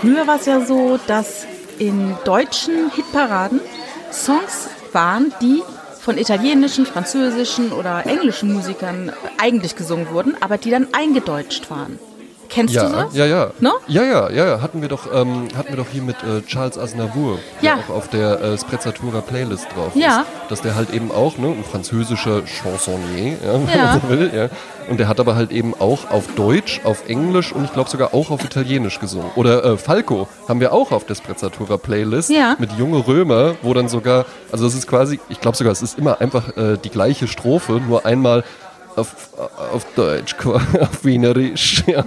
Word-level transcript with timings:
früher 0.00 0.26
war 0.26 0.36
es 0.36 0.46
ja 0.46 0.60
so, 0.60 0.98
dass 1.06 1.46
in 1.78 2.16
deutschen 2.24 2.90
Hitparaden 2.90 3.60
Songs 4.12 4.68
waren, 4.92 5.32
die 5.40 5.62
von 6.00 6.18
italienischen, 6.18 6.86
französischen 6.86 7.72
oder 7.72 8.06
englischen 8.06 8.52
Musikern 8.52 9.12
eigentlich 9.38 9.74
gesungen 9.74 10.10
wurden, 10.10 10.36
aber 10.40 10.58
die 10.58 10.70
dann 10.70 10.88
eingedeutscht 10.92 11.70
waren. 11.70 11.98
Kennst 12.54 12.74
ja, 12.74 12.86
du 12.88 12.92
das? 12.94 13.14
Ja, 13.16 13.26
ja. 13.26 13.50
No? 13.60 13.72
Ja, 13.88 14.02
ja, 14.04 14.30
ja, 14.30 14.46
ja. 14.46 14.60
Hatten 14.62 14.80
wir 14.80 14.88
doch, 14.88 15.12
ähm, 15.12 15.48
hatten 15.56 15.70
wir 15.70 15.76
doch 15.76 15.88
hier 15.90 16.02
mit 16.02 16.16
äh, 16.22 16.42
Charles 16.46 16.78
Aznavour, 16.78 17.38
der 17.60 17.70
Ja. 17.70 17.76
auch 17.76 17.92
auf 17.94 18.08
der 18.08 18.40
äh, 18.40 18.56
Sprezzatura 18.58 19.20
Playlist 19.22 19.66
drauf 19.74 19.92
Ja. 19.94 20.20
ist. 20.20 20.50
Dass 20.50 20.60
der 20.62 20.76
halt 20.76 20.90
eben 20.90 21.10
auch, 21.10 21.36
ne, 21.36 21.48
ein 21.48 21.64
französischer 21.64 22.42
Chansonnier, 22.46 23.32
ja, 23.44 23.52
wenn 23.66 23.80
man 23.80 24.00
so 24.00 24.08
will, 24.08 24.30
ja. 24.34 24.48
Und 24.88 25.00
der 25.00 25.08
hat 25.08 25.18
aber 25.18 25.34
halt 25.34 25.50
eben 25.50 25.72
auch 25.74 26.10
auf 26.10 26.26
Deutsch, 26.36 26.80
auf 26.84 27.08
Englisch 27.08 27.52
und 27.52 27.64
ich 27.64 27.72
glaube 27.72 27.88
sogar 27.88 28.12
auch 28.14 28.30
auf 28.30 28.44
Italienisch 28.44 29.00
gesungen. 29.00 29.30
Oder 29.34 29.64
äh, 29.64 29.76
Falco 29.78 30.28
haben 30.46 30.60
wir 30.60 30.72
auch 30.74 30.92
auf 30.92 31.04
der 31.06 31.14
Sprezzatura 31.14 31.78
Playlist 31.78 32.30
mit 32.58 32.70
Junge 32.72 33.06
Römer, 33.06 33.54
wo 33.62 33.72
dann 33.72 33.88
sogar, 33.88 34.26
also 34.52 34.66
es 34.66 34.74
ist 34.74 34.86
quasi, 34.86 35.20
ich 35.30 35.40
glaube 35.40 35.56
sogar, 35.56 35.72
es 35.72 35.80
ist 35.82 35.98
immer 35.98 36.20
einfach 36.20 36.56
äh, 36.58 36.76
die 36.76 36.90
gleiche 36.90 37.26
Strophe, 37.28 37.80
nur 37.86 38.04
einmal 38.04 38.44
auf, 38.96 39.28
auf 39.72 39.86
Deutsch, 39.94 40.34
auf 40.44 41.04
Wienerisch, 41.04 41.82
ja. 41.86 42.04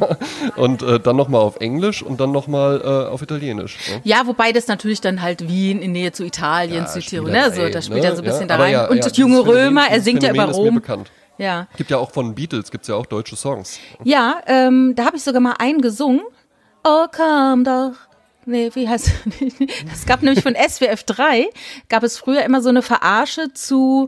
Und 0.55 0.81
äh, 0.83 0.99
dann 0.99 1.15
nochmal 1.15 1.41
auf 1.41 1.57
Englisch 1.59 2.01
und 2.03 2.19
dann 2.19 2.31
nochmal 2.31 2.81
äh, 2.81 3.11
auf 3.11 3.21
Italienisch. 3.21 3.77
Ne? 3.89 4.01
Ja, 4.03 4.25
wobei 4.25 4.51
das 4.51 4.67
natürlich 4.67 5.01
dann 5.01 5.21
halt 5.21 5.47
Wien 5.47 5.81
in 5.81 5.91
Nähe 5.91 6.11
zu 6.11 6.23
Italien, 6.23 6.83
Ja, 6.83 6.85
zu 6.85 6.99
Tirol, 6.99 7.29
ja 7.31 7.47
ne? 7.49 7.53
So, 7.55 7.61
rein, 7.63 7.71
das 7.71 7.85
spielt 7.85 8.01
ne? 8.03 8.09
ja 8.09 8.15
so 8.15 8.21
ein 8.21 8.25
bisschen 8.25 8.47
da 8.47 8.55
aber 8.55 8.63
rein. 8.65 8.73
ja, 8.73 8.87
Und 8.87 8.97
ja, 8.97 9.03
das 9.03 9.17
junge 9.17 9.37
Phänomen- 9.41 9.65
Römer, 9.65 9.87
er 9.89 10.01
singt 10.01 10.23
ja 10.23 10.31
über 10.31 10.45
Rom. 10.45 10.75
bekannt. 10.75 11.11
Ja. 11.37 11.67
Gibt 11.77 11.91
ja 11.91 11.97
auch 11.97 12.11
von 12.11 12.33
Beatles, 12.33 12.71
gibt 12.71 12.83
es 12.83 12.87
ja 12.87 12.95
auch 12.95 13.05
deutsche 13.05 13.35
Songs. 13.35 13.79
Ja, 14.03 14.41
ähm, 14.47 14.93
da 14.95 15.05
habe 15.05 15.17
ich 15.17 15.23
sogar 15.23 15.39
mal 15.41 15.53
einen 15.59 15.81
gesungen. 15.81 16.21
Oh, 16.83 17.05
komm 17.15 17.63
doch. 17.63 17.91
Nee, 18.45 18.71
wie 18.73 18.87
heißt 18.87 19.11
Es 19.93 20.05
gab 20.05 20.23
nämlich 20.23 20.41
von 20.41 20.55
SWF 20.55 21.03
3, 21.03 21.49
gab 21.89 22.03
es 22.03 22.17
früher 22.17 22.43
immer 22.43 22.61
so 22.61 22.69
eine 22.69 22.81
Verarsche 22.81 23.53
zu, 23.53 24.07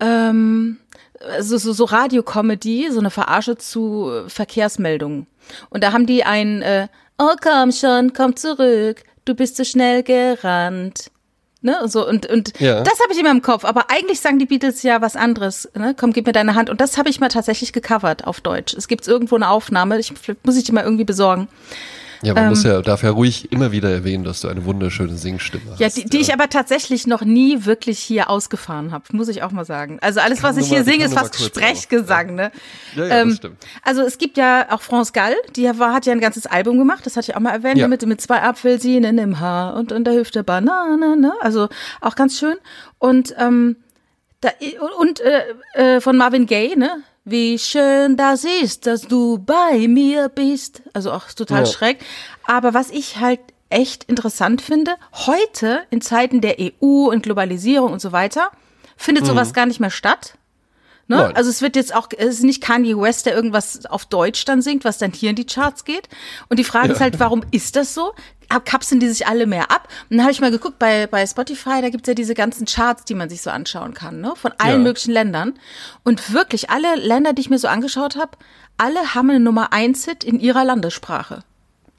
ähm, 0.00 0.78
so, 1.40 1.56
so, 1.58 1.72
so 1.72 1.84
Radiokomödie, 1.84 2.90
so 2.90 2.98
eine 3.00 3.10
Verarsche 3.10 3.56
zu 3.56 4.10
Verkehrsmeldungen. 4.28 5.26
Und 5.70 5.82
da 5.84 5.92
haben 5.92 6.06
die 6.06 6.24
ein, 6.24 6.62
äh, 6.62 6.88
oh 7.18 7.34
komm 7.42 7.72
schon, 7.72 8.12
komm 8.12 8.36
zurück, 8.36 9.02
du 9.24 9.34
bist 9.34 9.56
zu 9.56 9.64
schnell 9.64 10.02
gerannt. 10.02 11.10
Ne, 11.64 11.76
so, 11.86 12.06
und, 12.08 12.26
und 12.26 12.58
Ja. 12.58 12.82
das 12.82 12.98
habe 13.00 13.12
ich 13.12 13.20
immer 13.20 13.30
im 13.30 13.40
Kopf. 13.40 13.64
Aber 13.64 13.88
eigentlich 13.88 14.20
sagen 14.20 14.40
die 14.40 14.46
Beatles 14.46 14.82
ja 14.82 15.00
was 15.00 15.14
anderes. 15.14 15.70
Ne? 15.76 15.94
Komm, 15.96 16.12
gib 16.12 16.26
mir 16.26 16.32
deine 16.32 16.56
Hand. 16.56 16.68
Und 16.70 16.80
das 16.80 16.98
habe 16.98 17.08
ich 17.08 17.20
mal 17.20 17.28
tatsächlich 17.28 17.72
gecovert 17.72 18.26
auf 18.26 18.40
Deutsch. 18.40 18.74
Es 18.74 18.88
gibt 18.88 19.06
irgendwo 19.06 19.36
eine 19.36 19.48
Aufnahme. 19.48 20.00
Ich, 20.00 20.12
muss 20.42 20.56
ich 20.56 20.64
die 20.64 20.72
mal 20.72 20.82
irgendwie 20.82 21.04
besorgen. 21.04 21.46
Ja, 22.24 22.34
man 22.34 22.44
Ähm. 22.44 22.48
muss 22.50 22.62
ja, 22.62 22.80
darf 22.82 23.02
ja 23.02 23.10
ruhig 23.10 23.50
immer 23.50 23.72
wieder 23.72 23.90
erwähnen, 23.90 24.22
dass 24.22 24.40
du 24.42 24.48
eine 24.48 24.64
wunderschöne 24.64 25.16
Singstimme 25.16 25.74
Ja, 25.78 25.86
hast. 25.86 25.96
die, 25.96 26.04
die 26.04 26.18
ich 26.18 26.32
aber 26.32 26.48
tatsächlich 26.48 27.06
noch 27.06 27.22
nie 27.22 27.64
wirklich 27.64 27.98
hier 27.98 28.30
ausgefahren 28.30 28.92
habe, 28.92 29.04
muss 29.12 29.26
ich 29.28 29.42
auch 29.42 29.50
mal 29.50 29.64
sagen. 29.64 29.98
Also 30.00 30.20
alles, 30.20 30.42
was 30.42 30.56
ich 30.56 30.66
hier 30.68 30.78
mal- 30.78 30.84
die 30.84 30.90
singe, 30.92 31.04
ist 31.06 31.14
fast 31.14 31.42
Sprechgesang, 31.42 32.34
ne? 32.36 32.52
Ja, 32.94 33.06
ja, 33.06 33.14
Ähm, 33.22 33.28
das 33.30 33.36
stimmt. 33.38 33.56
Also 33.82 34.02
es 34.02 34.18
gibt 34.18 34.36
ja 34.36 34.66
auch 34.70 34.82
France 34.82 35.12
Gall, 35.12 35.34
die 35.56 35.68
hat 35.68 36.06
ja 36.06 36.12
ein 36.12 36.20
ganzes 36.20 36.46
Album 36.46 36.78
gemacht, 36.78 37.04
das 37.06 37.16
hatte 37.16 37.30
ich 37.30 37.36
auch 37.36 37.40
mal 37.40 37.50
erwähnt, 37.50 37.78
Ja. 37.78 37.88
mit, 37.88 38.06
mit 38.06 38.20
zwei 38.20 38.40
Apfelsinen 38.42 39.18
im 39.18 39.40
Haar 39.40 39.74
und 39.74 39.90
in 39.90 40.04
der 40.04 40.14
Hüfte 40.14 40.44
Banane, 40.44 41.16
ne? 41.16 41.32
Also 41.40 41.68
auch 42.00 42.14
ganz 42.14 42.38
schön. 42.38 42.54
Und 42.98 43.34
ähm, 43.38 43.76
da, 44.42 44.50
und 44.98 45.20
äh, 45.20 45.96
äh, 45.96 46.00
von 46.00 46.16
Marvin 46.16 46.46
Gaye, 46.46 46.76
ne? 46.76 47.02
Wie 47.24 47.58
schön 47.58 48.16
das 48.16 48.44
ist, 48.44 48.86
dass 48.86 49.02
du 49.02 49.38
bei 49.38 49.86
mir 49.86 50.28
bist. 50.28 50.82
Also 50.92 51.12
auch 51.12 51.30
total 51.32 51.60
Ja. 51.60 51.66
schräg. 51.66 51.98
Aber 52.46 52.74
was 52.74 52.90
ich 52.90 53.18
halt 53.18 53.40
echt 53.70 54.04
interessant 54.04 54.60
finde, 54.60 54.96
heute 55.12 55.82
in 55.90 56.00
Zeiten 56.00 56.40
der 56.40 56.56
EU 56.58 57.08
und 57.10 57.22
Globalisierung 57.22 57.92
und 57.92 58.00
so 58.00 58.12
weiter, 58.12 58.50
findet 58.96 59.24
sowas 59.26 59.54
gar 59.54 59.66
nicht 59.66 59.80
mehr 59.80 59.90
statt. 59.90 60.34
Ne? 61.12 61.18
Nein. 61.18 61.36
Also 61.36 61.50
es 61.50 61.60
wird 61.60 61.76
jetzt 61.76 61.94
auch, 61.94 62.08
es 62.16 62.36
ist 62.36 62.42
nicht 62.42 62.62
Kanye 62.62 62.96
West, 62.98 63.26
der 63.26 63.34
irgendwas 63.34 63.84
auf 63.84 64.06
Deutsch 64.06 64.46
dann 64.46 64.62
singt, 64.62 64.84
was 64.84 64.96
dann 64.96 65.12
hier 65.12 65.28
in 65.28 65.36
die 65.36 65.44
Charts 65.44 65.84
geht. 65.84 66.08
Und 66.48 66.58
die 66.58 66.64
Frage 66.64 66.92
ist 66.92 67.00
halt, 67.02 67.20
warum 67.20 67.42
ist 67.50 67.76
das 67.76 67.92
so? 67.92 68.14
Kapseln 68.64 68.98
die 69.00 69.08
sich 69.08 69.26
alle 69.26 69.46
mehr 69.46 69.70
ab? 69.70 69.88
Und 70.08 70.16
dann 70.16 70.22
habe 70.22 70.32
ich 70.32 70.40
mal 70.40 70.50
geguckt 70.50 70.78
bei, 70.78 71.06
bei 71.06 71.26
Spotify, 71.26 71.80
da 71.82 71.90
gibt's 71.90 72.06
ja 72.08 72.14
diese 72.14 72.34
ganzen 72.34 72.66
Charts, 72.66 73.04
die 73.04 73.14
man 73.14 73.28
sich 73.28 73.42
so 73.42 73.50
anschauen 73.50 73.92
kann, 73.94 74.20
ne? 74.20 74.32
von 74.36 74.52
allen 74.58 74.80
Ja. 74.82 74.88
möglichen 74.88 75.12
Ländern. 75.12 75.54
Und 76.02 76.32
wirklich, 76.32 76.70
alle 76.70 76.96
Länder, 76.96 77.32
die 77.34 77.42
ich 77.42 77.50
mir 77.50 77.58
so 77.58 77.68
angeschaut 77.68 78.16
habe, 78.16 78.32
alle 78.78 79.14
haben 79.14 79.28
eine 79.30 79.40
Nummer 79.40 79.72
1 79.72 80.04
Hit 80.06 80.24
in 80.24 80.40
ihrer 80.40 80.64
Landessprache. 80.64 81.44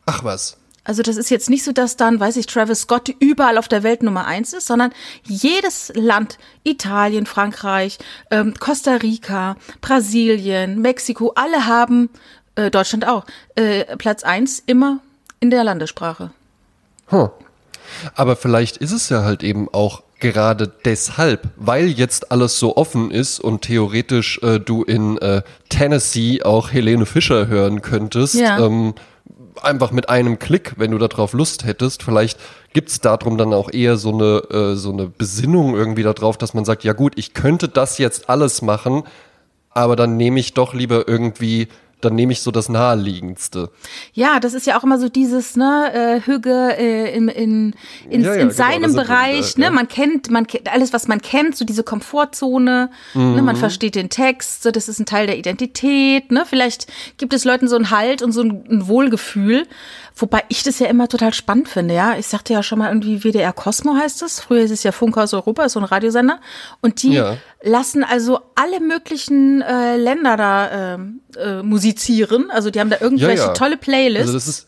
Ach 0.05 0.23
was. 0.23 0.57
Also 0.83 1.01
das 1.01 1.15
ist 1.15 1.29
jetzt 1.29 1.49
nicht 1.49 1.63
so, 1.63 1.71
dass 1.71 1.95
dann, 1.95 2.19
weiß 2.19 2.35
ich, 2.37 2.45
Travis 2.45 2.81
Scott 2.81 3.09
überall 3.19 3.57
auf 3.57 3.67
der 3.67 3.83
Welt 3.83 4.03
Nummer 4.03 4.25
eins 4.25 4.51
ist, 4.53 4.67
sondern 4.67 4.91
jedes 5.23 5.91
Land, 5.95 6.37
Italien, 6.63 7.25
Frankreich, 7.25 7.99
ähm, 8.31 8.53
Costa 8.59 8.95
Rica, 8.95 9.55
Brasilien, 9.81 10.81
Mexiko, 10.81 11.31
alle 11.35 11.67
haben, 11.67 12.09
äh, 12.55 12.69
Deutschland 12.69 13.07
auch, 13.07 13.25
äh, 13.55 13.95
Platz 13.97 14.23
eins 14.23 14.61
immer 14.65 14.99
in 15.39 15.51
der 15.51 15.63
Landessprache. 15.63 16.31
Hm. 17.07 17.29
Aber 18.15 18.35
vielleicht 18.35 18.77
ist 18.77 18.91
es 18.91 19.09
ja 19.09 19.23
halt 19.23 19.43
eben 19.43 19.69
auch 19.71 20.03
gerade 20.19 20.71
deshalb, 20.85 21.49
weil 21.57 21.87
jetzt 21.87 22.31
alles 22.31 22.57
so 22.57 22.77
offen 22.77 23.11
ist 23.11 23.39
und 23.39 23.61
theoretisch 23.61 24.39
äh, 24.41 24.59
du 24.59 24.83
in 24.83 25.17
äh, 25.17 25.41
Tennessee 25.67 26.41
auch 26.43 26.71
Helene 26.71 27.05
Fischer 27.05 27.47
hören 27.47 27.81
könntest. 27.81 28.35
Ja. 28.35 28.65
Ähm, 28.65 28.93
einfach 29.61 29.91
mit 29.91 30.09
einem 30.09 30.39
Klick, 30.39 30.73
wenn 30.77 30.91
du 30.91 30.97
darauf 30.97 31.33
Lust 31.33 31.65
hättest. 31.65 32.03
Vielleicht 32.03 32.39
gibt's 32.73 32.99
darum 33.01 33.37
dann 33.37 33.53
auch 33.53 33.71
eher 33.71 33.97
so 33.97 34.11
eine, 34.13 34.43
äh, 34.49 34.75
so 34.75 34.91
eine 34.91 35.07
Besinnung 35.07 35.75
irgendwie 35.75 36.03
darauf, 36.03 36.37
dass 36.37 36.53
man 36.53 36.65
sagt, 36.65 36.83
ja 36.83 36.93
gut, 36.93 37.13
ich 37.17 37.33
könnte 37.33 37.67
das 37.69 37.97
jetzt 37.97 38.29
alles 38.29 38.61
machen, 38.61 39.03
aber 39.69 39.95
dann 39.95 40.17
nehme 40.17 40.39
ich 40.39 40.53
doch 40.53 40.73
lieber 40.73 41.07
irgendwie, 41.07 41.67
dann 42.03 42.15
nehme 42.15 42.33
ich 42.33 42.41
so 42.41 42.51
das 42.51 42.69
Naheliegendste. 42.69 43.69
Ja, 44.13 44.39
das 44.39 44.53
ist 44.53 44.67
ja 44.67 44.77
auch 44.77 44.83
immer 44.83 44.99
so 44.99 45.09
dieses, 45.09 45.55
ne, 45.55 45.91
äh, 45.93 46.21
Hüge 46.21 46.75
äh, 46.77 47.15
in, 47.15 47.27
in, 47.27 47.73
in, 48.09 48.21
Ja, 48.21 48.27
ja, 48.29 48.33
in 48.33 48.39
genau, 48.49 48.53
seinem 48.53 48.93
wir 48.95 49.03
Bereich, 49.03 49.55
wieder, 49.55 49.59
ne, 49.59 49.65
ja. 49.65 49.71
man 49.71 49.87
kennt, 49.87 50.29
man 50.29 50.47
kennt 50.47 50.71
alles, 50.71 50.93
was 50.93 51.07
man 51.07 51.21
kennt, 51.21 51.55
so 51.57 51.65
diese 51.65 51.83
Komfortzone, 51.83 52.89
ne, 53.13 53.19
Mhm. 53.21 53.45
man 53.45 53.55
versteht 53.55 53.95
den 53.95 54.09
Text, 54.09 54.63
so 54.63 54.71
das 54.71 54.87
ist 54.89 54.99
ein 54.99 55.05
Teil 55.05 55.27
der 55.27 55.37
Identität, 55.37 56.31
ne, 56.31 56.43
vielleicht 56.47 56.87
gibt 57.17 57.33
es 57.33 57.45
Leuten 57.45 57.67
so 57.67 57.75
einen 57.75 57.91
Halt 57.91 58.21
und 58.21 58.31
so 58.31 58.41
ein, 58.41 58.63
ein 58.69 58.87
Wohlgefühl, 58.87 59.67
wobei 60.15 60.43
ich 60.49 60.63
das 60.63 60.79
ja 60.79 60.87
immer 60.87 61.07
total 61.07 61.33
spannend 61.33 61.67
finde, 61.69 61.93
ja, 61.95 62.15
ich 62.17 62.27
sagte 62.27 62.53
ja 62.53 62.63
schon 62.63 62.79
mal 62.79 62.89
irgendwie 62.89 63.23
WDR 63.23 63.53
Cosmo 63.53 63.95
heißt 63.95 64.21
es, 64.23 64.39
früher 64.39 64.61
hieß 64.61 64.71
es 64.71 64.83
ja 64.83 64.91
Funkhaus 64.91 65.33
Europa, 65.33 65.63
ist 65.65 65.73
so 65.73 65.79
ein 65.79 65.85
Radiosender 65.85 66.39
und 66.81 67.01
die. 67.03 67.13
Lassen 67.63 68.03
also 68.03 68.39
alle 68.55 68.79
möglichen 68.79 69.61
äh, 69.61 69.97
Länder 69.97 70.37
da 70.37 70.93
ähm, 70.95 71.21
äh, 71.37 71.63
musizieren, 71.63 72.51
also 72.51 72.69
die 72.69 72.79
haben 72.79 72.89
da 72.89 72.97
irgendwelche 72.99 73.53
tolle 73.53 73.77
Playlists. 73.77 74.27
Also 74.27 74.33
das 74.33 74.47
ist, 74.47 74.67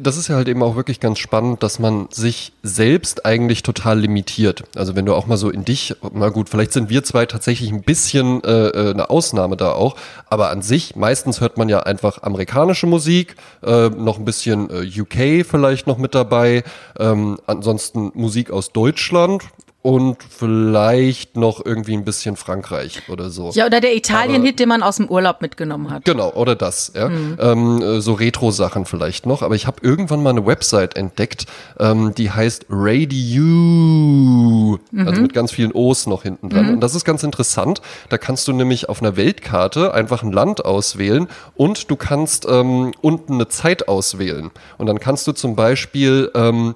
das 0.00 0.16
ist 0.16 0.28
ja 0.28 0.36
halt 0.36 0.46
eben 0.46 0.62
auch 0.62 0.76
wirklich 0.76 1.00
ganz 1.00 1.18
spannend, 1.18 1.62
dass 1.62 1.78
man 1.78 2.08
sich 2.12 2.52
selbst 2.62 3.26
eigentlich 3.26 3.62
total 3.62 3.98
limitiert. 3.98 4.64
Also 4.76 4.94
wenn 4.94 5.06
du 5.06 5.14
auch 5.14 5.26
mal 5.26 5.36
so 5.36 5.50
in 5.50 5.64
dich, 5.64 5.96
na 6.12 6.28
gut, 6.28 6.48
vielleicht 6.48 6.72
sind 6.72 6.88
wir 6.88 7.02
zwei 7.02 7.26
tatsächlich 7.26 7.72
ein 7.72 7.82
bisschen 7.82 8.44
äh, 8.44 8.68
äh, 8.68 8.90
eine 8.90 9.10
Ausnahme 9.10 9.56
da 9.56 9.72
auch, 9.72 9.96
aber 10.26 10.50
an 10.50 10.62
sich, 10.62 10.94
meistens 10.94 11.40
hört 11.40 11.56
man 11.56 11.68
ja 11.68 11.80
einfach 11.80 12.22
amerikanische 12.22 12.86
Musik, 12.86 13.36
äh, 13.62 13.88
noch 13.88 14.18
ein 14.18 14.24
bisschen 14.24 14.68
äh, 14.70 15.00
UK 15.00 15.44
vielleicht 15.44 15.86
noch 15.86 15.98
mit 15.98 16.14
dabei, 16.14 16.62
ähm, 16.98 17.38
ansonsten 17.46 18.12
Musik 18.14 18.50
aus 18.50 18.72
Deutschland 18.72 19.42
und 19.88 20.22
vielleicht 20.22 21.38
noch 21.38 21.64
irgendwie 21.64 21.94
ein 21.94 22.04
bisschen 22.04 22.36
Frankreich 22.36 23.08
oder 23.08 23.30
so. 23.30 23.52
Ja, 23.54 23.64
oder 23.64 23.80
der 23.80 23.96
Italien-Hit, 23.96 24.60
den 24.60 24.68
man 24.68 24.82
aus 24.82 24.96
dem 24.96 25.08
Urlaub 25.08 25.40
mitgenommen 25.40 25.90
hat. 25.90 26.04
Genau, 26.04 26.30
oder 26.34 26.56
das, 26.56 26.92
ja. 26.94 27.06
Ähm, 27.06 27.80
äh, 27.80 28.02
so 28.02 28.12
Retro-Sachen 28.12 28.84
vielleicht 28.84 29.24
noch. 29.24 29.40
Aber 29.40 29.54
ich 29.54 29.66
habe 29.66 29.78
irgendwann 29.80 30.22
mal 30.22 30.28
eine 30.28 30.44
Website 30.44 30.98
entdeckt, 30.98 31.46
ähm, 31.80 32.12
die 32.14 32.30
heißt 32.30 32.66
Radio, 32.68 34.78
also 34.94 35.22
mit 35.22 35.32
ganz 35.32 35.52
vielen 35.52 35.72
O's 35.72 36.06
noch 36.06 36.22
hinten 36.22 36.50
dran. 36.50 36.74
Und 36.74 36.80
das 36.80 36.94
ist 36.94 37.06
ganz 37.06 37.22
interessant. 37.22 37.80
Da 38.10 38.18
kannst 38.18 38.46
du 38.46 38.52
nämlich 38.52 38.90
auf 38.90 39.00
einer 39.00 39.16
Weltkarte 39.16 39.94
einfach 39.94 40.22
ein 40.22 40.32
Land 40.32 40.66
auswählen 40.66 41.28
und 41.56 41.90
du 41.90 41.96
kannst 41.96 42.46
ähm, 42.46 42.92
unten 43.00 43.32
eine 43.32 43.48
Zeit 43.48 43.88
auswählen. 43.88 44.50
Und 44.76 44.84
dann 44.84 45.00
kannst 45.00 45.26
du 45.26 45.32
zum 45.32 45.56
Beispiel 45.56 46.30
ähm, 46.34 46.74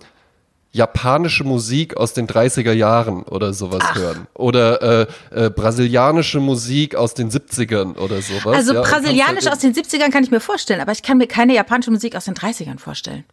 japanische 0.73 1.45
Musik 1.45 1.97
aus 1.97 2.15
den 2.15 2.27
30er 2.27 2.73
Jahren 2.73 3.23
oder 3.25 3.53
sowas 3.53 3.95
hören. 3.95 4.27
Oder 4.35 4.83
äh, 5.03 5.07
äh, 5.31 5.51
brasilianische 5.51 6.41
Musik 6.41 6.97
aus 6.97 7.15
den 7.15 7.31
70ern 7.31 7.97
oder 7.99 8.23
sowas. 8.23 8.57
Also 8.57 8.75
ja, 8.75 8.81
brasilianisch 8.83 9.45
halt 9.45 9.55
aus 9.55 9.61
den 9.61 9.75
70ern 9.75 10.11
kann 10.11 10.25
ich 10.25 10.31
mir 10.31 10.41
vorstellen, 10.41 10.81
aber 10.81 10.93
ich 10.93 11.03
kann 11.03 11.19
mir 11.19 11.27
keine 11.27 11.55
japanische 11.55 11.91
Musik 11.91 12.17
aus 12.17 12.25
den 12.25 12.35
30ern 12.35 12.79
vorstellen. 12.79 13.25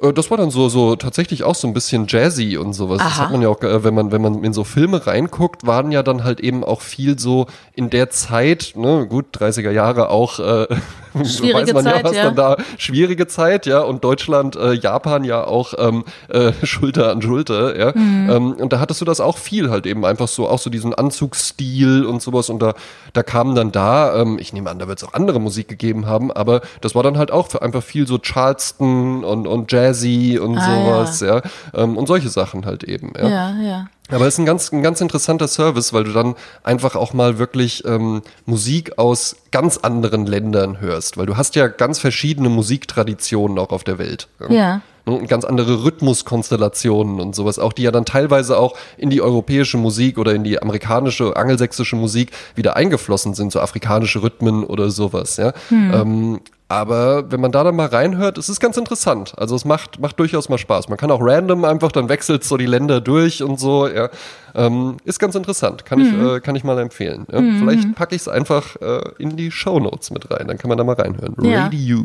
Äh, 0.00 0.12
Das 0.12 0.30
war 0.30 0.36
dann 0.36 0.50
so, 0.50 0.68
so 0.68 0.94
tatsächlich 0.96 1.42
auch 1.42 1.54
so 1.54 1.66
ein 1.66 1.72
bisschen 1.72 2.06
jazzy 2.06 2.58
und 2.58 2.74
sowas. 2.74 2.98
Das 2.98 3.12
Aha. 3.12 3.24
hat 3.24 3.32
man 3.32 3.40
ja 3.40 3.48
auch, 3.48 3.62
äh, 3.62 3.82
wenn 3.82 3.94
man, 3.94 4.12
wenn 4.12 4.20
man 4.20 4.44
in 4.44 4.52
so 4.52 4.64
Filme 4.64 5.06
reinguckt, 5.06 5.66
waren 5.66 5.90
ja 5.90 6.02
dann 6.02 6.22
halt 6.22 6.40
eben 6.40 6.64
auch 6.64 6.82
viel 6.82 7.18
so 7.18 7.46
in 7.74 7.88
der 7.88 8.10
Zeit, 8.10 8.74
ne, 8.76 9.06
gut, 9.08 9.26
30er 9.38 9.70
Jahre 9.70 10.10
auch 10.10 10.38
äh, 10.38 10.66
Schwierige 11.24 11.68
weiß 11.68 11.72
man 11.74 11.84
Zeit, 11.84 11.96
ja, 11.96 12.04
was 12.04 12.16
ja. 12.16 12.24
dann 12.24 12.36
da 12.36 12.56
schwierige 12.76 13.26
Zeit, 13.26 13.66
ja, 13.66 13.80
und 13.80 14.02
Deutschland, 14.02 14.56
äh, 14.56 14.72
Japan 14.72 15.24
ja 15.24 15.44
auch 15.44 15.74
ähm, 15.78 16.04
äh, 16.28 16.52
Schulter 16.64 17.10
an 17.10 17.22
Schulter, 17.22 17.78
ja. 17.78 17.92
Mhm. 17.94 18.30
Ähm, 18.30 18.52
und 18.54 18.72
da 18.72 18.80
hattest 18.80 19.00
du 19.00 19.04
das 19.04 19.20
auch 19.20 19.38
viel 19.38 19.70
halt 19.70 19.86
eben 19.86 20.04
einfach 20.04 20.28
so, 20.28 20.48
auch 20.48 20.58
so 20.58 20.70
diesen 20.70 20.94
Anzugsstil 20.94 22.04
und 22.04 22.20
sowas. 22.20 22.50
Und 22.50 22.60
da, 22.60 22.74
da 23.12 23.22
kamen 23.22 23.54
dann 23.54 23.70
da, 23.70 24.20
ähm, 24.20 24.38
ich 24.40 24.52
nehme 24.52 24.70
an, 24.70 24.78
da 24.78 24.88
wird 24.88 24.98
es 24.98 25.04
auch 25.08 25.14
andere 25.14 25.40
Musik 25.40 25.68
gegeben 25.68 26.06
haben, 26.06 26.32
aber 26.32 26.62
das 26.80 26.94
war 26.94 27.02
dann 27.02 27.16
halt 27.16 27.30
auch 27.30 27.48
für 27.48 27.62
einfach 27.62 27.82
viel 27.82 28.06
so 28.06 28.18
Charleston 28.18 29.24
und, 29.24 29.46
und 29.46 29.70
Jazzy 29.70 30.38
und 30.42 30.58
Ah, 30.58 31.06
sowas, 31.06 31.20
ja. 31.20 31.42
Ähm, 31.74 31.96
und 31.96 32.06
solche 32.06 32.28
Sachen 32.28 32.66
halt 32.66 32.84
eben, 32.84 33.12
ja. 33.16 33.28
Ja, 33.28 33.62
ja. 33.62 33.86
Aber 34.10 34.26
es 34.26 34.34
ist 34.34 34.38
ein 34.38 34.46
ganz, 34.46 34.70
ein 34.70 34.82
ganz 34.82 35.00
interessanter 35.00 35.48
Service, 35.48 35.94
weil 35.94 36.04
du 36.04 36.12
dann 36.12 36.34
einfach 36.62 36.94
auch 36.94 37.14
mal 37.14 37.38
wirklich 37.38 37.84
ähm, 37.86 38.22
Musik 38.44 38.98
aus 38.98 39.36
ganz 39.50 39.78
anderen 39.78 40.26
Ländern 40.26 40.80
hörst, 40.80 41.16
weil 41.16 41.24
du 41.24 41.38
hast 41.38 41.54
ja 41.54 41.68
ganz 41.68 41.98
verschiedene 41.98 42.50
Musiktraditionen 42.50 43.58
auch 43.58 43.70
auf 43.70 43.82
der 43.82 43.98
Welt. 43.98 44.28
Ja. 44.50 44.82
Und 45.06 45.28
ganz 45.28 45.44
andere 45.44 45.84
Rhythmuskonstellationen 45.84 47.20
und 47.20 47.34
sowas 47.34 47.58
auch, 47.58 47.72
die 47.72 47.82
ja 47.82 47.90
dann 47.90 48.04
teilweise 48.06 48.58
auch 48.58 48.74
in 48.96 49.10
die 49.10 49.20
europäische 49.20 49.76
Musik 49.76 50.18
oder 50.18 50.34
in 50.34 50.44
die 50.44 50.60
amerikanische, 50.60 51.36
angelsächsische 51.36 51.96
Musik 51.96 52.30
wieder 52.54 52.76
eingeflossen 52.76 53.34
sind, 53.34 53.52
so 53.52 53.60
afrikanische 53.60 54.22
Rhythmen 54.22 54.64
oder 54.64 54.90
sowas, 54.90 55.36
ja. 55.36 55.52
Ähm, 55.70 56.40
aber 56.74 57.30
wenn 57.30 57.40
man 57.40 57.52
da 57.52 57.64
dann 57.64 57.76
mal 57.76 57.86
reinhört, 57.86 58.38
es 58.38 58.48
ist 58.48 58.60
ganz 58.60 58.76
interessant. 58.76 59.32
Also 59.38 59.54
es 59.56 59.64
macht, 59.64 60.00
macht 60.00 60.18
durchaus 60.18 60.48
mal 60.48 60.58
Spaß. 60.58 60.88
Man 60.88 60.98
kann 60.98 61.10
auch 61.10 61.20
random 61.22 61.64
einfach, 61.64 61.92
dann 61.92 62.08
wechselt 62.08 62.44
so 62.44 62.56
die 62.56 62.66
Länder 62.66 63.00
durch 63.00 63.42
und 63.42 63.58
so, 63.60 63.88
ja. 63.88 64.08
Ähm, 64.54 64.96
ist 65.04 65.18
ganz 65.18 65.34
interessant. 65.34 65.84
Kann, 65.84 66.00
ich, 66.00 66.12
äh, 66.12 66.40
kann 66.40 66.54
ich 66.56 66.64
mal 66.64 66.78
empfehlen. 66.78 67.26
Ja? 67.30 67.38
Vielleicht 67.40 67.94
packe 67.94 68.14
ich 68.14 68.22
es 68.22 68.28
einfach 68.28 68.76
äh, 68.80 69.00
in 69.18 69.36
die 69.36 69.50
Show 69.50 69.80
Notes 69.80 70.10
mit 70.10 70.30
rein. 70.30 70.46
Dann 70.48 70.58
kann 70.58 70.68
man 70.68 70.78
da 70.78 70.84
mal 70.84 70.94
reinhören. 70.94 71.34
Ja. 71.42 71.64
Radio. 71.64 72.02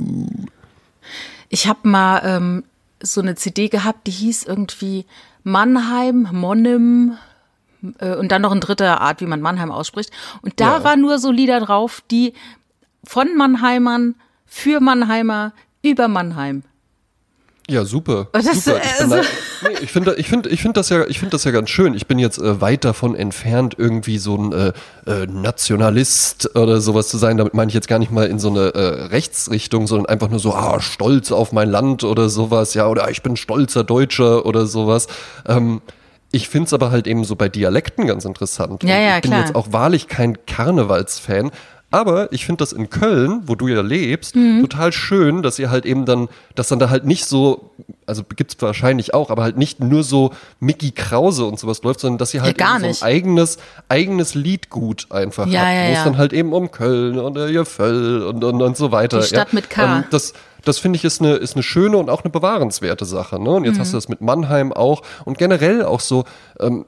Ich 1.49 1.67
habe 1.67 1.79
mal 1.87 2.21
ähm, 2.23 2.63
so 3.01 3.21
eine 3.21 3.35
CD 3.35 3.69
gehabt, 3.69 4.07
die 4.07 4.11
hieß 4.11 4.43
irgendwie 4.43 5.05
Mannheim, 5.43 6.27
Monnim 6.31 7.13
äh, 7.99 8.15
und 8.15 8.31
dann 8.31 8.41
noch 8.41 8.51
ein 8.51 8.59
dritter 8.61 9.01
Art, 9.01 9.21
wie 9.21 9.25
man 9.25 9.41
Mannheim 9.41 9.71
ausspricht. 9.71 10.11
Und 10.41 10.59
da 10.59 10.77
Ja. 10.77 10.83
waren 10.83 11.01
nur 11.01 11.17
so 11.19 11.31
Lieder 11.31 11.59
drauf, 11.59 12.01
die 12.11 12.33
von 13.03 13.35
Mannheimern, 13.37 14.15
für 14.49 14.79
Mannheimer, 14.81 15.53
über 15.81 16.07
Mannheim. 16.07 16.63
Ja, 17.69 17.85
super. 17.85 18.27
Das 18.31 18.45
super. 18.65 18.81
Ich, 18.83 18.99
also- 19.01 19.15
da- 19.17 19.21
nee, 19.69 19.75
ich 19.81 19.91
finde 19.91 20.15
ich 20.15 20.27
find, 20.27 20.47
ich 20.47 20.59
find 20.61 20.75
das, 20.75 20.89
ja, 20.89 21.05
ich 21.05 21.19
find 21.19 21.33
das 21.35 21.43
ja 21.43 21.51
ganz 21.51 21.69
schön. 21.69 21.93
Ich 21.93 22.07
bin 22.07 22.17
jetzt 22.17 22.39
äh, 22.39 22.59
weit 22.61 22.83
davon 22.83 23.13
entfernt, 23.15 23.75
irgendwie 23.77 24.17
so 24.17 24.35
ein 24.35 24.51
äh, 24.53 24.73
äh, 25.05 25.27
Nationalist 25.27 26.55
oder 26.55 26.81
sowas 26.81 27.09
zu 27.09 27.19
sein. 27.19 27.37
Damit 27.37 27.53
meine 27.53 27.69
ich 27.69 27.75
jetzt 27.75 27.87
gar 27.87 27.99
nicht 27.99 28.11
mal 28.11 28.25
in 28.25 28.39
so 28.39 28.49
eine 28.49 28.73
äh, 28.73 28.79
Rechtsrichtung, 29.05 29.85
sondern 29.85 30.07
einfach 30.07 30.29
nur 30.29 30.39
so, 30.39 30.55
ah, 30.55 30.81
stolz 30.81 31.31
auf 31.31 31.51
mein 31.51 31.69
Land 31.69 32.03
oder 32.03 32.29
sowas, 32.29 32.73
ja, 32.73 32.87
oder 32.87 33.05
ah, 33.05 33.09
ich 33.11 33.21
bin 33.21 33.35
stolzer 33.37 33.83
Deutscher 33.83 34.47
oder 34.47 34.65
sowas. 34.65 35.05
Ähm, 35.47 35.81
ich 36.31 36.49
finde 36.49 36.67
es 36.67 36.73
aber 36.73 36.89
halt 36.89 37.05
eben 37.07 37.23
so 37.23 37.35
bei 37.35 37.49
Dialekten 37.49 38.07
ganz 38.07 38.25
interessant. 38.25 38.83
Ja, 38.83 38.99
ja, 38.99 39.15
ich 39.17 39.21
bin 39.21 39.31
klar. 39.31 39.41
jetzt 39.41 39.55
auch 39.55 39.67
wahrlich 39.71 40.07
kein 40.07 40.43
Karnevalsfan. 40.47 41.51
Aber 41.91 42.31
ich 42.31 42.45
finde 42.45 42.59
das 42.61 42.71
in 42.71 42.89
Köln, 42.89 43.41
wo 43.47 43.55
du 43.55 43.67
ja 43.67 43.81
lebst, 43.81 44.35
Mhm. 44.35 44.61
total 44.61 44.91
schön, 44.91 45.41
dass 45.41 45.57
ihr 45.57 45.71
halt 45.71 45.85
eben 45.85 46.05
dann, 46.05 46.29
dass 46.53 46.67
dann 46.67 46.77
da 46.77 46.89
halt 46.91 47.05
nicht 47.05 47.25
so, 47.25 47.71
also 48.05 48.21
gibt's 48.35 48.55
wahrscheinlich 48.59 49.13
auch, 49.15 49.31
aber 49.31 49.41
halt 49.43 49.57
nicht 49.57 49.79
nur 49.79 50.03
so 50.03 50.31
Mickey 50.59 50.91
Krause 50.91 51.45
und 51.45 51.59
sowas 51.59 51.81
läuft, 51.81 51.99
sondern 52.01 52.19
dass 52.19 52.33
ihr 52.33 52.41
halt 52.43 52.59
Ja, 52.59 52.73
eben 52.75 52.81
so 52.81 52.87
nicht. 52.87 53.01
ein 53.03 53.07
eigenes, 53.09 53.57
eigenes 53.87 54.35
Liedgut 54.35 55.07
einfach 55.11 55.47
Ja, 55.47 55.61
habt, 55.61 55.73
ja, 55.73 55.81
wo 55.87 55.91
es 55.91 55.97
ja. 55.97 56.03
dann 56.03 56.17
halt 56.17 56.33
eben 56.33 56.53
um 56.53 56.69
Köln 56.69 57.17
und 57.17 57.37
äh, 57.37 57.47
Jöffel 57.47 58.21
und, 58.23 58.43
und, 58.43 58.61
und 58.61 58.77
so 58.77 58.91
weiter. 58.91 59.19
Die 59.21 59.25
Stadt 59.27 59.53
mit 59.53 59.69
K. 59.71 59.97
Ähm, 59.99 60.03
das, 60.11 60.33
das 60.65 60.77
finde 60.77 60.97
ich 60.97 61.05
ist 61.05 61.21
eine, 61.21 61.35
ist 61.35 61.55
eine 61.55 61.63
schöne 61.63 61.97
und 61.97 62.09
auch 62.09 62.23
eine 62.23 62.29
bewahrenswerte 62.31 63.05
Sache. 63.05 63.41
Ne? 63.41 63.49
Und 63.49 63.63
jetzt 63.63 63.77
Mhm. 63.77 63.79
hast 63.81 63.93
du 63.93 63.97
das 63.97 64.09
mit 64.09 64.21
Mannheim 64.21 64.73
auch 64.73 65.01
und 65.25 65.37
generell 65.37 65.83
auch 65.85 66.01
so, 66.01 66.25
ähm, 66.59 66.85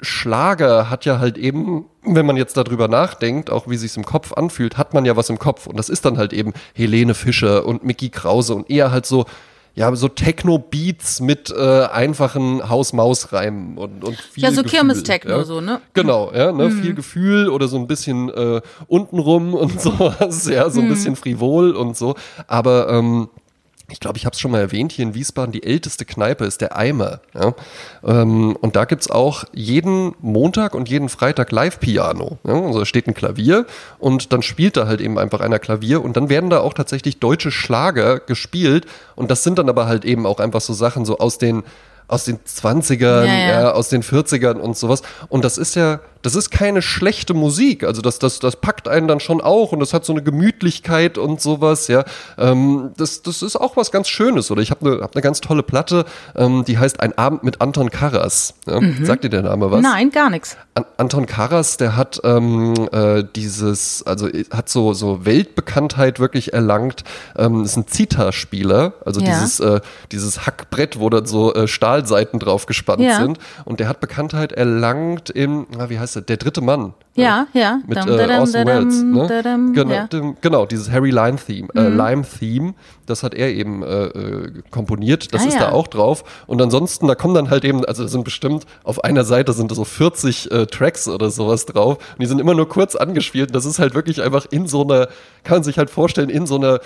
Schlager 0.00 0.90
hat 0.90 1.04
ja 1.04 1.18
halt 1.18 1.38
eben, 1.38 1.86
wenn 2.02 2.26
man 2.26 2.36
jetzt 2.36 2.56
darüber 2.56 2.88
nachdenkt, 2.88 3.50
auch 3.50 3.68
wie 3.68 3.76
sich's 3.76 3.96
im 3.96 4.04
Kopf 4.04 4.32
anfühlt, 4.32 4.78
hat 4.78 4.94
man 4.94 5.04
ja 5.04 5.16
was 5.16 5.28
im 5.28 5.38
Kopf. 5.38 5.66
Und 5.66 5.78
das 5.78 5.88
ist 5.88 6.04
dann 6.04 6.18
halt 6.18 6.32
eben 6.32 6.52
Helene 6.74 7.14
Fischer 7.14 7.66
und 7.66 7.84
Mickey 7.84 8.08
Krause 8.08 8.54
und 8.54 8.70
eher 8.70 8.92
halt 8.92 9.06
so, 9.06 9.26
ja, 9.74 9.94
so 9.94 10.08
Techno-Beats 10.08 11.20
mit 11.20 11.50
äh, 11.50 11.84
einfachen 11.84 12.68
Haus-Maus-Reimen 12.68 13.78
und, 13.78 14.02
und 14.02 14.16
viel 14.16 14.42
Ja, 14.42 14.50
so 14.50 14.64
Kirmes-Techno 14.64 15.38
ja. 15.38 15.44
so, 15.44 15.60
ne? 15.60 15.80
Genau, 15.94 16.32
ja, 16.32 16.50
ne, 16.50 16.70
viel 16.70 16.94
Gefühl 16.94 17.48
oder 17.48 17.68
so 17.68 17.76
ein 17.76 17.86
bisschen 17.86 18.28
äh, 18.28 18.60
untenrum 18.88 19.54
und 19.54 19.80
sowas, 19.80 20.48
ja, 20.48 20.68
so 20.70 20.80
ein 20.80 20.88
bisschen 20.88 21.14
frivol 21.14 21.76
und 21.76 21.96
so. 21.96 22.16
Aber 22.48 22.88
ähm, 22.88 23.28
ich 23.90 24.00
glaube, 24.00 24.18
ich 24.18 24.26
habe 24.26 24.34
es 24.34 24.40
schon 24.40 24.50
mal 24.50 24.60
erwähnt, 24.60 24.92
hier 24.92 25.04
in 25.04 25.14
Wiesbaden, 25.14 25.50
die 25.52 25.62
älteste 25.62 26.04
Kneipe 26.04 26.44
ist 26.44 26.60
der 26.60 26.76
Eimer. 26.76 27.20
Ja? 27.34 27.54
Ähm, 28.04 28.54
und 28.56 28.76
da 28.76 28.84
gibt's 28.84 29.10
auch 29.10 29.44
jeden 29.52 30.14
Montag 30.20 30.74
und 30.74 30.90
jeden 30.90 31.08
Freitag 31.08 31.50
Live-Piano. 31.52 32.38
Ja? 32.44 32.54
Also 32.54 32.80
da 32.80 32.84
steht 32.84 33.06
ein 33.06 33.14
Klavier 33.14 33.64
und 33.98 34.32
dann 34.32 34.42
spielt 34.42 34.76
da 34.76 34.86
halt 34.86 35.00
eben 35.00 35.18
einfach 35.18 35.40
einer 35.40 35.58
Klavier 35.58 36.04
und 36.04 36.16
dann 36.18 36.28
werden 36.28 36.50
da 36.50 36.60
auch 36.60 36.74
tatsächlich 36.74 37.18
deutsche 37.18 37.50
Schlager 37.50 38.20
gespielt 38.20 38.86
und 39.16 39.30
das 39.30 39.42
sind 39.42 39.58
dann 39.58 39.70
aber 39.70 39.86
halt 39.86 40.04
eben 40.04 40.26
auch 40.26 40.38
einfach 40.38 40.60
so 40.60 40.74
Sachen 40.74 41.06
so 41.06 41.18
aus 41.18 41.38
den 41.38 41.62
aus 42.08 42.24
den 42.24 42.38
20ern, 42.38 43.24
Ja, 43.24 43.24
ja. 43.24 43.48
ja, 43.48 43.72
aus 43.72 43.90
den 43.90 44.02
40ern 44.02 44.54
und 44.54 44.78
sowas. 44.78 45.02
Und 45.28 45.44
das 45.44 45.58
ist 45.58 45.76
ja, 45.76 46.00
das 46.22 46.34
ist 46.34 46.50
keine 46.50 46.82
schlechte 46.82 47.34
Musik. 47.34 47.84
Also 47.84 48.02
das, 48.02 48.18
das, 48.18 48.38
das 48.40 48.56
packt 48.56 48.88
einen 48.88 49.08
dann 49.08 49.20
schon 49.20 49.40
auch 49.40 49.72
und 49.72 49.80
das 49.80 49.94
hat 49.94 50.04
so 50.04 50.12
eine 50.12 50.22
Gemütlichkeit 50.22 51.18
und 51.18 51.40
sowas, 51.40 51.88
ja. 51.88 52.04
Ähm, 52.36 52.90
das, 52.96 53.22
das 53.22 53.42
ist 53.42 53.56
auch 53.56 53.76
was 53.76 53.90
ganz 53.92 54.08
Schönes. 54.08 54.50
Oder 54.50 54.62
ich 54.62 54.70
habe 54.70 54.90
eine 54.90 55.00
hab 55.02 55.14
ne 55.14 55.20
ganz 55.22 55.40
tolle 55.40 55.62
Platte, 55.62 56.04
ähm, 56.36 56.64
die 56.64 56.78
heißt 56.78 57.00
Ein 57.00 57.16
Abend 57.16 57.44
mit 57.44 57.60
Anton 57.60 57.90
Karas. 57.90 58.54
Ja? 58.66 58.80
Sagt 59.02 59.24
dir 59.24 59.30
der 59.30 59.42
Name 59.42 59.70
was? 59.70 59.80
Nein, 59.82 60.10
gar 60.10 60.30
nichts. 60.30 60.56
An 60.74 60.84
Anton 60.96 61.26
Karas, 61.26 61.76
der 61.76 61.96
hat 61.96 62.20
ähm, 62.24 62.74
äh, 62.92 63.24
dieses, 63.36 64.04
also 64.06 64.28
äh, 64.28 64.44
hat 64.52 64.68
so, 64.68 64.92
so 64.94 65.24
Weltbekanntheit 65.24 66.18
wirklich 66.20 66.52
erlangt. 66.52 67.04
Ähm, 67.36 67.64
ist 67.64 67.76
ein 67.76 67.86
Zitherspieler, 67.86 68.94
also 69.04 69.20
Ja. 69.20 69.26
dieses, 69.30 69.60
äh, 69.60 69.80
dieses 70.12 70.46
Hackbrett, 70.46 70.98
wo 70.98 71.10
dann 71.10 71.26
so 71.26 71.54
äh, 71.54 71.68
Stahlseiten 71.68 72.38
drauf 72.40 72.66
gespannt 72.66 73.02
Ja. 73.02 73.20
sind. 73.20 73.38
Und 73.64 73.80
der 73.80 73.88
hat 73.88 74.00
Bekanntheit 74.00 74.52
erlangt 74.52 75.30
im, 75.30 75.66
na, 75.76 75.90
wie 75.90 75.98
heißt 75.98 76.07
der, 76.14 76.22
der 76.22 76.36
dritte 76.36 76.60
Mann. 76.60 76.94
Ja, 77.14 77.48
ja. 77.52 77.80
Mit 77.86 77.96
Dam, 77.96 78.08
äh, 78.08 78.38
Orson 78.38 78.66
Welles. 78.66 79.02
Ne? 79.02 79.72
Genau, 79.74 79.92
ja. 79.92 80.08
Mhm. 80.12 80.36
genau, 80.40 80.66
dieses 80.66 80.90
Harry 80.90 81.10
Lime 81.10 81.36
Theme, 81.36 81.68
äh, 81.74 81.88
Lime 81.88 82.22
Theme, 82.22 82.74
das 83.06 83.22
hat 83.22 83.34
er 83.34 83.52
eben 83.52 83.82
äh, 83.82 84.04
äh, 84.06 84.52
komponiert. 84.70 85.34
Das 85.34 85.42
Ah, 85.42 85.48
ist 85.48 85.54
ja. 85.54 85.60
da 85.60 85.72
auch 85.72 85.88
drauf. 85.88 86.22
Und 86.46 86.62
ansonsten, 86.62 87.08
da 87.08 87.14
kommen 87.16 87.34
dann 87.34 87.50
halt 87.50 87.64
eben, 87.64 87.84
also 87.84 88.04
es 88.04 88.12
sind 88.12 88.24
bestimmt 88.24 88.66
auf 88.84 89.02
einer 89.02 89.24
Seite 89.24 89.52
sind 89.52 89.74
so 89.74 89.84
40 89.84 90.50
äh, 90.50 90.66
Tracks 90.66 91.08
oder 91.08 91.30
sowas 91.30 91.66
drauf. 91.66 91.98
Und 91.98 92.20
die 92.22 92.26
sind 92.26 92.40
immer 92.40 92.54
nur 92.54 92.68
kurz 92.68 92.94
angespielt. 92.94 93.54
Das 93.54 93.64
ist 93.64 93.78
halt 93.80 93.94
wirklich 93.94 94.22
einfach 94.22 94.46
in 94.50 94.66
so 94.68 94.82
einer, 94.82 95.08
kann 95.42 95.56
man 95.56 95.62
sich 95.64 95.78
halt 95.78 95.90
vorstellen, 95.90 96.28
in 96.30 96.46
so 96.46 96.56
einer 96.56 96.78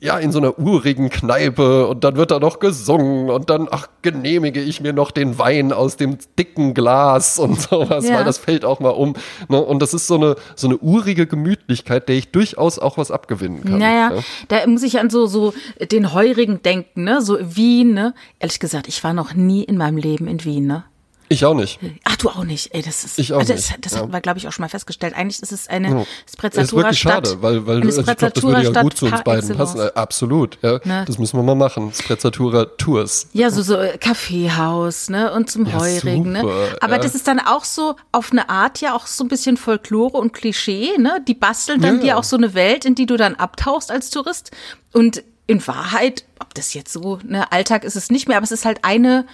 ja, 0.00 0.18
in 0.18 0.32
so 0.32 0.38
einer 0.38 0.58
urigen 0.58 1.10
Kneipe 1.10 1.86
und 1.86 2.04
dann 2.04 2.16
wird 2.16 2.30
da 2.30 2.38
noch 2.38 2.58
gesungen 2.58 3.30
und 3.30 3.50
dann, 3.50 3.68
ach, 3.70 3.88
genehmige 4.02 4.60
ich 4.60 4.80
mir 4.80 4.92
noch 4.92 5.10
den 5.10 5.38
Wein 5.38 5.72
aus 5.72 5.96
dem 5.96 6.18
dicken 6.38 6.74
Glas 6.74 7.38
und 7.38 7.60
sowas, 7.60 8.08
Ja. 8.08 8.16
weil 8.16 8.24
das 8.24 8.38
fällt 8.38 8.64
auch 8.64 8.80
mal 8.80 8.90
um. 8.90 9.14
Ne? 9.48 9.60
Und 9.60 9.80
das 9.80 9.94
ist 9.94 10.06
so 10.06 10.14
eine, 10.16 10.36
so 10.56 10.68
eine 10.68 10.78
urige 10.78 11.26
Gemütlichkeit, 11.26 12.08
der 12.08 12.16
ich 12.16 12.30
durchaus 12.30 12.78
auch 12.78 12.98
was 12.98 13.10
abgewinnen 13.10 13.64
kann. 13.64 13.78
Naja, 13.78 14.10
ne? 14.10 14.24
da 14.48 14.66
muss 14.66 14.82
ich 14.82 14.98
an 14.98 15.10
so, 15.10 15.26
so 15.26 15.52
den 15.92 16.12
Heurigen 16.14 16.62
denken, 16.62 17.04
ne? 17.04 17.20
So 17.22 17.38
Wien, 17.40 17.92
ne? 17.94 18.14
Ehrlich 18.38 18.60
gesagt, 18.60 18.88
ich 18.88 19.02
war 19.04 19.12
noch 19.12 19.34
nie 19.34 19.64
in 19.64 19.76
meinem 19.76 19.96
Leben 19.96 20.26
in 20.26 20.44
Wien, 20.44 20.66
ne? 20.66 20.84
Ich 21.32 21.44
auch 21.44 21.54
nicht. 21.54 21.78
Ach, 22.02 22.16
du 22.16 22.28
auch 22.28 22.42
nicht. 22.42 22.74
Ey, 22.74 22.82
das 22.82 23.04
ist, 23.04 23.16
Ich 23.20 23.32
auch 23.32 23.38
also 23.38 23.52
das, 23.52 23.70
nicht, 23.70 23.86
das 23.86 23.92
ja. 23.92 24.00
haben 24.00 24.12
wir, 24.12 24.20
glaube 24.20 24.38
ich, 24.40 24.48
auch 24.48 24.52
schon 24.52 24.64
mal 24.64 24.68
festgestellt. 24.68 25.14
Eigentlich 25.14 25.40
ist 25.40 25.52
es 25.52 25.68
eine 25.68 25.88
Ja. 25.88 26.06
Sprezzatura 26.28 26.62
ist 26.64 26.72
wirklich 26.74 26.98
Stadt. 26.98 27.28
schade, 27.28 27.40
weil, 27.42 27.66
weil 27.68 27.82
also 27.84 28.00
ich 28.00 28.04
glaube, 28.04 28.32
das 28.32 28.42
würde 28.42 28.56
ja 28.56 28.64
Sprezzatura 28.64 28.82
gut 28.82 28.96
zu 28.96 29.04
uns 29.06 29.14
Stadt 29.14 29.24
beiden 29.24 29.56
passen. 29.56 29.60
excellence. 29.78 29.92
Äh, 29.94 29.98
Absolut, 29.98 30.58
ja. 30.62 30.80
Ne? 30.82 31.04
Das 31.06 31.18
müssen 31.18 31.38
wir 31.38 31.44
mal 31.44 31.54
machen. 31.54 31.92
Sprezzatura 31.94 32.64
Tours. 32.64 33.28
Ja, 33.32 33.50
so, 33.52 33.62
so 33.62 33.76
äh, 33.76 33.96
Kaffeehaus, 33.98 35.08
ne? 35.08 35.32
Und 35.32 35.48
zum 35.50 35.66
Ja, 35.66 35.78
Heurigen, 35.78 36.32
ne? 36.32 36.44
Aber 36.80 36.98
das 36.98 37.14
ist 37.14 37.28
dann 37.28 37.38
auch 37.38 37.64
so 37.64 37.94
auf 38.10 38.32
eine 38.32 38.48
Art 38.48 38.80
ja 38.80 38.96
auch 38.96 39.06
so 39.06 39.22
ein 39.22 39.28
bisschen 39.28 39.56
Folklore 39.56 40.16
und 40.18 40.32
Klischee, 40.32 40.98
ne? 40.98 41.22
Die 41.28 41.34
basteln 41.34 41.80
dann 41.80 42.00
dir 42.00 42.18
auch 42.18 42.24
so 42.24 42.36
eine 42.36 42.54
Welt, 42.54 42.84
in 42.84 42.96
die 42.96 43.06
du 43.06 43.16
dann 43.16 43.36
abtauchst 43.36 43.92
als 43.92 44.10
Tourist. 44.10 44.50
Und 44.92 45.22
in 45.46 45.64
Wahrheit, 45.66 46.24
ob 46.40 46.54
das 46.54 46.74
jetzt 46.74 46.92
so, 46.92 47.18
ne, 47.24 47.50
Alltag 47.52 47.84
ist 47.84 47.96
es 47.96 48.10
nicht 48.10 48.28
mehr, 48.28 48.36
aber 48.36 48.44
es 48.44 48.52
ist 48.52 48.64
halt 48.64 48.84
eine 48.84 49.26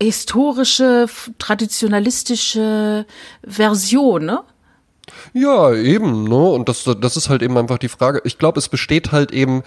historische, 0.00 1.06
traditionalistische 1.38 3.06
Version, 3.46 4.24
ne? 4.24 4.40
Ja, 5.32 5.72
eben, 5.72 6.24
ne? 6.24 6.36
Und 6.36 6.68
das, 6.68 6.84
das 7.00 7.16
ist 7.16 7.28
halt 7.28 7.42
eben 7.42 7.56
einfach 7.56 7.78
die 7.78 7.88
Frage. 7.88 8.20
Ich 8.24 8.38
glaube, 8.38 8.58
es 8.58 8.68
besteht 8.68 9.12
halt 9.12 9.32
eben 9.32 9.62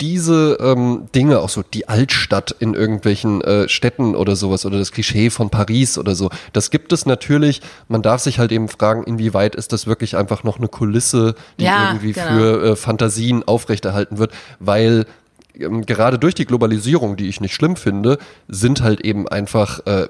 diese 0.00 0.56
ähm, 0.60 1.08
Dinge, 1.14 1.40
auch 1.40 1.48
so 1.48 1.62
die 1.62 1.88
Altstadt 1.88 2.56
in 2.58 2.74
irgendwelchen 2.74 3.42
äh, 3.42 3.68
Städten 3.68 4.16
oder 4.16 4.34
sowas 4.34 4.64
oder 4.64 4.78
das 4.78 4.92
Klischee 4.92 5.30
von 5.30 5.50
Paris 5.50 5.98
oder 5.98 6.14
so, 6.14 6.30
das 6.52 6.70
gibt 6.70 6.92
es 6.92 7.06
natürlich. 7.06 7.60
Man 7.86 8.02
darf 8.02 8.22
sich 8.22 8.38
halt 8.38 8.50
eben 8.50 8.68
fragen, 8.68 9.04
inwieweit 9.04 9.54
ist 9.54 9.72
das 9.72 9.86
wirklich 9.86 10.16
einfach 10.16 10.42
noch 10.42 10.58
eine 10.58 10.68
Kulisse, 10.68 11.34
die 11.58 11.64
Ja, 11.64 11.88
irgendwie 11.90 12.12
genau. 12.12 12.28
für 12.28 12.62
äh, 12.64 12.76
Fantasien 12.76 13.46
aufrechterhalten 13.46 14.18
wird, 14.18 14.32
weil 14.58 15.04
gerade 15.54 16.18
durch 16.18 16.34
die 16.34 16.46
Globalisierung, 16.46 17.16
die 17.16 17.28
ich 17.28 17.40
nicht 17.40 17.54
schlimm 17.54 17.76
finde, 17.76 18.18
sind 18.48 18.82
halt 18.82 19.00
eben 19.02 19.28
einfach, 19.28 19.86
äh, 19.86 20.08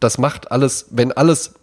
das 0.00 0.18
macht 0.18 0.50
alles, 0.50 0.86
wenn 0.90 1.12
alles 1.12 1.54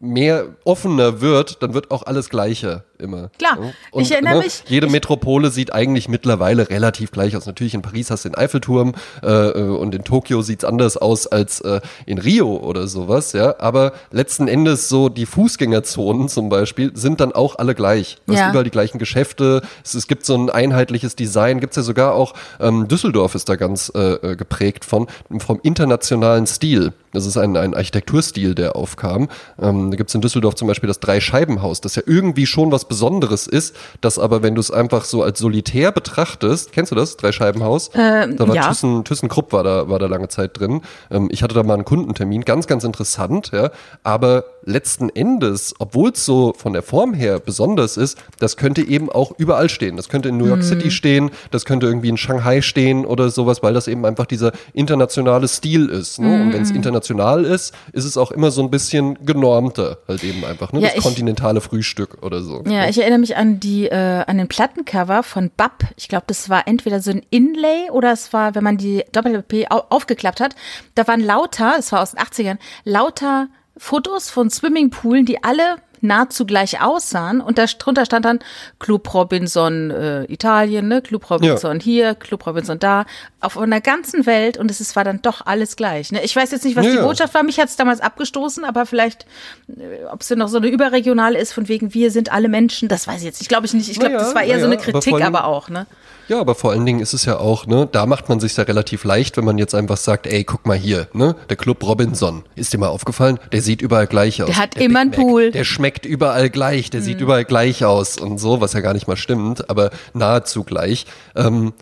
mehr 0.00 0.48
offener 0.64 1.20
wird, 1.20 1.62
dann 1.62 1.74
wird 1.74 1.90
auch 1.90 2.04
alles 2.04 2.28
gleicher 2.28 2.84
immer. 2.98 3.30
Klar. 3.38 3.58
Ja? 3.92 4.00
Ich 4.00 4.10
erinnere 4.12 4.38
mich- 4.38 4.64
Jede 4.66 4.86
Metropole 4.88 5.50
sieht 5.50 5.72
eigentlich 5.72 6.08
mittlerweile 6.08 6.68
relativ 6.70 7.10
gleich 7.10 7.36
aus. 7.36 7.46
Natürlich 7.46 7.74
in 7.74 7.82
Paris 7.82 8.10
hast 8.10 8.24
du 8.24 8.28
den 8.30 8.36
Eiffelturm 8.36 8.94
äh, 9.22 9.26
äh, 9.28 9.62
und 9.68 9.94
in 9.94 10.04
Tokio 10.04 10.42
sieht's 10.42 10.64
anders 10.64 10.96
aus 10.96 11.26
als 11.26 11.60
äh, 11.60 11.80
in 12.06 12.18
Rio 12.18 12.56
oder 12.56 12.86
sowas, 12.86 13.32
ja. 13.32 13.54
Aber 13.58 13.92
letzten 14.10 14.48
Endes 14.48 14.88
so 14.88 15.08
die 15.08 15.26
Fußgängerzonen 15.26 16.28
zum 16.28 16.48
Beispiel 16.48 16.92
sind 16.94 17.20
dann 17.20 17.32
auch 17.32 17.56
alle 17.58 17.74
gleich. 17.74 18.18
Du 18.26 18.32
Ja. 18.34 18.40
hast 18.44 18.50
überall 18.50 18.64
die 18.64 18.70
gleichen 18.70 18.98
Geschäfte. 18.98 19.62
Es, 19.84 19.94
es 19.94 20.06
gibt 20.06 20.24
so 20.26 20.34
ein 20.36 20.50
einheitliches 20.50 21.16
Design. 21.16 21.60
Gibt's 21.60 21.76
ja 21.76 21.82
sogar 21.82 22.14
auch, 22.14 22.34
ähm, 22.60 22.88
Düsseldorf 22.88 23.34
ist 23.34 23.48
da 23.48 23.56
ganz 23.56 23.90
äh, 23.94 24.14
äh, 24.32 24.36
geprägt 24.36 24.84
von, 24.84 25.06
vom 25.38 25.60
internationalen 25.62 26.46
Stil. 26.46 26.92
Das 27.12 27.26
ist 27.26 27.36
ein, 27.36 27.56
ein 27.56 27.74
Architekturstil, 27.74 28.54
der 28.56 28.74
aufkam. 28.74 29.28
Ähm, 29.60 29.90
da 29.92 29.96
gibt's 29.96 30.14
in 30.14 30.20
Düsseldorf 30.20 30.56
zum 30.56 30.66
Beispiel 30.66 30.88
das 30.88 30.98
Dreischeibenhaus, 31.00 31.80
das 31.80 31.94
ja 31.94 32.02
irgendwie 32.06 32.46
schon 32.46 32.72
was 32.72 32.83
Besonderes 32.84 33.46
ist, 33.46 33.74
das 34.00 34.18
aber, 34.18 34.42
wenn 34.42 34.54
du 34.54 34.60
es 34.60 34.70
einfach 34.70 35.04
so 35.04 35.22
als 35.22 35.38
solitär 35.38 35.92
betrachtest, 35.92 36.72
kennst 36.72 36.92
du 36.92 36.96
das, 36.96 37.16
Dreischeibenhaus? 37.16 37.90
Ähm, 37.94 38.36
da 38.36 38.48
war 38.48 38.54
ja. 38.54 38.68
Thyssen, 38.68 39.04
ThyssenKrupp 39.04 39.52
war 39.52 39.64
da, 39.64 39.88
war 39.88 39.98
da 39.98 40.06
lange 40.06 40.28
Zeit 40.28 40.58
drin. 40.58 40.82
Ähm, 41.10 41.28
ich 41.30 41.42
hatte 41.42 41.54
da 41.54 41.62
mal 41.62 41.74
einen 41.74 41.84
Kundentermin, 41.84 42.42
ganz, 42.42 42.66
ganz 42.66 42.84
interessant, 42.84 43.50
ja. 43.52 43.70
Aber 44.02 44.44
letzten 44.64 45.08
Endes, 45.10 45.74
obwohl 45.78 46.10
es 46.10 46.24
so 46.24 46.52
von 46.56 46.72
der 46.72 46.82
Form 46.82 47.14
her 47.14 47.38
besonders 47.40 47.96
ist, 47.96 48.18
das 48.38 48.56
könnte 48.56 48.82
eben 48.82 49.10
auch 49.10 49.32
überall 49.38 49.68
stehen. 49.68 49.96
Das 49.96 50.08
könnte 50.08 50.28
in 50.30 50.36
New 50.38 50.46
York 50.46 50.60
Mhm. 50.60 50.64
City 50.64 50.90
stehen, 50.90 51.30
das 51.50 51.64
könnte 51.64 51.86
irgendwie 51.86 52.08
in 52.08 52.16
Shanghai 52.16 52.60
stehen 52.62 53.04
oder 53.04 53.30
sowas, 53.30 53.62
weil 53.62 53.74
das 53.74 53.88
eben 53.88 54.04
einfach 54.06 54.26
dieser 54.26 54.52
internationale 54.72 55.48
Stil 55.48 55.88
ist. 55.88 56.18
Ne? 56.20 56.26
Und 56.42 56.52
wenn 56.52 56.58
Mhm. 56.58 56.62
es 56.64 56.70
international 56.70 57.44
ist, 57.44 57.74
ist 57.92 58.04
es 58.04 58.16
auch 58.16 58.30
immer 58.30 58.50
so 58.50 58.62
ein 58.62 58.70
bisschen 58.70 59.18
genormter, 59.24 59.98
halt 60.08 60.22
eben 60.24 60.44
einfach. 60.44 60.72
Ne? 60.72 60.80
Ja, 60.80 60.88
das 60.88 60.96
ich- 60.98 61.02
kontinentale 61.02 61.60
Frühstück 61.60 62.22
oder 62.22 62.42
so. 62.42 62.62
Ja, 62.66 62.88
ich 62.88 62.98
erinnere 62.98 63.18
mich 63.18 63.36
an 63.36 63.60
die 63.60 63.86
äh, 63.86 64.24
an 64.26 64.38
den 64.38 64.48
Plattencover 64.48 65.22
von 65.22 65.50
Bab. 65.56 65.84
Ich 65.96 66.08
glaube, 66.08 66.24
das 66.26 66.48
war 66.48 66.66
entweder 66.66 67.00
so 67.00 67.10
ein 67.10 67.22
Inlay 67.30 67.90
oder 67.90 68.12
es 68.12 68.32
war, 68.32 68.54
wenn 68.54 68.64
man 68.64 68.76
die 68.76 69.04
Doppel-LP 69.12 69.66
au 69.70 69.82
aufgeklappt 69.90 70.40
hat, 70.40 70.54
da 70.94 71.06
waren 71.06 71.20
lauter, 71.20 71.74
es 71.78 71.92
war 71.92 72.02
aus 72.02 72.12
den 72.12 72.20
80ern, 72.20 72.58
lauter 72.84 73.48
Fotos 73.76 74.30
von 74.30 74.50
Swimmingpoolen, 74.50 75.26
die 75.26 75.42
alle 75.42 75.76
nahezu 76.04 76.46
gleich 76.46 76.80
aussahen 76.80 77.40
und 77.40 77.58
da 77.58 77.64
drunter 77.66 78.04
stand 78.04 78.24
dann 78.24 78.38
Club 78.78 79.12
Robinson 79.12 79.90
äh, 79.90 80.24
Italien, 80.32 80.88
ne, 80.88 81.02
Club 81.02 81.28
Robinson 81.30 81.80
hier, 81.80 82.14
Club 82.14 82.46
Robinson 82.46 82.78
da, 82.78 83.04
auf 83.40 83.58
einer 83.58 83.80
ganzen 83.80 84.26
Welt 84.26 84.56
und 84.58 84.70
es 84.70 84.80
ist, 84.80 84.94
war 84.96 85.04
dann 85.04 85.20
doch 85.22 85.44
alles 85.46 85.76
gleich. 85.76 86.12
Ne? 86.12 86.22
Ich 86.22 86.34
weiß 86.36 86.50
jetzt 86.52 86.64
nicht, 86.64 86.76
was 86.76 86.84
Ja, 86.86 86.92
die 86.92 86.96
ja. 86.98 87.04
Botschaft 87.04 87.34
war, 87.34 87.42
mich 87.42 87.58
hat 87.58 87.68
es 87.68 87.76
damals 87.76 88.00
abgestoßen, 88.00 88.64
aber 88.64 88.86
vielleicht 88.86 89.26
äh, 89.68 90.04
ob 90.10 90.20
es 90.20 90.28
denn 90.28 90.38
noch 90.38 90.48
so 90.48 90.58
eine 90.58 90.68
überregionale 90.68 91.38
ist, 91.38 91.52
von 91.52 91.68
wegen 91.68 91.94
wir 91.94 92.10
sind 92.10 92.30
alle 92.32 92.48
Menschen, 92.48 92.88
das 92.88 93.06
weiß 93.08 93.18
ich 93.18 93.24
jetzt 93.24 93.40
nicht. 93.40 93.48
Glaube 93.48 93.66
ich 93.66 93.74
nicht. 93.74 93.88
Ich 93.90 93.98
glaube, 93.98 94.14
das 94.14 94.34
war 94.34 94.42
eher 94.44 94.60
so 94.60 94.66
eine 94.66 94.76
aber 94.76 94.84
Kritik, 94.84 95.14
allem- 95.14 95.24
aber 95.34 95.44
auch, 95.46 95.68
ne? 95.68 95.86
Ja, 96.26 96.40
aber 96.40 96.54
vor 96.54 96.70
allen 96.70 96.86
Dingen 96.86 97.00
ist 97.00 97.12
es 97.12 97.26
ja 97.26 97.36
auch, 97.36 97.66
ne, 97.66 97.86
da 97.92 98.06
macht 98.06 98.30
man 98.30 98.40
sich 98.40 98.56
ja 98.56 98.64
relativ 98.64 99.04
leicht, 99.04 99.36
wenn 99.36 99.44
man 99.44 99.58
jetzt 99.58 99.74
einfach 99.74 99.98
sagt, 99.98 100.26
ey, 100.26 100.42
guck 100.42 100.64
mal 100.66 100.74
hier, 100.76 101.06
ne, 101.12 101.36
der 101.50 101.56
Club 101.58 101.86
Robinson, 101.86 102.44
ist 102.56 102.72
dir 102.72 102.78
mal 102.78 102.88
aufgefallen? 102.88 103.38
Der 103.52 103.60
sieht 103.60 103.82
überall 103.82 104.06
gleich 104.06 104.42
aus. 104.42 104.46
Der 104.46 104.56
hat 104.56 104.74
Big 104.74 104.84
immer 104.84 105.00
einen 105.00 105.10
Pool. 105.10 105.50
Der 105.50 105.64
schmeckt 105.64 105.93
überall 106.04 106.50
gleich, 106.50 106.90
der 106.90 107.02
sieht 107.02 107.20
überall 107.20 107.44
gleich 107.44 107.84
aus 107.84 108.18
und 108.18 108.38
so, 108.38 108.60
was 108.60 108.72
ja 108.72 108.80
gar 108.80 108.94
nicht 108.94 109.08
mal 109.08 109.16
stimmt, 109.16 109.70
aber 109.70 109.90
nahezu 110.12 110.64
gleich. 110.64 111.06
Ähm, 111.36 111.72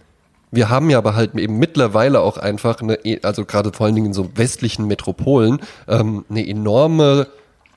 wir 0.52 0.68
haben 0.68 0.90
ja 0.90 0.98
aber 0.98 1.16
halt 1.16 1.34
eben 1.34 1.58
mittlerweile 1.58 2.20
auch 2.20 2.36
einfach 2.36 2.80
eine, 2.80 2.98
also 3.22 3.44
gerade 3.44 3.72
vor 3.72 3.86
allen 3.86 3.94
Dingen 3.94 4.08
in 4.08 4.12
so 4.12 4.36
westlichen 4.36 4.86
Metropolen, 4.86 5.60
ähm, 5.88 6.24
eine 6.28 6.46
enorme 6.46 7.26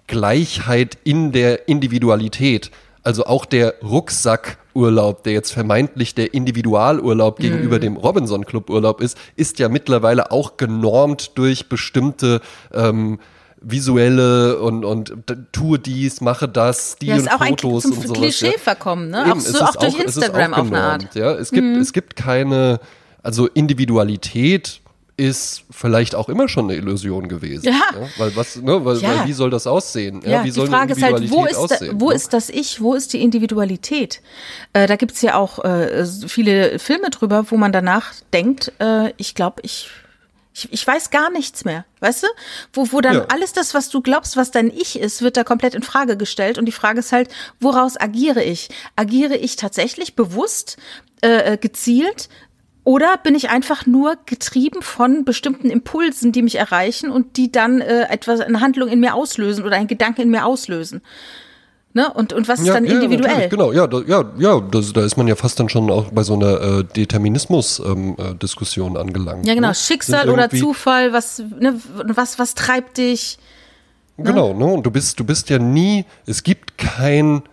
Gleichheit 0.07 0.97
in 1.03 1.31
der 1.31 1.67
Individualität. 1.67 2.71
Also 3.01 3.25
auch 3.25 3.45
der 3.45 3.75
Rucksackurlaub, 3.83 5.23
der 5.23 5.33
jetzt 5.33 5.51
vermeintlich 5.51 6.15
der 6.15 6.33
Individualurlaub 6.33 7.39
gegenüber 7.39 7.79
dem 7.79 7.97
Robinson 7.97 8.45
Club 8.45 8.69
Urlaub 8.69 8.99
ist, 8.99 9.17
ist 9.35 9.59
ja 9.59 9.69
mittlerweile 9.69 10.31
auch 10.31 10.57
genormt 10.57 11.37
durch 11.37 11.69
bestimmte 11.69 12.41
ähm, 12.73 13.19
visuelle 13.65 14.60
und 14.60 14.86
und 14.86 15.13
tue 15.51 15.79
dies, 15.79 16.22
mache 16.22 16.48
das, 16.48 16.98
die 16.98 17.07
Ja, 17.07 17.15
und 17.15 17.31
auch 17.31 17.45
Fotos 17.45 17.86
und 17.86 18.03
sowas. 18.03 18.13
Klischee 18.13 18.51
ja. 18.51 18.60
verkommen, 18.60 19.10
ne? 19.10 19.22
Eben, 19.22 19.31
auch 19.31 19.38
es 19.38 19.51
so, 19.51 19.62
auch 19.62 19.75
durch 19.75 19.93
es 19.95 20.00
ist 20.00 20.17
Instagram 20.17 20.53
auch 20.53 20.57
auf 20.60 20.67
eine 20.67 20.81
Art. 20.81 21.15
Mhm. 21.15 21.22
Ja, 21.22 21.34
es 21.34 21.51
gibt, 21.51 21.77
es 21.77 21.91
gibt 21.91 22.15
keine, 22.15 22.79
also 23.24 23.48
Individualität 23.48 24.81
ist 25.17 25.63
vielleicht 25.72 26.13
auch 26.13 26.27
immer 26.27 26.50
schon 26.50 26.65
eine 26.65 26.75
Illusion 26.75 27.27
gewesen. 27.29 27.65
Ja. 27.65 27.81
Weil 28.17 28.36
was, 28.36 28.57
ne, 28.57 28.84
weil, 28.84 28.98
Ja. 28.98 29.10
weil 29.10 29.27
wie 29.27 29.34
soll 29.34 29.50
das 29.50 29.65
aussehen? 29.65 30.22
Ja, 30.25 30.41
wie 30.41 30.48
die 30.48 30.51
soll 30.51 30.67
Frage 30.67 30.93
eine 30.93 30.93
ist 30.93 31.03
halt, 31.03 31.31
wo 31.31 31.45
ist, 31.45 31.55
da, 31.55 31.60
aussehen? 31.60 32.01
wo 32.01 32.10
ne? 32.10 32.15
ist 32.15 32.34
das 32.34 32.50
Ich, 32.50 32.81
wo 32.81 32.93
ist 32.93 33.13
die 33.13 33.22
Individualität? 33.22 34.22
Äh, 34.74 34.88
da 34.88 34.98
gibt's 34.98 35.22
ja 35.22 35.36
auch 35.36 35.63
äh, 35.63 36.05
viele 36.05 36.79
Filme 36.79 37.10
drüber, 37.12 37.45
wo 37.50 37.55
man 37.55 37.72
danach 37.72 38.13
denkt, 38.34 38.74
äh, 38.79 39.13
ich 39.15 39.36
glaube, 39.36 39.62
ich, 39.63 39.89
ich, 40.55 40.71
ich 40.71 40.88
weiß 40.88 41.09
gar 41.09 41.29
nichts 41.31 41.65
mehr, 41.65 41.83
weißt 42.00 42.24
du? 42.24 42.27
Wo, 42.71 42.91
wo 42.93 43.01
dann 43.01 43.15
Ja. 43.15 43.25
alles 43.27 43.51
das, 43.51 43.74
was 43.74 43.89
du 43.89 44.01
glaubst, 44.01 44.38
was 44.38 44.51
dein 44.51 44.69
Ich 44.71 44.97
ist, 44.97 45.21
wird 45.21 45.35
da 45.35 45.43
komplett 45.43 45.75
in 45.75 45.83
Frage 45.83 46.15
gestellt. 46.15 46.57
Und 46.57 46.65
die 46.65 46.71
Frage 46.71 47.00
ist 47.00 47.12
halt, 47.12 47.29
woraus 47.59 48.00
agiere 48.00 48.41
ich? 48.41 48.69
Agiere 48.95 49.35
ich 49.35 49.57
tatsächlich 49.57 50.15
bewusst, 50.15 50.77
äh, 51.21 51.53
äh, 51.53 51.57
gezielt? 51.57 52.29
Oder 52.85 53.17
bin 53.17 53.35
ich 53.35 53.50
einfach 53.50 53.85
nur 53.85 54.15
getrieben 54.25 54.81
von 54.81 55.25
bestimmten 55.25 55.69
Impulsen, 55.69 56.31
die 56.31 56.43
mich 56.43 56.55
erreichen 56.55 57.09
und 57.09 57.35
die 57.35 57.51
dann 57.51 57.81
äh, 57.81 58.03
etwas, 58.03 58.39
eine 58.39 58.62
Handlung 58.62 58.88
in 58.88 59.00
mir 59.01 59.15
auslösen 59.15 59.65
oder 59.65 59.75
einen 59.75 59.88
Gedanken 59.88 60.21
in 60.21 60.29
mir 60.29 60.45
auslösen? 60.45 61.01
Ne? 61.95 62.11
Und, 62.11 62.33
und 62.33 62.49
was 62.49 62.59
ist 62.59 62.67
dann 62.67 62.83
individuell? 62.83 63.47
genau, 63.47 63.71
ja, 63.71 63.87
da, 63.87 64.01
ja, 64.05 64.25
ja 64.37 64.59
das, 64.59 64.91
da 64.91 65.05
ist 65.05 65.15
man 65.15 65.29
ja 65.29 65.37
fast 65.37 65.57
dann 65.61 65.69
schon 65.69 65.89
auch 65.89 66.11
bei 66.11 66.23
so 66.23 66.33
einer 66.33 66.59
äh, 66.59 66.83
Determinismus-Diskussion 66.83 68.97
angelangt. 68.97 69.47
Ja, 69.47 69.55
genau. 69.55 69.69
ne? 69.69 69.75
Schicksal 69.75 70.29
oder 70.29 70.49
Zufall, 70.49 71.13
was, 71.13 71.41
ne, 71.57 71.79
was, 72.13 72.37
was 72.37 72.53
treibt 72.53 72.97
dich? 72.97 73.37
Genau, 74.17 74.53
ne? 74.53 74.65
Und 74.65 74.85
du 74.85 74.91
bist, 74.91 75.21
du 75.21 75.23
bist 75.23 75.49
ja 75.49 75.57
nie, 75.57 76.03
es 76.25 76.43
gibt 76.43 76.77
kein 76.77 77.43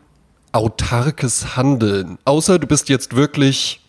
autarkes 0.51 1.57
Handeln, 1.57 2.19
außer 2.25 2.59
du 2.59 2.67
bist 2.67 2.89
jetzt 2.89 3.15
wirklich, 3.15 3.81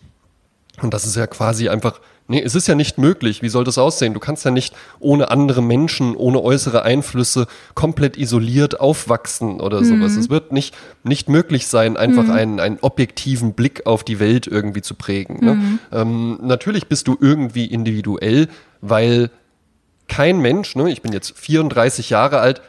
und 0.84 0.94
das 0.94 1.08
ist 1.08 1.16
ja 1.16 1.26
quasi 1.26 1.68
einfach, 1.68 2.00
nee, 2.28 2.42
es 2.42 2.56
ist 2.56 2.68
ja 2.68 2.76
nicht 2.76 2.98
möglich. 2.98 3.42
Wie 3.42 3.50
soll 3.50 3.64
das 3.64 3.78
aussehen? 3.78 4.14
Du 4.14 4.20
kannst 4.20 4.46
ja 4.46 4.52
nicht 4.52 4.74
ohne 5.00 5.32
andere 5.32 5.62
Menschen, 5.62 6.16
ohne 6.16 6.42
äußere 6.42 6.84
Einflüsse 6.84 7.48
komplett 7.76 8.18
isoliert 8.18 8.80
aufwachsen 8.80 9.60
oder 9.60 9.84
sowas. 9.84 10.16
Es 10.16 10.30
wird 10.30 10.52
nicht, 10.52 10.76
nicht 11.04 11.30
möglich 11.30 11.68
sein, 11.68 11.98
einfach 11.98 12.30
einen, 12.30 12.60
einen 12.60 12.80
objektiven 12.82 13.54
Blick 13.54 13.86
auf 13.86 14.04
die 14.04 14.20
Welt 14.20 14.48
irgendwie 14.48 14.82
zu 14.82 14.96
prägen. 14.96 15.44
Ne? 15.44 15.80
Ähm, 15.92 16.40
natürlich 16.42 16.88
bist 16.88 17.08
du 17.08 17.18
irgendwie 17.20 17.66
individuell, 17.66 18.48
weil 18.82 19.30
kein 20.08 20.40
Mensch, 20.40 20.76
ne, 20.76 20.92
ich 20.92 21.02
bin 21.02 21.14
jetzt 21.14 21.38
34 21.38 22.10
Jahre 22.10 22.40
alt, 22.40 22.62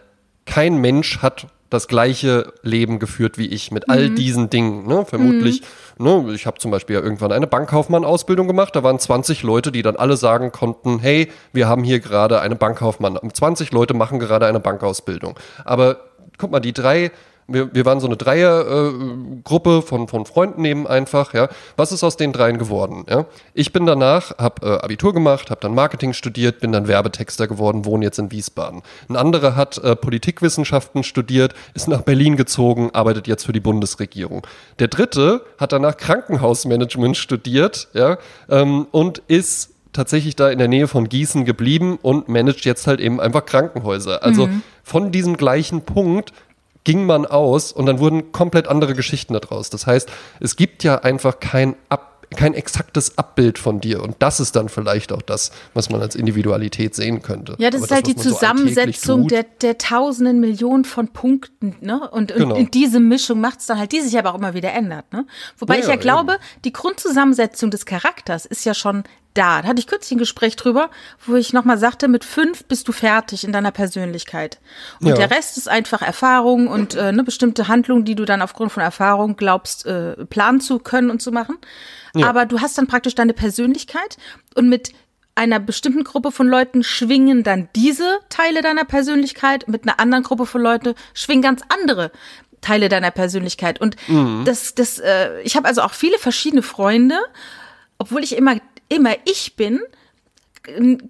kein 0.46 0.76
Mensch 0.76 1.18
hat 1.18 1.46
das 1.70 1.88
gleiche 1.88 2.52
Leben 2.62 2.98
geführt 2.98 3.36
wie 3.36 3.46
ich 3.46 3.70
mit 3.70 3.90
all 3.90 4.10
diesen 4.10 4.48
Dingen. 4.48 4.86
Ne? 4.86 5.04
Vermutlich, 5.04 5.62
ne, 5.98 6.32
ich 6.34 6.46
habe 6.46 6.58
zum 6.58 6.70
Beispiel 6.70 6.96
ja 6.96 7.02
irgendwann 7.02 7.32
eine 7.32 7.46
Bankkaufmann-Ausbildung 7.46 8.46
gemacht, 8.46 8.74
da 8.76 8.82
waren 8.82 8.98
20 8.98 9.42
Leute, 9.42 9.72
die 9.72 9.82
dann 9.82 9.96
alle 9.96 10.16
sagen 10.16 10.52
konnten, 10.52 10.98
hey, 10.98 11.30
wir 11.52 11.68
haben 11.68 11.84
hier 11.84 12.00
gerade 12.00 12.40
eine 12.40 12.56
Bankkaufmann. 12.56 13.18
20 13.32 13.72
Leute 13.72 13.94
machen 13.94 14.18
gerade 14.18 14.46
eine 14.46 14.60
Bankausbildung. 14.60 15.38
Aber 15.64 15.98
guck 16.38 16.50
mal, 16.50 16.60
die 16.60 16.72
drei 16.72 17.10
wir, 17.46 17.74
wir 17.74 17.84
waren 17.84 18.00
so 18.00 18.06
eine 18.06 18.16
Dreiergruppe 18.16 19.82
von, 19.82 20.08
von 20.08 20.26
Freunden 20.26 20.64
eben 20.64 20.86
einfach, 20.86 21.34
ja. 21.34 21.48
Was 21.76 21.92
ist 21.92 22.02
aus 22.02 22.16
den 22.16 22.32
dreien 22.32 22.58
geworden, 22.58 23.04
ja? 23.08 23.26
Ich 23.52 23.72
bin 23.72 23.86
danach, 23.86 24.38
habe 24.38 24.66
äh, 24.66 24.84
Abitur 24.84 25.12
gemacht, 25.12 25.50
habe 25.50 25.60
dann 25.60 25.74
Marketing 25.74 26.12
studiert, 26.12 26.60
bin 26.60 26.72
dann 26.72 26.88
Werbetexter 26.88 27.46
geworden, 27.46 27.84
wohne 27.84 28.04
jetzt 28.04 28.18
in 28.18 28.30
Wiesbaden. 28.30 28.82
Ein 29.08 29.16
anderer 29.16 29.56
hat 29.56 29.78
äh, 29.78 29.94
Politikwissenschaften 29.96 31.02
studiert, 31.02 31.54
ist 31.74 31.88
nach 31.88 32.02
Berlin 32.02 32.36
gezogen, 32.36 32.90
arbeitet 32.92 33.26
jetzt 33.26 33.44
für 33.44 33.52
die 33.52 33.60
Bundesregierung. 33.60 34.46
Der 34.78 34.88
dritte 34.88 35.42
hat 35.58 35.72
danach 35.72 35.96
Krankenhausmanagement 35.96 37.16
studiert, 37.16 37.88
ja, 37.92 38.18
ähm, 38.48 38.86
und 38.90 39.18
ist 39.28 39.70
tatsächlich 39.94 40.36
da 40.36 40.50
in 40.50 40.58
der 40.58 40.68
Nähe 40.68 40.88
von 40.88 41.08
Gießen 41.08 41.44
geblieben 41.44 41.98
und 42.02 42.28
managt 42.28 42.64
jetzt 42.64 42.86
halt 42.86 43.00
eben 43.00 43.20
einfach 43.20 43.46
Krankenhäuser. 43.46 44.22
Also 44.22 44.48
von 44.82 45.12
diesem 45.12 45.36
gleichen 45.36 45.82
Punkt 45.82 46.32
ging 46.84 47.06
man 47.06 47.26
aus 47.26 47.72
und 47.72 47.86
dann 47.86 47.98
wurden 47.98 48.32
komplett 48.32 48.68
andere 48.68 48.94
Geschichten 48.94 49.32
daraus. 49.34 49.70
Das 49.70 49.86
heißt, 49.86 50.08
es 50.40 50.56
gibt 50.56 50.84
ja 50.84 50.98
einfach 50.98 51.40
kein 51.40 51.76
ab 51.88 52.10
kein 52.36 52.54
exaktes 52.54 53.16
Abbild 53.16 53.58
von 53.60 53.80
dir. 53.80 54.02
Und 54.02 54.16
das 54.18 54.40
ist 54.40 54.56
dann 54.56 54.68
vielleicht 54.68 55.12
auch 55.12 55.22
das, 55.22 55.52
was 55.72 55.88
man 55.90 56.00
als 56.00 56.16
Individualität 56.16 56.92
sehen 56.96 57.22
könnte. 57.22 57.54
Ja, 57.58 57.70
das 57.70 57.82
Aber 57.82 57.84
ist 57.86 57.94
halt 57.94 58.06
die 58.08 58.14
man 58.14 58.24
so 58.24 58.30
Zusammensetzung 58.30 59.22
tut- 59.22 59.30
der, 59.30 59.42
der 59.44 59.78
tausenden 59.78 60.40
Millionen 60.40 60.84
von 60.84 61.08
Punkten, 61.08 61.76
ne? 61.80 62.00
Und, 62.10 62.32
und 62.32 62.38
Genau. 62.38 62.56
in 62.56 62.72
diese 62.72 62.98
Mischung 62.98 63.40
macht 63.40 63.60
es 63.60 63.66
dann 63.66 63.78
halt, 63.78 63.92
die 63.92 64.00
sich 64.00 64.18
aber 64.18 64.32
auch 64.32 64.38
immer 64.38 64.52
wieder 64.54 64.72
ändert, 64.72 65.12
ne? 65.12 65.26
Wobei 65.58 65.74
Ja, 65.74 65.80
ich 65.80 65.86
ja 65.86 65.92
ja, 65.92 66.00
glaube, 66.00 66.38
die 66.64 66.72
Grundzusammensetzung 66.72 67.70
des 67.70 67.86
Charakters 67.86 68.46
ist 68.46 68.64
ja 68.64 68.74
schon 68.74 69.04
da. 69.34 69.62
Da 69.62 69.68
hatte 69.68 69.80
ich 69.80 69.86
kürzlich 69.86 70.12
ein 70.12 70.18
Gespräch 70.18 70.56
drüber, 70.56 70.90
wo 71.26 71.34
ich 71.34 71.52
nochmal 71.52 71.76
sagte, 71.78 72.08
mit 72.08 72.24
fünf 72.24 72.64
bist 72.64 72.88
du 72.88 72.92
fertig 72.92 73.44
in 73.44 73.52
deiner 73.52 73.70
Persönlichkeit. 73.72 74.58
Und 75.00 75.08
Ja. 75.08 75.14
der 75.14 75.30
Rest 75.30 75.58
ist 75.58 75.68
einfach 75.68 76.02
Erfahrung 76.02 76.68
und 76.68 76.94
äh, 76.94 77.00
eine 77.02 77.24
bestimmte 77.24 77.68
Handlung, 77.68 78.04
die 78.04 78.14
du 78.14 78.24
dann 78.24 78.42
aufgrund 78.42 78.72
von 78.72 78.82
Erfahrung 78.82 79.36
glaubst, 79.36 79.86
äh, 79.86 80.24
planen 80.26 80.60
zu 80.60 80.78
können 80.78 81.10
und 81.10 81.20
zu 81.20 81.32
machen. 81.32 81.58
Aber 82.22 82.46
du 82.46 82.60
hast 82.60 82.78
dann 82.78 82.86
praktisch 82.86 83.16
deine 83.16 83.32
Persönlichkeit 83.32 84.18
und 84.54 84.68
mit 84.68 84.92
einer 85.34 85.58
bestimmten 85.58 86.04
Gruppe 86.04 86.30
von 86.30 86.46
Leuten 86.46 86.84
schwingen 86.84 87.42
dann 87.42 87.68
diese 87.74 88.20
Teile 88.28 88.62
deiner 88.62 88.84
Persönlichkeit, 88.84 89.66
mit 89.66 89.82
einer 89.82 89.98
anderen 89.98 90.22
Gruppe 90.22 90.46
von 90.46 90.62
Leuten 90.62 90.94
schwingen 91.12 91.42
ganz 91.42 91.62
andere 91.68 92.12
Teile 92.60 92.88
deiner 92.88 93.10
Persönlichkeit. 93.10 93.80
Und 93.80 93.96
das, 94.44 94.76
das, 94.76 95.00
äh, 95.00 95.40
ich 95.42 95.56
habe 95.56 95.66
also 95.66 95.82
auch 95.82 95.92
viele 95.92 96.18
verschiedene 96.18 96.62
Freunde, 96.62 97.18
obwohl 97.98 98.22
ich 98.22 98.36
immer, 98.36 98.56
immer 98.88 99.14
ich 99.24 99.56
bin, 99.56 99.80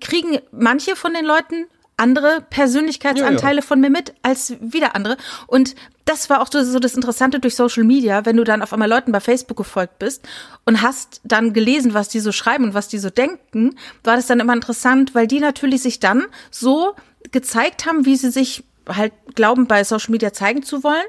kriegen 0.00 0.38
manche 0.52 0.96
von 0.96 1.14
den 1.14 1.24
Leuten 1.24 1.66
andere 1.96 2.44
Persönlichkeitsanteile 2.50 3.62
von 3.62 3.80
mir 3.80 3.90
mit 3.90 4.14
als 4.22 4.54
wieder 4.60 4.96
andere. 4.96 5.16
Und 5.46 5.76
das 6.04 6.28
war 6.28 6.40
auch 6.40 6.48
so 6.50 6.62
so 6.64 6.80
das 6.80 6.94
Interessante 6.94 7.38
durch 7.38 7.54
Social 7.54 7.84
Media, 7.84 8.24
wenn 8.26 8.36
du 8.36 8.44
dann 8.44 8.62
auf 8.62 8.72
einmal 8.72 8.88
Leuten 8.88 9.12
bei 9.12 9.20
Facebook 9.20 9.56
gefolgt 9.56 9.98
bist 10.00 10.26
und 10.64 10.82
hast 10.82 11.20
dann 11.24 11.52
gelesen, 11.52 11.94
was 11.94 12.08
die 12.08 12.20
so 12.20 12.32
schreiben 12.32 12.64
und 12.64 12.74
was 12.74 12.88
die 12.88 12.98
so 12.98 13.10
denken, 13.10 13.76
war 14.02 14.16
das 14.16 14.26
dann 14.26 14.40
immer 14.40 14.54
interessant, 14.54 15.14
weil 15.14 15.26
die 15.26 15.40
natürlich 15.40 15.82
sich 15.82 16.00
dann 16.00 16.24
so 16.50 16.94
gezeigt 17.30 17.86
haben, 17.86 18.04
wie 18.04 18.16
sie 18.16 18.30
sich 18.30 18.64
halt 18.88 19.12
glauben, 19.34 19.66
bei 19.66 19.82
Social 19.84 20.10
Media 20.10 20.32
zeigen 20.32 20.62
zu 20.62 20.84
wollen. 20.84 21.04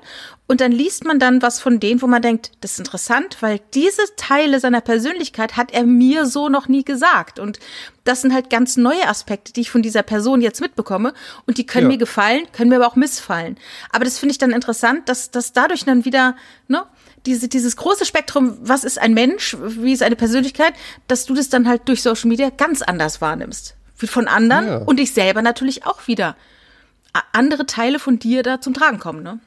Und 0.48 0.62
dann 0.62 0.72
liest 0.72 1.06
man 1.06 1.18
dann 1.20 1.42
was 1.42 1.60
von 1.60 1.80
denen, 1.80 2.02
wo 2.02 2.08
man 2.08 2.22
denkt, 2.22 2.52
das 2.62 2.74
ist 2.74 2.80
interessant, 2.80 3.38
weil 3.42 3.60
diese 3.74 4.02
Teile 4.16 4.60
seiner 4.60 4.82
Persönlichkeit 4.82 5.58
hat 5.58 5.72
er 5.72 5.84
mir 5.84 6.26
so 6.26 6.50
noch 6.50 6.68
nie 6.68 6.84
gesagt. 6.86 7.40
Und 7.40 7.60
das 8.04 8.22
sind 8.22 8.34
halt 8.34 8.50
ganz 8.50 8.78
neue 8.78 9.08
Aspekte, 9.08 9.54
die 9.54 9.62
ich 9.62 9.72
von 9.72 9.82
dieser 9.82 10.04
Person 10.04 10.42
jetzt 10.42 10.62
mitbekomme. 10.62 11.14
Und 11.48 11.58
die 11.58 11.66
können 11.66 11.88
Ja. 11.88 11.94
mir 11.94 11.98
gefallen, 11.98 12.44
können 12.54 12.70
mir 12.70 12.76
aber 12.78 12.88
auch 12.88 12.96
missfallen. 12.96 13.58
Aber 13.92 14.06
das 14.06 14.20
finde 14.20 14.32
ich 14.34 14.38
dann 14.38 14.52
interessant, 14.52 15.10
dass, 15.10 15.32
dass 15.32 15.52
dadurch 15.54 15.84
dann 15.86 16.06
wieder, 16.06 16.36
ne, 16.68 16.84
diese, 17.26 17.48
dieses 17.48 17.76
große 17.76 18.06
Spektrum, 18.06 18.56
was 18.62 18.84
ist 18.84 19.00
ein 19.00 19.16
Mensch, 19.16 19.58
wie 19.60 19.94
ist 19.94 20.04
eine 20.04 20.16
Persönlichkeit, 20.16 20.74
dass 21.08 21.26
du 21.26 21.34
das 21.34 21.50
dann 21.50 21.68
halt 21.68 21.82
durch 21.90 22.04
Social 22.04 22.30
Media 22.30 22.52
ganz 22.52 22.84
anders 22.84 23.20
wahrnimmst. 23.20 23.76
Wie 23.98 24.06
von 24.08 24.28
anderen 24.28 24.68
Ja. 24.68 24.78
und 24.80 25.00
ich 25.00 25.12
selber 25.14 25.42
natürlich 25.42 25.88
auch 25.88 26.06
wieder 26.08 26.36
andere 27.32 27.66
Teile 27.66 28.00
von 28.00 28.20
dir 28.20 28.44
da 28.44 28.62
zum 28.62 28.74
Tragen 28.74 29.00
kommen, 29.00 29.24
ne? 29.24 29.40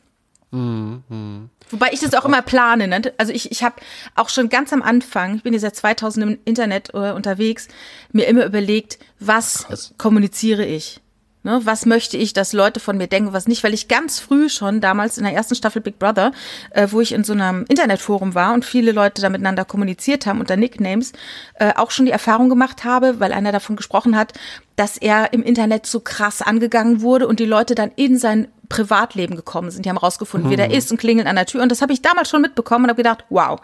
Wobei 1.71 1.91
ich 1.93 2.01
das 2.01 2.15
auch 2.15 2.25
immer 2.25 2.41
plane. 2.41 2.89
Ne? 2.89 3.13
Also 3.19 3.33
ich, 3.33 3.53
ich 3.53 3.63
habe 3.63 3.77
auch 4.15 4.31
schon 4.31 4.49
ganz 4.49 4.73
am 4.73 4.83
Anfang, 4.83 5.37
ich 5.37 5.43
bin 5.43 5.53
ja 5.53 5.59
seit 5.59 5.77
2000 5.77 6.25
im 6.25 6.39
Internet 6.47 6.95
äh, 6.95 7.13
unterwegs, 7.13 7.69
mir 8.13 8.27
immer 8.27 8.47
überlegt, 8.47 8.99
was 9.21 9.65
Krass. 9.65 9.95
kommuniziere 9.99 10.65
ich? 10.65 11.01
Ne? 11.49 11.63
Was 11.65 11.87
möchte 11.87 12.19
ich, 12.19 12.35
dass 12.35 12.53
Leute 12.53 12.79
von 12.79 12.99
mir 12.99 13.07
denken, 13.07 13.33
was 13.33 13.49
nicht? 13.49 13.65
Weil 13.65 13.73
ich 13.73 13.89
ganz 13.89 14.21
früh 14.21 14.51
schon, 14.51 14.83
damals 14.83 15.17
in 15.17 15.25
der 15.25 15.33
ersten 15.33 15.55
Staffel 15.55 15.81
Big 15.81 15.99
Brother, 15.99 16.33
äh, 16.73 16.89
wo 16.91 17.01
ich 17.01 17.13
in 17.13 17.25
so 17.25 17.33
einem 17.33 17.65
Internetforum 17.69 18.35
war 18.35 18.53
und 18.53 18.67
viele 18.67 18.93
Leute 18.93 19.23
da 19.23 19.31
miteinander 19.31 19.65
kommuniziert 19.65 20.27
haben 20.27 20.41
unter 20.41 20.57
Nicknames, 20.57 21.13
äh, 21.55 21.73
auch 21.75 21.91
schon 21.91 22.05
die 22.05 22.13
Erfahrung 22.13 22.51
gemacht 22.51 22.85
habe, 22.85 23.19
weil 23.19 23.33
einer 23.33 23.51
davon 23.51 23.77
gesprochen 23.77 24.15
hat, 24.15 24.35
dass 24.77 24.99
er 24.99 25.33
im 25.33 25.43
Internet 25.43 25.87
so 25.87 26.01
krass 26.01 26.43
angegangen 26.43 27.01
wurde 27.01 27.27
und 27.27 27.41
die 27.41 27.47
Leute 27.47 27.75
dann 27.75 27.93
in 27.97 28.19
sein 28.19 28.49
Privatleben 28.69 29.35
gekommen 29.35 29.71
sind. 29.71 29.87
Die 29.87 29.89
haben 29.89 29.97
rausgefunden, 29.97 30.51
wer 30.51 30.59
der 30.59 30.71
ist 30.71 30.91
und 30.91 30.99
klingeln 30.99 31.27
an 31.27 31.37
der 31.37 31.47
Tür. 31.47 31.63
Und 31.63 31.73
das 31.73 31.81
habe 31.81 31.95
ich 31.95 32.03
damals 32.03 32.29
schon 32.29 32.43
mitbekommen 32.43 32.85
und 32.85 32.91
habe 32.91 33.03
gedacht, 33.03 33.25
wow, 33.31 33.59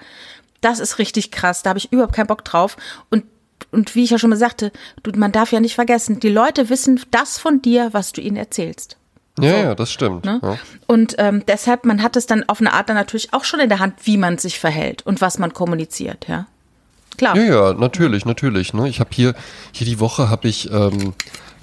das 0.62 0.80
ist 0.80 0.98
richtig 0.98 1.30
krass, 1.30 1.62
da 1.62 1.68
habe 1.68 1.78
ich 1.78 1.92
überhaupt 1.92 2.14
keinen 2.14 2.28
Bock 2.28 2.44
drauf. 2.44 2.78
Und, 3.10 3.24
und 3.74 3.94
wie 3.94 4.04
ich 4.04 4.10
ja 4.10 4.18
schon 4.18 4.30
mal 4.30 4.36
sagte, 4.36 4.72
du, 5.02 5.10
man 5.16 5.32
darf 5.32 5.52
ja 5.52 5.60
nicht 5.60 5.74
vergessen, 5.74 6.20
die 6.20 6.30
Leute 6.30 6.70
wissen 6.70 7.00
das 7.10 7.38
von 7.38 7.60
dir, 7.60 7.90
was 7.92 8.12
du 8.12 8.20
ihnen 8.20 8.36
erzählst. 8.36 8.96
Ja, 9.40 9.56
ja, 9.56 9.74
das 9.74 9.90
stimmt. 9.90 10.24
Ne? 10.24 10.38
Ja. 10.42 10.58
Und 10.86 11.16
ähm, 11.18 11.42
deshalb, 11.48 11.84
man 11.84 12.02
hat 12.02 12.16
es 12.16 12.26
dann 12.26 12.48
auf 12.48 12.60
eine 12.60 12.72
Art 12.72 12.88
dann 12.88 12.96
natürlich 12.96 13.32
auch 13.32 13.44
schon 13.44 13.58
in 13.58 13.68
der 13.68 13.80
Hand, 13.80 13.94
wie 14.04 14.16
man 14.16 14.38
sich 14.38 14.60
verhält 14.60 15.04
und 15.04 15.20
was 15.20 15.38
man 15.38 15.52
kommuniziert, 15.52 16.26
ja. 16.28 16.46
Klar. 17.16 17.36
Ja, 17.36 17.42
ja, 17.42 17.72
natürlich, 17.74 18.24
natürlich. 18.24 18.74
Ne? 18.74 18.88
Ich 18.88 18.98
habe 18.98 19.10
hier, 19.12 19.34
hier 19.72 19.86
die 19.86 20.00
Woche 20.00 20.30
habe 20.30 20.48
ich, 20.48 20.70
ähm, 20.72 21.14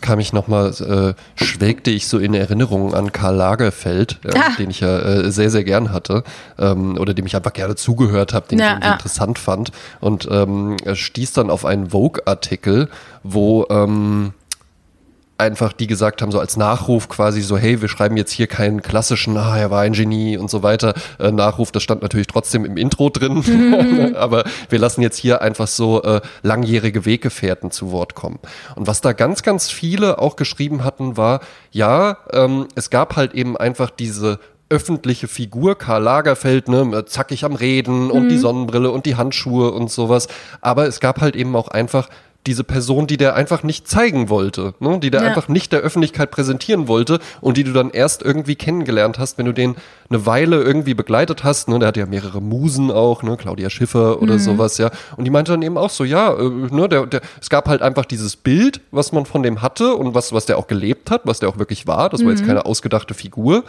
kam 0.02 0.20
ich 0.20 0.34
nochmal, 0.34 0.70
äh, 0.72 1.14
schwelgte 1.44 1.92
ich 1.92 2.08
so 2.08 2.18
in 2.18 2.34
Erinnerungen 2.34 2.94
an 2.94 3.12
Karl 3.12 3.36
Lagerfeld, 3.36 4.20
äh, 4.26 4.38
Ah. 4.38 4.50
den 4.58 4.70
ich 4.72 4.80
ja 4.80 5.00
äh, 5.00 5.32
sehr, 5.32 5.50
sehr 5.50 5.64
gern 5.64 5.94
hatte, 5.94 6.24
ähm, 6.60 6.98
oder 6.98 7.14
dem 7.14 7.26
ich 7.26 7.36
einfach 7.36 7.54
gerne 7.54 7.76
zugehört 7.76 8.34
habe, 8.34 8.48
den 8.48 8.60
Ja, 8.60 8.66
ich 8.66 8.72
irgendwie 8.72 8.88
ja. 8.88 8.94
interessant 8.94 9.40
fand. 9.40 9.72
Und 10.00 10.28
ähm, 10.32 10.78
stieß 10.92 11.34
dann 11.34 11.50
auf 11.50 11.66
einen 11.66 11.92
Vogue-Artikel, 11.92 12.90
wo 13.24 13.66
ähm, 13.70 14.34
einfach 15.42 15.74
die 15.74 15.88
gesagt 15.88 16.22
haben, 16.22 16.32
so 16.32 16.40
als 16.40 16.56
Nachruf 16.56 17.10
quasi 17.10 17.42
so, 17.42 17.58
hey, 17.58 17.82
wir 17.82 17.90
schreiben 17.90 18.16
jetzt 18.16 18.32
hier 18.32 18.48
keinen 18.48 18.82
klassischen, 18.82 19.36
ah, 19.36 19.58
er 19.58 19.72
war 19.72 19.82
ein 19.82 19.94
Genie 19.94 20.38
und 20.38 20.50
so 20.50 20.64
weiter, 20.64 20.94
äh, 21.20 21.32
Nachruf, 21.32 21.72
das 21.72 21.84
stand 21.84 22.02
natürlich 22.02 22.28
trotzdem 22.28 22.64
im 22.64 22.78
Intro 22.78 23.10
drin, 23.10 24.14
aber 24.16 24.46
wir 24.70 24.80
lassen 24.80 25.02
jetzt 25.02 25.18
hier 25.18 25.42
einfach 25.42 25.68
so 25.68 26.04
äh, 26.04 26.22
langjährige 26.44 27.06
Weggefährten 27.06 27.72
zu 27.72 27.92
Wort 27.92 28.16
kommen. 28.16 28.40
Und 28.76 28.88
was 28.88 29.02
da 29.02 29.14
ganz, 29.14 29.44
ganz 29.44 29.70
viele 29.70 30.20
auch 30.20 30.36
geschrieben 30.36 30.84
hatten, 30.84 31.18
war, 31.18 31.42
ja, 31.72 32.18
ähm, 32.32 32.68
es 32.76 32.90
gab 32.90 33.16
halt 33.16 33.34
eben 33.34 33.58
einfach 33.58 33.90
diese 33.90 34.40
öffentliche 34.70 35.28
Figur, 35.28 35.78
Karl 35.78 36.02
Lagerfeld, 36.02 36.70
ne, 36.70 37.04
zackig 37.06 37.44
am 37.44 37.56
Reden 37.56 38.10
und 38.10 38.30
die 38.30 38.38
Sonnenbrille 38.38 38.90
und 38.90 39.06
die 39.06 39.18
Handschuhe 39.18 39.72
und 39.72 39.92
sowas. 39.92 40.30
Aber 40.62 40.88
es 40.88 41.02
gab 41.02 41.20
halt 41.20 41.36
eben 41.36 41.56
auch 41.58 41.68
einfach 41.68 42.08
diese 42.48 42.64
Person, 42.64 43.06
die 43.06 43.18
der 43.18 43.36
einfach 43.36 43.62
nicht 43.62 43.88
zeigen 43.88 44.30
wollte, 44.30 44.74
ne? 44.80 45.00
die 45.00 45.12
der 45.12 45.22
Ja. 45.22 45.28
einfach 45.28 45.48
nicht 45.48 45.72
der 45.72 45.82
Öffentlichkeit 45.82 46.32
präsentieren 46.32 46.88
wollte 46.88 47.20
und 47.40 47.58
die 47.58 47.64
du 47.64 47.72
dann 47.72 47.92
erst 47.92 48.24
irgendwie 48.24 48.56
kennengelernt 48.56 49.20
hast, 49.20 49.38
wenn 49.38 49.46
du 49.46 49.54
den 49.54 49.76
eine 50.10 50.26
Weile 50.26 50.62
irgendwie 50.62 50.94
begleitet 50.96 51.44
hast. 51.44 51.70
Ne? 51.70 51.78
Der 51.80 51.90
hatte 51.90 52.00
ja 52.00 52.06
mehrere 52.08 52.42
Musen 52.42 52.90
auch, 52.92 53.22
ne? 53.24 53.38
Claudia 53.38 53.70
Schiffer 53.70 54.22
oder 54.22 54.40
sowas, 54.40 54.78
ja. 54.80 54.90
Und 55.18 55.26
die 55.26 55.32
meinte 55.32 55.52
dann 55.52 55.62
eben 55.62 55.78
auch 55.78 55.90
so, 55.92 56.04
ja, 56.04 56.34
äh, 56.34 56.50
ne, 56.50 56.90
der, 56.90 57.06
der, 57.06 57.22
es 57.40 57.50
gab 57.50 57.68
halt 57.68 57.82
einfach 57.82 58.06
dieses 58.06 58.36
Bild, 58.36 58.82
was 58.92 59.12
man 59.12 59.26
von 59.26 59.44
dem 59.44 59.62
hatte 59.62 59.94
und 59.96 60.16
was, 60.16 60.34
was 60.34 60.46
der 60.48 60.58
auch 60.58 60.68
gelebt 60.68 61.12
hat, 61.12 61.22
was 61.26 61.40
der 61.40 61.50
auch 61.50 61.60
wirklich 61.60 61.86
war. 61.88 62.10
Das 62.10 62.24
war 62.24 62.32
jetzt 62.32 62.46
keine 62.46 62.66
ausgedachte 62.66 63.14
Figur. 63.14 63.64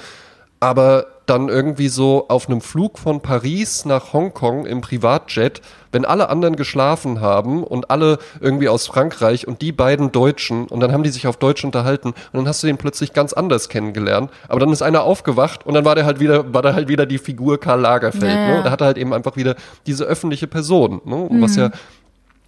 Aber 0.62 1.06
dann 1.26 1.48
irgendwie 1.48 1.88
so 1.88 2.26
auf 2.28 2.48
einem 2.48 2.60
Flug 2.60 2.96
von 2.96 3.20
Paris 3.20 3.84
nach 3.84 4.12
Hongkong 4.12 4.64
im 4.64 4.80
Privatjet, 4.80 5.60
wenn 5.90 6.04
alle 6.04 6.28
anderen 6.28 6.54
geschlafen 6.54 7.20
haben 7.20 7.64
und 7.64 7.90
alle 7.90 8.18
irgendwie 8.40 8.68
aus 8.68 8.86
Frankreich 8.86 9.48
und 9.48 9.60
die 9.60 9.72
beiden 9.72 10.12
Deutschen 10.12 10.68
und 10.68 10.78
dann 10.78 10.92
haben 10.92 11.02
die 11.02 11.10
sich 11.10 11.26
auf 11.26 11.36
Deutsch 11.36 11.64
unterhalten 11.64 12.08
und 12.08 12.16
dann 12.32 12.46
hast 12.46 12.62
du 12.62 12.68
den 12.68 12.76
plötzlich 12.76 13.12
ganz 13.12 13.32
anders 13.32 13.68
kennengelernt. 13.68 14.30
Aber 14.46 14.60
dann 14.60 14.70
ist 14.70 14.82
einer 14.82 15.02
aufgewacht 15.02 15.66
und 15.66 15.74
dann 15.74 15.84
war 15.84 15.96
der 15.96 16.06
halt 16.06 16.20
wieder, 16.20 16.54
war 16.54 16.62
da 16.62 16.74
halt 16.74 16.86
wieder 16.86 17.06
die 17.06 17.18
Figur 17.18 17.58
Karl 17.58 17.80
Lagerfeld. 17.80 18.22
Ja, 18.22 18.48
ja. 18.48 18.56
Ne? 18.58 18.62
Da 18.62 18.70
hat 18.70 18.80
er 18.82 18.86
halt 18.86 18.98
eben 18.98 19.12
einfach 19.12 19.34
wieder 19.34 19.56
diese 19.86 20.04
öffentliche 20.04 20.46
Person. 20.46 21.00
Ne? 21.04 21.16
Und 21.16 21.42
was 21.42 21.56
ja 21.56 21.70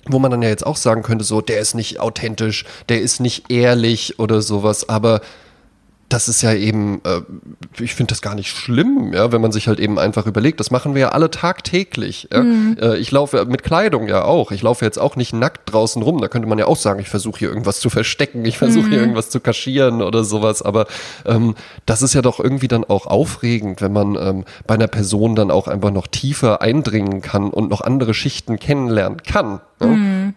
wo 0.07 0.19
man 0.19 0.31
dann 0.31 0.43
ja 0.43 0.51
jetzt 0.51 0.67
auch 0.67 0.77
sagen 0.77 1.03
könnte, 1.03 1.25
so, 1.25 1.41
der 1.41 1.61
ist 1.61 1.75
nicht 1.75 1.99
authentisch, 1.99 2.67
der 2.91 3.01
ist 3.01 3.21
nicht 3.21 3.51
ehrlich 3.51 4.19
oder 4.19 4.43
sowas, 4.43 4.87
aber 4.87 5.23
das 6.09 6.29
ist 6.29 6.43
ja 6.43 6.53
eben, 6.53 7.01
äh, 7.05 7.23
ich 7.83 7.95
finde 7.95 8.13
das 8.13 8.23
gar 8.23 8.35
nicht 8.35 8.51
schlimm, 8.51 9.13
ja, 9.13 9.33
wenn 9.33 9.41
man 9.41 9.53
sich 9.53 9.69
halt 9.69 9.81
eben 9.81 9.99
einfach 9.99 10.27
überlegt, 10.27 10.61
das 10.61 10.71
machen 10.71 10.95
wir 10.95 11.03
ja 11.03 11.09
alle 11.11 11.31
tagtäglich. 11.31 12.29
Ja? 12.33 12.45
Äh, 12.81 12.99
ich 12.99 13.11
laufe 13.11 13.45
mit 13.47 13.63
Kleidung 13.63 14.09
ja 14.09 14.25
auch. 14.25 14.53
Ich 14.53 14.63
laufe 14.63 14.85
jetzt 14.85 14.99
auch 14.99 15.17
nicht 15.17 15.33
nackt 15.33 15.73
draußen 15.73 16.03
rum. 16.03 16.21
Da 16.21 16.29
könnte 16.29 16.49
man 16.49 16.59
ja 16.59 16.67
auch 16.67 16.77
sagen, 16.77 17.01
ich 17.01 17.09
versuche 17.09 17.39
hier 17.39 17.49
irgendwas 17.49 17.81
zu 17.81 17.91
verstecken, 17.91 18.45
ich 18.45 18.59
versuche 18.59 18.89
hier 18.89 19.01
irgendwas 19.01 19.31
zu 19.31 19.41
kaschieren 19.41 20.03
oder 20.03 20.25
sowas. 20.25 20.63
Aber 20.63 20.87
ähm, 21.25 21.55
das 21.87 22.03
ist 22.03 22.15
ja 22.15 22.23
doch 22.23 22.39
irgendwie 22.39 22.69
dann 22.69 22.85
auch 22.85 23.07
aufregend, 23.07 23.81
wenn 23.81 23.93
man 23.93 24.17
ähm, 24.17 24.45
bei 24.67 24.75
einer 24.75 24.89
Person 24.89 25.35
dann 25.35 25.51
auch 25.51 25.69
einfach 25.69 25.91
noch 25.91 26.07
tiefer 26.07 26.61
eindringen 26.63 27.23
kann 27.23 27.51
und 27.51 27.71
noch 27.71 27.81
andere 27.81 28.15
Schichten 28.15 28.59
kennenlernen 28.59 29.23
kann. 29.23 29.61
Ja? 29.81 29.89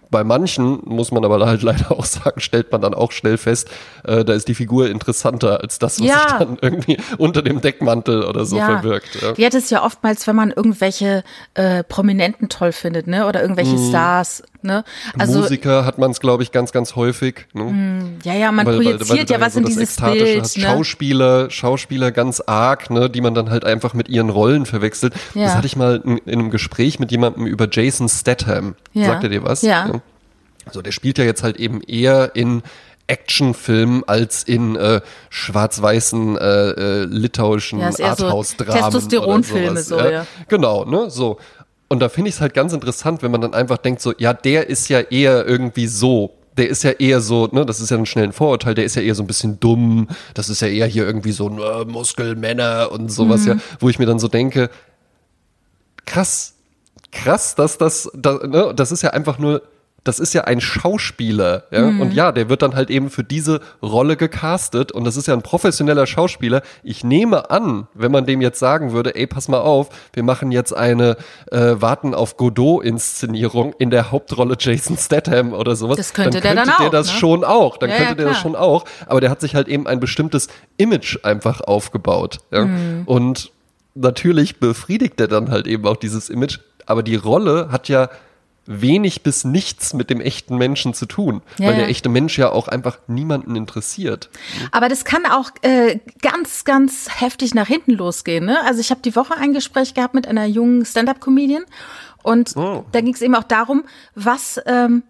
Bei 0.10 0.24
manchen 0.24 0.80
muss 0.86 1.12
man 1.12 1.24
aber 1.26 1.46
halt 1.46 1.62
leider 1.64 1.92
auch 1.92 2.06
sagen, 2.06 2.40
stellt 2.40 2.72
man 2.72 2.82
dann 2.82 2.94
auch 2.94 3.12
schnell 3.12 3.38
fest, 3.38 3.70
äh, 4.04 4.24
da 4.24 4.34
ist 4.34 4.48
die 4.48 4.56
Figur 4.56 4.90
interessanter 4.90 5.62
als 5.62 5.80
das, 5.80 6.00
was 6.00 6.08
Ja. 6.08 6.20
sich 6.30 6.38
dann 6.40 6.58
irgendwie 6.62 6.98
unter 7.18 7.42
dem 7.42 7.62
Deckmantel 7.62 8.24
oder 8.24 8.46
so 8.46 8.58
Ja. 8.58 8.66
verbirgt. 8.66 9.22
Ja. 9.22 9.34
Die 9.34 9.46
hat 9.46 9.54
es 9.54 9.70
ja 9.70 9.84
oftmals, 9.84 10.28
wenn 10.28 10.36
man 10.36 10.52
irgendwelche 10.52 11.24
äh, 11.56 11.84
Prominenten 11.84 12.50
toll 12.50 12.72
findet, 12.72 13.08
ne? 13.08 13.28
Oder 13.28 13.42
irgendwelche 13.42 13.76
Mhm. 13.76 13.90
Stars, 13.90 14.44
ne? 14.68 14.84
Also 15.18 15.40
Musiker 15.40 15.84
hat 15.86 15.98
man 15.98 16.12
es, 16.12 16.20
glaube 16.20 16.44
ich, 16.44 16.52
ganz, 16.52 16.72
ganz 16.72 16.96
häufig. 16.96 17.48
Ne? 17.54 18.18
ja, 18.24 18.34
ja, 18.36 18.52
man 18.52 18.66
Weil- 18.68 18.78
weil- 18.80 18.86
weil 18.86 18.98
projiziert 19.00 19.30
du 19.30 19.34
ja 19.34 19.42
was 19.42 19.54
so 19.54 19.60
in 19.60 19.66
dieses 19.66 19.96
Bild, 19.96 20.42
hast. 20.42 20.58
ne? 20.58 20.64
Schauspieler, 20.64 21.50
Schauspieler 21.50 22.12
ganz 22.12 22.42
arg, 22.42 22.92
ne, 22.92 23.10
die 23.10 23.22
man 23.22 23.34
dann 23.34 23.50
halt 23.50 23.66
einfach 23.66 23.96
mit 23.96 24.08
ihren 24.10 24.30
Rollen 24.30 24.66
verwechselt. 24.68 25.14
Ja. 25.34 25.46
Das 25.46 25.56
hatte 25.56 25.66
ich 25.68 25.76
mal 25.76 26.02
in, 26.06 26.18
in 26.20 26.40
einem 26.40 26.52
Gespräch 26.52 27.00
mit 27.00 27.10
jemandem 27.12 27.48
über 27.48 27.68
Jason 27.72 28.08
Statham. 28.10 28.76
Ja. 28.94 29.06
Sagt 29.08 29.24
er 29.24 29.30
dir 29.30 29.44
was? 29.44 29.64
Ja. 29.64 29.90
So, 30.72 30.82
der 30.82 30.92
spielt 30.92 31.18
ja 31.18 31.24
jetzt 31.24 31.42
halt 31.44 31.58
eben 31.58 31.82
eher 31.82 32.36
in 32.36 32.62
Actionfilmen 33.10 34.04
als 34.06 34.44
in 34.44 34.76
äh, 34.76 35.00
schwarz-weißen 35.30 36.38
äh, 36.38 36.70
äh, 36.70 37.04
litauischen 37.06 37.80
Ja, 37.80 37.86
eher 37.88 37.94
so 37.94 38.04
Arthouse-Dramen. 38.26 38.82
Testosteronfilme 38.84 39.82
so, 39.82 39.98
sowas, 39.98 40.12
ja. 40.12 40.26
Genau, 40.50 40.86
ne, 40.86 41.10
so. 41.10 41.38
Und 41.90 42.00
da 42.02 42.10
finde 42.10 42.30
ich 42.30 42.36
es 42.36 42.42
halt 42.42 42.54
ganz 42.54 42.74
interessant, 42.74 43.22
wenn 43.24 43.32
man 43.32 43.42
dann 43.42 43.54
einfach 43.54 43.78
denkt 43.78 44.02
so, 44.02 44.14
ja, 44.18 44.34
der 44.34 44.68
ist 44.70 44.90
ja 44.90 45.00
eher 45.00 45.46
irgendwie 45.46 45.88
so. 45.88 46.34
Der 46.58 46.68
ist 46.68 46.84
ja 46.84 46.92
eher 46.92 47.22
so, 47.22 47.48
ne, 47.52 47.66
das 47.66 47.80
ist 47.80 47.92
ja 47.92 47.98
ein 47.98 48.06
schnell 48.06 48.26
ein 48.26 48.34
Vorurteil, 48.34 48.74
der 48.74 48.84
ist 48.84 48.96
ja 48.96 49.04
eher 49.04 49.14
so 49.16 49.22
ein 49.24 49.28
bisschen 49.28 49.60
dumm, 49.60 50.08
das 50.34 50.50
ist 50.50 50.62
ja 50.62 50.68
eher 50.68 50.88
hier 50.88 51.06
irgendwie 51.06 51.32
so 51.32 51.50
äh, 51.50 51.86
Muskelmänner 51.86 52.92
und 52.92 53.12
sowas, 53.12 53.42
Mhm. 53.42 53.48
ja, 53.48 53.56
wo 53.80 53.90
ich 53.90 54.00
mir 54.00 54.08
dann 54.08 54.18
so 54.20 54.28
denke, 54.28 54.70
krass, 56.06 56.56
krass, 57.12 57.56
dass 57.56 57.78
das, 57.78 58.10
da, 58.16 58.34
ne, 58.48 58.74
das 58.76 58.92
ist 58.92 59.04
ja 59.04 59.12
einfach 59.12 59.38
nur, 59.40 59.62
das 60.08 60.20
ist 60.20 60.34
ja 60.34 60.46
ein 60.46 60.62
Schauspieler, 60.62 61.64
ja, 61.72 61.82
Mhm. 61.82 62.02
und 62.02 62.14
ja, 62.14 62.32
der 62.32 62.50
wird 62.50 62.62
dann 62.62 62.76
halt 62.76 62.90
eben 62.90 63.10
für 63.10 63.24
diese 63.24 63.60
Rolle 63.82 64.16
gecastet 64.18 64.92
und 64.92 65.04
das 65.06 65.18
ist 65.18 65.28
ja 65.28 65.34
ein 65.34 65.42
professioneller 65.42 66.06
Schauspieler. 66.08 66.62
Ich 66.84 67.04
nehme 67.04 67.50
an, 67.52 67.88
wenn 67.94 68.12
man 68.12 68.26
dem 68.26 68.42
jetzt 68.42 68.60
sagen 68.60 68.94
würde, 68.94 69.16
ey, 69.16 69.28
pass 69.28 69.48
mal 69.48 69.60
auf, 69.60 69.90
wir 70.14 70.24
machen 70.24 70.52
jetzt 70.52 70.72
eine 70.76 71.18
äh, 71.52 71.76
Warten 71.80 72.14
auf 72.14 72.38
Godot-Inszenierung 72.38 73.74
in 73.80 73.90
der 73.90 74.12
Hauptrolle 74.12 74.56
Jason 74.60 74.98
Statham 74.98 75.54
oder 75.54 75.76
sowas, 75.76 75.98
Das 75.98 76.14
könnte 76.14 76.40
dann 76.40 76.56
der 76.56 76.64
könnte 76.64 76.70
dann 76.72 76.78
der 76.80 76.88
auch, 76.88 76.92
das 76.92 77.08
ne? 77.14 77.20
schon 77.20 77.44
auch, 77.44 77.78
dann 77.78 77.90
Ja, 77.90 77.96
könnte 77.98 78.12
ja, 78.12 78.16
der 78.16 78.28
das 78.30 78.38
schon 78.40 78.56
auch, 78.56 78.86
aber 79.08 79.22
der 79.22 79.30
hat 79.30 79.42
sich 79.42 79.56
halt 79.56 79.68
eben 79.68 79.88
ein 79.88 80.00
bestimmtes 80.00 80.48
Image 80.78 81.18
einfach 81.24 81.62
aufgebaut, 81.62 82.40
ja, 82.52 82.66
Mhm. 82.66 83.04
und 83.06 83.52
natürlich 83.96 84.60
befriedigt 84.60 85.20
er 85.20 85.28
dann 85.28 85.50
halt 85.52 85.68
eben 85.68 85.86
auch 85.88 85.98
dieses 85.98 86.30
Image, 86.30 86.60
aber 86.86 87.04
die 87.04 87.16
Rolle 87.16 87.70
hat 87.72 87.90
ja 87.90 88.10
wenig 88.68 89.24
bis 89.24 89.44
nichts 89.44 89.94
mit 89.94 90.10
dem 90.10 90.22
echten 90.22 90.58
Menschen 90.58 90.94
zu 90.94 91.06
tun, 91.06 91.42
Ja, 91.58 91.68
weil 91.68 91.76
der 91.76 91.84
ja. 91.86 91.90
echte 91.90 92.10
Mensch 92.10 92.38
ja 92.38 92.52
auch 92.52 92.68
einfach 92.68 93.00
niemanden 93.08 93.56
interessiert. 93.56 94.30
Aber 94.72 94.90
das 94.90 95.06
kann 95.06 95.26
auch 95.26 95.50
äh, 95.62 96.00
ganz, 96.22 96.66
ganz 96.66 97.08
heftig 97.20 97.56
nach 97.56 97.68
hinten 97.68 97.92
losgehen. 97.94 98.46
Ne? 98.46 98.60
Also 98.66 98.80
ich 98.82 98.92
habe 98.92 99.02
die 99.02 99.16
Woche 99.16 99.36
ein 99.36 99.54
Gespräch 99.54 99.94
gehabt 99.94 100.14
mit 100.14 100.28
einer 100.28 100.46
jungen 100.46 100.86
Stand-up-Comedian 100.86 101.64
und 102.24 102.56
Oh. 102.58 102.84
da 102.92 103.02
ging 103.02 103.14
es 103.14 103.22
eben 103.22 103.36
auch 103.36 103.44
darum, 103.44 103.84
was 104.16 104.60
ähm, 104.66 105.04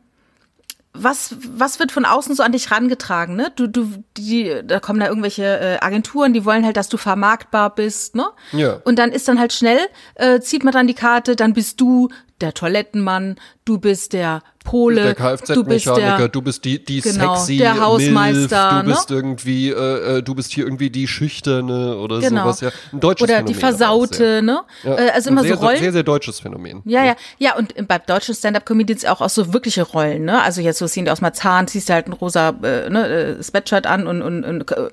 was, 1.03 1.35
was 1.47 1.79
wird 1.79 1.91
von 1.91 2.05
außen 2.05 2.35
so 2.35 2.43
an 2.43 2.51
dich 2.51 2.71
rangetragen, 2.71 3.35
ne? 3.35 3.51
Du, 3.55 3.67
du, 3.67 4.03
die, 4.17 4.61
da 4.63 4.79
kommen 4.79 4.99
da 4.99 5.07
irgendwelche 5.07 5.43
äh, 5.43 5.77
Agenturen, 5.79 6.33
die 6.33 6.45
wollen 6.45 6.65
halt, 6.65 6.77
dass 6.77 6.89
du 6.89 6.97
vermarktbar 6.97 7.73
bist, 7.73 8.15
ne? 8.15 8.27
Ja. 8.51 8.81
Und 8.83 8.99
dann 8.99 9.11
ist 9.11 9.27
dann 9.27 9.39
halt 9.39 9.53
schnell, 9.53 9.79
äh, 10.15 10.39
zieht 10.39 10.63
man 10.63 10.73
dann 10.73 10.87
die 10.87 10.93
Karte, 10.93 11.35
dann 11.35 11.53
bist 11.53 11.79
du 11.81 12.09
der 12.41 12.53
Toilettenmann, 12.53 13.37
du 13.65 13.79
bist 13.79 14.13
der 14.13 14.43
Pole, 14.67 15.01
der 15.01 15.15
Kfz-Mechaniker, 15.15 16.27
du 16.27 16.41
bist 16.41 16.65
die, 16.65 16.83
die 16.83 16.99
Genau, 16.99 17.35
sexy 17.35 17.57
der 17.57 17.79
Hausmeister, 17.79 18.33
Milf, 18.33 18.49
du 18.49 18.89
ne? 18.89 18.93
bist 18.95 19.11
irgendwie, 19.11 19.69
äh, 19.69 20.17
äh, 20.17 20.21
du 20.21 20.35
bist 20.35 20.51
hier 20.51 20.65
irgendwie 20.65 20.89
die 20.89 21.07
Schüchterne 21.07 21.97
oder 21.97 22.19
Genau. 22.19 22.43
sowas. 22.43 22.61
Ja, 22.61 22.69
ein 22.91 22.99
deutsches 22.99 23.23
oder 23.23 23.35
Phänomen. 23.35 23.53
die 23.53 23.59
Versaute, 23.59 24.41
ne? 24.41 24.59
Ja, 24.83 24.95
Äh, 24.97 25.09
also 25.11 25.29
immer 25.29 25.43
sehr, 25.43 25.55
so 25.57 25.65
Rollen. 25.65 25.79
Sehr, 25.79 25.91
sehr 25.93 26.03
deutsches 26.03 26.39
Phänomen. 26.41 26.81
Ja, 26.85 27.05
ja, 27.05 27.15
ja, 27.37 27.55
und 27.55 27.73
bei 27.87 27.97
deutschen 27.99 28.35
Stand-Up-Comedians 28.35 29.05
auch, 29.05 29.21
auch 29.21 29.29
so 29.29 29.53
wirkliche 29.53 29.83
Rollen, 29.83 30.25
ne? 30.25 30.41
Also 30.41 30.61
jetzt 30.61 30.79
so 30.79 30.87
Szene 30.87 31.11
aus 31.11 31.21
Marzahn, 31.21 31.67
ziehst 31.67 31.87
du 31.89 31.93
halt 31.93 32.07
ein 32.07 32.13
rosa 32.13 32.49
äh, 32.61 32.89
ne, 32.89 33.07
äh, 33.39 33.43
Sweatshirt 33.43 33.87
an 33.87 34.05
und, 34.07 34.21
und, 34.21 34.43
und, 34.43 34.71
äh, 34.71 34.89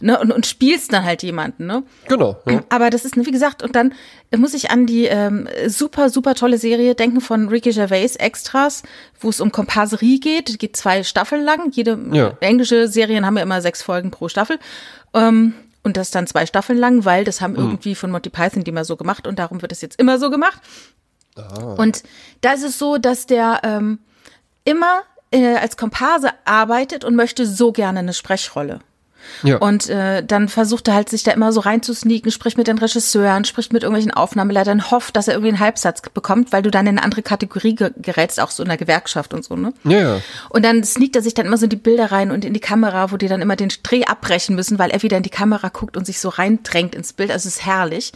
ne, 0.00 0.18
und, 0.20 0.32
und 0.32 0.46
spielst 0.46 0.92
dann 0.92 1.04
halt 1.04 1.22
jemanden, 1.22 1.66
ne? 1.66 1.82
Genau. 2.08 2.36
Ja. 2.46 2.62
Aber 2.68 2.90
das 2.90 3.04
ist, 3.04 3.16
wie 3.16 3.30
gesagt, 3.30 3.62
und 3.62 3.74
dann 3.74 3.94
muss 4.36 4.52
ich 4.54 4.70
an 4.70 4.84
die 4.86 5.04
ähm, 5.04 5.48
super, 5.68 6.10
super 6.10 6.34
tolle 6.34 6.58
Serie 6.58 6.94
denken 6.94 7.20
von 7.20 7.48
Ricky 7.48 7.70
Gervais, 7.70 8.16
Extras, 8.16 8.82
wo 9.20 9.28
es 9.30 9.40
um 9.40 9.52
Komparserie 9.52 10.18
geht. 10.20 10.58
Geht 10.58 10.76
zwei 10.76 11.02
Staffeln 11.02 11.44
lang. 11.44 11.70
Jede 11.72 11.98
Ja. 12.12 12.36
englische 12.40 12.88
Serien 12.88 13.24
haben 13.26 13.36
ja 13.36 13.42
immer 13.42 13.60
sechs 13.60 13.82
Folgen 13.82 14.10
pro 14.10 14.28
Staffel. 14.28 14.58
Ähm, 15.14 15.54
und 15.82 15.96
das 15.96 16.10
dann 16.10 16.26
zwei 16.26 16.46
Staffeln 16.46 16.78
lang, 16.78 17.04
weil 17.04 17.24
das 17.24 17.40
haben 17.42 17.56
irgendwie 17.56 17.94
von 17.94 18.10
Monty 18.10 18.30
Python 18.30 18.64
die 18.64 18.72
mal 18.72 18.84
so 18.86 18.96
gemacht 18.96 19.26
und 19.26 19.38
darum 19.38 19.60
wird 19.60 19.70
es 19.70 19.82
jetzt 19.82 20.00
immer 20.00 20.18
so 20.18 20.30
gemacht. 20.30 20.60
Und 21.76 22.02
da 22.40 22.52
ist 22.52 22.62
es 22.62 22.78
so, 22.78 22.96
dass 22.96 23.26
der 23.26 23.60
ähm, 23.64 23.98
immer 24.64 25.02
äh, 25.30 25.56
als 25.56 25.76
Komparse 25.76 26.30
arbeitet 26.44 27.04
und 27.04 27.16
möchte 27.16 27.44
so 27.46 27.72
gerne 27.72 27.98
eine 27.98 28.14
Sprechrolle. 28.14 28.80
Ja. 29.42 29.56
Und 29.58 29.88
äh, 29.88 30.24
dann 30.24 30.48
versucht 30.48 30.88
er 30.88 30.94
halt 30.94 31.08
sich 31.08 31.22
da 31.22 31.32
immer 31.32 31.52
so 31.52 31.60
reinzusneaken, 31.60 32.30
spricht 32.30 32.56
mit 32.56 32.66
den 32.66 32.78
Regisseuren, 32.78 33.44
spricht 33.44 33.72
mit 33.72 33.82
irgendwelchen 33.82 34.12
Aufnahmeleitern, 34.12 34.90
hofft, 34.90 35.16
dass 35.16 35.28
er 35.28 35.34
irgendwie 35.34 35.50
einen 35.50 35.60
Halbsatz 35.60 36.02
bekommt, 36.12 36.52
weil 36.52 36.62
du 36.62 36.70
dann 36.70 36.86
in 36.86 36.96
eine 36.98 37.02
andere 37.04 37.22
Kategorie 37.22 37.74
ge 37.74 37.90
gerätst, 37.96 38.40
auch 38.40 38.50
so 38.50 38.62
in 38.62 38.68
der 38.68 38.78
Gewerkschaft 38.78 39.34
und 39.34 39.44
so, 39.44 39.56
ne? 39.56 39.72
ja. 39.84 40.20
Und 40.50 40.64
dann 40.64 40.82
sneakt 40.84 41.16
er 41.16 41.22
sich 41.22 41.34
dann 41.34 41.46
immer 41.46 41.56
so 41.56 41.64
in 41.64 41.70
die 41.70 41.76
Bilder 41.76 42.12
rein 42.12 42.30
und 42.30 42.44
in 42.44 42.52
die 42.54 42.60
Kamera, 42.60 43.12
wo 43.12 43.16
die 43.16 43.28
dann 43.28 43.42
immer 43.42 43.56
den 43.56 43.72
Dreh 43.82 44.04
abbrechen 44.04 44.54
müssen, 44.56 44.78
weil 44.78 44.90
er 44.90 45.02
wieder 45.02 45.16
in 45.16 45.22
die 45.22 45.30
Kamera 45.30 45.68
guckt 45.68 45.96
und 45.96 46.06
sich 46.06 46.20
so 46.20 46.28
reindrängt 46.28 46.94
ins 46.94 47.12
Bild. 47.12 47.30
Also 47.30 47.48
es 47.48 47.56
ist 47.56 47.66
herrlich. 47.66 48.12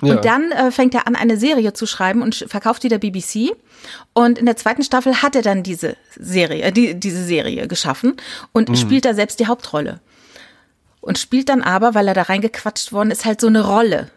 Ja. 0.00 0.14
Und 0.14 0.24
dann 0.24 0.50
äh, 0.52 0.70
fängt 0.70 0.94
er 0.94 1.06
an, 1.06 1.16
eine 1.16 1.36
Serie 1.36 1.72
zu 1.72 1.86
schreiben 1.86 2.22
und 2.22 2.44
verkauft 2.48 2.82
die 2.82 2.88
der 2.88 2.98
BBC. 2.98 3.52
Und 4.12 4.38
in 4.38 4.46
der 4.46 4.56
zweiten 4.56 4.82
Staffel 4.82 5.22
hat 5.22 5.34
er 5.36 5.42
dann 5.42 5.62
diese 5.62 5.96
Serie, 6.18 6.62
äh, 6.64 6.72
die, 6.72 6.94
diese 6.94 7.24
Serie 7.24 7.66
geschaffen 7.68 8.16
und 8.52 8.68
Mhm. 8.68 8.76
spielt 8.76 9.04
da 9.04 9.14
selbst 9.14 9.40
die 9.40 9.46
Hauptrolle. 9.46 10.00
Und 11.02 11.18
spielt 11.18 11.50
dann 11.50 11.60
aber, 11.62 11.94
weil 11.94 12.08
er 12.08 12.14
da 12.14 12.22
reingequatscht 12.22 12.92
worden 12.92 13.10
ist, 13.10 13.26
halt 13.26 13.40
so 13.40 13.48
eine 13.48 13.66
Rolle 13.66 14.10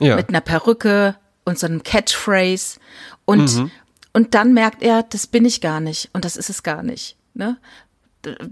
ja. 0.00 0.16
mit 0.16 0.30
einer 0.30 0.40
Perücke 0.40 1.14
und 1.44 1.58
so 1.58 1.66
einem 1.66 1.82
Catchphrase. 1.84 2.78
Und, 3.24 3.54
Mhm. 3.54 3.70
und 4.12 4.34
dann 4.34 4.52
merkt 4.54 4.82
er, 4.82 5.04
das 5.04 5.26
bin 5.28 5.44
ich 5.44 5.60
gar 5.60 5.80
nicht 5.80 6.08
und 6.12 6.24
das 6.24 6.36
ist 6.36 6.50
es 6.50 6.62
gar 6.64 6.82
nicht. 6.82 7.16
Ne? 7.34 7.56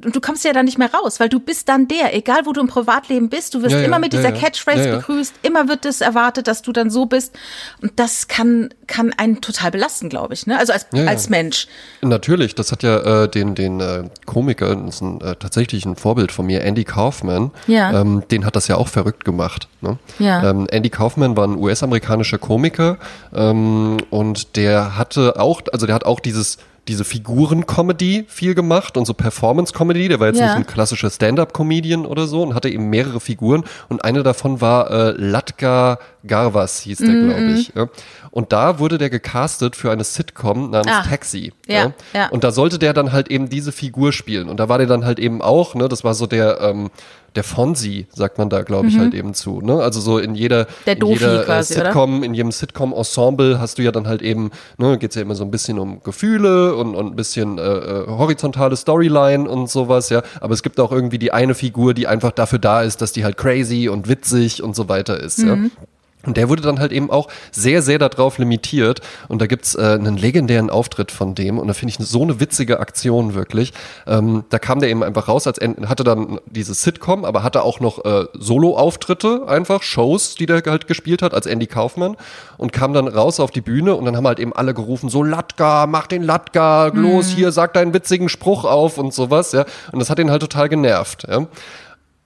Du 0.01 0.21
kommst 0.21 0.45
ja 0.45 0.53
da 0.53 0.63
nicht 0.63 0.79
mehr 0.79 0.93
raus, 0.93 1.21
weil 1.21 1.29
du 1.29 1.41
bist 1.41 1.69
dann 1.69 1.89
der, 1.89 2.15
egal 2.17 2.41
wo 2.45 2.53
du 2.53 2.61
im 2.61 2.69
Privatleben 2.69 3.29
bist, 3.29 3.55
du 3.55 3.63
wirst 3.63 3.73
Ja, 3.73 3.79
ja, 3.81 3.85
immer 3.87 3.99
mit 3.99 4.13
ja, 4.13 4.21
dieser 4.21 4.35
ja. 4.35 4.41
Catchphrase 4.41 4.91
begrüßt, 4.91 5.35
immer 5.43 5.69
wird 5.69 5.85
es 5.85 6.01
erwartet, 6.01 6.47
dass 6.49 6.63
du 6.63 6.73
dann 6.73 6.91
so 6.91 7.07
bist. 7.07 7.35
Und 7.81 7.93
das 7.97 8.29
kann, 8.29 8.71
kann 8.87 9.13
einen 9.17 9.41
total 9.41 9.71
belasten, 9.71 10.09
glaube 10.09 10.35
ich, 10.35 10.47
ne? 10.47 10.59
Also 10.59 10.73
als, 10.73 10.87
als 10.93 11.29
Mensch. 11.29 11.67
Natürlich, 12.03 12.55
das 12.55 12.73
hat 12.73 12.83
ja 12.83 13.25
äh, 13.25 13.29
den, 13.29 13.55
den 13.55 13.81
äh, 13.81 14.05
Komiker, 14.27 14.75
das 14.77 14.97
ist 14.97 15.01
ein, 15.03 15.21
äh, 15.21 15.37
tatsächlich 15.37 15.85
ein 15.87 15.97
Vorbild 15.97 16.33
von 16.33 16.47
mir, 16.47 16.63
Andy 16.63 16.85
Kaufman, 16.85 17.51
Ja. 17.67 18.01
ähm, 18.01 18.23
den 18.31 18.45
hat 18.45 18.57
das 18.57 18.69
ja 18.69 18.77
auch 18.77 18.89
verrückt 18.89 19.25
gemacht. 19.25 19.69
Ne? 19.81 19.99
Ja. 20.19 20.51
Ähm, 20.51 20.67
Andy 20.71 20.91
Kaufman 20.91 21.37
war 21.37 21.47
ein 21.47 21.57
US-amerikanischer 21.57 22.39
Komiker 22.39 22.99
ähm, 23.35 23.97
und 24.11 24.57
der 24.57 24.97
hatte 24.97 25.41
auch, 25.41 25.63
also 25.73 25.87
der 25.87 25.95
hat 25.95 26.05
auch 26.05 26.21
dieses 26.21 26.59
diese 26.89 27.05
Figuren-Comedy 27.05 28.25
viel 28.29 28.55
gemacht 28.55 28.97
und 28.97 29.05
so 29.07 29.15
Performance-Comedy. 29.15 30.09
Der 30.09 30.21
war 30.21 30.29
jetzt 30.29 30.41
Ja. 30.41 30.47
nicht 30.47 30.57
ein 30.57 30.67
klassischer 30.67 31.11
Stand-up-Comedian 31.11 32.07
oder 32.07 32.27
so 32.27 32.43
und 32.43 32.55
hatte 32.55 32.69
eben 32.69 32.91
mehrere 32.91 33.21
Figuren 33.21 33.65
und 33.89 34.05
eine 34.05 34.23
davon 34.23 34.61
war 34.61 34.91
äh, 34.91 35.11
Latka 35.17 35.99
Garvas, 36.27 36.81
hieß 36.81 36.99
der, 36.99 37.09
Mhm, 37.09 37.29
glaube 37.29 37.51
ich. 37.59 37.73
Ja. 37.75 37.89
Und 38.31 38.53
da 38.53 38.79
wurde 38.79 38.99
der 38.99 39.11
gecastet 39.11 39.77
für 39.77 39.91
eine 39.91 40.05
Sitcom 40.05 40.71
namens 40.71 40.91
Ah. 40.91 41.03
Taxi. 41.03 41.53
Ja, 41.67 41.93
ja. 42.15 42.29
Und 42.29 42.45
da 42.45 42.53
sollte 42.53 42.79
der 42.79 42.93
dann 42.93 43.13
halt 43.13 43.29
eben 43.29 43.49
diese 43.49 43.73
Figur 43.73 44.13
spielen. 44.13 44.49
Und 44.49 44.59
da 44.61 44.69
war 44.69 44.79
der 44.79 44.87
dann 44.87 45.05
halt 45.05 45.19
eben 45.19 45.43
auch, 45.43 45.75
ne, 45.75 45.89
das 45.89 46.05
war 46.05 46.15
so 46.15 46.27
der, 46.27 46.61
ähm, 46.61 46.91
der 47.35 47.45
Fonzie, 47.45 48.07
sagt 48.15 48.37
man 48.37 48.51
da, 48.51 48.61
glaube 48.63 48.89
ich, 48.89 48.99
halt 48.99 49.15
eben 49.15 49.33
zu. 49.33 49.63
Ne? 49.63 49.77
Also 49.83 50.01
so 50.03 50.19
in 50.19 50.35
jeder, 50.35 50.65
Mhm. 50.65 50.67
Der 50.85 50.93
in 50.95 51.01
Dofi 51.01 51.13
jeder 51.15 51.41
äh, 51.43 51.45
quasi, 51.47 51.75
oder? 51.75 51.85
Sitcom, 51.87 52.23
in 52.23 52.35
jedem 52.35 52.53
Sitcom-Ensemble 52.53 53.59
hast 53.59 53.79
du 53.79 53.83
ja 53.83 53.91
dann 53.91 54.07
halt 54.07 54.21
eben, 54.21 54.51
ne, 54.77 54.99
geht's 54.99 55.15
ja 55.17 55.23
immer 55.23 55.35
so 55.35 55.43
ein 55.43 55.51
bisschen 55.51 55.79
um 55.79 56.03
Gefühle 56.03 56.75
und, 56.77 56.95
und 56.95 57.07
ein 57.13 57.17
bisschen 57.17 57.57
äh, 57.57 57.63
äh, 57.63 58.07
horizontale 58.07 58.77
Storyline 58.77 59.49
und 59.49 59.71
sowas, 59.71 60.11
ja. 60.11 60.23
Aber 60.41 60.53
es 60.53 60.63
gibt 60.63 60.79
auch 60.79 60.93
irgendwie 60.93 61.19
die 61.19 61.33
eine 61.33 61.55
Figur, 61.55 61.95
die 61.95 62.07
einfach 62.07 62.33
dafür 62.33 62.59
da 62.59 62.83
ist, 62.83 63.01
dass 63.01 63.13
die 63.13 63.25
halt 63.25 63.39
crazy 63.39 63.89
und 63.89 64.09
witzig 64.09 64.63
und 64.63 64.77
so 64.77 64.91
weiter 64.91 65.19
ist, 65.19 65.39
Mhm. 65.39 65.49
ja. 65.49 65.87
Und 66.25 66.37
der 66.37 66.49
wurde 66.49 66.63
dann 66.63 66.79
halt 66.79 66.93
eben 66.93 67.11
auch 67.11 67.29
sehr, 67.51 67.83
sehr 67.83 67.99
darauf 67.99 68.39
limitiert. 68.39 69.01
Und 69.29 69.43
da 69.43 69.47
gibt's 69.47 69.75
äh, 69.75 69.81
einen 69.81 70.17
legendären 70.17 70.71
Auftritt 70.71 71.11
von 71.11 71.35
dem. 71.35 71.59
Und 71.59 71.69
da 71.69 71.75
finde 71.75 71.95
ich 71.99 72.07
so 72.07 72.23
eine 72.23 72.39
witzige 72.41 72.81
Aktion 72.81 73.35
wirklich. 73.35 73.73
Ähm, 74.07 74.45
da 74.51 74.59
kam 74.59 74.81
der 74.81 74.89
eben 74.89 75.03
einfach 75.03 75.29
raus, 75.29 75.47
als 75.47 75.59
hatte 75.61 76.05
dann 76.05 76.41
dieses 76.47 76.83
Sitcom, 76.83 77.25
aber 77.25 77.43
hatte 77.43 77.63
auch 77.63 77.81
noch 77.81 78.05
äh, 78.05 78.27
Solo-Auftritte, 78.35 79.45
einfach 79.49 79.83
Shows, 79.83 80.35
die 80.37 80.47
der 80.47 80.63
halt 80.67 80.87
gespielt 80.87 81.23
hat, 81.23 81.35
als 81.35 81.47
Andy 81.47 81.67
Kaufmann. 81.67 82.17
Und 82.57 82.73
kam 82.73 82.93
dann 82.93 83.09
raus 83.09 83.41
auf 83.41 83.51
die 83.51 83.61
Bühne 83.61 83.95
und 83.97 84.05
dann 84.05 84.17
haben 84.17 84.27
halt 84.27 84.39
eben 84.39 84.53
alle 84.53 84.75
gerufen, 84.75 85.09
so 85.09 85.23
Latka, 85.23 85.87
mach 85.87 86.07
den 86.07 86.23
Latka, 86.23 86.87
los, 86.95 87.31
mhm. 87.31 87.37
hier, 87.37 87.53
sag 87.53 87.75
deinen 87.75 87.93
witzigen 87.95 88.29
Spruch 88.29 88.65
auf 88.65 88.99
und 88.99 89.13
sowas, 89.13 89.53
ja. 89.53 89.65
Und 89.91 89.99
das 89.99 90.11
hat 90.11 90.19
ihn 90.19 90.31
halt 90.31 90.43
total 90.43 90.69
genervt, 90.69 91.27
ja. 91.29 91.47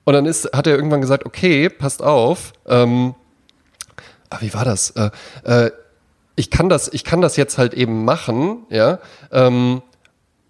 Und 0.04 0.12
dann 0.12 0.26
ist, 0.26 0.52
hat 0.52 0.66
er 0.66 0.76
irgendwann 0.76 1.00
gesagt, 1.00 1.26
okay, 1.26 1.68
passt 1.68 2.02
auf, 2.02 2.52
ähm, 2.66 3.14
ah, 4.30 4.38
wie 4.40 4.54
war 4.54 4.64
das? 4.64 4.90
Äh, 4.90 5.10
äh, 5.44 5.70
ich 6.36 6.50
kann 6.50 6.68
das, 6.68 6.88
ich 6.92 7.04
kann 7.04 7.20
das 7.20 7.36
jetzt 7.36 7.58
halt 7.58 7.74
eben 7.74 8.04
machen, 8.04 8.66
ja. 8.68 8.98
Ähm, 9.32 9.82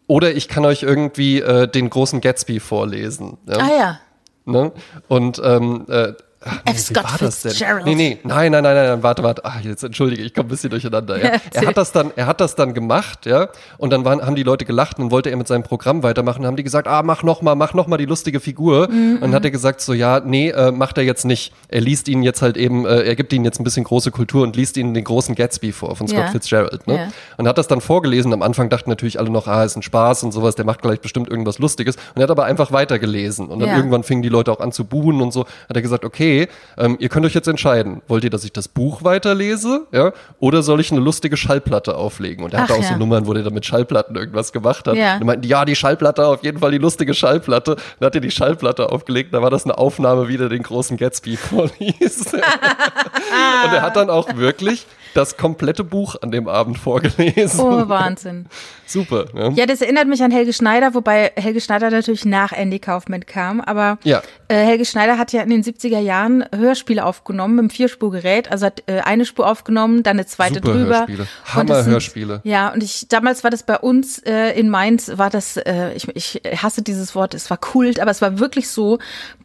oder 0.08 0.34
ich 0.34 0.48
kann 0.48 0.64
euch 0.64 0.82
irgendwie 0.82 1.40
äh, 1.40 1.68
den 1.68 1.90
großen 1.90 2.20
Gatsby 2.20 2.60
vorlesen. 2.60 3.38
Ja? 3.46 3.58
Ah 3.58 3.70
ja. 3.78 4.00
Ne? 4.44 4.72
Und 5.08 5.40
ähm, 5.44 5.84
äh, 5.88 6.12
Ach, 6.48 6.60
nee, 6.64 6.72
F. 6.72 6.78
Scott 6.78 7.10
Fitzgerald. 7.10 7.84
Nee, 7.84 7.94
nee, 7.94 8.18
nein, 8.22 8.52
nein, 8.52 8.62
nein, 8.62 8.74
nein, 8.74 9.02
warte, 9.02 9.22
warte. 9.22 9.44
Ach, 9.44 9.60
jetzt 9.60 9.82
entschuldige, 9.82 10.22
ich 10.22 10.32
komme 10.32 10.46
ein 10.46 10.50
bisschen 10.50 10.70
durcheinander. 10.70 11.22
Ja. 11.22 11.40
er 11.52 11.66
hat 11.66 11.76
das 11.76 11.92
dann, 11.92 12.12
er 12.14 12.26
hat 12.26 12.40
das 12.40 12.54
dann 12.54 12.74
gemacht, 12.74 13.26
ja. 13.26 13.48
Und 13.78 13.90
dann 13.90 14.04
waren, 14.04 14.24
haben 14.24 14.36
die 14.36 14.42
Leute 14.42 14.64
gelacht 14.64 14.98
und 14.98 15.10
wollte 15.10 15.30
er 15.30 15.36
mit 15.36 15.48
seinem 15.48 15.64
Programm 15.64 16.02
weitermachen. 16.02 16.46
Haben 16.46 16.56
die 16.56 16.62
gesagt, 16.62 16.86
ah, 16.86 17.02
mach 17.02 17.22
noch 17.22 17.42
mal, 17.42 17.54
mach 17.54 17.74
noch 17.74 17.86
mal 17.86 17.96
die 17.96 18.06
lustige 18.06 18.40
Figur. 18.40 18.88
Mhm. 18.88 19.14
Und 19.14 19.20
dann 19.22 19.34
hat 19.34 19.44
er 19.44 19.50
gesagt 19.50 19.80
so, 19.80 19.92
ja, 19.92 20.20
nee, 20.20 20.50
äh, 20.50 20.70
macht 20.70 20.98
er 20.98 21.04
jetzt 21.04 21.24
nicht. 21.24 21.52
Er 21.68 21.80
liest 21.80 22.08
ihnen 22.08 22.22
jetzt 22.22 22.42
halt 22.42 22.56
eben, 22.56 22.86
äh, 22.86 23.02
er 23.02 23.16
gibt 23.16 23.32
ihnen 23.32 23.44
jetzt 23.44 23.60
ein 23.60 23.64
bisschen 23.64 23.84
große 23.84 24.10
Kultur 24.10 24.42
und 24.42 24.54
liest 24.56 24.76
ihnen 24.76 24.94
den 24.94 25.04
großen 25.04 25.34
Gatsby 25.34 25.72
vor 25.72 25.96
von 25.96 26.06
Scott 26.06 26.20
ja. 26.20 26.30
Fitzgerald. 26.30 26.86
Ne? 26.86 26.94
Ja. 26.94 27.08
Und 27.36 27.48
hat 27.48 27.58
das 27.58 27.66
dann 27.66 27.80
vorgelesen. 27.80 28.32
Am 28.32 28.42
Anfang 28.42 28.68
dachten 28.68 28.90
natürlich 28.90 29.18
alle 29.18 29.30
noch, 29.30 29.48
ah, 29.48 29.64
ist 29.64 29.76
ein 29.76 29.82
Spaß 29.82 30.22
und 30.22 30.32
sowas. 30.32 30.54
Der 30.54 30.64
macht 30.64 30.82
gleich 30.82 31.00
bestimmt 31.00 31.28
irgendwas 31.28 31.58
Lustiges. 31.58 31.96
Und 31.96 32.20
er 32.20 32.24
hat 32.24 32.30
aber 32.30 32.44
einfach 32.44 32.72
weitergelesen. 32.72 33.48
Und 33.48 33.60
dann 33.60 33.76
irgendwann 33.76 34.02
fingen 34.02 34.22
die 34.22 34.28
Leute 34.28 34.52
auch 34.52 34.60
an 34.60 34.72
zu 34.72 34.84
buhen 34.84 35.20
und 35.20 35.32
so. 35.32 35.46
Hat 35.68 35.76
er 35.76 35.82
gesagt, 35.82 36.04
okay, 36.04 36.35
ähm, 36.78 36.96
ihr 37.00 37.08
könnt 37.08 37.26
euch 37.26 37.34
jetzt 37.34 37.48
entscheiden, 37.48 38.02
wollt 38.08 38.24
ihr, 38.24 38.30
dass 38.30 38.44
ich 38.44 38.52
das 38.52 38.68
Buch 38.68 39.02
weiterlese, 39.02 39.86
ja, 39.92 40.12
oder 40.38 40.62
soll 40.62 40.80
ich 40.80 40.92
eine 40.92 41.00
lustige 41.00 41.36
Schallplatte 41.36 41.96
auflegen? 41.96 42.44
Und 42.44 42.54
er 42.54 42.62
hatte 42.62 42.74
auch 42.74 42.82
ja. 42.82 42.88
so 42.88 42.96
Nummern, 42.96 43.26
wo 43.26 43.32
der 43.32 43.42
dann 43.42 43.54
mit 43.54 43.66
Schallplatten 43.66 44.16
irgendwas 44.16 44.52
gemacht 44.52 44.86
hat. 44.86 44.96
Ja. 44.96 45.16
Und 45.16 45.26
meinten, 45.26 45.46
ja, 45.46 45.64
die 45.64 45.76
Schallplatte, 45.76 46.26
auf 46.26 46.42
jeden 46.42 46.58
Fall 46.58 46.70
die 46.70 46.78
lustige 46.78 47.14
Schallplatte. 47.14 47.76
Dann 47.98 48.06
hat 48.06 48.14
er 48.14 48.20
die 48.20 48.30
Schallplatte 48.30 48.90
aufgelegt, 48.90 49.32
da 49.34 49.42
war 49.42 49.50
das 49.50 49.64
eine 49.64 49.78
Aufnahme, 49.78 50.28
wie 50.28 50.36
der 50.36 50.48
den 50.48 50.62
großen 50.62 50.96
Gatsby 50.96 51.36
vorliest. 51.36 52.34
und 52.34 53.72
er 53.72 53.82
hat 53.82 53.96
dann 53.96 54.10
auch 54.10 54.36
wirklich 54.36 54.86
das 55.16 55.36
komplette 55.36 55.84
Buch 55.84 56.16
an 56.20 56.30
dem 56.30 56.48
Abend 56.48 56.78
vorgelesen. 56.78 57.60
Oh, 57.60 57.88
Wahnsinn. 57.88 58.46
Super. 58.86 59.26
Ja. 59.34 59.48
ja. 59.50 59.66
das 59.66 59.80
erinnert 59.80 60.06
mich 60.06 60.22
an 60.22 60.30
Helge 60.30 60.52
Schneider, 60.52 60.94
wobei 60.94 61.32
Helge 61.34 61.60
Schneider 61.60 61.90
natürlich 61.90 62.24
nach 62.24 62.52
Andy 62.52 62.78
Kaufman 62.78 63.26
kam. 63.26 63.60
Aber 63.60 63.98
ja. 64.04 64.22
äh, 64.48 64.56
Helge 64.56 64.84
Schneider 64.84 65.18
hat 65.18 65.32
ja 65.32 65.42
in 65.42 65.50
den 65.50 65.62
70er 65.62 65.98
Jahren 65.98 66.44
Hörspiele 66.54 67.04
aufgenommen 67.04 67.56
mit 67.56 67.62
einem 67.62 67.70
Vierspurgerät. 67.70 68.50
Also 68.50 68.66
hat 68.66 68.82
äh, 68.86 69.00
eine 69.00 69.24
Spur 69.24 69.48
aufgenommen, 69.48 70.02
dann 70.02 70.16
eine 70.16 70.26
zweite 70.26 70.56
Super 70.56 70.72
drüber. 70.72 70.98
Hörspiele. 70.98 71.26
Hammer-Hörspiele. 71.46 72.40
Ja, 72.44 72.72
und 72.72 72.82
ich 72.82 73.08
damals 73.08 73.42
war 73.42 73.50
das 73.50 73.62
bei 73.62 73.78
uns 73.78 74.18
äh, 74.18 74.58
in 74.58 74.68
Mainz, 74.68 75.12
war 75.16 75.30
das, 75.30 75.56
äh, 75.56 75.92
ich, 75.94 76.08
ich 76.14 76.40
hasse 76.62 76.82
dieses 76.82 77.14
Wort, 77.14 77.34
es 77.34 77.50
war 77.50 77.56
Kult, 77.56 78.00
aber 78.00 78.10
es 78.10 78.22
war 78.22 78.38
wirklich 78.38 78.68
so, 78.68 78.98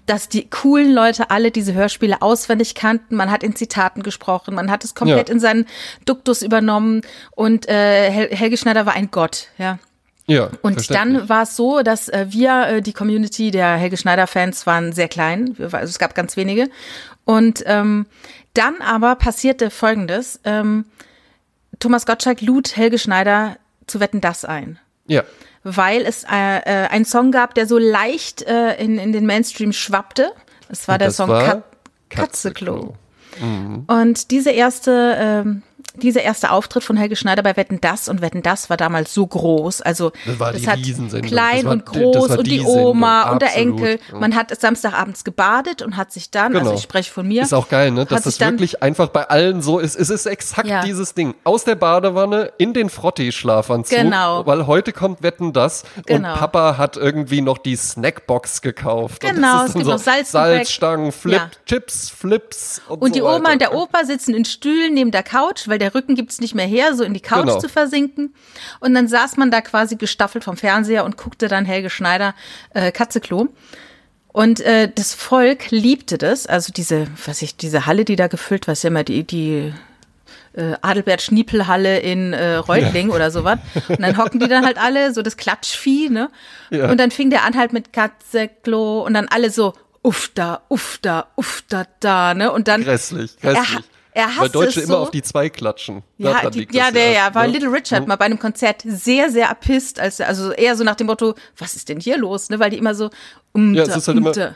dass 0.05 0.27
die 0.27 0.49
coolen 0.49 0.93
Leute 0.93 1.29
alle 1.29 1.51
diese 1.51 1.73
Hörspiele 1.73 2.21
auswendig 2.21 2.75
kannten. 2.75 3.15
Man 3.15 3.31
hat 3.31 3.43
in 3.43 3.55
Zitaten 3.55 4.03
gesprochen, 4.03 4.55
man 4.55 4.69
hat 4.69 4.83
es 4.83 4.95
komplett 4.95 5.29
ja. 5.29 5.33
in 5.33 5.39
seinen 5.39 5.60
Duktus 6.05 6.41
übernommen 6.41 7.01
und 7.31 7.67
äh, 7.67 8.09
Hel 8.11 8.29
Helge 8.35 8.57
Schneider 8.57 8.85
war 8.85 8.93
ein 8.93 9.11
Gott, 9.11 9.47
ja. 9.57 9.79
Ja, 10.27 10.49
und 10.61 10.91
dann 10.91 11.27
war 11.27 11.43
es 11.43 11.55
so, 11.55 11.81
dass 11.81 12.07
äh, 12.07 12.27
wir, 12.29 12.67
äh, 12.67 12.81
die 12.81 12.93
Community 12.93 13.51
der 13.51 13.75
Helge 13.75 13.97
Schneider-Fans, 13.97 14.65
waren 14.65 14.93
sehr 14.93 15.09
klein. 15.09 15.55
Also 15.59 15.77
es 15.77 15.99
gab 15.99 16.15
ganz 16.15 16.37
wenige. 16.37 16.69
Und 17.25 17.63
ähm, 17.65 18.05
dann 18.53 18.75
aber 18.81 19.15
passierte 19.15 19.69
Folgendes. 19.71 20.39
Ähm, 20.45 20.85
Thomas 21.79 22.05
Gottschalk 22.05 22.41
lud 22.41 22.77
Helge 22.77 22.99
Schneider 22.99 23.57
zu 23.87 23.99
Wetten 23.99 24.21
das 24.21 24.45
ein. 24.45 24.79
Ja 25.07 25.23
weil 25.63 26.05
es 26.05 26.23
äh, 26.23 26.27
äh, 26.27 26.87
einen 26.87 27.05
Song 27.05 27.31
gab, 27.31 27.53
der 27.55 27.67
so 27.67 27.77
leicht 27.77 28.41
äh, 28.43 28.75
in, 28.75 28.97
in 28.97 29.11
den 29.11 29.25
Mainstream 29.25 29.73
schwappte. 29.73 30.31
Das 30.69 30.87
war 30.87 30.95
Und 30.95 31.01
der 31.01 31.11
Song 31.11 31.29
war 31.29 31.43
Kat 31.45 31.63
Katzeklo. 32.09 32.95
Mhm. 33.41 33.83
Und 33.87 34.31
diese 34.31 34.51
erste 34.51 35.15
ähm, 35.19 35.63
dieser 35.95 36.21
erste 36.21 36.51
Auftritt 36.51 36.83
von 36.83 36.97
Helge 36.97 37.15
Schneider 37.15 37.43
bei 37.43 37.57
Wetten 37.57 37.79
Das 37.81 38.07
und 38.07 38.21
Wetten 38.21 38.41
Das 38.41 38.69
war 38.69 38.77
damals 38.77 39.13
so 39.13 39.25
groß. 39.25 39.81
Also 39.81 40.11
das, 40.25 40.39
war 40.39 40.53
das 40.53 40.67
hat 40.67 40.79
klein 41.23 41.65
war, 41.65 41.71
und 41.73 41.85
groß 41.85 42.37
und 42.37 42.47
die, 42.47 42.59
die 42.59 42.61
Oma 42.61 43.31
und 43.31 43.41
der 43.41 43.55
Enkel. 43.55 43.99
Man 44.17 44.35
hat 44.35 44.57
Samstagabends 44.59 45.23
gebadet 45.23 45.81
und 45.81 45.97
hat 45.97 46.11
sich 46.11 46.31
dann, 46.31 46.47
also 46.47 46.59
genau. 46.59 46.69
also 46.71 46.79
ich 46.79 46.83
spreche 46.83 47.11
von 47.11 47.27
mir. 47.27 47.43
Ist 47.43 47.53
auch 47.53 47.69
geil, 47.69 47.91
ne? 47.91 48.05
Dass 48.05 48.23
das 48.23 48.39
wirklich 48.39 48.81
einfach 48.81 49.09
bei 49.09 49.29
allen 49.29 49.61
so 49.61 49.79
ist. 49.79 49.95
Es 49.95 50.09
ist 50.09 50.25
exakt 50.25 50.67
ja. 50.67 50.83
dieses 50.83 51.13
Ding. 51.13 51.35
Aus 51.43 51.63
der 51.63 51.75
Badewanne 51.75 52.51
in 52.57 52.73
den 52.73 52.89
Frottee-Schlafanzug. 52.89 53.97
Genau. 53.97 54.45
Weil 54.45 54.67
heute 54.67 54.93
kommt 54.93 55.23
Wetten 55.23 55.53
Das 55.53 55.83
genau. 56.05 56.33
und 56.33 56.39
Papa 56.39 56.77
hat 56.77 56.97
irgendwie 56.97 57.41
noch 57.41 57.57
die 57.57 57.75
Snackbox 57.75 58.61
gekauft. 58.61 59.21
Genau, 59.21 59.65
es 59.65 59.73
gibt 59.73 59.85
so 59.85 59.91
noch 59.91 59.99
Salzstangen, 59.99 61.11
Flip, 61.11 61.33
ja. 61.33 61.51
Chips, 61.65 62.09
Flips 62.09 62.81
und, 62.87 63.01
und 63.01 63.09
so 63.09 63.13
die 63.13 63.21
Oma 63.21 63.39
weiter. 63.39 63.51
und 63.51 63.61
der 63.61 63.73
Opa 63.73 64.05
sitzen 64.05 64.33
in 64.33 64.45
Stühlen 64.45 64.93
neben 64.93 65.11
der 65.11 65.23
Couch, 65.23 65.67
weil 65.71 65.79
der 65.79 65.95
Rücken 65.95 66.13
gibt's 66.13 66.39
nicht 66.39 66.53
mehr 66.53 66.67
her, 66.67 66.93
so 66.93 67.03
in 67.03 67.15
die 67.15 67.19
Couch 67.19 67.47
genau. 67.47 67.59
zu 67.59 67.69
versinken. 67.69 68.35
Und 68.79 68.93
dann 68.93 69.07
saß 69.07 69.37
man 69.37 69.49
da 69.49 69.61
quasi 69.61 69.95
gestaffelt 69.95 70.43
vom 70.43 70.57
Fernseher 70.57 71.05
und 71.05 71.17
guckte 71.17 71.47
dann 71.47 71.65
Helge 71.65 71.89
Schneider 71.89 72.35
äh, 72.75 72.91
Katzeklo. 72.91 73.47
Und 74.27 74.61
äh, 74.61 74.89
das 74.93 75.13
Volk 75.13 75.71
liebte 75.71 76.17
das, 76.17 76.45
also 76.45 76.71
diese, 76.71 77.07
was 77.25 77.41
ich, 77.41 77.57
diese 77.57 77.85
Halle, 77.85 78.05
die 78.05 78.15
da 78.15 78.27
gefüllt 78.27 78.67
war, 78.67 78.73
ist 78.73 78.83
ja 78.83 78.89
immer 78.89 79.03
die, 79.03 79.23
die 79.23 79.73
äh, 80.53 80.73
Adelbert 80.81 81.21
Schniepel-Halle 81.21 81.99
in 81.99 82.33
äh, 82.33 82.55
Reutling 82.55 83.09
ja. 83.09 83.15
oder 83.15 83.31
sowas. 83.31 83.59
Und 83.89 84.01
dann 84.01 84.17
hocken 84.17 84.39
die 84.39 84.47
dann 84.47 84.65
halt 84.65 84.77
alle, 84.77 85.13
so 85.13 85.21
das 85.21 85.37
Klatschvieh, 85.37 86.09
ne? 86.09 86.29
Ja. 86.69 86.89
Und 86.89 86.99
dann 86.99 87.11
fing 87.11 87.29
der 87.29 87.43
an 87.43 87.57
halt 87.57 87.73
mit 87.73 87.93
Katzeklo 87.93 89.03
und 89.05 89.13
dann 89.13 89.27
alle 89.27 89.49
so, 89.49 89.73
uff 90.01 90.29
da, 90.33 90.61
uff 90.69 90.99
da, 91.01 91.27
uff 91.35 91.63
da, 91.67 91.85
da, 91.99 92.33
ne? 92.33 92.51
Und 92.51 92.67
dann. 92.67 92.83
Grässlich, 92.83 93.37
grässlich. 93.39 93.79
Er, 94.13 94.27
hasst 94.27 94.39
Weil 94.39 94.49
Deutsche 94.49 94.81
es 94.81 94.85
immer 94.85 94.97
so. 94.97 95.03
auf 95.03 95.11
die 95.11 95.21
zwei 95.21 95.49
klatschen. 95.49 96.03
Ja, 96.17 96.49
die, 96.49 96.67
ja, 96.71 96.91
der, 96.91 97.11
ja, 97.11 97.33
war 97.33 97.47
ne? 97.47 97.53
Little 97.53 97.71
Richard 97.71 98.01
mhm. 98.01 98.07
mal 98.09 98.17
bei 98.17 98.25
einem 98.25 98.39
Konzert 98.39 98.81
sehr, 98.85 99.29
sehr 99.31 99.47
erpisst, 99.47 99.99
als, 99.99 100.19
also 100.19 100.51
eher 100.51 100.75
so 100.75 100.83
nach 100.83 100.95
dem 100.95 101.07
Motto, 101.07 101.35
was 101.57 101.75
ist 101.75 101.87
denn 101.87 101.99
hier 101.99 102.17
los, 102.17 102.49
ne, 102.49 102.59
weil 102.59 102.69
die 102.69 102.77
immer 102.77 102.93
so, 102.93 103.09
umte, 103.53 103.79
ja, 103.79 103.83
es 103.85 103.95
ist 103.95 104.07
halt 104.07 104.17
umte. 104.17 104.41
Immer 104.41 104.55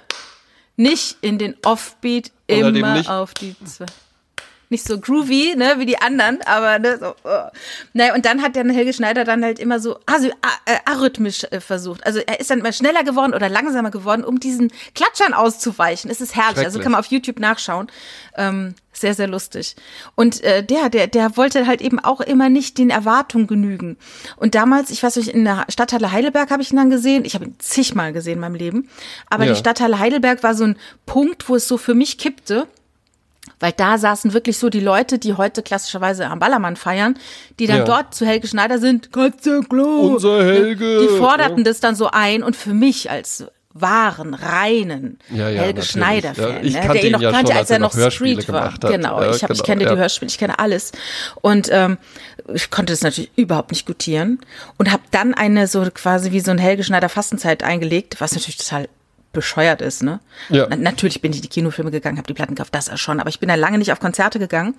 nicht 0.78 1.18
in 1.22 1.38
den 1.38 1.56
Offbeat, 1.64 2.32
immer 2.48 3.04
auf 3.10 3.34
die 3.34 3.56
zwei 3.64 3.86
nicht 4.70 4.86
so 4.86 5.00
groovy, 5.00 5.56
ne, 5.56 5.76
wie 5.78 5.86
die 5.86 6.00
anderen, 6.02 6.40
aber 6.46 6.80
ne, 6.80 6.98
so. 7.00 7.16
Oh. 7.24 7.50
Naja, 7.94 8.16
und 8.16 8.26
dann 8.26 8.42
hat 8.42 8.56
der 8.56 8.66
Helge 8.66 8.94
Schneider 8.94 9.24
dann 9.24 9.44
halt 9.44 9.60
immer 9.60 9.80
so 9.80 10.00
also, 10.06 10.28
äh, 10.28 10.78
arrhythmisch 10.86 11.46
äh, 11.52 11.60
versucht. 11.60 12.06
Also 12.06 12.20
er 12.20 12.40
ist 12.40 12.50
dann 12.50 12.60
immer 12.60 12.74
schneller 12.74 13.04
geworden 13.04 13.34
oder 13.34 13.50
langsamer 13.50 13.92
geworden, 13.92 14.24
um 14.24 14.40
diesen 14.40 14.72
Klatschern 14.94 15.34
auszuweichen. 15.34 16.10
Es 16.10 16.22
ist 16.22 16.36
herrlich. 16.36 16.66
Also 16.66 16.80
kann 16.80 16.92
man 16.92 17.00
auf 17.00 17.08
YouTube 17.08 17.40
nachschauen. 17.40 17.88
Ähm, 18.36 18.76
sehr, 18.92 19.14
sehr 19.14 19.28
lustig. 19.28 19.76
Und 20.16 20.42
äh, 20.44 20.64
der, 20.64 20.90
der, 20.90 21.08
der 21.08 21.38
wollte 21.38 21.68
halt 21.68 21.82
eben 21.82 22.00
auch 22.00 22.22
immer 22.22 22.50
nicht 22.50 22.78
den 22.78 22.90
Erwartungen 22.90 23.48
genügen. 23.48 23.98
Und 24.38 24.56
damals, 24.56 24.90
ich 24.90 25.04
weiß 25.04 25.18
nicht, 25.18 25.30
in 25.30 25.44
der 25.44 25.66
Stadthalle 25.70 26.12
Heidelberg 26.12 26.50
habe 26.50 26.62
ich 26.62 26.72
ihn 26.72 26.78
dann 26.78 26.90
gesehen. 26.90 27.26
Ich 27.26 27.36
habe 27.36 27.46
ihn 27.46 27.56
zigmal 27.60 28.14
gesehen 28.14 28.36
in 28.36 28.40
meinem 28.40 28.56
Leben. 28.56 28.90
Aber 29.30 29.46
ja. 29.46 29.54
die 29.54 29.60
Stadthalle 29.60 30.00
Heidelberg 30.00 30.44
war 30.44 30.56
so 30.56 30.64
ein 30.64 30.78
Punkt, 31.06 31.50
wo 31.50 31.56
es 31.56 31.68
so 31.68 31.78
für 31.78 31.94
mich 31.94 32.18
kippte 32.18 32.68
weil 33.60 33.72
da 33.72 33.98
saßen 33.98 34.34
wirklich 34.34 34.60
so 34.60 34.70
die 34.70 34.80
Leute, 34.80 35.20
die 35.20 35.34
heute 35.34 35.64
klassischerweise 35.64 36.28
am 36.28 36.40
Ballermann 36.40 36.76
feiern, 36.76 37.18
die 37.60 37.68
dann 37.68 37.80
ja. 37.80 37.84
dort 37.86 38.14
zu 38.14 38.26
Helge 38.26 38.48
Schneider 38.48 38.80
sind, 38.80 39.12
Katze 39.12 39.62
Klo. 39.68 40.14
Unser 40.14 40.44
Helge. 40.44 41.00
Die 41.02 41.18
forderten 41.18 41.60
ja. 41.60 41.64
das 41.64 41.80
dann 41.80 41.96
so 41.96 42.10
ein 42.12 42.44
und 42.44 42.56
für 42.56 42.74
mich 42.74 43.10
als 43.10 43.46
wahren, 43.78 44.34
reinen 44.34 45.20
ja, 45.30 45.50
ja, 45.50 45.64
Helge 45.64 45.82
Schneider-Fan, 45.82 46.66
ja, 46.66 46.82
ne, 46.82 46.94
der 46.94 47.04
ihn 47.04 47.12
noch 47.12 47.22
ja 47.22 47.32
kannte, 47.32 47.52
schon, 47.52 47.58
als 47.58 47.70
er 47.70 47.80
noch 47.80 47.92
Street 48.12 48.48
war. 48.48 48.74
Genau, 48.80 49.22
ich, 49.22 49.44
hab, 49.44 49.50
genau, 49.50 49.52
ich 49.52 49.64
kenne 49.64 49.86
die 49.86 49.98
Hörspiele, 49.98 50.30
ich 50.30 50.38
kenne 50.38 50.60
alles. 50.60 50.94
Und 51.42 51.68
ähm, 51.72 51.98
ich 52.54 52.72
konnte 52.72 52.94
das 52.94 53.02
natürlich 53.02 53.32
überhaupt 53.36 53.72
nicht 53.72 53.86
gutieren 53.86 54.40
und 54.78 54.94
habe 54.94 55.04
dann 55.12 55.34
eine 55.34 55.68
so 55.68 55.86
quasi 55.94 56.32
wie 56.32 56.40
so 56.40 56.52
ein 56.52 56.58
Helge 56.58 56.86
Schneider 56.86 57.10
Fastenzeit 57.10 57.64
eingelegt, 57.64 58.22
was 58.22 58.32
natürlich 58.32 58.58
total 58.58 58.88
bescheuert 59.36 59.82
ist, 59.82 60.02
ne? 60.02 60.20
Ja. 60.50 60.66
Na, 60.68 60.76
natürlich 60.76 61.22
bin 61.22 61.32
ich 61.32 61.38
in 61.38 61.42
die 61.44 61.50
Kinofilme 61.50 61.92
gegangen, 61.92 62.18
habe 62.18 62.28
die 62.28 62.34
Platten 62.34 62.56
gekauft, 62.56 62.74
das 62.74 63.00
schon, 63.00 63.20
aber 63.20 63.30
ich 63.30 63.40
bin 63.40 63.50
da 63.50 63.56
lange 63.56 63.78
nicht 63.78 63.92
auf 63.92 64.00
Konzerte 64.00 64.40
gegangen. 64.40 64.74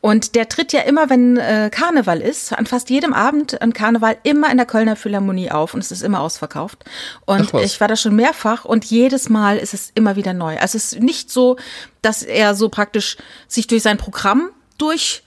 Und 0.00 0.36
der 0.36 0.48
tritt 0.48 0.72
ja 0.72 0.82
immer, 0.82 1.10
wenn 1.10 1.36
äh, 1.36 1.70
Karneval 1.72 2.20
ist, 2.20 2.52
an 2.52 2.66
fast 2.66 2.90
jedem 2.90 3.12
Abend 3.12 3.60
an 3.60 3.72
Karneval 3.72 4.16
immer 4.22 4.50
in 4.50 4.56
der 4.56 4.66
Kölner 4.66 4.94
Philharmonie 4.94 5.50
auf 5.50 5.74
und 5.74 5.80
es 5.80 5.90
ist 5.90 6.02
immer 6.02 6.20
ausverkauft. 6.20 6.84
Und 7.24 7.52
ich 7.54 7.80
war 7.80 7.88
da 7.88 7.96
schon 7.96 8.14
mehrfach 8.14 8.64
und 8.64 8.84
jedes 8.84 9.28
Mal 9.28 9.58
ist 9.58 9.74
es 9.74 9.90
immer 9.94 10.14
wieder 10.14 10.32
neu. 10.32 10.58
Also 10.58 10.76
es 10.76 10.92
ist 10.92 11.02
nicht 11.02 11.30
so, 11.30 11.56
dass 12.02 12.22
er 12.22 12.54
so 12.54 12.68
praktisch 12.68 13.16
sich 13.48 13.66
durch 13.66 13.82
sein 13.82 13.98
Programm 13.98 14.50
durch 14.78 15.22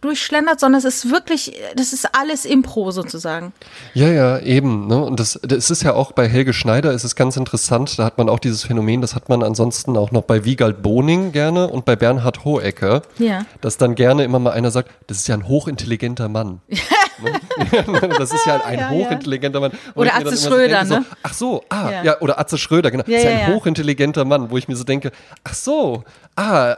durchschlendert, 0.00 0.60
sondern 0.60 0.78
es 0.78 0.84
ist 0.84 1.10
wirklich, 1.10 1.52
das 1.76 1.92
ist 1.92 2.08
alles 2.14 2.44
Impro 2.44 2.90
sozusagen. 2.90 3.52
Ja, 3.94 4.08
ja, 4.08 4.38
eben. 4.38 4.86
Ne? 4.86 4.96
Und 5.04 5.20
das, 5.20 5.38
das 5.42 5.70
ist 5.70 5.82
ja 5.82 5.94
auch 5.94 6.12
bei 6.12 6.28
Helge 6.28 6.52
Schneider, 6.52 6.92
ist 6.92 7.04
es 7.04 7.14
ganz 7.16 7.36
interessant, 7.36 7.98
da 7.98 8.04
hat 8.04 8.18
man 8.18 8.28
auch 8.28 8.38
dieses 8.38 8.64
Phänomen, 8.64 9.00
das 9.00 9.14
hat 9.14 9.28
man 9.28 9.42
ansonsten 9.42 9.96
auch 9.96 10.10
noch 10.10 10.22
bei 10.22 10.44
Wiegald 10.44 10.82
Boning 10.82 11.32
gerne 11.32 11.68
und 11.68 11.84
bei 11.84 11.96
Bernhard 11.96 12.44
Hohecker, 12.44 13.02
Ja. 13.18 13.44
dass 13.60 13.76
dann 13.76 13.94
gerne 13.94 14.24
immer 14.24 14.38
mal 14.38 14.52
einer 14.52 14.70
sagt, 14.70 14.90
das 15.06 15.18
ist 15.18 15.28
ja 15.28 15.34
ein 15.34 15.46
hochintelligenter 15.48 16.28
Mann. 16.28 16.60
Ne? 17.22 18.08
das 18.18 18.32
ist 18.32 18.46
ja 18.46 18.52
halt 18.52 18.64
ein 18.64 18.78
Ja, 18.78 18.90
hochintelligenter 18.90 19.60
Mann. 19.60 19.72
Wo 19.94 20.00
Oder 20.02 20.14
Atze 20.14 20.22
immer 20.22 20.36
so 20.36 20.48
Schröder, 20.48 20.78
denke, 20.80 20.94
ne? 20.94 21.04
So, 21.08 21.16
ach 21.22 21.34
so, 21.34 21.64
ah, 21.68 21.90
Ja. 21.90 22.02
ja. 22.04 22.20
oder 22.20 22.38
Atze 22.38 22.58
Schröder, 22.58 22.90
genau. 22.90 23.04
Ja, 23.06 23.14
das 23.16 23.24
ist 23.24 23.30
ja 23.40 23.46
ein 23.46 23.54
hochintelligenter 23.54 24.24
Mann, 24.24 24.50
wo 24.50 24.56
ich 24.58 24.68
mir 24.68 24.76
so 24.76 24.84
denke, 24.84 25.10
ach 25.44 25.54
so, 25.54 26.04
ah, 26.36 26.76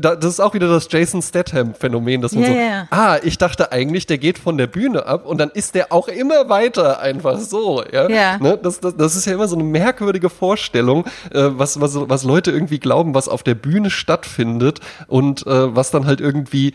da- 0.00 0.16
das 0.16 0.30
ist 0.34 0.40
auch 0.40 0.54
wieder 0.54 0.68
das 0.68 0.88
Jason 0.90 1.20
Statham-Phänomen, 1.22 2.20
dass 2.22 2.32
man 2.32 2.44
so, 2.44 2.52
ah, 2.90 3.18
ich 3.22 3.38
dachte 3.38 3.72
eigentlich, 3.72 4.06
der 4.06 4.18
geht 4.18 4.38
von 4.38 4.56
der 4.58 4.66
Bühne 4.66 5.06
ab 5.06 5.26
und 5.26 5.38
dann 5.38 5.50
ist 5.50 5.74
der 5.74 5.92
auch 5.92 6.08
immer 6.08 6.48
weiter 6.48 7.00
einfach 7.00 7.38
so, 7.38 7.82
ja. 7.92 8.08
Ja. 8.08 8.38
Ne? 8.38 8.58
Das, 8.62 8.80
das, 8.80 8.96
das 8.96 9.16
ist 9.16 9.26
ja 9.26 9.34
immer 9.34 9.48
so 9.48 9.56
eine 9.56 9.64
merkwürdige 9.64 10.30
Vorstellung, 10.30 11.04
äh, 11.32 11.48
was, 11.52 11.80
was, 11.80 11.92
was 12.08 12.22
Leute 12.24 12.50
irgendwie 12.50 12.78
glauben, 12.78 13.14
was 13.14 13.28
auf 13.28 13.42
der 13.42 13.54
Bühne 13.54 13.90
stattfindet 13.90 14.80
und 15.08 15.46
äh, 15.46 15.74
was 15.76 15.90
dann 15.90 16.06
halt 16.06 16.20
irgendwie 16.20 16.74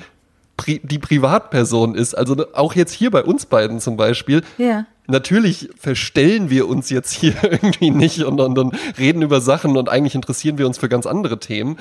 pri 0.58 0.82
die 0.84 1.00
Privatperson 1.00 1.96
ist. 1.96 2.16
Also 2.16 2.36
ne, 2.36 2.48
auch 2.54 2.76
jetzt 2.76 2.92
hier 2.92 3.12
bei 3.12 3.24
uns 3.24 3.46
beiden 3.46 3.80
zum 3.80 3.96
Beispiel. 3.96 4.42
Ja. 4.58 4.86
Natürlich 5.10 5.70
verstellen 5.80 6.50
wir 6.50 6.68
uns 6.68 6.90
jetzt 6.90 7.14
hier 7.14 7.34
irgendwie 7.44 7.92
nicht 7.92 8.24
und, 8.24 8.42
und, 8.42 8.60
und 8.60 8.76
reden 8.98 9.22
über 9.22 9.40
Sachen 9.40 9.78
und 9.78 9.88
eigentlich 9.88 10.16
interessieren 10.16 10.58
wir 10.58 10.68
uns 10.68 10.78
für 10.78 10.90
ganz 10.90 11.06
andere 11.06 11.40
Themen. 11.40 11.78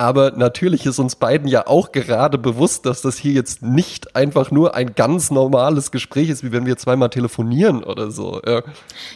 Aber 0.00 0.30
natürlich 0.30 0.86
ist 0.86 1.00
uns 1.00 1.16
beiden 1.16 1.48
ja 1.48 1.66
auch 1.66 1.90
gerade 1.90 2.38
bewusst, 2.38 2.86
dass 2.86 3.02
das 3.02 3.18
hier 3.18 3.32
jetzt 3.32 3.62
nicht 3.62 4.14
einfach 4.14 4.52
nur 4.52 4.76
ein 4.76 4.94
ganz 4.94 5.32
normales 5.32 5.90
Gespräch 5.90 6.28
ist, 6.28 6.44
wie 6.44 6.52
wenn 6.52 6.66
wir 6.66 6.76
zweimal 6.76 7.10
telefonieren 7.10 7.82
oder 7.82 8.12
so. 8.12 8.40
Ja. 8.46 8.62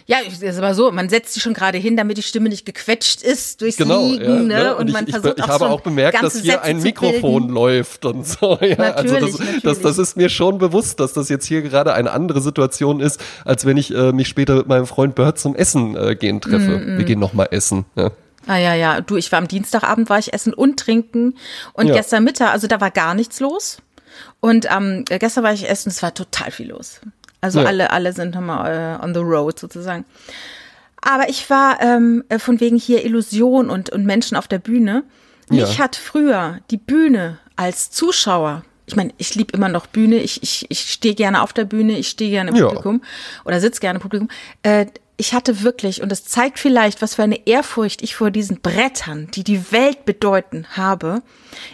Ja, 0.07 0.17
ich- 0.27 0.43
ist 0.43 0.59
aber 0.59 0.75
so, 0.75 0.91
man 0.91 1.09
setzt 1.09 1.35
sich 1.35 1.43
schon 1.43 1.55
gerade 1.55 1.79
hin, 1.79 1.97
damit 1.97 2.17
die 2.19 2.23
Stimme 2.23 2.49
nicht 2.49 2.67
gequetscht 2.67 3.23
ist 3.23 3.61
durchs 3.61 3.77
Genau, 3.77 4.07
Liegen, 4.09 4.25
ja, 4.25 4.59
ne? 4.59 4.65
ne? 4.65 4.77
Und, 4.77 4.89
ich, 4.89 4.93
man 4.93 5.05
ich, 5.07 5.13
versucht 5.13 5.35
ich 5.39 5.45
auch 5.45 5.49
habe 5.49 5.69
auch 5.69 5.81
bemerkt, 5.83 6.21
dass 6.21 6.33
hier 6.35 6.55
Sätze 6.55 6.63
ein 6.65 6.83
Mikrofon 6.83 7.49
läuft 7.49 8.05
und 8.05 8.27
so. 8.27 8.59
Ja, 8.61 8.77
also 8.79 9.15
Natürlich, 9.15 9.21
das, 9.21 9.39
das, 9.39 9.41
natürlich. 9.63 9.79
das 9.83 9.99
ist 9.99 10.17
mir 10.17 10.29
schon 10.31 10.59
bewusst, 10.59 10.99
dass 10.99 11.13
das 11.13 11.29
jetzt 11.29 11.47
hier 11.47 11.63
gerade 11.63 11.95
eine 11.95 12.11
andere 12.11 12.41
Situation 12.41 12.99
ist, 12.99 13.21
als 13.45 13.65
wenn 13.67 13.77
ich 13.77 13.95
äh, 13.95 14.13
mich 14.13 14.27
später 14.27 14.57
mit 14.57 14.67
meinem 14.67 14.87
Freund 14.87 15.15
Bert 15.15 15.39
zum 15.39 15.55
Essen 15.55 15.97
äh, 15.97 16.17
gehen 16.17 16.41
treffe. 16.41 16.79
Mm, 16.79 16.99
Wir 16.99 17.05
gehen 17.05 17.21
noch 17.21 17.35
mal 17.35 17.47
essen. 17.53 17.85
Ja. 17.95 18.11
Ah 18.47 18.57
ja, 18.59 18.75
ja, 18.75 19.01
du, 19.01 19.17
ich 19.17 19.31
war 19.31 19.39
am 19.39 19.49
Dienstagabend, 19.49 20.11
war 20.11 20.19
ich 20.19 20.33
essen 20.33 20.53
und 20.53 20.79
trinken 20.81 21.35
und 21.75 21.87
Ja. 21.89 21.95
gestern 21.95 22.25
Mittag, 22.25 22.51
also 22.53 22.67
da 22.67 22.81
war 22.81 22.91
gar 22.91 23.15
nichts 23.15 23.39
los. 23.41 23.79
Und 24.41 24.67
ähm, 24.71 25.05
gestern 25.07 25.45
war 25.45 25.53
ich 25.53 25.69
essen, 25.69 25.89
es 25.91 26.03
war 26.03 26.13
total 26.13 26.51
viel 26.51 26.69
los. 26.71 27.01
Also 27.41 27.61
Ja. 27.61 27.67
alle, 27.67 27.91
alle 27.91 28.13
sind 28.13 28.35
nochmal 28.35 28.99
äh, 29.01 29.05
on 29.05 29.15
the 29.15 29.21
road 29.21 29.59
sozusagen. 29.59 30.05
Aber 31.01 31.29
ich 31.29 31.49
war 31.51 31.81
ähm, 31.81 32.25
äh, 32.29 32.39
von 32.39 32.61
wegen 32.61 32.77
hier 32.77 33.05
Illusion 33.05 33.71
und, 33.71 33.91
und 33.91 34.05
Menschen 34.07 34.37
auf 34.37 34.49
der 34.49 34.59
Bühne. 34.59 35.05
Mich 35.49 35.79
Ja. 35.79 35.85
hat 35.85 35.97
früher 35.97 36.59
die 36.71 36.77
Bühne 36.77 37.39
als 37.57 37.91
Zuschauer, 37.91 38.65
ich 38.87 38.97
meine, 38.97 39.13
ich 39.19 39.35
liebe 39.35 39.53
immer 39.53 39.69
noch 39.69 39.87
Bühne, 39.87 40.17
ich, 40.17 40.43
ich, 40.43 40.67
ich 40.69 40.81
stehe 40.93 41.15
gerne 41.15 41.43
auf 41.43 41.53
der 41.53 41.65
Bühne, 41.65 41.97
ich 41.99 42.09
stehe 42.09 42.31
gerne 42.31 42.51
im 42.51 42.57
Ja. 42.57 42.67
Publikum 42.67 43.03
oder 43.45 43.61
sitze 43.61 43.81
gerne 43.81 43.99
im 43.99 44.03
Publikum. 44.03 44.29
Äh, 44.63 44.87
ich 45.17 45.35
hatte 45.35 45.63
wirklich, 45.63 46.03
und 46.03 46.11
das 46.11 46.25
zeigt 46.25 46.59
vielleicht, 46.59 47.03
was 47.03 47.15
für 47.17 47.23
eine 47.23 47.47
Ehrfurcht 47.47 48.03
ich 48.03 48.17
vor 48.17 48.31
diesen 48.31 48.61
Brettern, 48.61 49.29
die 49.35 49.45
die 49.45 49.71
Welt 49.71 50.05
bedeuten, 50.05 50.67
habe. 50.71 51.23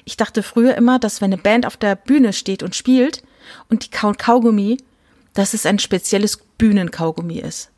Ich 0.04 0.16
dachte 0.16 0.42
früher 0.42 0.74
immer, 0.74 0.98
dass 0.98 1.20
wenn 1.20 1.32
eine 1.32 1.40
Band 1.40 1.64
auf 1.64 1.76
der 1.76 1.96
Bühne 1.96 2.32
steht 2.32 2.62
und 2.62 2.74
spielt 2.74 3.22
und 3.70 3.84
die 3.84 3.90
kaut 3.90 4.18
Kaugummi, 4.18 4.78
dass 5.34 5.54
es 5.54 5.66
ein 5.66 5.78
spezielles 5.78 6.38
Bühnenkaugummi 6.58 7.38
ist. 7.38 7.70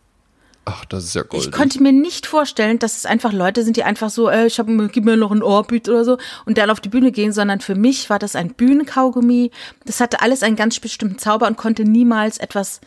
Ach, 0.65 0.85
das 0.85 1.05
ist 1.05 1.15
ja 1.15 1.23
goldig. 1.23 1.49
Ich 1.49 1.53
konnte 1.53 1.83
mir 1.83 1.93
nicht 1.93 2.27
vorstellen, 2.27 2.79
dass 2.79 2.97
es 2.97 3.07
einfach 3.07 3.33
Leute 3.33 3.65
sind, 3.65 3.77
die 3.77 3.85
einfach 3.85 4.11
so, 4.11 4.29
äh, 4.29 4.47
ich 4.47 4.59
hab, 4.59 4.67
gib 4.93 5.05
mir 5.05 5.17
noch 5.17 5.31
ein 5.31 5.43
Orbit 5.43 5.89
oder 5.89 6.05
so 6.05 6.19
und 6.45 6.59
dann 6.59 6.71
auf 6.71 6.81
die 6.81 6.89
Bühne 6.89 7.13
gehen, 7.13 7.33
sondern 7.33 7.61
für 7.61 7.75
mich 7.75 8.11
war 8.11 8.19
das 8.19 8.37
ein 8.37 8.55
Bühnenkaugummi. 8.55 9.51
Das 9.85 10.01
hatte 10.01 10.21
alles 10.21 10.43
einen 10.43 10.57
ganz 10.57 10.79
bestimmten 10.79 11.19
Zauber 11.19 11.47
und 11.47 11.57
konnte 11.57 11.85
niemals 11.85 12.39
etwas 12.39 12.81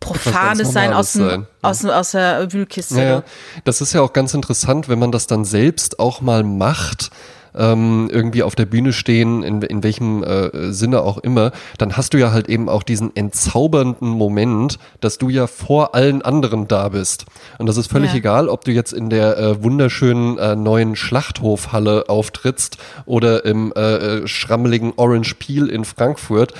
Profanes 0.00 0.72
sein 0.72 0.92
aus, 0.92 1.12
dem, 1.14 1.28
sein. 1.28 1.46
aus, 1.62 1.84
aus 1.84 2.10
der 2.12 2.52
Wühlkiste. 2.52 2.96
Ja, 2.98 3.04
ja. 3.04 3.22
Das 3.64 3.80
ist 3.80 3.92
ja 3.92 4.00
auch 4.00 4.12
ganz 4.12 4.32
interessant, 4.34 4.88
wenn 4.88 4.98
man 4.98 5.12
das 5.12 5.26
dann 5.26 5.44
selbst 5.44 5.98
auch 5.98 6.20
mal 6.20 6.42
macht. 6.44 7.10
Ähm, 7.56 8.08
irgendwie 8.12 8.44
auf 8.44 8.54
der 8.54 8.66
Bühne 8.66 8.92
stehen, 8.92 9.42
in, 9.42 9.62
in 9.62 9.82
welchem 9.82 10.22
äh, 10.22 10.70
Sinne 10.70 11.00
auch 11.00 11.18
immer, 11.18 11.50
dann 11.78 11.96
hast 11.96 12.14
du 12.14 12.18
ja 12.18 12.30
halt 12.30 12.48
eben 12.48 12.68
auch 12.68 12.84
diesen 12.84 13.16
entzaubernden 13.16 14.10
Moment, 14.10 14.78
dass 15.00 15.18
du 15.18 15.28
ja 15.28 15.46
vor 15.48 15.94
allen 15.94 16.22
anderen 16.22 16.68
da 16.68 16.90
bist. 16.90 17.24
Und 17.56 17.66
das 17.66 17.76
ist 17.76 17.90
völlig 17.90 18.12
Ja. 18.12 18.18
egal, 18.18 18.48
ob 18.48 18.64
du 18.64 18.70
jetzt 18.70 18.92
in 18.92 19.10
der 19.10 19.38
äh, 19.38 19.62
wunderschönen 19.62 20.38
äh, 20.38 20.54
neuen 20.54 20.94
Schlachthofhalle 20.94 22.08
auftrittst 22.08 22.76
oder 23.06 23.44
im 23.44 23.72
äh, 23.74 23.80
äh, 23.80 24.28
schrammeligen 24.28 24.92
Orange 24.96 25.34
Peel 25.34 25.68
in 25.68 25.84
Frankfurt 25.84 26.52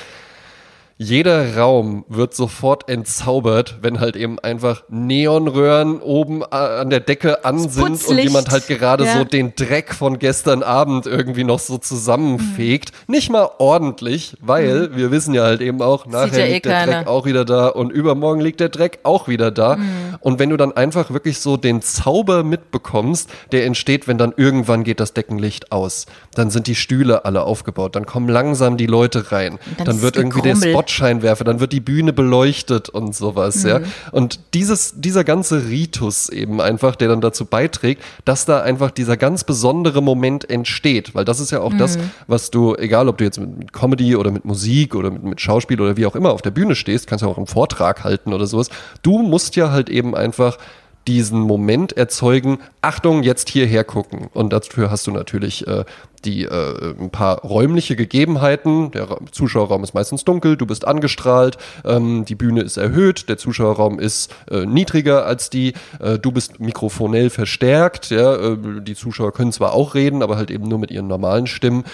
jeder 1.00 1.56
Raum 1.56 2.04
wird 2.08 2.34
sofort 2.34 2.88
entzaubert, 2.88 3.78
wenn 3.82 4.00
halt 4.00 4.16
eben 4.16 4.40
einfach 4.40 4.82
Neonröhren 4.88 6.00
oben 6.00 6.42
äh, 6.42 6.56
an 6.56 6.90
der 6.90 6.98
Decke 6.98 7.44
an 7.44 7.68
sind 7.68 8.04
und 8.04 8.18
jemand 8.18 8.50
halt 8.50 8.66
gerade 8.66 9.04
Ja. 9.04 9.18
so 9.18 9.24
den 9.24 9.54
Dreck 9.54 9.94
von 9.94 10.18
gestern 10.18 10.64
Abend 10.64 11.06
irgendwie 11.06 11.44
noch 11.44 11.60
so 11.60 11.78
zusammenfegt. 11.78 12.90
Mhm. 13.06 13.12
Nicht 13.14 13.30
mal 13.30 13.48
ordentlich, 13.58 14.36
weil 14.40 14.96
wir 14.96 15.12
wissen 15.12 15.34
ja 15.34 15.44
halt 15.44 15.60
eben 15.60 15.82
auch, 15.82 16.06
nachher 16.06 16.40
ja 16.40 16.46
eh 16.46 16.54
liegt 16.54 16.66
der 16.66 16.72
keiner. 16.72 16.92
Dreck 16.98 17.06
auch 17.06 17.24
wieder 17.26 17.44
da 17.44 17.68
und 17.68 17.90
übermorgen 17.92 18.40
liegt 18.40 18.58
der 18.58 18.68
Dreck 18.68 18.98
auch 19.04 19.28
wieder 19.28 19.52
da. 19.52 19.76
Mhm. 19.76 20.16
Und 20.18 20.40
wenn 20.40 20.50
du 20.50 20.56
dann 20.56 20.72
einfach 20.72 21.12
wirklich 21.12 21.38
so 21.38 21.56
den 21.56 21.80
Zauber 21.80 22.42
mitbekommst, 22.42 23.30
der 23.52 23.66
entsteht, 23.66 24.08
wenn 24.08 24.18
dann 24.18 24.34
irgendwann 24.36 24.82
geht 24.82 24.98
das 24.98 25.14
Deckenlicht 25.14 25.70
aus, 25.70 26.06
dann 26.34 26.50
sind 26.50 26.66
die 26.66 26.74
Stühle 26.74 27.24
alle 27.24 27.44
aufgebaut, 27.44 27.94
dann 27.94 28.04
kommen 28.04 28.28
langsam 28.28 28.76
die 28.76 28.86
Leute 28.86 29.30
rein, 29.30 29.60
dann 29.76 29.86
dann, 29.86 30.02
wird 30.02 30.16
irgendwie 30.16 30.42
der 30.42 30.54
Gegrummel. 30.54 30.74
Spotscheinwerfer, 30.88 31.44
dann 31.44 31.60
wird 31.60 31.72
die 31.72 31.80
Bühne 31.80 32.12
beleuchtet 32.12 32.88
und 32.88 33.14
sowas, 33.14 33.62
ja. 33.62 33.80
Mhm. 33.80 33.84
Und 34.12 34.40
dieses, 34.54 34.94
dieser 35.00 35.22
ganze 35.22 35.68
Ritus 35.68 36.28
eben 36.28 36.60
einfach, 36.60 36.96
der 36.96 37.08
dann 37.08 37.20
dazu 37.20 37.44
beiträgt, 37.44 38.02
dass 38.24 38.46
da 38.46 38.62
einfach 38.62 38.90
dieser 38.90 39.16
ganz 39.16 39.44
besondere 39.44 40.02
Moment 40.02 40.48
entsteht, 40.48 41.14
weil 41.14 41.24
das 41.24 41.40
ist 41.40 41.50
ja 41.50 41.60
auch 41.60 41.74
das, 41.74 41.98
Mhm. 41.98 42.10
was 42.26 42.50
du, 42.50 42.74
egal 42.76 43.08
ob 43.08 43.18
du 43.18 43.24
jetzt 43.24 43.38
mit, 43.38 43.58
mit 43.58 43.72
Comedy 43.72 44.16
oder 44.16 44.30
mit 44.30 44.44
Musik 44.44 44.94
oder 44.94 45.10
mit, 45.10 45.22
mit 45.22 45.40
Schauspiel 45.40 45.80
oder 45.80 45.96
wie 45.96 46.06
auch 46.06 46.16
immer 46.16 46.30
auf 46.30 46.42
der 46.42 46.50
Bühne 46.50 46.74
stehst, 46.74 47.06
kannst 47.06 47.22
ja 47.22 47.28
auch 47.28 47.36
einen 47.36 47.46
Vortrag 47.46 48.04
halten 48.04 48.32
oder 48.32 48.46
sowas, 48.46 48.70
du 49.02 49.18
musst 49.18 49.56
ja 49.56 49.70
halt 49.70 49.90
eben 49.90 50.14
einfach 50.14 50.58
diesen 51.06 51.40
Moment 51.40 51.96
erzeugen, 51.96 52.58
Achtung, 52.82 53.22
jetzt 53.22 53.48
hierher 53.48 53.84
gucken. 53.84 54.28
Und 54.34 54.52
dafür 54.52 54.90
hast 54.90 55.06
du 55.06 55.10
natürlich 55.10 55.66
äh, 55.66 55.84
die 56.24 56.44
äh, 56.44 56.94
ein 57.00 57.10
paar 57.10 57.40
räumliche 57.40 57.96
Gegebenheiten. 57.96 58.90
Der 58.90 59.10
Ra 59.10 59.18
Zuschauerraum 59.30 59.84
ist 59.84 59.94
meistens 59.94 60.24
dunkel, 60.24 60.56
du 60.56 60.66
bist 60.66 60.86
angestrahlt, 60.86 61.58
ähm, 61.84 62.24
die 62.24 62.34
Bühne 62.34 62.62
ist 62.62 62.76
erhöht, 62.76 63.28
der 63.28 63.38
Zuschauerraum 63.38 63.98
ist 63.98 64.34
äh, 64.50 64.66
niedriger 64.66 65.24
als 65.26 65.50
die, 65.50 65.74
äh, 66.00 66.18
du 66.18 66.32
bist 66.32 66.60
mikrofonell 66.60 67.30
verstärkt, 67.30 68.10
ja, 68.10 68.34
äh, 68.34 68.56
die 68.82 68.94
Zuschauer 68.94 69.32
können 69.32 69.52
zwar 69.52 69.72
auch 69.72 69.94
reden, 69.94 70.22
aber 70.22 70.36
halt 70.36 70.50
eben 70.50 70.68
nur 70.68 70.78
mit 70.78 70.90
ihren 70.90 71.06
normalen 71.06 71.46
Stimmen. 71.46 71.84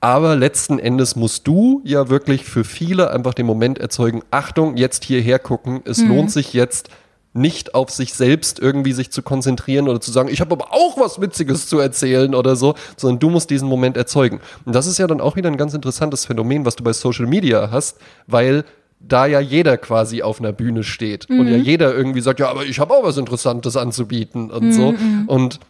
Aber 0.00 0.36
letzten 0.36 0.78
Endes 0.78 1.16
musst 1.16 1.48
du 1.48 1.80
ja 1.84 2.08
wirklich 2.08 2.44
für 2.44 2.64
viele 2.64 3.10
einfach 3.10 3.34
den 3.34 3.46
Moment 3.46 3.78
erzeugen, 3.78 4.22
Achtung, 4.30 4.76
jetzt 4.76 5.04
hierher 5.04 5.38
gucken, 5.38 5.80
es 5.84 6.02
lohnt 6.04 6.30
sich 6.30 6.52
jetzt 6.52 6.90
nicht 7.36 7.74
auf 7.74 7.90
sich 7.90 8.14
selbst 8.14 8.58
irgendwie 8.58 8.92
sich 8.92 9.10
zu 9.10 9.22
konzentrieren 9.22 9.88
oder 9.88 10.00
zu 10.00 10.10
sagen, 10.10 10.28
ich 10.28 10.40
habe 10.40 10.52
aber 10.52 10.72
auch 10.72 10.98
was 10.98 11.20
Witziges 11.20 11.68
zu 11.68 11.78
erzählen 11.78 12.34
oder 12.34 12.56
so, 12.56 12.74
sondern 12.96 13.18
du 13.18 13.30
musst 13.30 13.50
diesen 13.50 13.68
Moment 13.68 13.96
erzeugen. 13.96 14.40
Und 14.64 14.74
das 14.74 14.86
ist 14.86 14.98
ja 14.98 15.06
dann 15.06 15.20
auch 15.20 15.36
wieder 15.36 15.50
ein 15.50 15.56
ganz 15.56 15.74
interessantes 15.74 16.26
Phänomen, 16.26 16.64
was 16.64 16.76
du 16.76 16.84
bei 16.84 16.92
Social 16.92 17.26
Media 17.26 17.70
hast, 17.70 17.98
weil 18.26 18.64
da 18.98 19.26
ja 19.26 19.40
jeder 19.40 19.76
quasi 19.76 20.22
auf 20.22 20.40
einer 20.40 20.52
Bühne 20.52 20.82
steht 20.82 21.28
und 21.28 21.46
ja 21.48 21.56
jeder 21.56 21.94
irgendwie 21.94 22.22
sagt, 22.22 22.40
ja, 22.40 22.48
aber 22.48 22.64
ich 22.64 22.80
habe 22.80 22.94
auch 22.94 23.04
was 23.04 23.18
Interessantes 23.18 23.76
anzubieten 23.76 24.50
und 24.50 24.72
so. 24.72 24.94
Und 25.26 25.60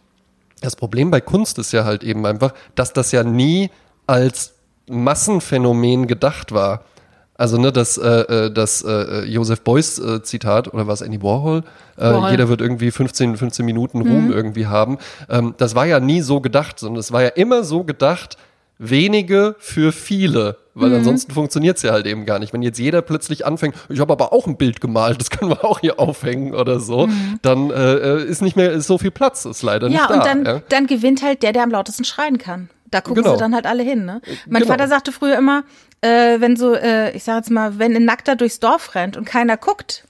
das 0.61 0.75
Problem 0.75 1.11
bei 1.11 1.21
Kunst 1.21 1.59
ist 1.59 1.71
ja 1.73 1.83
halt 1.83 2.03
eben 2.03 2.25
einfach, 2.25 2.53
dass 2.75 2.93
das 2.93 3.11
ja 3.11 3.23
nie 3.23 3.69
als 4.07 4.53
Massenphänomen 4.89 6.07
gedacht 6.07 6.51
war. 6.51 6.85
Also 7.37 7.57
ne, 7.57 7.71
das, 7.71 7.97
äh, 7.97 8.07
äh 8.07 8.51
das 8.51 8.83
äh, 8.83 9.23
Joseph 9.25 9.61
Beuys 9.61 9.99
äh, 9.99 10.21
Zitat 10.23 10.73
oder 10.73 10.87
was 10.87 11.01
Andy 11.01 11.21
Warhol, 11.21 11.63
äh, 11.97 12.01
Warhol, 12.01 12.31
jeder 12.31 12.49
wird 12.49 12.61
irgendwie 12.61 12.91
15, 12.91 13.37
15 13.37 13.65
Minuten 13.65 14.01
Ruhm 14.01 14.25
mhm. 14.25 14.33
irgendwie 14.33 14.67
haben. 14.67 14.97
Ähm, 15.29 15.53
das 15.57 15.75
war 15.75 15.85
ja 15.85 15.99
nie 15.99 16.21
so 16.21 16.41
gedacht, 16.41 16.79
sondern 16.79 16.99
es 16.99 17.11
war 17.11 17.21
ja 17.21 17.29
immer 17.29 17.63
so 17.63 17.83
gedacht, 17.83 18.37
wenige 18.79 19.55
für 19.59 19.91
viele. 19.91 20.57
Weil 20.73 20.89
mhm. 20.89 20.97
ansonsten 20.97 21.31
funktioniert 21.31 21.77
es 21.77 21.83
ja 21.83 21.91
halt 21.91 22.05
eben 22.05 22.27
gar 22.27 22.37
nicht. 22.37 22.53
Wenn 22.53 22.61
jetzt 22.61 22.77
jeder 22.77 23.01
plötzlich 23.01 23.47
anfängt, 23.47 23.75
ich 23.89 23.99
habe 23.99 24.13
aber 24.13 24.31
auch 24.31 24.45
ein 24.45 24.57
Bild 24.57 24.79
gemalt, 24.79 25.19
das 25.19 25.31
können 25.31 25.49
wir 25.49 25.65
auch 25.65 25.79
hier 25.79 25.99
aufhängen 25.99 26.53
oder 26.53 26.79
so, 26.79 27.07
mhm. 27.07 27.39
dann 27.41 27.71
äh, 27.71 28.23
ist 28.23 28.43
nicht 28.43 28.55
mehr 28.55 28.71
ist 28.71 28.85
so 28.85 28.99
viel 28.99 29.09
Platz, 29.09 29.45
ist 29.45 29.63
leider 29.63 29.87
ja, 29.87 29.93
nicht 29.93 30.09
da. 30.09 30.13
Und 30.13 30.25
dann, 30.25 30.45
ja, 30.45 30.61
dann 30.69 30.85
gewinnt 30.85 31.23
halt 31.23 31.41
der, 31.41 31.51
der 31.51 31.63
am 31.63 31.71
lautesten 31.71 32.03
schreien 32.03 32.37
kann. 32.37 32.69
Da 32.89 33.01
gucken 33.01 33.23
genau. 33.23 33.35
sie 33.35 33.39
dann 33.39 33.53
halt 33.53 33.65
alle 33.65 33.83
hin. 33.83 34.05
Ne? 34.05 34.21
Mein 34.47 34.61
genau. 34.61 34.73
Vater 34.73 34.87
sagte 34.87 35.11
früher 35.11 35.37
immer, 35.37 35.63
äh, 36.01 36.39
wenn 36.39 36.55
so, 36.55 36.73
äh, 36.73 37.11
ich 37.11 37.23
sag 37.23 37.37
jetzt 37.37 37.51
mal, 37.51 37.79
wenn 37.79 37.95
ein 37.95 38.05
Nackter 38.05 38.35
durchs 38.35 38.59
Dorf 38.59 38.95
rennt 38.95 39.17
und 39.17 39.25
keiner 39.25 39.57
guckt, 39.57 40.05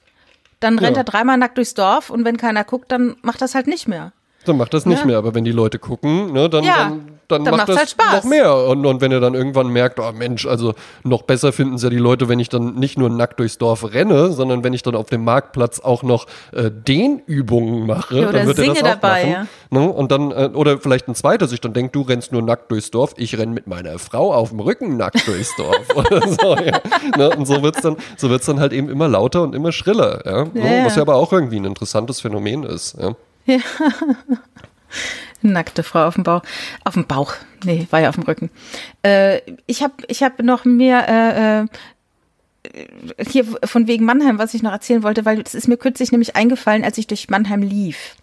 dann 0.60 0.80
rennt 0.80 0.98
ja. 0.98 1.02
er 1.02 1.06
dreimal 1.06 1.38
nackt 1.38 1.58
durchs 1.58 1.74
Dorf 1.74 2.10
und 2.10 2.26
wenn 2.26 2.38
keiner 2.38 2.64
guckt, 2.64 2.92
dann 2.92 3.16
macht 3.22 3.42
das 3.42 3.56
halt 3.56 3.68
nicht 3.68 3.88
mehr. 3.88 4.12
Dann 4.48 4.58
macht 4.58 4.74
das 4.74 4.86
nicht 4.86 5.00
ja. 5.00 5.06
mehr, 5.06 5.18
aber 5.18 5.36
wenn 5.36 5.44
die 5.44 5.52
Leute 5.52 5.80
gucken, 5.80 6.34
ne, 6.34 6.50
dann, 6.50 6.64
ja. 6.64 6.90
dann 6.90 7.18
dann, 7.28 7.44
dann 7.44 7.58
macht 7.58 7.68
das 7.68 7.78
halt 7.78 7.90
Spaß. 7.90 8.24
noch 8.24 8.30
mehr. 8.30 8.56
Und, 8.56 8.86
und 8.86 9.02
wenn 9.02 9.12
ihr 9.12 9.20
dann 9.20 9.34
irgendwann 9.34 9.68
merkt, 9.68 10.00
oh 10.00 10.12
Mensch, 10.14 10.46
also 10.46 10.74
noch 11.04 11.24
besser 11.24 11.52
finden 11.52 11.76
es 11.76 11.84
ja 11.84 11.90
die 11.90 11.98
Leute, 11.98 12.30
wenn 12.30 12.40
ich 12.40 12.48
dann 12.48 12.76
nicht 12.76 12.98
nur 12.98 13.10
nackt 13.10 13.40
durchs 13.40 13.58
Dorf 13.58 13.94
renne, 13.94 14.32
sondern 14.32 14.64
wenn 14.64 14.74
ich 14.74 14.82
dann 14.82 14.96
auf 14.96 15.08
dem 15.10 15.26
Marktplatz 15.26 15.80
auch 15.80 16.04
noch 16.04 16.26
äh, 16.54 16.72
Dehnübungen 16.72 17.86
mache, 17.86 18.20
ja, 18.22 18.32
dann 18.32 18.48
wird 18.48 18.60
er 18.60 18.68
das 18.68 18.78
auch 18.78 18.84
dabei, 18.84 19.24
machen. 19.24 19.32
Ja. 19.32 19.80
Ne? 19.80 19.90
Und 19.90 20.12
dann, 20.12 20.32
äh, 20.32 20.50
oder 20.54 20.80
vielleicht 20.80 21.10
ein 21.10 21.16
zweiter 21.16 21.48
sich 21.48 21.60
dann 21.60 21.74
denkt, 21.74 21.96
du 21.96 22.02
rennst 22.02 22.32
nur 22.32 22.42
nackt 22.42 22.72
durchs 22.72 22.92
Dorf, 22.92 23.14
ich 23.18 23.38
renn 23.38 23.54
mit 23.54 23.68
meiner 23.68 24.00
Frau 24.00 24.34
auf 24.34 24.50
dem 24.50 24.62
Rücken 24.62 24.96
nackt 24.96 25.28
durchs 25.28 25.54
Dorf. 25.58 25.82
so, 26.42 26.56
ja. 26.56 26.80
ne? 27.18 27.30
Und 27.36 27.46
so 27.46 27.62
wird's 27.62 27.82
dann, 27.82 27.98
so 28.16 28.30
wird's 28.30 28.46
dann 28.46 28.62
halt 28.62 28.72
eben 28.72 28.88
immer 28.88 29.10
lauter 29.10 29.42
und 29.42 29.54
immer 29.54 29.74
schriller, 29.74 30.22
ja. 30.26 30.46
Ne? 30.46 30.84
Was 30.86 30.96
ja 30.96 31.02
aber 31.02 31.16
auch 31.16 31.34
irgendwie 31.34 31.58
ein 31.58 31.66
interessantes 31.66 32.22
Phänomen 32.22 32.64
ist, 32.64 32.98
ja. 32.98 33.16
Ja. 33.54 33.60
Nackte 35.42 35.84
Frau 35.84 36.08
auf 36.08 36.16
dem 36.16 36.24
Bauch. 36.24 36.42
Auf 36.84 36.94
dem 36.96 37.06
Bauch. 37.06 37.34
Nee, 37.64 37.88
war 37.92 38.00
ja 38.00 38.10
auf 38.10 38.16
dem 38.16 38.24
Rücken. 38.24 38.50
Äh, 39.04 39.42
ich 39.68 39.84
habe 39.84 39.94
ich 40.08 40.24
hab 40.24 40.42
noch 40.42 40.66
mehr 40.66 41.68
äh, 42.64 42.70
äh, 42.70 42.86
hier 43.28 43.46
von 43.64 43.88
wegen 43.88 44.06
Mannheim, 44.06 44.40
was 44.40 44.54
ich 44.54 44.64
noch 44.64 44.72
erzählen 44.72 45.04
wollte, 45.04 45.26
weil 45.26 45.42
es 45.42 45.54
ist 45.54 45.68
mir 45.68 45.78
kürzlich 45.78 46.12
nämlich 46.12 46.36
eingefallen, 46.36 46.84
als 46.84 46.98
ich 46.98 47.08
durch 47.08 47.30
Mannheim 47.30 47.62
lief. 47.62 48.16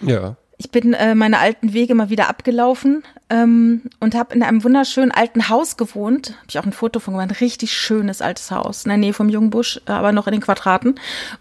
Ja. 0.00 0.36
Ich 0.62 0.70
bin 0.70 0.92
äh, 0.92 1.14
meine 1.14 1.38
alten 1.38 1.72
Wege 1.72 1.94
mal 1.94 2.10
wieder 2.10 2.28
abgelaufen 2.28 3.02
ähm, 3.30 3.80
und 3.98 4.14
habe 4.14 4.34
in 4.34 4.42
einem 4.42 4.62
wunderschönen 4.62 5.10
alten 5.10 5.48
Haus 5.48 5.78
gewohnt. 5.78 6.32
Habe 6.32 6.46
ich 6.50 6.58
auch 6.58 6.66
ein 6.66 6.74
Foto 6.74 7.00
von 7.00 7.14
gemacht. 7.14 7.30
Ein 7.30 7.36
richtig 7.36 7.72
schönes 7.72 8.20
altes 8.20 8.50
Haus 8.50 8.84
in 8.84 8.90
der 8.90 8.98
Nähe 8.98 9.14
vom 9.14 9.30
Jungbusch, 9.30 9.80
äh, 9.86 9.92
aber 9.92 10.12
noch 10.12 10.26
in 10.26 10.32
den 10.32 10.42
Quadraten. 10.42 10.96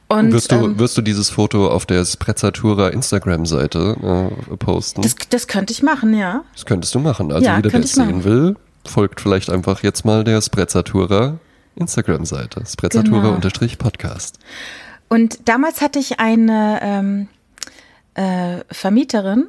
Und 0.07 0.32
wirst 0.32 0.53
du, 0.53 0.55
ähm, 0.55 0.80
wirst 0.80 0.97
du 0.97 1.01
dieses 1.01 1.30
Foto 1.30 1.67
auf 1.67 1.86
der 1.86 2.05
Sprezzatura 2.05 2.88
Instagram-Seite 2.88 4.32
äh, 4.49 4.55
posten? 4.55 5.01
Das, 5.01 5.15
das 5.30 5.49
könnte 5.49 5.74
ich 5.74 5.84
machen, 5.84 6.17
ja. 6.17 6.45
Das 6.53 6.65
könntest 6.65 6.95
du 6.95 6.99
machen. 6.99 7.34
Also 7.34 7.45
ja, 7.45 7.57
jeder, 7.57 7.72
der 7.72 7.80
es 7.82 7.91
sehen 7.91 8.24
will, 8.24 8.55
folgt 8.86 9.20
vielleicht 9.20 9.49
einfach 9.49 9.84
jetzt 9.84 10.05
mal 10.05 10.24
der 10.24 10.41
Sprezzatura 10.41 11.39
Instagram-Seite. 11.76 12.63
Sprezzatura-Podcast. 12.65 14.39
Genau. 14.39 15.22
Und 15.22 15.49
damals 15.49 15.82
hatte 15.82 15.99
ich 15.99 16.22
eine 16.22 16.80
ähm, 16.82 17.28
äh, 18.16 18.64
Vermieterin 18.72 19.47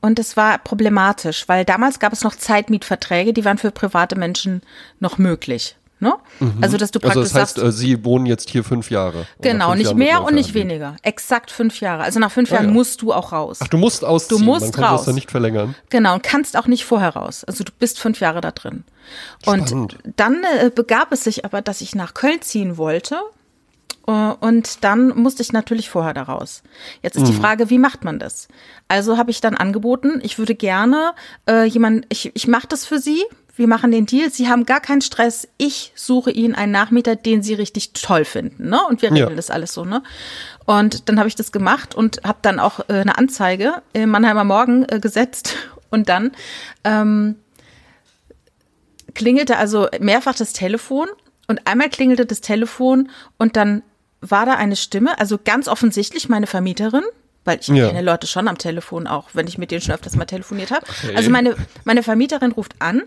und 0.00 0.18
es 0.18 0.36
war 0.36 0.58
problematisch, 0.58 1.48
weil 1.48 1.64
damals 1.64 1.98
gab 1.98 2.12
es 2.12 2.22
noch 2.22 2.34
Zeitmietverträge, 2.34 3.32
die 3.32 3.44
waren 3.44 3.58
für 3.58 3.70
private 3.70 4.16
Menschen 4.16 4.62
noch 4.98 5.18
möglich. 5.18 5.76
Ne? 6.02 6.14
Mhm. 6.38 6.54
Also, 6.62 6.78
dass 6.78 6.92
du 6.92 6.98
praktisch 6.98 7.20
also 7.20 7.34
das 7.34 7.42
heißt, 7.42 7.56
sagst, 7.56 7.68
äh, 7.68 7.72
Sie 7.72 8.02
wohnen 8.06 8.24
jetzt 8.24 8.48
hier 8.48 8.64
fünf 8.64 8.90
Jahre. 8.90 9.26
Genau, 9.42 9.74
nicht 9.74 9.84
Jahren 9.84 9.98
mehr 9.98 10.22
und 10.22 10.34
nicht 10.34 10.54
weniger. 10.54 10.96
Exakt 11.02 11.50
fünf 11.50 11.78
Jahre. 11.80 12.04
Also 12.04 12.18
nach 12.20 12.32
fünf 12.32 12.50
ah, 12.50 12.54
Jahren 12.54 12.68
ja. 12.68 12.72
musst 12.72 13.02
du 13.02 13.12
auch 13.12 13.32
raus. 13.32 13.58
Ach, 13.62 13.68
du 13.68 13.76
musst 13.76 14.02
ausziehen. 14.02 14.38
Du 14.38 14.44
musst 14.46 14.62
Man 14.62 14.72
kann 14.72 14.84
raus. 14.84 15.00
das 15.00 15.08
ja 15.08 15.12
nicht 15.12 15.30
verlängern. 15.30 15.74
Genau, 15.90 16.14
und 16.14 16.22
kannst 16.22 16.56
auch 16.56 16.66
nicht 16.66 16.86
vorher 16.86 17.10
raus. 17.10 17.44
Also 17.44 17.64
du 17.64 17.72
bist 17.78 18.00
fünf 18.00 18.18
Jahre 18.20 18.40
da 18.40 18.50
drin. 18.50 18.84
Spannend. 19.42 19.72
Und 19.72 19.98
dann 20.16 20.42
äh, 20.42 20.70
begab 20.74 21.12
es 21.12 21.24
sich 21.24 21.44
aber, 21.44 21.60
dass 21.60 21.82
ich 21.82 21.94
nach 21.94 22.14
Köln 22.14 22.40
ziehen 22.40 22.78
wollte 22.78 23.16
und 24.10 24.84
dann 24.84 25.08
musste 25.08 25.42
ich 25.42 25.52
natürlich 25.52 25.90
vorher 25.90 26.14
da 26.14 26.22
raus. 26.22 26.62
Jetzt 27.02 27.16
ist 27.16 27.22
mhm. 27.22 27.26
die 27.26 27.32
Frage, 27.34 27.70
wie 27.70 27.78
macht 27.78 28.04
man 28.04 28.18
das? 28.18 28.48
Also 28.88 29.18
habe 29.18 29.30
ich 29.30 29.40
dann 29.40 29.54
angeboten, 29.54 30.20
ich 30.22 30.38
würde 30.38 30.54
gerne 30.54 31.12
äh, 31.48 31.64
jemand, 31.64 32.06
ich, 32.08 32.34
ich 32.34 32.48
mache 32.48 32.66
das 32.66 32.86
für 32.86 32.98
Sie. 32.98 33.22
Wir 33.56 33.68
machen 33.68 33.90
den 33.90 34.06
Deal. 34.06 34.30
Sie 34.30 34.48
haben 34.48 34.64
gar 34.64 34.80
keinen 34.80 35.02
Stress. 35.02 35.46
Ich 35.58 35.92
suche 35.94 36.30
Ihnen 36.30 36.54
einen 36.54 36.72
Nachmieter, 36.72 37.14
den 37.14 37.42
Sie 37.42 37.54
richtig 37.54 37.92
toll 37.92 38.24
finden. 38.24 38.70
Ne? 38.70 38.80
Und 38.88 39.02
wir 39.02 39.10
regeln 39.10 39.30
ja. 39.30 39.36
das 39.36 39.50
alles 39.50 39.74
so. 39.74 39.84
Ne? 39.84 40.02
Und 40.64 41.08
dann 41.08 41.18
habe 41.18 41.28
ich 41.28 41.34
das 41.34 41.52
gemacht 41.52 41.94
und 41.94 42.22
habe 42.24 42.38
dann 42.42 42.58
auch 42.58 42.80
äh, 42.88 42.94
eine 42.94 43.18
Anzeige 43.18 43.82
im 43.92 44.10
Mannheimer 44.10 44.44
Morgen 44.44 44.86
äh, 44.88 44.98
gesetzt. 45.00 45.56
Und 45.92 46.08
dann 46.08 46.30
ähm, 46.84 47.34
klingelte 49.14 49.56
also 49.56 49.88
mehrfach 49.98 50.36
das 50.36 50.52
Telefon 50.52 51.08
und 51.50 51.66
einmal 51.66 51.90
klingelte 51.90 52.26
das 52.26 52.40
Telefon 52.40 53.10
und 53.36 53.56
dann 53.56 53.82
war 54.20 54.46
da 54.46 54.54
eine 54.54 54.76
Stimme, 54.76 55.18
also 55.18 55.38
ganz 55.42 55.68
offensichtlich 55.68 56.28
meine 56.28 56.46
Vermieterin, 56.46 57.04
weil 57.44 57.58
ich 57.60 57.68
ja. 57.68 57.88
kenne 57.88 58.02
Leute 58.02 58.26
schon 58.26 58.48
am 58.48 58.58
Telefon 58.58 59.06
auch, 59.06 59.30
wenn 59.32 59.46
ich 59.46 59.58
mit 59.58 59.70
denen 59.70 59.80
schon 59.80 59.94
öfters 59.94 60.16
mal 60.16 60.26
telefoniert 60.26 60.70
habe. 60.70 60.86
Okay. 60.86 61.16
Also 61.16 61.30
meine, 61.30 61.56
meine 61.84 62.02
Vermieterin 62.02 62.52
ruft 62.52 62.74
an 62.78 63.02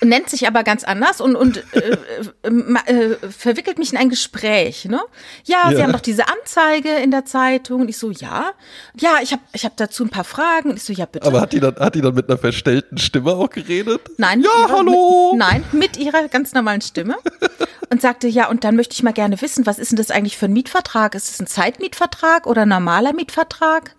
und 0.00 0.08
nennt 0.08 0.28
sich 0.28 0.48
aber 0.48 0.64
ganz 0.64 0.82
anders 0.82 1.20
und, 1.20 1.36
und 1.36 1.62
äh, 1.74 1.96
äh, 2.42 3.12
äh, 3.12 3.16
verwickelt 3.30 3.78
mich 3.78 3.92
in 3.92 3.98
ein 3.98 4.10
Gespräch. 4.10 4.86
Ne? 4.86 5.00
Ja, 5.44 5.70
ja, 5.70 5.76
Sie 5.76 5.82
haben 5.82 5.92
doch 5.92 6.00
diese 6.00 6.24
Anzeige 6.26 6.96
in 6.96 7.12
der 7.12 7.24
Zeitung. 7.24 7.82
Und 7.82 7.88
ich 7.88 7.98
so, 7.98 8.10
ja. 8.10 8.52
Ja, 8.98 9.18
ich 9.22 9.32
habe 9.32 9.42
ich 9.52 9.64
hab 9.64 9.76
dazu 9.76 10.02
ein 10.04 10.08
paar 10.08 10.24
Fragen. 10.24 10.70
Und 10.70 10.76
ich 10.76 10.82
so, 10.82 10.92
ja, 10.92 11.06
bitte. 11.06 11.26
Aber 11.26 11.40
hat 11.40 11.52
die 11.52 11.60
dann, 11.60 11.76
hat 11.76 11.94
die 11.94 12.00
dann 12.00 12.14
mit 12.14 12.28
einer 12.28 12.38
verstellten 12.38 12.98
Stimme 12.98 13.32
auch 13.32 13.50
geredet? 13.50 14.00
Nein. 14.18 14.42
Ja, 14.42 14.50
ihrer, 14.62 14.78
hallo. 14.78 15.30
Mit, 15.32 15.38
nein, 15.38 15.64
mit 15.70 15.96
ihrer 15.96 16.26
ganz 16.26 16.52
normalen 16.52 16.80
Stimme. 16.80 17.16
Und 17.92 18.00
sagte, 18.00 18.26
ja, 18.26 18.48
und 18.48 18.64
dann 18.64 18.74
möchte 18.74 18.94
ich 18.94 19.02
mal 19.02 19.12
gerne 19.12 19.38
wissen, 19.42 19.66
was 19.66 19.78
ist 19.78 19.90
denn 19.90 19.98
das 19.98 20.10
eigentlich 20.10 20.38
für 20.38 20.46
ein 20.46 20.54
Mietvertrag? 20.54 21.14
Ist 21.14 21.28
es 21.28 21.40
ein 21.40 21.46
Zeitmietvertrag 21.46 22.46
oder 22.46 22.62
ein 22.62 22.68
normaler 22.70 23.12
Mietvertrag? 23.12 23.94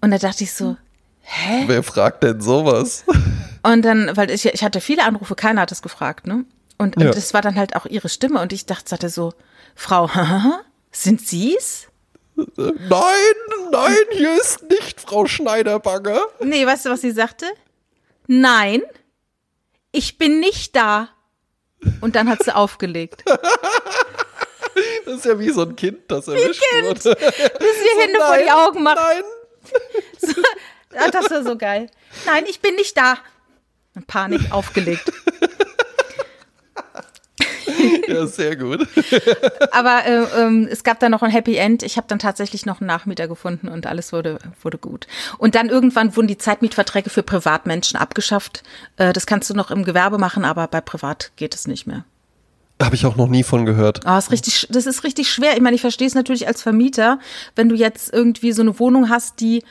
Und 0.00 0.10
da 0.10 0.16
dachte 0.16 0.44
ich 0.44 0.54
so, 0.54 0.78
hä? 1.20 1.64
Wer 1.66 1.82
fragt 1.82 2.22
denn 2.22 2.40
sowas? 2.40 3.04
Und 3.62 3.82
dann, 3.82 4.10
weil 4.14 4.30
ich, 4.30 4.46
ich 4.46 4.64
hatte 4.64 4.80
viele 4.80 5.04
Anrufe, 5.04 5.34
keiner 5.34 5.60
hat 5.60 5.70
das 5.70 5.82
gefragt, 5.82 6.26
ne? 6.26 6.46
Und, 6.78 6.98
ja. 6.98 7.08
und 7.08 7.14
das 7.14 7.34
war 7.34 7.42
dann 7.42 7.56
halt 7.56 7.76
auch 7.76 7.84
ihre 7.84 8.08
Stimme 8.08 8.40
und 8.40 8.54
ich 8.54 8.64
dachte, 8.64 8.88
sagte 8.88 9.10
so, 9.10 9.34
Frau, 9.74 10.08
sind 10.90 11.20
Sie's? 11.20 11.88
Nein, 12.56 13.36
nein, 13.70 13.96
hier 14.12 14.40
ist 14.40 14.62
nicht 14.70 14.98
Frau 14.98 15.26
Schneiderbange. 15.26 16.18
Nee, 16.42 16.64
weißt 16.64 16.86
du, 16.86 16.90
was 16.90 17.02
sie 17.02 17.10
sagte? 17.10 17.44
Nein, 18.28 18.80
ich 19.92 20.16
bin 20.16 20.40
nicht 20.40 20.74
da. 20.74 21.10
Und 22.00 22.16
dann 22.16 22.28
hat 22.28 22.42
sie 22.42 22.54
aufgelegt. 22.54 23.24
Das 25.04 25.16
ist 25.16 25.24
ja 25.24 25.38
wie 25.38 25.50
so 25.50 25.62
ein 25.62 25.74
Kind, 25.74 25.98
das 26.08 26.28
erwischt 26.28 26.62
wie 26.70 26.76
ein 26.76 26.84
kind. 26.94 27.04
wurde. 27.04 27.16
Das 27.16 27.32
ist 27.34 27.84
wie 27.84 28.00
Hände 28.00 28.18
so, 28.18 28.24
vor 28.24 28.38
die 28.38 28.50
Augen 28.50 28.82
machen. 28.82 28.98
Nein. 29.02 29.22
So, 30.20 30.42
das 31.10 31.30
war 31.30 31.42
so 31.42 31.56
geil. 31.58 31.90
Nein, 32.24 32.44
ich 32.48 32.60
bin 32.60 32.76
nicht 32.76 32.96
da. 32.96 33.18
Panik 34.06 34.52
aufgelegt. 34.52 35.12
ja, 38.08 38.26
sehr 38.26 38.56
gut. 38.56 38.86
Aber 39.72 40.04
äh, 40.06 40.24
ähm, 40.40 40.68
es 40.70 40.84
gab 40.84 41.00
dann 41.00 41.12
noch 41.12 41.22
ein 41.22 41.30
Happy 41.30 41.56
End. 41.56 41.82
Ich 41.82 41.96
habe 41.96 42.06
dann 42.08 42.18
tatsächlich 42.18 42.66
noch 42.66 42.80
einen 42.80 42.88
Nachmieter 42.88 43.28
gefunden 43.28 43.68
und 43.68 43.86
alles 43.86 44.12
wurde, 44.12 44.38
wurde 44.62 44.78
gut. 44.78 45.06
Und 45.38 45.54
dann 45.54 45.68
irgendwann 45.68 46.16
wurden 46.16 46.28
die 46.28 46.38
Zeitmietverträge 46.38 47.10
für 47.10 47.22
Privatmenschen 47.22 47.98
abgeschafft. 47.98 48.62
Äh, 48.96 49.12
das 49.12 49.26
kannst 49.26 49.50
du 49.50 49.54
noch 49.54 49.70
im 49.70 49.84
Gewerbe 49.84 50.18
machen, 50.18 50.44
aber 50.44 50.66
bei 50.68 50.80
Privat 50.80 51.32
geht 51.36 51.54
es 51.54 51.66
nicht 51.66 51.86
mehr. 51.86 52.04
Habe 52.82 52.94
ich 52.94 53.04
auch 53.04 53.16
noch 53.16 53.28
nie 53.28 53.42
von 53.42 53.66
gehört. 53.66 54.00
Oh, 54.06 54.16
ist 54.16 54.30
richtig, 54.30 54.66
das 54.70 54.86
ist 54.86 55.04
richtig 55.04 55.30
schwer. 55.30 55.54
Ich 55.54 55.60
meine, 55.60 55.74
ich 55.74 55.82
verstehe 55.82 56.06
es 56.06 56.14
natürlich 56.14 56.46
als 56.46 56.62
Vermieter, 56.62 57.18
wenn 57.54 57.68
du 57.68 57.74
jetzt 57.74 58.12
irgendwie 58.12 58.52
so 58.52 58.62
eine 58.62 58.78
Wohnung 58.78 59.10
hast, 59.10 59.40
die 59.40 59.62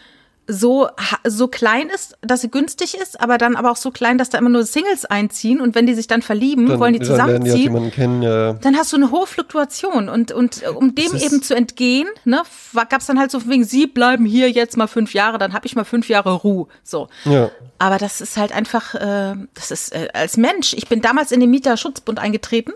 so, 0.49 0.89
so 1.25 1.47
klein 1.47 1.89
ist, 1.93 2.17
dass 2.21 2.41
sie 2.41 2.49
günstig 2.49 2.95
ist, 2.95 3.21
aber 3.21 3.37
dann 3.37 3.55
aber 3.55 3.69
auch 3.69 3.77
so 3.77 3.91
klein, 3.91 4.17
dass 4.17 4.29
da 4.29 4.39
immer 4.39 4.49
nur 4.49 4.63
Singles 4.63 5.05
einziehen 5.05 5.61
und 5.61 5.75
wenn 5.75 5.85
die 5.85 5.93
sich 5.93 6.07
dann 6.07 6.23
verlieben, 6.23 6.67
dann, 6.67 6.79
wollen 6.79 6.93
die 6.93 7.01
zusammenziehen, 7.01 7.71
dann, 7.71 7.83
die 7.83 7.91
kennen, 7.91 8.21
ja. 8.23 8.53
dann 8.53 8.75
hast 8.75 8.91
du 8.91 8.97
eine 8.97 9.11
hohe 9.11 9.27
Fluktuation 9.27 10.09
und, 10.09 10.31
und 10.31 10.63
um 10.75 10.95
dem 10.95 11.15
eben 11.15 11.43
zu 11.43 11.55
entgehen, 11.55 12.07
ne, 12.25 12.41
gab 12.73 12.99
es 13.01 13.05
dann 13.05 13.19
halt 13.19 13.29
so 13.29 13.47
wegen, 13.47 13.63
sie 13.63 13.85
bleiben 13.85 14.25
hier 14.25 14.49
jetzt 14.49 14.75
mal 14.75 14.87
fünf 14.87 15.13
Jahre, 15.13 15.37
dann 15.37 15.53
habe 15.53 15.67
ich 15.67 15.75
mal 15.75 15.85
fünf 15.85 16.09
Jahre 16.09 16.33
Ruhe, 16.33 16.67
so. 16.83 17.07
Ja. 17.25 17.51
Aber 17.77 17.97
das 17.97 18.19
ist 18.19 18.35
halt 18.35 18.51
einfach, 18.51 18.95
äh, 18.95 19.35
das 19.53 19.69
ist 19.69 19.93
äh, 19.93 20.09
als 20.13 20.35
Mensch, 20.35 20.73
ich 20.73 20.87
bin 20.87 21.01
damals 21.01 21.31
in 21.31 21.39
den 21.39 21.51
Mieterschutzbund 21.51 22.17
eingetreten 22.17 22.73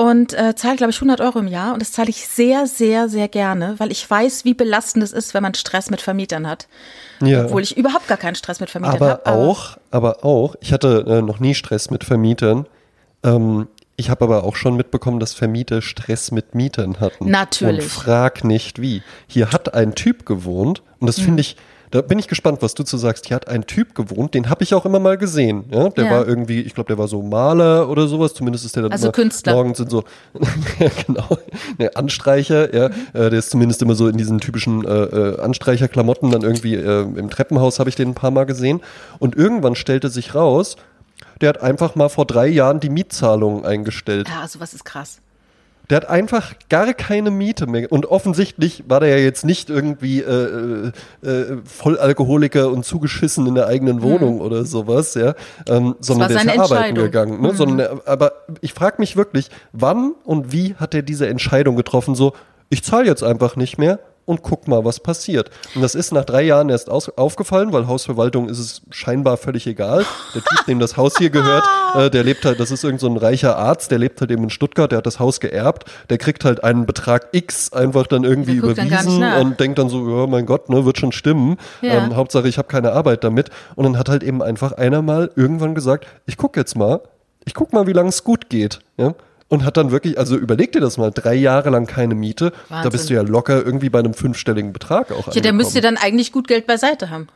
und 0.00 0.32
äh, 0.32 0.54
zahle, 0.54 0.76
glaube 0.76 0.92
ich, 0.92 0.96
100 0.96 1.20
Euro 1.20 1.40
im 1.40 1.46
Jahr. 1.46 1.74
Und 1.74 1.82
das 1.82 1.92
zahle 1.92 2.08
ich 2.08 2.26
sehr, 2.26 2.66
sehr, 2.66 3.10
sehr 3.10 3.28
gerne, 3.28 3.74
weil 3.76 3.92
ich 3.92 4.08
weiß, 4.08 4.46
wie 4.46 4.54
belastend 4.54 5.04
es 5.04 5.12
ist, 5.12 5.34
wenn 5.34 5.42
man 5.42 5.52
Stress 5.52 5.90
mit 5.90 6.00
Vermietern 6.00 6.46
hat. 6.48 6.68
Ja. 7.20 7.44
Obwohl 7.44 7.60
ich 7.60 7.76
überhaupt 7.76 8.08
gar 8.08 8.16
keinen 8.16 8.34
Stress 8.34 8.60
mit 8.60 8.70
Vermietern 8.70 8.98
habe. 8.98 9.26
Aber 9.26 9.36
auch, 9.36 9.76
aber 9.90 10.24
auch, 10.24 10.54
ich 10.62 10.72
hatte 10.72 11.04
äh, 11.06 11.20
noch 11.20 11.38
nie 11.38 11.54
Stress 11.54 11.90
mit 11.90 12.04
Vermietern. 12.04 12.66
Ähm, 13.22 13.68
Ich 13.96 14.08
habe 14.08 14.24
aber 14.24 14.44
auch 14.44 14.56
schon 14.56 14.76
mitbekommen, 14.76 15.20
dass 15.20 15.34
Vermieter 15.34 15.82
Stress 15.82 16.30
mit 16.30 16.54
Mietern 16.54 16.98
hatten. 17.00 17.28
Natürlich. 17.30 17.84
Und 17.84 17.90
frag 17.90 18.42
nicht 18.44 18.80
wie. 18.80 19.02
Hier 19.26 19.52
hat 19.52 19.74
ein 19.74 19.94
Typ 19.94 20.24
gewohnt 20.24 20.82
und 20.98 21.08
das 21.08 21.20
finde 21.20 21.42
ich, 21.42 21.56
da 21.90 22.02
bin 22.02 22.18
ich 22.18 22.28
gespannt, 22.28 22.62
was 22.62 22.74
du 22.74 22.82
zu 22.84 22.96
sagst. 22.96 23.26
Hier 23.26 23.34
hat 23.34 23.48
ein 23.48 23.66
Typ 23.66 23.94
gewohnt, 23.94 24.34
den 24.34 24.48
habe 24.48 24.62
ich 24.62 24.74
auch 24.74 24.84
immer 24.86 25.00
mal 25.00 25.18
gesehen. 25.18 25.64
Ja? 25.70 25.88
Der 25.88 26.04
Ja. 26.04 26.10
war 26.12 26.26
irgendwie, 26.28 26.60
ich 26.60 26.74
glaube, 26.74 26.88
der 26.88 26.98
war 26.98 27.08
so 27.08 27.20
Maler 27.22 27.88
oder 27.88 28.06
sowas. 28.06 28.32
Zumindest 28.34 28.64
ist 28.64 28.76
der 28.76 28.84
dann 28.84 28.92
Also 28.92 29.06
immer 29.06 29.12
Künstler. 29.12 29.54
morgens 29.54 29.78
sind 29.78 29.90
so, 29.90 30.04
ja, 30.78 30.88
genau, 31.06 31.26
ne, 31.78 31.90
Anstreicher. 31.96 32.74
Ja, 32.74 32.88
Mhm. 32.90 32.94
äh, 33.12 33.30
der 33.30 33.38
ist 33.40 33.50
zumindest 33.50 33.82
immer 33.82 33.94
so 33.94 34.06
in 34.08 34.16
diesen 34.16 34.38
typischen 34.40 34.84
äh, 34.84 34.88
äh, 35.04 35.40
Anstreicherklamotten. 35.40 36.30
Dann 36.30 36.42
irgendwie 36.42 36.74
äh, 36.76 37.00
im 37.02 37.28
Treppenhaus 37.30 37.78
habe 37.80 37.90
ich 37.90 37.96
den 37.96 38.10
ein 38.10 38.14
paar 38.14 38.30
Mal 38.30 38.44
gesehen. 38.44 38.80
Und 39.18 39.34
irgendwann 39.36 39.74
stellte 39.74 40.08
sich 40.10 40.34
raus, 40.34 40.76
der 41.40 41.48
hat 41.50 41.60
einfach 41.62 41.94
mal 41.96 42.08
vor 42.08 42.24
drei 42.26 42.46
Jahren 42.46 42.80
die 42.80 42.90
Mietzahlungen 42.90 43.64
eingestellt. 43.64 44.28
Ja, 44.28 44.46
sowas 44.46 44.74
ist 44.74 44.84
krass. 44.84 45.20
Der 45.90 45.96
hat 45.96 46.08
einfach 46.08 46.54
gar 46.68 46.94
keine 46.94 47.30
Miete 47.30 47.66
mehr. 47.66 47.90
Und 47.90 48.06
offensichtlich 48.06 48.84
war 48.88 49.00
der 49.00 49.08
ja 49.10 49.16
jetzt 49.16 49.44
nicht 49.44 49.68
irgendwie 49.68 50.20
äh, 50.20 50.92
äh, 51.22 51.28
äh, 51.28 51.56
Vollalkoholiker 51.64 52.70
und 52.70 52.84
zugeschissen 52.84 53.46
in 53.46 53.54
der 53.56 53.66
eigenen 53.66 54.00
Wohnung 54.02 54.40
oder 54.40 54.64
sowas, 54.64 55.14
ja. 55.14 55.34
Ähm, 55.68 55.96
sondern 56.00 56.28
der 56.28 56.36
ist 56.36 56.46
ja 56.46 56.52
arbeiten 56.76 56.94
gegangen. 57.04 57.40
Ne? 57.42 57.54
Sondern, 57.54 57.78
der- 57.78 58.00
aber 58.06 58.32
ich 58.60 58.72
frage 58.72 58.96
mich 58.98 59.16
wirklich, 59.16 59.50
wann 59.72 60.14
und 60.24 60.52
wie 60.52 60.74
hat 60.76 60.94
er 60.94 61.02
diese 61.02 61.26
Entscheidung 61.26 61.76
getroffen? 61.76 62.14
So, 62.14 62.32
ich 62.68 62.84
zahle 62.84 63.06
jetzt 63.06 63.24
einfach 63.24 63.56
nicht 63.56 63.78
mehr 63.78 63.98
und 64.24 64.42
guck 64.42 64.68
mal, 64.68 64.84
was 64.84 65.00
passiert. 65.00 65.50
Und 65.74 65.82
das 65.82 65.94
ist 65.94 66.12
nach 66.12 66.24
drei 66.24 66.42
Jahren 66.42 66.68
erst 66.68 66.90
aufgefallen, 66.90 67.72
weil 67.72 67.86
Hausverwaltung 67.86 68.48
ist 68.48 68.58
es 68.58 68.82
scheinbar 68.90 69.36
völlig 69.36 69.66
egal. 69.66 70.04
Der 70.34 70.42
Typ, 70.42 70.66
dem 70.66 70.78
das 70.78 70.96
Haus 70.96 71.18
hier 71.18 71.30
gehört, 71.30 71.64
äh, 71.94 72.10
der 72.10 72.22
lebt 72.22 72.44
halt, 72.44 72.60
das 72.60 72.70
ist 72.70 72.84
irgend 72.84 73.00
so 73.00 73.08
ein 73.08 73.16
reicher 73.16 73.56
Arzt, 73.56 73.90
der 73.90 73.98
lebt 73.98 74.20
halt 74.20 74.30
eben 74.30 74.44
in 74.44 74.50
Stuttgart, 74.50 74.90
der 74.90 74.98
hat 74.98 75.06
das 75.06 75.18
Haus 75.18 75.40
geerbt, 75.40 75.84
der 76.10 76.18
kriegt 76.18 76.44
halt 76.44 76.62
einen 76.62 76.86
Betrag 76.86 77.28
X 77.32 77.72
einfach 77.72 78.06
dann 78.06 78.24
irgendwie 78.24 78.60
dann 78.60 78.70
überwiesen 78.70 79.20
nach. 79.20 79.40
und 79.40 79.58
denkt 79.58 79.78
dann 79.78 79.88
so, 79.88 80.08
ja, 80.08 80.26
mein 80.26 80.46
Gott, 80.46 80.68
ne, 80.68 80.84
wird 80.84 80.98
schon 80.98 81.12
stimmen. 81.12 81.56
Ja. 81.80 81.94
Ähm, 81.94 82.16
Hauptsache, 82.16 82.48
ich 82.48 82.58
habe 82.58 82.68
keine 82.68 82.92
Arbeit 82.92 83.24
damit. 83.24 83.50
Und 83.74 83.84
dann 83.84 83.98
hat 83.98 84.08
halt 84.08 84.22
eben 84.22 84.42
einfach 84.42 84.72
einer 84.72 85.02
mal 85.02 85.30
irgendwann 85.34 85.74
gesagt, 85.74 86.06
ich 86.26 86.36
guck 86.36 86.56
jetzt 86.56 86.76
mal, 86.76 87.00
ich 87.44 87.54
guck 87.54 87.72
mal, 87.72 87.86
wie 87.86 87.92
lange 87.92 88.10
es 88.10 88.22
gut 88.22 88.48
geht. 88.48 88.80
Ja? 88.96 89.14
Und 89.50 89.64
hat 89.64 89.76
dann 89.76 89.90
wirklich, 89.90 90.16
also 90.16 90.36
überleg 90.36 90.70
dir 90.70 90.80
das 90.80 90.96
mal, 90.96 91.10
drei 91.10 91.34
Jahre 91.34 91.70
lang 91.70 91.86
keine 91.86 92.14
Miete, 92.14 92.52
da 92.68 92.76
Wahnsinn. 92.76 92.92
bist 92.92 93.10
du 93.10 93.14
ja 93.14 93.22
locker 93.22 93.62
irgendwie 93.66 93.90
bei 93.90 93.98
einem 93.98 94.14
fünfstelligen 94.14 94.72
Betrag 94.72 95.10
auch 95.10 95.34
Ja, 95.34 95.40
der 95.40 95.52
müsste 95.52 95.78
angekommen. 95.80 95.96
dann 95.96 96.04
eigentlich 96.04 96.30
gut 96.30 96.46
Geld 96.46 96.68
beiseite 96.68 97.10
haben. 97.10 97.26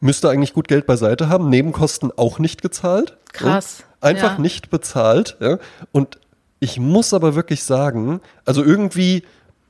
Müsste 0.00 0.28
eigentlich 0.28 0.52
gut 0.52 0.68
Geld 0.68 0.86
beiseite 0.86 1.30
haben, 1.30 1.48
Nebenkosten 1.48 2.12
auch 2.14 2.38
nicht 2.38 2.60
gezahlt. 2.60 3.16
Krass? 3.32 3.84
Einfach 4.02 4.36
ja. 4.36 4.38
nicht 4.38 4.68
bezahlt. 4.68 5.38
Ja? 5.40 5.56
Und 5.92 6.18
ich 6.60 6.78
muss 6.78 7.14
aber 7.14 7.34
wirklich 7.34 7.64
sagen, 7.64 8.20
also 8.44 8.62
irgendwie 8.62 9.22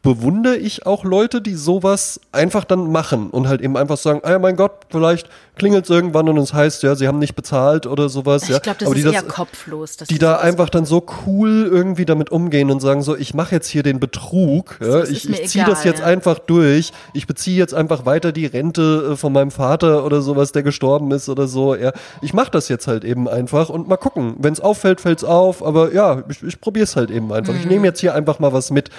bewundere 0.06 0.56
ich 0.56 0.86
auch 0.86 1.02
Leute, 1.02 1.42
die 1.42 1.56
sowas 1.56 2.20
einfach 2.30 2.62
dann 2.62 2.92
machen 2.92 3.28
und 3.30 3.48
halt 3.48 3.60
eben 3.60 3.76
einfach 3.76 3.96
sagen, 3.96 4.20
ah 4.22 4.30
ja, 4.30 4.38
mein 4.38 4.54
Gott, 4.54 4.70
vielleicht 4.88 5.28
klingelt 5.56 5.82
es 5.82 5.90
irgendwann 5.90 6.28
und 6.28 6.36
es 6.36 6.54
heißt, 6.54 6.84
ja, 6.84 6.94
sie 6.94 7.08
haben 7.08 7.18
nicht 7.18 7.34
bezahlt 7.34 7.88
oder 7.88 8.08
sowas. 8.08 8.44
Ich 8.44 8.50
ja. 8.50 8.60
glaube, 8.60 8.78
das 8.78 8.86
Aber 8.88 8.96
ist 8.96 9.04
die 9.04 9.12
eher 9.12 9.22
kopflos. 9.24 9.96
dass 9.96 10.06
die 10.06 10.18
da 10.18 10.36
einfach 10.36 10.70
dann 10.70 10.84
so 10.84 11.04
cool 11.26 11.68
irgendwie 11.68 12.04
damit 12.04 12.30
umgehen 12.30 12.70
und 12.70 12.78
sagen 12.78 13.02
so, 13.02 13.16
ich 13.16 13.34
mache 13.34 13.52
jetzt 13.56 13.66
hier 13.66 13.82
den 13.82 13.98
Betrug, 13.98 14.78
ja, 14.80 15.02
ich, 15.02 15.28
ich 15.28 15.48
ziehe 15.48 15.64
das 15.64 15.82
jetzt 15.82 15.98
ja. 16.00 16.06
einfach 16.06 16.38
durch, 16.38 16.92
ich 17.12 17.26
beziehe 17.26 17.56
jetzt 17.56 17.74
einfach 17.74 18.06
weiter 18.06 18.30
die 18.30 18.46
Rente 18.46 19.10
äh, 19.12 19.16
von 19.16 19.32
meinem 19.32 19.50
Vater 19.50 20.04
oder 20.04 20.20
sowas, 20.20 20.52
der 20.52 20.62
gestorben 20.62 21.10
ist 21.10 21.28
oder 21.28 21.48
so, 21.48 21.74
ja, 21.74 21.90
ich 22.22 22.32
mache 22.32 22.52
das 22.52 22.68
jetzt 22.68 22.86
halt 22.86 23.02
eben 23.04 23.28
einfach 23.28 23.70
und 23.70 23.88
mal 23.88 23.96
gucken, 23.96 24.36
wenn 24.38 24.52
es 24.52 24.60
auffällt, 24.60 25.00
fällt's 25.00 25.24
auf, 25.24 25.64
aber 25.66 25.92
ja, 25.92 26.22
ich, 26.28 26.44
ich 26.44 26.60
probiere 26.60 26.84
es 26.84 26.94
halt 26.94 27.10
eben 27.10 27.32
einfach, 27.32 27.54
Mhm. 27.54 27.60
ich 27.60 27.66
nehme 27.66 27.86
jetzt 27.88 27.98
hier 27.98 28.14
einfach 28.14 28.38
mal 28.38 28.52
was 28.52 28.70
mit 28.70 28.90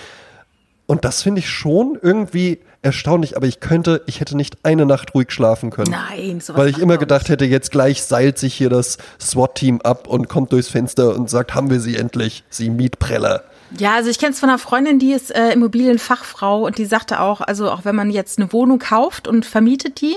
und 0.88 1.06
das 1.06 1.22
finde 1.22 1.40
ich 1.40 1.50
schon 1.50 2.00
irgendwie 2.02 2.60
erstaunlich, 2.82 3.36
aber 3.36 3.46
ich 3.46 3.60
könnte, 3.60 4.02
ich 4.08 4.22
hätte 4.22 4.38
nicht 4.38 4.58
eine 4.64 4.86
Nacht 4.86 5.14
ruhig 5.14 5.32
schlafen 5.32 5.70
können. 5.70 5.92
Nein, 5.92 6.40
sowas 6.40 6.62
Weil 6.62 6.70
ich 6.70 6.80
immer 6.80 6.98
gedacht 6.98 7.28
hätte, 7.30 7.46
jetzt 7.46 7.72
gleich 7.72 8.04
seilt 8.04 8.38
sich 8.38 8.54
hier 8.54 8.70
das 8.70 8.98
SWAT-Team 9.20 9.82
ab 9.82 10.08
und 10.08 10.30
kommt 10.30 10.54
durchs 10.54 10.70
Fenster 10.70 11.14
und 11.16 11.30
sagt, 11.30 11.54
haben 11.54 11.70
wir 11.70 11.82
sie 11.82 11.98
endlich, 11.98 12.44
sie 12.50 12.70
Mietpreller. 12.70 13.44
Ja, 13.78 13.96
also 13.96 14.10
ich 14.10 14.18
kenne 14.18 14.32
es 14.32 14.40
von 14.40 14.50
einer 14.50 14.60
Freundin, 14.60 14.98
die 15.00 15.12
ist 15.12 15.30
äh, 15.36 15.52
Immobilienfachfrau 15.52 16.66
und 16.66 16.78
die 16.78 16.86
sagte 16.86 17.20
auch, 17.20 17.42
also 17.42 17.70
auch 17.70 17.84
wenn 17.86 17.96
man 17.96 18.10
jetzt 18.10 18.40
eine 18.40 18.54
Wohnung 18.54 18.80
kauft 18.80 19.28
und 19.28 19.46
vermietet 19.46 20.00
die, 20.02 20.16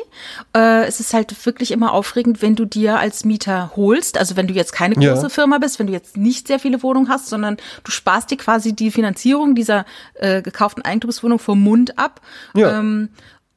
äh, 0.57 0.85
es 0.87 1.01
ist 1.01 1.15
halt 1.15 1.35
wirklich 1.47 1.73
immer 1.73 1.93
aufregend, 1.93 2.43
wenn 2.43 2.55
du 2.55 2.65
dir 2.65 2.99
als 2.99 3.25
Mieter 3.25 3.73
holst. 3.75 4.19
Also 4.19 4.37
wenn 4.37 4.47
du 4.47 4.55
jetzt 4.55 4.73
keine 4.73 4.95
Ja. 5.03 5.15
große 5.15 5.31
Firma 5.31 5.59
bist, 5.59 5.79
wenn 5.79 5.89
du 5.89 5.93
jetzt 5.93 6.17
nicht 6.17 6.47
sehr 6.47 6.61
viele 6.61 6.83
Wohnungen 6.83 7.09
hast, 7.09 7.29
sondern 7.29 7.57
du 7.83 7.91
sparst 7.91 8.31
dir 8.31 8.37
quasi 8.37 8.73
die 8.73 8.91
Finanzierung 8.91 9.55
dieser 9.55 9.85
äh, 10.15 10.43
gekauften 10.43 10.85
Eigentumswohnung 10.85 11.39
vom 11.41 11.61
Mund 11.61 11.99
ab. 11.99 12.21
Ja. 12.55 12.79
Ähm, 12.79 13.09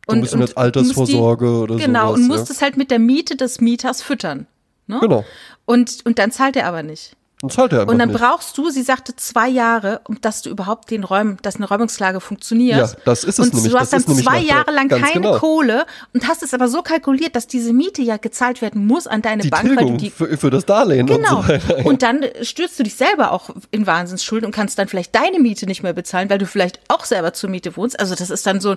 So 0.07 0.15
ein 0.15 0.21
bisschen 0.21 0.41
als 0.41 0.57
Altersvorsorge 0.57 1.45
die, 1.45 1.51
oder 1.51 1.75
Genau, 1.77 2.07
sowas, 2.07 2.15
und 2.19 2.21
ja. 2.31 2.37
musst 2.37 2.49
es 2.49 2.61
halt 2.61 2.77
mit 2.77 2.89
der 2.89 2.99
Miete 2.99 3.35
des 3.35 3.61
Mieters 3.61 4.01
füttern. 4.01 4.47
Ne? 4.87 4.97
Genau. 4.99 5.23
Und, 5.65 6.05
und 6.05 6.19
dann 6.19 6.31
zahlt 6.31 6.55
er 6.57 6.65
aber 6.67 6.83
nicht. 6.83 7.15
Er 7.49 7.81
einfach 7.81 7.87
Und 7.91 7.99
dann 7.99 8.09
nicht. 8.09 8.19
brauchst 8.19 8.57
du, 8.57 8.69
sie 8.69 8.83
sagte, 8.83 9.15
zwei 9.15 9.49
Jahre, 9.49 10.01
um 10.07 10.19
dass 10.21 10.41
du 10.41 10.49
überhaupt 10.49 10.89
den 10.91 11.03
Räumen, 11.03 11.37
dass 11.41 11.57
eine 11.57 11.67
Räumungsklage 11.67 12.21
funktioniert. 12.21 12.77
Ja, 12.77 12.89
das 13.05 13.23
ist 13.23 13.39
es 13.39 13.47
und 13.47 13.53
nämlich. 13.53 13.71
Du 13.71 13.77
Das 13.77 13.81
hast 13.81 13.93
dann 13.93 13.99
ist 14.01 14.07
nämlich 14.07 14.25
zwei 14.25 14.39
Jahre 14.39 14.71
lang 14.71 14.87
keine 14.87 15.13
genau. 15.13 15.37
Kohle 15.37 15.85
und 16.13 16.27
hast 16.27 16.43
es 16.43 16.53
aber 16.53 16.67
so 16.67 16.81
kalkuliert, 16.81 17.35
dass 17.35 17.47
diese 17.47 17.73
Miete 17.73 18.01
ja 18.01 18.17
gezahlt 18.17 18.61
werden 18.61 18.85
muss 18.87 19.07
an 19.07 19.21
deine 19.21 19.43
die 19.43 19.49
Bank, 19.49 19.75
weil 19.75 19.85
du 19.87 19.97
die 19.97 20.09
für, 20.09 20.37
für 20.37 20.49
das 20.49 20.65
Darlehen 20.65 21.05
Genau. 21.07 21.37
und 21.39 21.43
so 21.45 21.49
weiter. 21.53 21.85
Und 21.85 22.01
dann 22.01 22.25
stürzt 22.41 22.79
du 22.79 22.83
dich 22.83 22.95
selber 22.95 23.31
auch 23.31 23.49
in 23.71 23.85
Wahnsinnsschulden 23.87 24.45
und 24.45 24.53
kannst 24.55 24.77
dann 24.79 24.87
vielleicht 24.87 25.13
deine 25.15 25.39
Miete 25.39 25.65
nicht 25.65 25.83
mehr 25.83 25.93
bezahlen, 25.93 26.29
weil 26.29 26.37
du 26.37 26.45
vielleicht 26.45 26.79
auch 26.87 27.05
selber 27.05 27.33
zur 27.33 27.49
Miete 27.49 27.75
wohnst. 27.75 27.99
Also 27.99 28.15
das 28.15 28.29
ist 28.29 28.45
dann 28.45 28.61
so, 28.61 28.75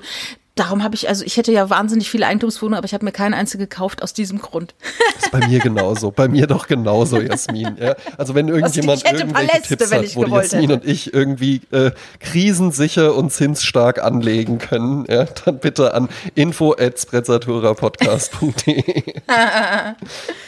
darum 0.57 0.83
habe 0.83 0.97
ich, 0.97 1.09
also 1.09 1.25
ich 1.25 1.37
hätte 1.37 1.53
ja 1.53 1.71
wahnsinnig 1.71 2.11
viele 2.11 2.27
Eigentumswohnungen, 2.27 2.79
aber 2.79 2.87
ich 2.87 2.95
habe 2.95 3.05
mir 3.05 3.13
keine 3.13 3.37
einzige 3.37 3.69
gekauft 3.69 4.03
aus 4.03 4.13
diesem 4.13 4.41
Grund. 4.41 4.75
Das 5.15 5.27
ist 5.27 5.31
bei 5.31 5.47
mir 5.47 5.61
genauso. 5.61 6.11
Bei 6.11 6.27
mir 6.29 6.47
doch 6.47 6.67
genauso, 6.67 7.21
Jasmin. 7.21 7.77
Ja? 7.79 7.95
Also 8.17 8.35
wenn 8.35 8.49
irgendjemand 8.55 8.99
ich 8.99 9.05
hätte 9.05 9.19
irgendwelche 9.21 9.49
Paläste, 9.49 9.77
Tipps 9.77 9.93
hat, 9.93 10.03
ich 10.03 10.17
wo 10.17 10.25
die 10.25 10.33
Jasmin 10.33 10.63
hätte. 10.63 10.75
und 10.75 10.85
ich 10.85 11.15
irgendwie 11.15 11.61
äh, 11.71 11.93
krisensicher 12.21 13.15
und 13.15 13.33
zinsstark 13.33 14.03
anlegen 14.03 14.59
können, 14.59 15.05
ja, 15.09 15.27
dann 15.45 15.59
bitte 15.59 15.95
an 15.95 16.09
info@sprezzaturapodcast.de. 16.35 19.15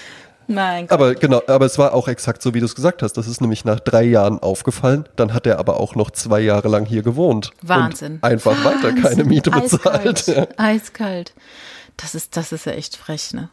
Mein 0.49 0.87
Gott. 0.87 0.93
Aber 0.93 1.15
genau, 1.15 1.43
aber 1.47 1.67
es 1.67 1.79
war 1.79 1.93
auch 1.93 2.09
exakt 2.09 2.43
so, 2.43 2.55
wie 2.55 2.61
du 2.61 2.67
es 2.67 2.75
gesagt 2.75 3.03
hast. 3.03 3.13
Das 3.13 3.29
ist 3.29 3.41
nämlich 3.41 3.65
nach 3.65 3.81
drei 3.81 4.03
Jahren 4.03 4.39
aufgefallen. 4.41 5.05
Dann 5.17 5.35
hat 5.35 5.47
er 5.47 5.59
aber 5.59 5.79
auch 5.79 5.95
noch 5.95 6.11
zwei 6.11 6.41
Jahre 6.41 6.69
lang 6.69 6.87
hier 6.87 7.03
gewohnt. 7.03 7.51
Wahnsinn. 7.63 8.19
Einfach 8.23 8.65
weiter 8.65 8.93
keine 8.93 9.05
Wahnsinn. 9.05 9.29
Miete 9.29 9.51
bezahlt. 9.51 10.27
Ja. 10.27 10.35
Eiskalt. 10.35 10.59
Eiskalt. 10.59 11.35
Das 11.99 12.15
ist, 12.15 12.37
das 12.37 12.53
ist 12.53 12.65
ja 12.65 12.73
echt 12.73 12.97
frech, 12.97 13.35
ne? 13.35 13.51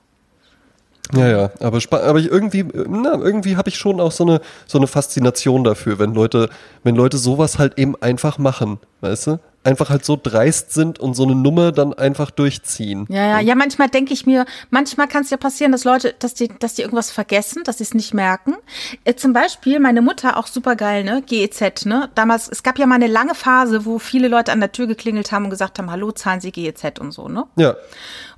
Ja, 1.13 1.27
ja, 1.27 1.51
aber, 1.59 1.79
aber 1.91 2.19
ich 2.19 2.31
irgendwie, 2.31 2.63
na, 2.63 3.13
irgendwie 3.13 3.57
habe 3.57 3.69
ich 3.69 3.77
schon 3.77 3.99
auch 3.99 4.11
so 4.11 4.23
eine, 4.23 4.41
so 4.65 4.79
eine 4.79 4.87
Faszination 4.87 5.63
dafür, 5.63 5.99
wenn 5.99 6.15
Leute, 6.15 6.49
wenn 6.83 6.95
Leute 6.95 7.17
sowas 7.17 7.59
halt 7.59 7.77
eben 7.77 7.95
einfach 8.01 8.39
machen, 8.39 8.79
weißt 9.01 9.27
du? 9.27 9.39
Einfach 9.65 9.89
halt 9.89 10.05
so 10.05 10.17
dreist 10.21 10.71
sind 10.73 10.99
und 10.99 11.15
so 11.15 11.23
eine 11.23 11.33
Nummer 11.35 11.71
dann 11.71 11.93
einfach 11.93 12.29
durchziehen. 12.29 13.07
Ja, 13.09 13.25
ja, 13.25 13.39
ja, 13.39 13.55
manchmal 13.55 13.89
denke 13.89 14.13
ich 14.13 14.25
mir, 14.25 14.45
manchmal 14.69 15.07
kann 15.07 15.23
es 15.23 15.31
ja 15.31 15.37
passieren, 15.37 15.71
dass 15.71 15.83
Leute, 15.83 16.13
dass 16.19 16.35
die, 16.35 16.49
dass 16.59 16.75
die 16.75 16.83
irgendwas 16.83 17.09
vergessen, 17.11 17.63
dass 17.63 17.79
sie 17.79 17.83
es 17.83 17.93
nicht 17.95 18.13
merken. 18.13 18.55
Äh, 19.03 19.15
zum 19.15 19.33
Beispiel 19.33 19.79
meine 19.79 20.01
Mutter, 20.01 20.37
auch 20.37 20.47
super 20.47 20.75
geil, 20.75 21.03
ne? 21.03 21.23
GEZ, 21.25 21.85
ne? 21.85 22.09
Damals, 22.13 22.47
es 22.47 22.61
gab 22.61 22.77
ja 22.77 22.85
mal 22.85 22.95
eine 22.95 23.07
lange 23.07 23.33
Phase, 23.33 23.85
wo 23.85 23.97
viele 23.97 24.27
Leute 24.27 24.51
an 24.51 24.59
der 24.59 24.71
Tür 24.71 24.85
geklingelt 24.87 25.31
haben 25.31 25.45
und 25.45 25.49
gesagt 25.49 25.79
haben, 25.79 25.89
hallo, 25.89 26.11
zahlen 26.11 26.41
Sie 26.41 26.51
GEZ 26.51 26.99
und 26.99 27.11
so, 27.11 27.27
ne? 27.27 27.45
Ja, 27.55 27.75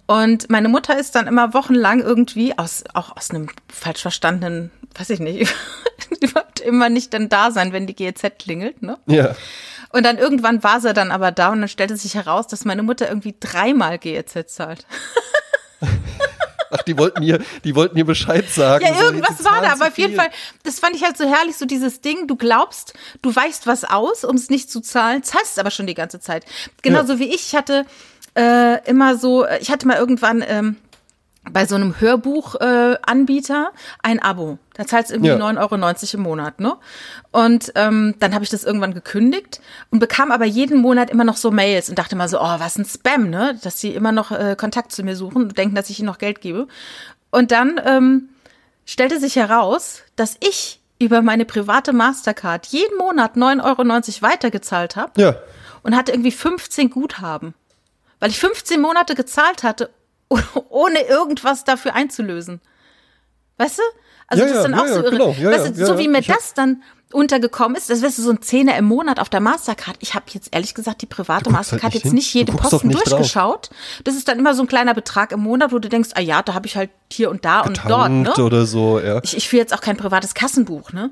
Und 0.06 0.50
meine 0.50 0.70
Mutter 0.70 0.98
ist 0.98 1.16
dann 1.16 1.28
immer 1.28 1.54
wochenlang 1.54 2.00
irgendwie 2.00 2.58
aus, 2.58 2.86
auch 2.94 3.18
aus 3.18 3.32
einem 3.32 3.50
falsch 3.68 4.02
verstandenen, 4.02 4.72
weiß 4.98 5.10
ich 5.10 5.20
nicht, 5.20 5.54
die 6.24 6.34
wollte 6.34 6.64
immer 6.64 6.88
nicht 6.90 7.14
dann 7.14 7.28
da 7.28 7.52
sein, 7.52 7.74
wenn 7.74 7.86
die 7.86 7.96
GEZ 7.96 8.38
klingelt, 8.40 8.82
ne? 8.82 8.98
ja. 9.08 9.36
Und 9.92 10.06
dann 10.06 10.18
irgendwann 10.18 10.64
war 10.64 10.82
sie 10.82 10.94
dann 10.94 11.12
aber 11.12 11.32
da 11.32 11.50
und 11.50 11.60
dann 11.62 11.70
stellte 11.70 11.96
sich 11.98 12.16
heraus, 12.16 12.48
dass 12.48 12.66
meine 12.66 12.84
Mutter 12.84 13.08
irgendwie 13.08 13.36
dreimal 13.40 13.98
GEZ 13.98 14.54
zahlt. 14.54 14.86
Ach, 16.70 16.82
die 16.82 16.98
wollten 16.98 17.24
ihr, 17.24 17.40
die 17.64 17.76
wollten 17.76 17.98
ihr 17.98 18.06
Bescheid 18.06 18.50
sagen. 18.50 18.86
Ja, 18.86 18.94
so, 18.94 19.06
irgendwas 19.06 19.38
sie 19.38 19.46
war 19.46 19.62
da, 19.62 19.72
aber 19.72 19.88
auf 19.88 19.98
jeden. 19.98 20.16
Fall, 20.16 20.30
das 20.64 20.80
fand 20.80 20.96
ich 20.98 21.04
halt 21.04 21.18
so 21.18 21.24
herrlich, 21.26 21.56
so 21.58 21.66
dieses 21.66 22.02
Ding, 22.02 22.28
du 22.28 22.36
glaubst, 22.36 22.94
du 23.22 23.34
weichst 23.34 23.68
was 23.68 23.86
aus, 23.86 24.26
um 24.26 24.36
es 24.36 24.50
nicht 24.50 24.70
zu 24.70 24.82
zahlen, 24.82 25.24
zahlst 25.24 25.54
es 25.54 25.60
aber 25.60 25.72
schon 25.72 25.88
die 25.88 25.94
ganze 25.94 26.20
Zeit. 26.20 26.44
Genauso 26.82 27.14
Ja. 27.14 27.20
wie 27.20 27.30
ich, 27.30 27.48
ich 27.48 27.56
hatte 27.56 27.86
äh, 28.36 28.86
immer 28.86 29.18
so, 29.18 29.46
äh, 29.46 29.60
ich 29.60 29.72
hatte 29.72 29.88
mal 29.88 29.96
irgendwann 29.98 30.44
ähm, 30.46 30.76
bei 31.52 31.66
so 31.66 31.76
einem 31.76 32.00
Hörbuchanbieter 32.00 33.72
äh, 33.74 33.78
ein 34.04 34.22
Abo. 34.22 34.58
Da 34.74 34.86
zahlst 34.86 35.10
du 35.12 35.16
irgendwie 35.16 35.32
Ja. 35.32 35.38
9,90 35.38 35.58
Euro 35.60 36.18
im 36.18 36.22
Monat, 36.22 36.60
ne? 36.60 36.76
Und 37.32 37.72
ähm, 37.76 38.16
dann 38.20 38.34
habe 38.34 38.44
ich 38.44 38.50
das 38.50 38.64
irgendwann 38.64 38.94
gekündigt 38.94 39.60
und 39.90 40.00
bekam 40.00 40.32
aber 40.32 40.46
jeden 40.46 40.80
Monat 40.82 41.10
immer 41.10 41.24
noch 41.24 41.38
so 41.38 41.52
Mails 41.52 41.90
und 41.90 41.98
dachte 42.00 42.16
mal 42.16 42.28
so, 42.30 42.40
oh, 42.40 42.56
was 42.60 42.78
ein 42.78 42.86
Spam, 42.86 43.30
ne? 43.30 43.58
Dass 43.64 43.80
sie 43.80 43.94
immer 43.94 44.12
noch 44.12 44.32
äh, 44.32 44.56
Kontakt 44.58 44.92
zu 44.92 45.04
mir 45.04 45.16
suchen 45.16 45.44
und 45.44 45.58
denken, 45.58 45.76
dass 45.76 45.90
ich 45.90 46.00
ihnen 46.00 46.08
noch 46.08 46.18
Geld 46.20 46.42
gebe. 46.42 46.68
Und 47.32 47.52
dann 47.52 47.80
ähm, 47.86 48.30
stellte 48.86 49.20
sich 49.20 49.36
heraus, 49.36 50.02
dass 50.16 50.38
ich 50.40 50.80
über 51.00 51.22
meine 51.22 51.46
private 51.46 51.94
Mastercard 51.94 52.66
jeden 52.68 52.98
Monat 52.98 53.36
9,90 53.36 53.64
Euro 53.64 54.32
weitergezahlt 54.32 54.96
habe 54.96 55.12
Ja. 55.22 55.36
und 55.84 55.96
hatte 55.96 56.12
irgendwie 56.12 56.32
15 56.32 56.90
Guthaben. 56.90 57.54
Weil 58.20 58.32
ich 58.32 58.40
15 58.40 58.82
Monate 58.82 59.14
gezahlt 59.14 59.62
hatte, 59.64 59.92
ohne 60.70 61.02
irgendwas 61.08 61.64
dafür 61.64 61.96
einzulösen. 61.96 62.62
Weißt 63.58 63.80
du? 63.80 63.82
Also 64.28 64.44
Ja, 64.44 64.50
das 64.50 64.58
ist 64.58 64.64
dann 64.64 64.72
ja, 64.74 64.82
auch 64.82 64.88
so 64.88 64.94
ja, 64.96 65.02
irre. 65.04 65.12
genau. 65.12 65.52
Weißt 65.52 65.78
du, 65.78 65.86
so 65.86 65.98
wie 65.98 66.08
mir 66.08 66.22
das 66.22 66.54
dann 66.54 66.84
untergekommen 67.14 67.78
ist, 67.78 67.90
das 67.90 68.02
wäre 68.02 68.12
so 68.12 68.30
ein 68.30 68.42
Zehner 68.42 68.76
im 68.76 68.84
Monat 68.86 69.22
auf 69.22 69.30
der 69.30 69.40
Mastercard. 69.40 69.96
Ich 70.02 70.14
habe 70.14 70.26
jetzt 70.32 70.50
ehrlich 70.54 70.76
gesagt 70.76 71.02
die 71.02 71.06
private 71.06 71.46
halt 71.46 71.52
Mastercard 71.54 71.94
nicht 71.94 72.04
jetzt 72.04 72.04
hin. 72.04 72.14
nicht 72.16 72.34
jede 72.34 72.52
Du 72.52 72.58
Posten 72.58 72.88
nicht 72.90 72.98
drauf. 73.00 73.20
durchgeschaut. 73.20 73.70
Das 74.04 74.16
ist 74.16 74.28
dann 74.28 74.38
immer 74.38 74.54
so 74.54 74.64
ein 74.64 74.68
kleiner 74.68 74.94
Betrag 74.94 75.32
im 75.32 75.40
Monat, 75.40 75.72
wo 75.72 75.80
du 75.80 75.88
denkst, 75.88 76.10
ah 76.16 76.20
ja, 76.22 76.42
da 76.42 76.54
habe 76.54 76.68
ich 76.68 76.76
halt 76.76 76.90
hier 77.12 77.30
und 77.30 77.46
da 77.46 77.62
und 77.62 77.80
dort. 77.88 78.12
Ne? 78.12 78.34
Oder 78.36 78.66
so, 78.66 79.00
ja. 79.00 79.22
ich, 79.24 79.38
ich 79.38 79.48
führe 79.48 79.62
jetzt 79.62 79.74
auch 79.74 79.82
kein 79.82 79.96
privates 79.96 80.34
Kassenbuch, 80.34 80.92
ne? 80.92 81.12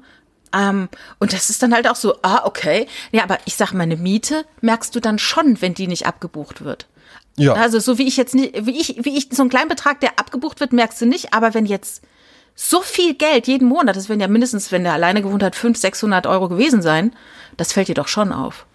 Ähm, 0.53 0.89
und 1.19 1.33
das 1.33 1.49
ist 1.49 1.63
dann 1.63 1.73
halt 1.73 1.89
auch 1.89 1.95
so, 1.95 2.15
ah, 2.21 2.41
okay. 2.43 2.87
Ja, 3.11 3.23
aber 3.23 3.37
ich 3.45 3.55
sag, 3.55 3.71
meine 3.73 3.95
Miete 3.95 4.45
merkst 4.61 4.93
du 4.95 4.99
dann 4.99 5.17
schon, 5.19 5.61
wenn 5.61 5.73
die 5.73 5.87
nicht 5.87 6.05
abgebucht 6.05 6.63
wird. 6.63 6.87
Ja. 7.37 7.53
Also 7.53 7.79
so 7.79 7.97
wie 7.97 8.07
ich 8.07 8.17
jetzt 8.17 8.33
nicht, 8.33 8.65
wie 8.65 8.79
ich, 8.79 9.03
wie 9.03 9.17
ich, 9.17 9.29
so 9.31 9.43
ein 9.43 9.49
kleinen 9.49 9.67
Betrag, 9.67 9.99
der 9.99 10.19
abgebucht 10.19 10.59
wird, 10.59 10.73
merkst 10.73 11.01
du 11.01 11.05
nicht. 11.05 11.33
Aber 11.33 11.53
wenn 11.53 11.65
jetzt 11.65 12.01
so 12.55 12.81
viel 12.81 13.13
Geld 13.15 13.47
jeden 13.47 13.67
Monat, 13.67 13.95
das 13.95 14.07
werden 14.07 14.21
ja 14.21 14.27
mindestens, 14.27 14.71
wenn 14.71 14.83
der 14.83 14.93
alleine 14.93 15.21
gewohnt 15.21 15.43
hat, 15.43 15.55
500, 15.55 15.81
600 15.81 16.27
Euro 16.27 16.47
gewesen 16.47 16.81
sein, 16.81 17.13
das 17.57 17.73
fällt 17.73 17.89
dir 17.89 17.95
doch 17.95 18.07
schon 18.07 18.31
auf. 18.31 18.65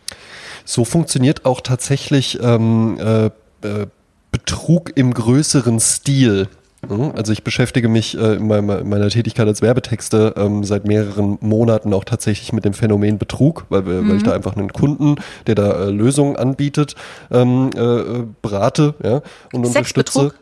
So 0.64 0.84
funktioniert 0.84 1.46
auch 1.46 1.62
tatsächlich 1.62 2.38
ähm, 2.42 2.98
äh, 3.00 3.26
äh, 3.66 3.86
Betrug 4.30 4.96
im 4.96 5.14
größeren 5.14 5.80
Stil. 5.80 6.48
Mhm, 6.88 7.12
Also 7.16 7.32
ich 7.32 7.44
beschäftige 7.44 7.88
mich 7.88 8.16
äh, 8.16 8.34
in, 8.34 8.46
meiner, 8.46 8.78
in 8.78 8.88
meiner 8.88 9.08
Tätigkeit 9.08 9.46
als 9.46 9.60
Werbetexte 9.60 10.34
ähm, 10.36 10.64
seit 10.64 10.86
mehreren 10.86 11.38
Monaten 11.40 11.92
auch 11.92 12.04
tatsächlich 12.04 12.52
mit 12.52 12.64
dem 12.64 12.72
Phänomen 12.72 13.18
Betrug, 13.18 13.66
weil, 13.68 13.86
wir, 13.86 14.08
weil 14.08 14.16
ich 14.16 14.22
da 14.22 14.32
einfach 14.32 14.56
einen 14.56 14.72
Kunden, 14.72 15.16
der 15.46 15.54
da 15.54 15.86
äh, 15.86 15.90
Lösungen 15.90 16.36
anbietet, 16.36 16.94
ähm, 17.30 17.70
äh, 17.76 17.80
äh, 17.80 18.26
berate 18.40 18.94
ja, 19.02 19.20
und 19.52 19.66
unterstütze. 19.66 20.32
Sexbetrug? 20.32 20.34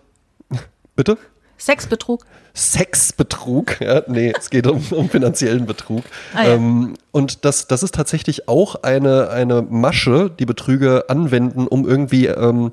Bitte? 0.97 1.19
Sexbetrug. 1.59 2.25
Sexbetrug, 2.55 3.81
ja, 3.81 4.03
nee, 4.07 4.33
es 4.37 4.51
geht 4.51 4.67
um, 4.67 4.83
um 4.91 5.09
finanziellen 5.09 5.67
Betrug. 5.67 6.05
Ah, 6.35 6.45
ja. 6.45 6.55
ähm, 6.55 6.95
und 7.11 7.45
das, 7.45 7.67
das 7.69 7.83
ist 7.83 7.95
tatsächlich 7.95 8.49
auch 8.49 8.83
eine, 8.83 9.31
eine 9.31 9.63
Masche, 9.63 10.31
die 10.31 10.47
Betrüger 10.47 11.05
anwenden, 11.09 11.67
um 11.67 11.89
irgendwie 11.89 12.27
ähm, 12.27 12.71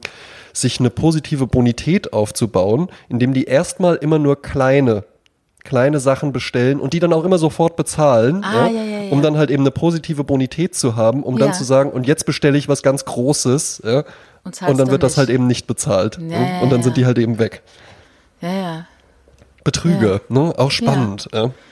sich 0.57 0.79
eine 0.79 0.89
positive 0.89 1.47
Bonität 1.47 2.13
aufzubauen, 2.13 2.89
indem 3.09 3.33
die 3.33 3.43
erstmal 3.45 3.95
immer 3.95 4.19
nur 4.19 4.41
kleine 4.41 5.03
kleine 5.63 5.99
Sachen 5.99 6.31
bestellen 6.31 6.79
und 6.79 6.93
die 6.93 6.99
dann 6.99 7.11
auch 7.11 7.23
immer 7.23 7.39
sofort 7.39 7.75
bezahlen, 7.75 8.43
Ah, 8.43 8.67
ja, 8.67 8.71
ja, 8.83 8.83
ja. 9.05 9.11
um 9.11 9.23
dann 9.23 9.35
halt 9.35 9.49
eben 9.49 9.63
eine 9.63 9.71
positive 9.71 10.23
Bonität 10.23 10.75
zu 10.75 10.95
haben, 10.95 11.23
um 11.23 11.39
dann 11.39 11.53
zu 11.55 11.63
sagen, 11.63 11.89
und 11.89 12.05
jetzt 12.05 12.27
bestelle 12.27 12.55
ich 12.55 12.69
was 12.69 12.83
ganz 12.83 13.03
Großes, 13.05 13.81
ja, 13.83 14.03
Und 14.43 14.61
und 14.61 14.77
dann 14.77 14.91
wird 14.91 15.01
das 15.01 15.13
nicht. 15.13 15.17
halt 15.17 15.29
eben 15.31 15.47
nicht 15.47 15.65
bezahlt. 15.65 16.19
Ja, 16.21 16.59
und 16.61 16.69
dann 16.71 16.83
sind 16.83 16.97
die 16.97 17.07
halt 17.07 17.17
eben 17.17 17.39
weg. 17.39 17.63
Ja, 18.41 18.53
ja. 18.53 18.87
Betrüger, 19.63 20.21
ne? 20.29 20.53
Auch 20.55 20.69
spannend. 20.69 21.27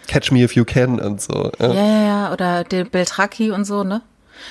Catch 0.08 0.32
me 0.32 0.40
if 0.42 0.56
you 0.56 0.66
can 0.66 1.00
und 1.00 1.22
so. 1.22 1.52
Ja. 1.60 1.72
Ja, 1.74 2.02
ja. 2.04 2.34
Oder 2.34 2.64
der 2.64 2.86
Beltraki 2.86 3.52
und 3.52 3.66
so, 3.66 3.84
ne? 3.84 4.02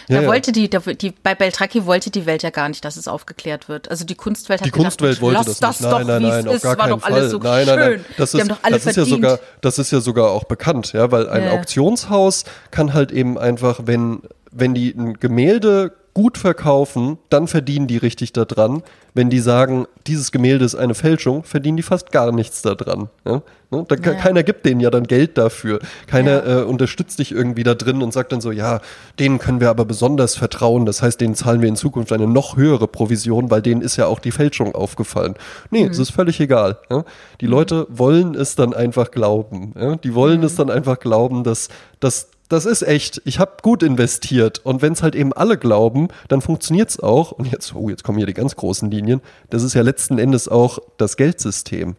Da 0.09 0.15
Ja, 0.17 0.23
ja. 0.23 0.29
wollte 0.29 0.53
die, 0.53 0.69
da, 0.71 0.79
die, 0.81 1.11
bei 1.23 1.35
Beltraki 1.35 1.87
wollte 1.87 2.11
die 2.11 2.27
Welt 2.27 2.43
ja 2.43 2.51
gar 2.51 2.69
nicht, 2.69 2.85
dass 2.85 2.97
es 2.97 3.09
aufgeklärt 3.09 3.69
wird. 3.69 3.91
Also 3.91 4.05
die 4.05 4.15
Kunstwelt 4.15 4.61
hat 4.61 4.67
Die 4.67 4.71
gedacht, 4.71 4.99
Kunstwelt 4.99 5.21
wollte 5.21 5.39
lass 5.47 5.59
das 5.59 5.81
nicht. 5.81 5.93
doch, 5.93 5.99
Nein, 5.99 6.07
nein, 6.07 6.23
wie 6.23 6.27
nein, 6.29 6.41
es 6.41 6.47
auf 6.47 6.55
ist, 6.57 6.63
gar 6.63 6.79
war 6.79 6.87
keinen 6.89 6.99
doch 7.01 7.07
alles 7.07 7.19
Fall. 7.21 7.31
so 7.31 7.39
nein, 7.39 7.67
schön. 7.67 7.77
nein, 7.77 7.91
nein. 7.93 8.05
Das 8.17 8.35
ist, 8.35 8.51
doch 8.51 8.59
das 8.63 8.87
ist 8.87 8.97
ja 8.97 9.05
sogar, 9.05 9.39
das 9.61 9.79
ist 9.79 9.91
ja 9.91 10.01
sogar 10.01 10.31
auch 10.31 10.45
bekannt, 10.45 10.93
ja, 10.93 11.11
weil 11.11 11.29
ein 11.29 11.45
Ja. 11.45 11.53
Auktionshaus 11.53 12.45
kann 12.71 12.95
halt 12.95 13.13
eben 13.13 13.39
einfach, 13.39 13.81
wenn, 13.85 14.23
wenn 14.51 14.75
die 14.75 14.91
ein 14.91 15.15
Gemälde 15.15 15.93
gut 16.15 16.37
verkaufen, 16.37 17.19
dann 17.31 17.49
verdienen 17.49 17.87
die 17.87 17.97
richtig 17.97 18.33
daran. 18.33 18.83
Wenn 19.15 19.29
die 19.29 19.41
sagen, 19.41 19.87
dieses 20.07 20.33
Gemälde 20.33 20.65
ist 20.65 20.75
eine 20.75 20.95
Fälschung, 20.95 21.45
verdienen 21.45 21.77
die 21.77 21.83
fast 21.83 22.13
gar 22.13 22.33
nichts 22.33 22.63
daran. 22.63 23.09
Ja? 23.27 23.43
Ne? 23.71 23.85
Da, 23.89 23.95
Ja. 23.97 24.15
Keiner 24.15 24.43
gibt 24.43 24.65
denen 24.67 24.81
ja 24.81 24.91
dann 24.91 25.05
Geld 25.05 25.37
dafür. 25.37 25.81
Keiner 26.07 26.47
Ja. 26.47 26.61
äh, 26.61 26.65
unterstützt 26.65 27.19
dich 27.19 27.33
irgendwie 27.33 27.63
da 27.63 27.75
drin 27.75 28.03
und 28.03 28.13
sagt 28.13 28.33
dann 28.33 28.41
so, 28.41 28.51
ja, 28.51 28.81
denen 29.19 29.39
können 29.39 29.61
wir 29.61 29.71
aber 29.71 29.85
besonders 29.85 30.35
vertrauen. 30.35 30.87
Das 30.87 31.03
heißt, 31.03 31.21
denen 31.21 31.35
zahlen 31.35 31.61
wir 31.61 31.69
in 31.69 31.77
Zukunft 31.77 32.13
eine 32.13 32.27
noch 32.27 32.57
höhere 32.57 32.89
Provision, 32.89 33.51
weil 33.51 33.61
denen 33.63 33.83
ist 33.83 33.97
ja 33.97 34.07
auch 34.07 34.19
die 34.19 34.33
Fälschung 34.33 34.75
aufgefallen. 34.75 35.35
Nee, 35.71 35.85
es 35.85 35.99
ist 35.99 36.11
völlig 36.13 36.41
egal. 36.41 36.79
Ja? 36.91 37.05
Die 37.41 37.47
Leute 37.47 37.87
wollen 37.91 38.35
es 38.35 38.55
dann 38.55 38.73
einfach 38.75 39.11
glauben. 39.11 39.75
Die 40.05 40.15
wollen 40.15 40.43
es 40.43 40.57
dann 40.57 40.71
einfach 40.71 40.99
glauben, 41.01 41.45
dass, 41.45 41.69
dass 42.01 42.29
das 42.53 42.67
ist 42.67 42.83
echt, 42.83 43.23
ich 43.25 43.39
habe 43.39 43.53
gut 43.63 43.83
investiert. 43.83 44.61
Und 44.65 44.83
wenn 44.83 44.93
es 44.93 45.03
halt 45.03 45.15
eben 45.15 45.33
alle 45.33 45.57
glauben, 45.57 46.09
dann 46.29 46.43
funktioniert 46.43 46.91
es 46.91 47.01
auch. 47.01 47.33
Und 47.33 47.51
jetzt, 47.51 47.75
oh, 47.75 47.89
jetzt 47.89 48.05
kommen 48.05 48.19
hier 48.19 48.27
die 48.27 48.35
ganz 48.35 48.57
großen 48.57 48.91
Linien. 48.91 49.23
Das 49.49 49.63
ist 49.63 49.75
ja 49.75 49.83
letzten 49.83 50.19
Endes 50.19 50.49
auch 50.49 50.79
das 50.99 51.17
Geldsystem. 51.17 51.97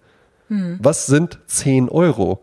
Was 0.80 1.08
sind 1.08 1.39
10 1.47 1.89
Euro? 1.89 2.41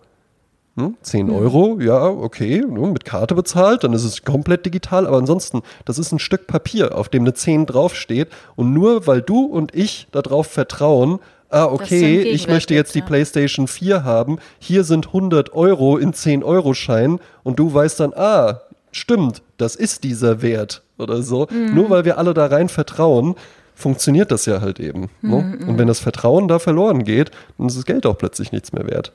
Hm? 0.77 0.97
10 1.03 1.31
Euro, 1.31 1.79
ja, 1.81 2.07
okay, 2.07 2.65
mit 2.67 3.05
Karte 3.05 3.35
bezahlt, 3.35 3.85
dann 3.85 3.93
ist 3.93 4.05
es 4.05 4.25
komplett 4.25 4.65
digital, 4.67 5.07
aber 5.07 5.19
ansonsten, 5.19 5.63
das 5.85 5.99
ist 5.99 6.13
ein 6.13 6.19
Stück 6.19 6.47
Papier, 6.47 6.97
auf 6.97 7.09
dem 7.09 7.25
eine 7.25 7.35
10 7.35 7.67
draufsteht 7.67 8.29
und 8.57 8.73
nur 8.73 9.07
weil 9.07 9.21
du 9.21 9.45
und 9.45 9.75
ich 9.75 10.09
darauf 10.13 10.47
vertrauen, 10.47 11.19
ah, 11.51 11.65
okay, 11.67 12.23
ich 12.23 12.49
möchte 12.49 12.75
jetzt 12.75 12.95
die 12.95 13.01
ja. 13.01 13.05
PlayStation 13.05 13.67
4 13.69 14.05
haben, 14.05 14.39
hier 14.59 14.85
sind 14.85 15.09
100 15.09 15.53
Euro 15.53 15.97
in 15.99 16.13
10 16.13 16.43
Euro 16.45 16.75
Schein 16.75 17.19
und 17.43 17.59
du 17.59 17.73
weißt 17.73 18.01
dann, 18.01 18.13
ah, 18.15 18.61
stimmt, 18.93 19.43
das 19.59 19.77
ist 19.77 20.05
dieser 20.05 20.43
Wert 20.43 20.83
oder 20.99 21.23
so, 21.23 21.47
Mhm. 21.51 21.75
nur 21.75 21.91
weil 21.91 22.05
wir 22.05 22.19
alle 22.19 22.35
da 22.35 22.47
rein 22.47 22.69
vertrauen, 22.69 23.35
funktioniert 23.75 24.31
das 24.31 24.47
ja 24.47 24.61
halt 24.61 24.79
eben. 24.81 25.09
Ne? 25.23 25.57
Mhm, 25.61 25.69
Und 25.69 25.79
wenn 25.79 25.87
das 25.87 26.01
Vertrauen 26.01 26.49
da 26.49 26.59
verloren 26.59 27.05
geht, 27.05 27.31
dann 27.57 27.67
ist 27.69 27.77
das 27.79 27.87
Geld 27.87 28.05
auch 28.05 28.19
plötzlich 28.19 28.53
nichts 28.53 28.73
mehr 28.73 28.87
wert. 28.87 29.13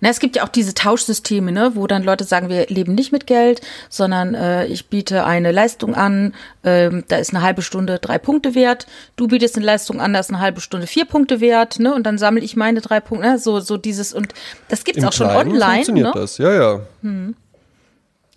Na, 0.00 0.08
es 0.08 0.18
gibt 0.18 0.36
ja 0.36 0.44
auch 0.44 0.48
diese 0.48 0.74
Tauschsysteme, 0.74 1.52
ne, 1.52 1.72
wo 1.74 1.86
dann 1.86 2.02
Leute 2.02 2.24
sagen, 2.24 2.48
wir 2.48 2.66
leben 2.66 2.94
nicht 2.94 3.12
mit 3.12 3.26
Geld, 3.26 3.60
sondern 3.88 4.34
äh, 4.34 4.66
ich 4.66 4.86
biete 4.86 5.24
eine 5.24 5.52
Leistung 5.52 5.94
an, 5.94 6.34
ähm, 6.64 7.04
da 7.08 7.16
ist 7.16 7.32
eine 7.32 7.42
halbe 7.42 7.62
Stunde 7.62 7.98
drei 8.00 8.18
Punkte 8.18 8.54
wert. 8.54 8.86
Du 9.16 9.28
bietest 9.28 9.56
eine 9.56 9.64
Leistung 9.64 10.00
an, 10.00 10.12
da 10.12 10.20
ist 10.20 10.30
eine 10.30 10.40
halbe 10.40 10.60
Stunde 10.60 10.86
vier 10.86 11.04
Punkte 11.04 11.40
wert, 11.40 11.78
ne, 11.78 11.94
und 11.94 12.04
dann 12.04 12.18
sammle 12.18 12.42
ich 12.42 12.56
meine 12.56 12.80
drei 12.80 13.00
Punkte, 13.00 13.28
ne, 13.28 13.38
so 13.38 13.60
so 13.60 13.76
dieses 13.76 14.12
und 14.12 14.34
das 14.68 14.84
gibt's 14.84 15.02
Im 15.02 15.08
auch 15.08 15.12
schon 15.12 15.28
Kleinen 15.28 15.52
online, 15.52 15.74
funktioniert 15.74 16.14
ne? 16.14 16.20
das, 16.20 16.38
ja, 16.38 16.52
ja. 16.52 16.80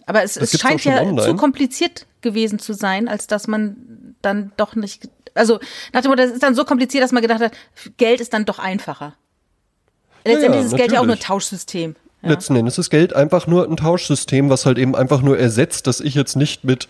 Aber 0.05 0.24
es, 0.24 0.38
es 0.38 0.59
scheint 0.59 0.84
ja 0.86 1.01
online. 1.01 1.24
zu 1.24 1.36
kompliziert 1.36 2.05
gewesen 2.22 2.59
zu 2.59 2.74
sein, 2.74 3.07
als 3.07 3.28
dass 3.28 3.47
man 3.47 4.16
dann 4.22 4.51
doch 4.57 4.76
nicht, 4.76 5.09
also 5.34 5.59
nach 5.93 6.01
dem 6.01 6.09
Motto, 6.09 6.24
das 6.24 6.32
ist 6.32 6.43
dann 6.43 6.55
so 6.55 6.66
kompliziert, 6.66 7.03
dass 7.03 7.11
man 7.11 7.22
gedacht 7.22 7.41
hat, 7.41 7.53
Geld 7.97 8.22
ist 8.22 8.34
dann 8.34 8.45
doch 8.45 8.59
einfacher. 8.59 9.16
Letztendlich 10.26 10.61
ja, 10.61 10.67
ist 10.67 10.76
Geld 10.76 10.91
ja 10.91 10.99
auch 10.99 11.05
nur 11.05 11.15
ein. 11.15 11.19
Tauschsystem. 11.19 11.95
Ja. 12.21 12.30
Letzten 12.30 12.55
Endes 12.55 12.78
ist 12.78 12.89
Geld 12.89 13.15
einfach 13.15 13.47
nur 13.47 13.69
ein 13.69 13.78
Tauschsystem, 13.78 14.49
was 14.49 14.65
halt 14.65 14.78
eben 14.78 14.95
einfach 14.95 15.21
nur 15.21 15.38
ersetzt, 15.38 15.88
dass 15.88 15.99
ich 15.99 16.15
jetzt 16.15 16.36
nicht 16.36 16.63
mit 16.63 16.88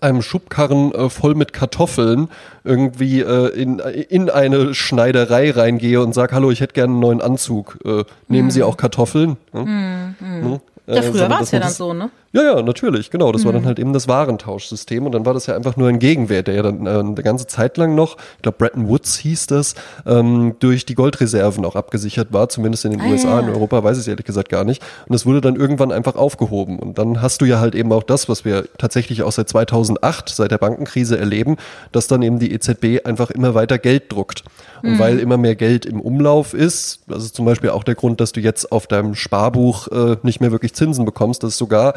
einem 0.00 0.22
Schubkarren 0.22 0.92
äh, 0.92 1.10
voll 1.10 1.34
mit 1.34 1.52
Kartoffeln 1.52 2.28
irgendwie 2.62 3.20
äh, 3.20 3.48
in, 3.48 3.80
in 3.80 4.30
eine 4.30 4.72
Schneiderei 4.74 5.50
reingehe 5.50 6.00
und 6.00 6.14
sage, 6.14 6.34
hallo, 6.34 6.50
ich 6.50 6.60
hätte 6.60 6.74
gerne 6.74 6.92
einen 6.92 7.00
neuen 7.00 7.20
Anzug. 7.20 7.78
Äh, 7.84 8.04
nehmen 8.28 8.50
Sie 8.50 8.62
auch 8.62 8.76
Kartoffeln? 8.76 9.36
Ja, 9.52 9.64
Ne? 9.64 10.60
Ja, 10.86 10.94
Äh, 10.94 11.02
früher 11.02 11.28
war 11.28 11.40
es 11.40 11.50
ja 11.50 11.60
dann 11.60 11.70
so, 11.70 11.92
ne? 11.92 12.10
Ja, 12.32 12.42
ja, 12.44 12.62
natürlich, 12.62 13.10
genau. 13.10 13.32
Das 13.32 13.44
war 13.44 13.52
dann 13.52 13.66
halt 13.66 13.80
eben 13.80 13.92
das 13.92 14.06
Warentauschsystem 14.06 15.04
und 15.04 15.10
dann 15.10 15.26
war 15.26 15.34
das 15.34 15.46
ja 15.46 15.56
einfach 15.56 15.76
nur 15.76 15.88
ein 15.88 15.98
Gegenwert, 15.98 16.46
der 16.46 16.54
ja 16.54 16.62
dann 16.62 16.86
äh, 16.86 16.90
eine 16.90 17.14
ganze 17.14 17.48
Zeit 17.48 17.76
lang 17.76 17.96
noch, 17.96 18.16
ich 18.36 18.42
glaube 18.42 18.56
Bretton 18.58 18.88
Woods 18.88 19.16
hieß 19.18 19.48
das, 19.48 19.74
ähm, 20.06 20.54
durch 20.60 20.86
die 20.86 20.94
Goldreserven 20.94 21.64
auch 21.64 21.74
abgesichert 21.74 22.32
war, 22.32 22.48
zumindest 22.48 22.84
in 22.84 22.92
den 22.92 23.00
Ah, 23.00 23.08
USA, 23.08 23.40
ja. 23.40 23.40
in 23.40 23.48
Europa 23.48 23.82
weiß 23.82 23.96
ich 23.96 24.02
es 24.02 24.08
ehrlich 24.08 24.26
gesagt 24.26 24.48
gar 24.48 24.62
nicht. 24.62 24.80
Und 25.08 25.12
das 25.12 25.26
wurde 25.26 25.40
dann 25.40 25.56
irgendwann 25.56 25.90
einfach 25.90 26.14
aufgehoben. 26.14 26.78
Und 26.78 26.98
dann 26.98 27.20
hast 27.20 27.40
du 27.40 27.46
ja 27.46 27.58
halt 27.58 27.74
eben 27.74 27.90
auch 27.92 28.04
das, 28.04 28.28
was 28.28 28.44
wir 28.44 28.64
tatsächlich 28.78 29.24
auch 29.24 29.32
seit 29.32 29.48
2008, 29.48 30.28
seit 30.28 30.52
der 30.52 30.58
Bankenkrise 30.58 31.18
erleben, 31.18 31.56
dass 31.90 32.06
dann 32.06 32.22
eben 32.22 32.38
die 32.38 32.52
EZB 32.52 33.04
einfach 33.06 33.32
immer 33.32 33.56
weiter 33.56 33.78
Geld 33.78 34.12
druckt. 34.12 34.44
Und 34.82 34.98
weil 34.98 35.18
immer 35.18 35.36
mehr 35.36 35.56
Geld 35.56 35.84
im 35.84 36.00
Umlauf 36.00 36.54
ist, 36.54 37.00
das 37.06 37.24
ist 37.24 37.34
zum 37.34 37.44
Beispiel 37.44 37.68
auch 37.68 37.84
der 37.84 37.96
Grund, 37.96 38.18
dass 38.20 38.32
du 38.32 38.40
jetzt 38.40 38.72
auf 38.72 38.86
deinem 38.86 39.14
Sparbuch 39.14 39.88
äh, 39.88 40.16
nicht 40.22 40.40
mehr 40.40 40.52
wirklich 40.52 40.72
Zinsen 40.72 41.04
bekommst, 41.04 41.42
dass 41.42 41.58
sogar 41.58 41.94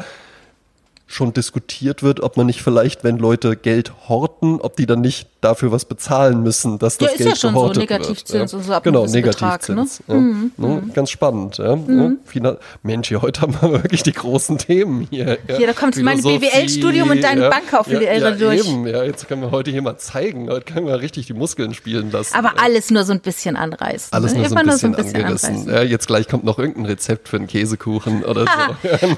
schon 1.06 1.32
diskutiert 1.34 2.02
wird, 2.02 2.20
ob 2.20 2.36
man 2.36 2.46
nicht 2.46 2.62
vielleicht, 2.62 3.04
wenn 3.04 3.18
Leute 3.18 3.56
Geld 3.56 3.92
horten, 4.08 4.60
ob 4.60 4.76
die 4.76 4.86
dann 4.86 5.00
nicht 5.02 5.28
dafür 5.42 5.70
was 5.70 5.84
bezahlen 5.84 6.42
müssen, 6.42 6.78
dass 6.78 6.96
das 6.96 7.08
Ja, 7.08 7.12
ist 7.12 7.18
Geld 7.18 7.28
ja 7.30 7.36
schon 7.36 7.50
so, 7.50 7.60
gehortet 7.60 7.76
Negativzins 7.82 8.32
wird. 8.32 8.54
und 8.54 8.62
so 8.64 8.72
ab 8.72 8.82
Genau, 8.84 9.02
gewissen 9.02 9.22
Betrag, 9.22 9.68
ne? 9.68 9.74
Negativzins. 9.74 10.02
Ja. 10.08 10.66
Ne? 10.66 10.82
Ganz 10.94 11.10
spannend. 11.10 11.58
Ja. 11.58 11.74
Ja. 11.76 12.12
Finan- 12.24 12.56
Mensch, 12.82 13.08
hier 13.08 13.20
heute 13.20 13.42
haben 13.42 13.54
wir 13.60 13.72
wirklich 13.82 14.02
die 14.02 14.12
großen 14.12 14.56
Themen 14.56 15.06
hier. 15.10 15.36
Ja. 15.46 15.56
Hier, 15.58 15.66
da 15.66 15.74
kommt 15.74 16.02
mein 16.02 16.22
BWL-Studium 16.22 17.10
und 17.10 17.22
dein 17.22 17.38
ja. 17.42 17.50
Bankkauflehre 17.50 18.04
ja, 18.04 18.14
ja, 18.14 18.30
durch. 18.30 18.66
Eben. 18.66 18.86
Ja, 18.86 19.04
jetzt 19.04 19.28
können 19.28 19.42
wir 19.42 19.50
heute 19.50 19.70
hier 19.70 19.82
mal 19.82 19.98
zeigen. 19.98 20.48
Heute 20.48 20.72
können 20.72 20.86
wir 20.86 20.98
richtig 21.00 21.26
die 21.26 21.34
Muskeln 21.34 21.74
spielen 21.74 22.10
lassen. 22.10 22.34
Aber 22.34 22.54
alles 22.62 22.90
nur 22.90 23.04
so 23.04 23.12
ein 23.12 23.20
bisschen 23.20 23.56
anreißen. 23.56 24.08
Alles 24.12 24.32
ne? 24.32 24.38
nur 24.38 24.48
so 24.48 24.54
Immer 24.54 24.60
ein 24.62 24.66
bisschen, 24.68 24.94
angerissen. 24.94 25.68
Ja, 25.68 25.82
jetzt 25.82 26.06
gleich 26.06 26.26
kommt 26.28 26.44
noch 26.44 26.58
irgendein 26.58 26.86
Rezept 26.86 27.28
für 27.28 27.36
einen 27.36 27.46
Käsekuchen 27.46 28.24
oder 28.24 28.44
so. 28.46 28.48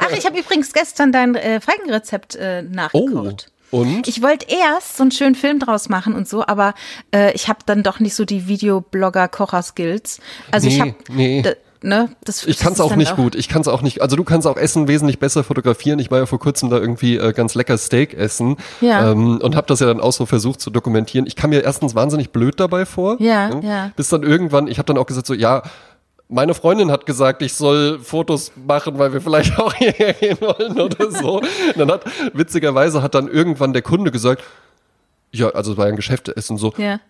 Ach, 0.01 0.11
ich 0.17 0.27
habe 0.27 0.39
übrigens 0.41 0.73
gestern 0.73 1.13
dein 1.13 1.37
äh, 1.37 1.61
Feigenrezept 1.79 2.37
äh, 2.37 2.63
Oh, 2.65 2.75
nachgekocht. 2.75 3.51
und? 3.71 4.09
Ich 4.09 4.23
wollte 4.23 4.47
erst 4.49 4.97
so 4.97 5.03
einen 5.03 5.11
schönen 5.13 5.35
Film 5.35 5.59
draus 5.59 5.89
machen 5.89 6.15
und 6.15 6.29
so, 6.29 6.47
aber 6.47 6.75
äh, 7.15 7.33
ich 7.33 7.49
habe 7.49 7.59
dann 7.67 7.83
doch 7.83 8.01
nicht 8.01 8.15
so 8.15 8.25
die 8.25 8.47
Videoblogger-Kocher-Skills. 8.49 10.21
Also 10.51 10.69
ich 10.69 10.75
Nee, 10.75 10.81
habe, 10.81 10.95
nee. 11.13 11.43
ne, 11.83 12.09
das 12.25 12.45
Ich 12.47 12.59
kann 12.59 12.73
es 12.73 12.81
auch 12.81 12.97
nicht 12.97 13.17
gut. 13.17 13.35
Ich 13.35 13.49
kann 13.49 13.61
es 13.63 13.69
auch 13.69 13.83
nicht. 13.83 14.03
Also 14.03 14.17
du 14.17 14.25
kannst 14.25 14.47
auch 14.47 14.57
Essen 14.57 14.89
wesentlich 14.89 15.19
besser 15.19 15.45
fotografieren. 15.45 15.99
Ich 15.99 16.11
war 16.11 16.19
ja 16.19 16.27
vor 16.27 16.39
kurzem 16.39 16.71
da 16.71 16.79
irgendwie 16.79 17.17
äh, 17.17 17.33
ganz 17.33 17.55
lecker 17.55 17.77
Steak 17.79 18.15
essen 18.15 18.57
Ja. 18.81 19.11
ähm, 19.13 19.39
und 19.41 19.57
habe 19.57 19.67
das 19.67 19.81
ja 19.81 19.87
dann 19.87 20.01
auch 20.01 20.13
so 20.13 20.27
versucht 20.27 20.61
zu 20.61 20.71
dokumentieren. 20.71 21.27
Ich 21.27 21.37
kam 21.37 21.51
mir 21.51 21.63
erstens 21.63 21.95
wahnsinnig 21.95 22.31
blöd 22.31 22.59
dabei 22.61 22.87
vor. 22.87 23.17
Ja, 23.21 23.59
ja. 23.61 23.91
Bis 23.97 24.09
dann 24.09 24.23
irgendwann, 24.23 24.69
ich 24.69 24.79
habe 24.79 24.87
dann 24.87 24.99
auch 24.99 25.07
gesagt 25.07 25.27
so, 25.27 25.35
ja, 25.35 25.63
meine 26.29 26.55
Freundin 26.55 26.91
hat 26.91 27.07
gesagt, 27.07 27.43
ich 27.43 27.55
soll 27.55 27.99
Fotos 28.01 28.53
machen, 28.57 28.99
weil 28.99 29.13
wir 29.13 29.21
vielleicht 29.21 29.59
auch 29.59 29.75
hierher 29.75 30.13
gehen 30.15 30.39
wollen 30.41 30.81
oder 30.81 31.11
so. 31.11 31.39
Und 31.41 31.77
dann 31.77 31.91
hat, 31.91 32.05
witzigerweise 32.33 33.03
hat 33.03 33.15
dann 33.15 33.29
irgendwann 33.29 33.73
der 33.73 33.83
Kunde 33.83 34.11
gesagt, 34.11 34.43
ja, 35.33 35.51
also 35.51 35.73
es 35.73 35.79
war 35.79 35.87
ein 35.87 35.97
Geschäftsessen 35.97 36.57
so, 36.57 36.73
Ja. 36.79 37.01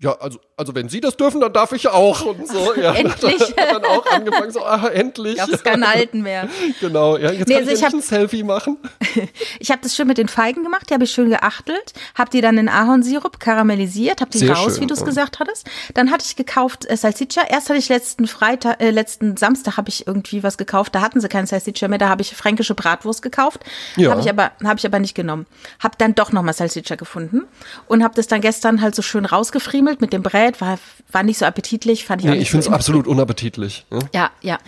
Ja, 0.00 0.12
also, 0.18 0.40
also 0.56 0.74
wenn 0.74 0.88
Sie 0.88 1.00
das 1.00 1.16
dürfen, 1.16 1.40
dann 1.40 1.52
darf 1.52 1.72
ich 1.72 1.88
auch 1.88 2.24
und 2.26 2.46
so. 2.48 2.74
Ja, 2.84 2.92
Endlich. 2.92 3.40
Hat 3.56 3.72
dann 3.72 3.84
auch 3.84 4.04
angefangen 4.06 4.50
so, 4.50 4.64
ah, 4.64 4.88
endlich. 4.88 5.36
Gab 5.36 5.48
es 5.48 5.62
kein 5.62 5.86
Halten 5.86 6.22
mehr. 6.22 6.48
Genau, 6.80 7.16
ja, 7.16 7.30
jetzt 7.30 7.48
Nee, 7.48 7.54
kann 7.54 7.62
also 7.62 7.72
ich, 7.72 7.88
ich 7.88 7.94
ein 7.94 8.00
Selfie 8.02 8.42
machen. 8.42 8.76
Ich 9.60 9.70
habe 9.70 9.80
das 9.82 9.94
schön 9.94 10.08
mit 10.08 10.18
den 10.18 10.28
Feigen 10.28 10.64
gemacht, 10.64 10.90
die 10.90 10.94
habe 10.94 11.04
ich 11.04 11.12
schön 11.12 11.30
geachtelt, 11.30 11.92
habe 12.14 12.30
die 12.30 12.40
dann 12.40 12.58
in 12.58 12.68
Ahornsirup 12.68 13.38
karamellisiert, 13.38 14.20
habe 14.20 14.30
die 14.30 14.38
Sehr 14.38 14.54
raus, 14.54 14.74
schön, 14.74 14.82
wie 14.82 14.86
du 14.88 14.94
es 14.94 15.00
ja. 15.00 15.06
gesagt 15.06 15.38
hattest. 15.38 15.66
Dann 15.94 16.10
hatte 16.10 16.24
ich 16.26 16.36
gekauft 16.36 16.90
äh, 16.90 16.96
Salsiccia. 16.96 17.44
Erst 17.48 17.70
hatte 17.70 17.78
ich 17.78 17.88
letzten 17.88 18.26
Freitag, 18.26 18.82
äh, 18.82 18.90
letzten 18.90 19.36
Samstag 19.36 19.76
habe 19.76 19.88
ich 19.88 20.06
irgendwie 20.06 20.42
was 20.42 20.58
gekauft. 20.58 20.94
Da 20.94 21.00
hatten 21.00 21.20
sie 21.20 21.28
keinen 21.28 21.46
Salsiccia 21.46 21.88
mehr. 21.88 21.98
Da 21.98 22.08
habe 22.08 22.22
ich 22.22 22.34
fränkische 22.34 22.74
Bratwurst 22.74 23.22
gekauft. 23.22 23.60
Ja. 23.96 24.10
Habe 24.10 24.20
ich 24.20 24.28
aber 24.28 24.52
habe 24.64 24.78
ich 24.78 24.86
aber 24.86 24.98
nicht 24.98 25.14
genommen. 25.14 25.46
Habe 25.78 25.94
dann 25.98 26.14
doch 26.14 26.32
noch 26.32 26.42
mal 26.42 26.52
Salsiccia 26.52 26.96
gefunden 26.96 27.42
und 27.86 28.02
habe 28.02 28.14
das 28.14 28.26
dann 28.26 28.40
gestern 28.40 28.80
halt 28.80 28.94
so 28.94 29.02
schön 29.02 29.24
rausgefriemelt 29.84 30.00
mit 30.00 30.12
dem 30.12 30.22
Brät. 30.22 30.60
War 30.60 30.78
war 31.12 31.22
nicht 31.22 31.38
so 31.38 31.44
appetitlich, 31.44 32.04
fand 32.04 32.22
ich 32.22 32.28
Nee, 32.28 32.36
ich 32.38 32.50
finde 32.50 32.60
es 32.60 32.66
so 32.66 32.72
absolut 32.72 33.06
unappetitlich. 33.06 33.86
Ja? 33.92 33.98
ja, 34.12 34.30
ja. 34.40 34.58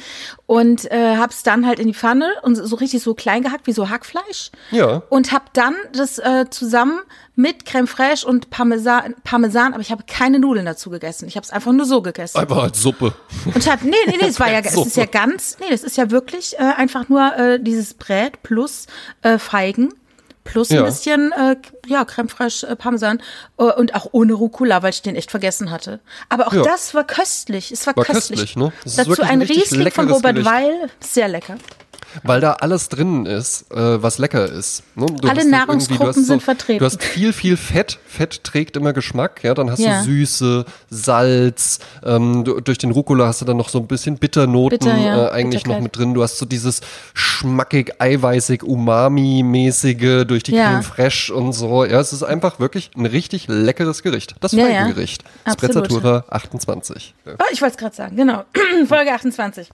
Und 0.46 0.90
äh, 0.92 1.16
hab's 1.16 1.42
dann 1.42 1.66
halt 1.66 1.80
in 1.80 1.88
die 1.88 1.94
Pfanne 1.94 2.30
und 2.42 2.54
so 2.54 2.76
richtig 2.76 3.02
so 3.02 3.14
klein 3.14 3.42
gehackt 3.42 3.66
wie 3.66 3.72
so 3.72 3.88
Hackfleisch. 3.88 4.52
Ja. 4.70 5.02
Und 5.08 5.32
hab 5.32 5.52
dann 5.54 5.74
das 5.92 6.18
äh, 6.18 6.46
zusammen 6.50 7.00
mit 7.34 7.66
Creme 7.66 7.88
fraiche 7.88 8.26
und 8.26 8.50
Parmesan, 8.50 9.14
Parmesan, 9.24 9.74
aber 9.74 9.82
ich 9.82 9.90
habe 9.90 10.04
keine 10.06 10.38
Nudeln 10.38 10.66
dazu 10.66 10.88
gegessen. 10.88 11.26
Ich 11.26 11.36
habe 11.36 11.44
es 11.44 11.50
einfach 11.50 11.72
nur 11.72 11.84
so 11.84 12.00
gegessen. 12.00 12.38
Einfach 12.38 12.62
als 12.62 12.80
Suppe. 12.80 13.14
Und 13.52 13.68
hab, 13.68 13.82
nee, 13.82 13.90
nee, 14.06 14.16
nee, 14.20 14.28
es 14.28 14.38
war 14.38 14.50
ja, 14.50 14.60
es 14.60 14.76
ist 14.76 14.96
ja 14.96 15.06
ganz, 15.06 15.58
nee, 15.60 15.66
das 15.70 15.82
ist 15.82 15.96
ja 15.96 16.10
wirklich 16.10 16.54
äh, 16.58 16.62
einfach 16.62 17.08
nur 17.08 17.36
äh, 17.36 17.60
dieses 17.60 17.94
Brät 17.94 18.42
plus 18.42 18.86
äh, 19.22 19.38
Feigen 19.38 19.92
plus 20.46 20.70
ein 20.70 20.76
Ja. 20.76 20.82
bisschen, 20.84 21.32
äh, 21.32 21.56
ja, 21.86 22.04
Creme 22.04 22.28
fraiche, 22.28 22.66
äh, 22.66 22.76
Parmesan 22.76 23.20
äh, 23.58 23.64
und 23.64 23.94
auch 23.94 24.08
ohne 24.12 24.32
Rucola, 24.34 24.82
weil 24.82 24.90
ich 24.90 25.02
den 25.02 25.16
echt 25.16 25.30
vergessen 25.30 25.70
hatte. 25.70 26.00
Aber 26.28 26.48
auch 26.48 26.52
Ja. 26.54 26.62
das 26.62 26.94
war 26.94 27.04
köstlich, 27.04 27.70
es 27.72 27.86
war, 27.86 27.96
War 27.96 28.04
köstlich. 28.04 28.40
köstlich, 28.40 28.56
ne? 28.56 28.72
Dazu 28.96 29.22
ein 29.22 29.28
ein 29.28 29.42
Riesling 29.42 29.90
von 29.90 30.10
Robert 30.10 30.36
Gericht. 30.36 30.50
Weil, 30.50 30.90
sehr 31.00 31.28
lecker. 31.28 31.56
Weil 32.22 32.40
da 32.40 32.52
alles 32.54 32.88
drin 32.88 33.26
ist, 33.26 33.70
äh, 33.72 34.02
was 34.02 34.18
lecker 34.18 34.46
ist. 34.46 34.82
Ne? 34.94 35.06
Du 35.06 35.28
Alle 35.28 35.48
Nahrungsgruppen 35.48 36.06
hast 36.08 36.26
sind 36.26 36.42
vertreten. 36.42 36.78
Du 36.80 36.84
hast 36.86 37.02
viel, 37.02 37.32
viel 37.32 37.56
Fett. 37.56 37.98
Fett 38.06 38.42
trägt 38.44 38.76
immer 38.76 38.92
Geschmack. 38.92 39.42
Ja, 39.44 39.54
dann 39.54 39.70
hast 39.70 39.78
Ja. 39.80 39.98
du 40.00 40.04
Süße, 40.04 40.64
Salz. 40.90 41.78
Ähm, 42.04 42.44
du, 42.44 42.60
durch 42.60 42.78
den 42.78 42.90
Rucola 42.90 43.26
hast 43.26 43.40
du 43.40 43.44
dann 43.44 43.56
noch 43.56 43.68
so 43.68 43.78
ein 43.78 43.86
bisschen 43.86 44.18
Bitternoten 44.18 44.78
Bitter, 44.78 44.96
ja. 44.98 45.26
äh, 45.26 45.30
eigentlich 45.30 45.62
Bitterkeit. 45.64 45.78
noch 45.78 45.82
mit 45.84 45.96
drin. 45.96 46.14
Du 46.14 46.22
hast 46.22 46.38
so 46.38 46.46
dieses 46.46 46.80
schmackig, 47.14 48.00
eiweißig, 48.00 48.62
umami-mäßige 48.62 50.24
durch 50.26 50.42
die 50.42 50.52
Ja. 50.54 50.70
Creme 50.70 50.82
fraiche 50.82 51.34
und 51.34 51.52
so. 51.52 51.84
Ja, 51.84 52.00
es 52.00 52.12
ist 52.12 52.22
einfach 52.22 52.58
wirklich 52.60 52.90
ein 52.96 53.06
richtig 53.06 53.46
leckeres 53.48 54.02
Gericht. 54.02 54.34
Das 54.40 54.52
Ja, 54.52 54.66
ja. 54.66 54.80
Feigengericht. 54.80 55.24
Absolut. 55.44 55.74
Sprezzatura 55.86 56.24
28. 56.30 57.14
Ja. 57.26 57.32
Oh, 57.38 57.44
ich 57.52 57.60
wollte 57.62 57.74
es 57.74 57.78
gerade 57.78 57.94
sagen, 57.96 58.16
genau. 58.16 58.44
Folge 58.88 59.12
28. 59.12 59.68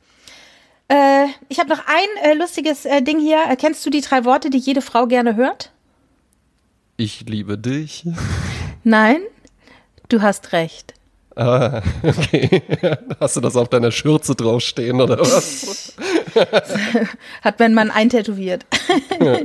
Ich 1.53 1.59
habe 1.59 1.69
noch 1.69 1.83
ein 1.85 2.09
äh, 2.25 2.33
lustiges 2.33 2.87
äh, 2.87 3.03
Ding 3.03 3.21
hier. 3.21 3.45
Äh, 3.47 3.57
kennst 3.57 3.85
du 3.85 3.91
die 3.91 4.01
drei 4.01 4.25
Worte, 4.25 4.49
die 4.49 4.57
jede 4.57 4.81
Frau 4.81 5.07
gerne 5.07 5.37
hört? 5.37 5.71
Ich 6.97 7.27
liebe 7.29 7.59
dich. 7.59 8.07
Nein, 8.85 9.21
du 10.09 10.23
hast 10.23 10.53
recht. 10.53 10.95
Ah, 11.37 11.83
okay. 12.03 12.63
Hast 13.21 13.37
du 13.37 13.43
das 13.43 13.57
auf 13.57 13.69
deiner 13.69 13.93
Schürze 13.93 14.35
draufstehen 14.35 14.99
oder 14.99 15.21
was? 15.21 15.93
Hat 17.43 17.59
mein 17.59 17.75
Mann 17.75 17.91
eintätowiert. 17.91 18.65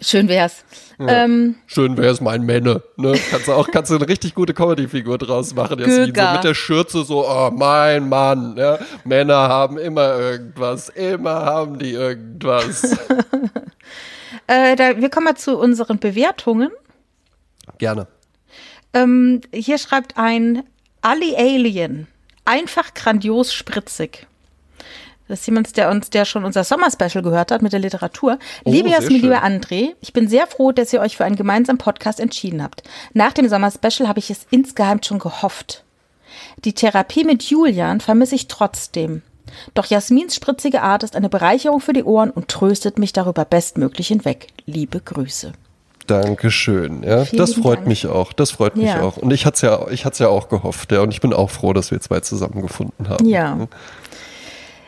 Schön 0.00 0.28
wär's. 0.28 0.64
Ähm, 0.98 1.56
Schön 1.66 1.96
wäre 1.96 2.12
es 2.12 2.20
mein 2.20 2.42
Männer. 2.42 2.82
Ne? 2.96 3.18
Kannst 3.30 3.48
du 3.48 3.52
auch 3.52 3.70
kannst 3.70 3.90
du 3.90 3.96
eine 3.96 4.08
richtig 4.08 4.34
gute 4.34 4.54
Comedy-Figur 4.54 5.18
draus 5.18 5.54
machen. 5.54 5.78
Jasmin. 5.78 6.14
So 6.14 6.32
mit 6.32 6.44
der 6.44 6.54
Schürze 6.54 7.04
so, 7.04 7.28
oh, 7.28 7.50
mein 7.50 8.08
Mann. 8.08 8.56
Ja? 8.56 8.78
Männer 9.04 9.48
haben 9.48 9.78
immer 9.78 10.18
irgendwas. 10.18 10.88
Immer 10.88 11.44
haben 11.44 11.78
die 11.78 11.92
irgendwas. 11.92 12.84
äh, 14.46 14.76
da, 14.76 14.96
wir 14.96 15.10
kommen 15.10 15.24
mal 15.24 15.36
zu 15.36 15.58
unseren 15.58 15.98
Bewertungen. 15.98 16.70
Gerne. 17.78 18.06
Ähm, 18.94 19.42
hier 19.52 19.78
schreibt 19.78 20.16
ein 20.16 20.62
Ali 21.02 21.36
Alien. 21.36 22.06
Einfach 22.44 22.94
grandios 22.94 23.52
spritzig. 23.52 24.26
Das 25.28 25.40
ist 25.40 25.46
jemand, 25.46 25.76
der 25.76 25.90
uns, 25.90 26.10
der 26.10 26.24
schon 26.24 26.44
unser 26.44 26.62
Sommer-Special 26.62 27.22
gehört 27.22 27.50
hat 27.50 27.60
mit 27.62 27.72
der 27.72 27.80
Literatur. 27.80 28.38
Oh, 28.64 28.70
liebe 28.70 28.88
Jasmin, 28.90 29.20
lieber 29.22 29.42
André, 29.42 29.94
ich 30.00 30.12
bin 30.12 30.28
sehr 30.28 30.46
froh, 30.46 30.70
dass 30.72 30.92
ihr 30.92 31.00
euch 31.00 31.16
für 31.16 31.24
einen 31.24 31.36
gemeinsamen 31.36 31.78
Podcast 31.78 32.20
entschieden 32.20 32.62
habt. 32.62 32.82
Nach 33.12 33.32
dem 33.32 33.48
Sommer-Special 33.48 34.08
habe 34.08 34.20
ich 34.20 34.30
es 34.30 34.46
insgeheim 34.50 35.02
schon 35.02 35.18
gehofft. 35.18 35.82
Die 36.64 36.74
Therapie 36.74 37.24
mit 37.24 37.42
Julian 37.42 38.00
vermisse 38.00 38.34
ich 38.36 38.46
trotzdem. 38.46 39.22
Doch 39.74 39.86
Jasmins 39.86 40.34
spritzige 40.34 40.82
Art 40.82 41.02
ist 41.02 41.16
eine 41.16 41.28
Bereicherung 41.28 41.80
für 41.80 41.92
die 41.92 42.04
Ohren 42.04 42.30
und 42.30 42.48
tröstet 42.48 42.98
mich 42.98 43.12
darüber 43.12 43.44
bestmöglich 43.44 44.08
hinweg. 44.08 44.48
Liebe 44.66 45.00
Grüße. 45.00 45.52
Dankeschön. 46.06 47.02
Ja, 47.02 47.24
Vielen 47.24 47.38
das 47.38 47.54
freut 47.54 47.78
Dank. 47.78 47.88
mich 47.88 48.06
auch. 48.06 48.32
Das 48.32 48.52
freut 48.52 48.76
mich 48.76 48.86
Ja. 48.86 49.02
auch. 49.02 49.16
Und 49.16 49.32
ich 49.32 49.44
hatte 49.44 49.56
es 49.56 49.62
ja, 49.62 49.88
ich 49.90 50.04
ja 50.18 50.28
auch 50.28 50.48
gehofft. 50.48 50.92
Ja, 50.92 51.00
und 51.00 51.10
ich 51.10 51.20
bin 51.20 51.32
auch 51.32 51.50
froh, 51.50 51.72
dass 51.72 51.90
wir 51.90 52.00
zwei 52.00 52.20
zusammengefunden 52.20 53.08
haben. 53.08 53.26
Ja. 53.26 53.58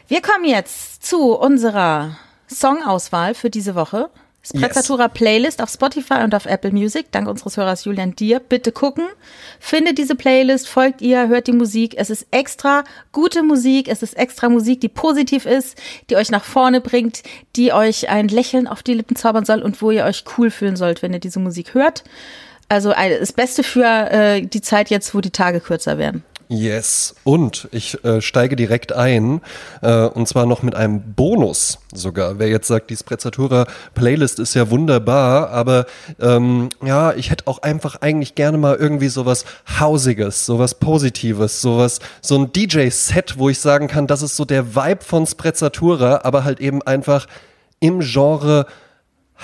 Wir 0.09 0.23
kommen 0.23 0.45
jetzt 0.45 1.05
zu 1.05 1.35
unserer 1.37 2.17
Songauswahl 2.47 3.35
für 3.35 3.51
diese 3.51 3.75
Woche. 3.75 4.09
Sprezzatura 4.43 5.09
Playlist 5.09 5.61
auf 5.61 5.69
Spotify 5.69 6.23
und 6.25 6.35
auf 6.35 6.47
Apple 6.47 6.71
Music. 6.73 7.13
Dank 7.13 7.29
unseres 7.29 7.59
Hörers 7.59 7.85
Julian 7.85 8.17
Dir. 8.17 8.41
Bitte 8.41 8.73
gucken. 8.73 9.05
Findet 9.61 9.99
diese 9.99 10.15
Playlist, 10.15 10.67
folgt 10.69 11.03
ihr, 11.03 11.29
hört 11.29 11.47
die 11.49 11.53
Musik. 11.53 11.95
Es 11.99 12.09
ist 12.09 12.27
extra 12.31 12.85
gute 13.13 13.43
Musik. 13.43 13.89
Es 13.89 14.03
ist 14.03 14.17
extra 14.17 14.49
Musik, 14.49 14.81
die 14.81 14.89
positiv 14.89 15.45
ist, 15.45 15.77
die 16.09 16.17
euch 16.17 16.31
nach 16.31 16.45
vorne 16.45 16.81
bringt, 16.81 17.23
die 17.57 17.75
euch 17.75 18.09
ein 18.09 18.29
Lächeln 18.29 18.67
auf 18.67 18.83
die 18.83 18.95
Lippen 18.95 19.17
zaubern 19.17 19.45
soll 19.45 19.61
und 19.61 19.83
wo 19.83 19.91
ihr 19.91 20.05
euch 20.05 20.25
cool 20.39 20.51
fühlen 20.51 20.77
sollt, 20.77 21.03
wenn 21.03 21.13
ihr 21.13 21.21
diese 21.21 21.41
Musik 21.41 21.75
hört. 21.75 22.05
Also 22.71 22.93
ein- 22.93 23.19
das 23.21 23.33
Beste 23.35 23.63
für 23.63 23.85
äh, 23.85 24.41
die 24.41 24.63
Zeit 24.63 24.89
jetzt, 24.89 25.15
wo 25.15 25.21
die 25.21 25.31
Tage 25.33 25.61
kürzer 25.61 25.99
werden. 25.99 26.25
Yes. 26.51 27.15
Und 27.25 27.69
ich 27.73 28.03
äh, 28.05 28.23
steige 28.23 28.57
direkt 28.57 28.93
ein, 28.93 29.43
äh, 29.83 30.05
und 30.05 30.27
zwar 30.29 30.47
noch 30.47 30.63
mit 30.63 30.75
einem 30.75 31.15
Bonus 31.15 31.79
sogar. 31.93 32.39
Wer 32.39 32.49
jetzt 32.49 32.69
sagt, 32.69 32.89
die 32.89 32.97
Sprezzatura 32.97 33.67
Playlist 33.95 34.39
ist 34.39 34.55
ja 34.55 34.71
wunderbar, 34.71 35.51
aber 35.51 35.85
ähm, 36.19 36.71
ja, 36.83 37.13
ich 37.13 37.31
hätte 37.31 37.47
auch 37.49 37.61
einfach 37.61 37.97
eigentlich 38.01 38.35
gerne 38.35 38.57
mal 38.57 38.77
irgendwie 38.77 39.09
sowas 39.09 39.45
Hausiges, 39.79 40.47
sowas 40.47 40.75
Positives, 40.75 41.61
sowas, 41.61 41.99
so 42.23 42.39
ein 42.39 42.51
DJ-Set, 42.51 43.39
wo 43.39 43.51
ich 43.51 43.61
sagen 43.61 43.87
kann, 43.87 44.07
das 44.07 44.23
ist 44.23 44.35
so 44.35 44.47
der 44.47 44.75
Vibe 44.75 45.05
von 45.05 45.27
Sprezzatura, 45.27 46.21
aber 46.25 46.45
halt 46.45 46.61
eben 46.61 46.81
einfach 46.81 47.27
im 47.79 48.01
Genre 48.01 48.67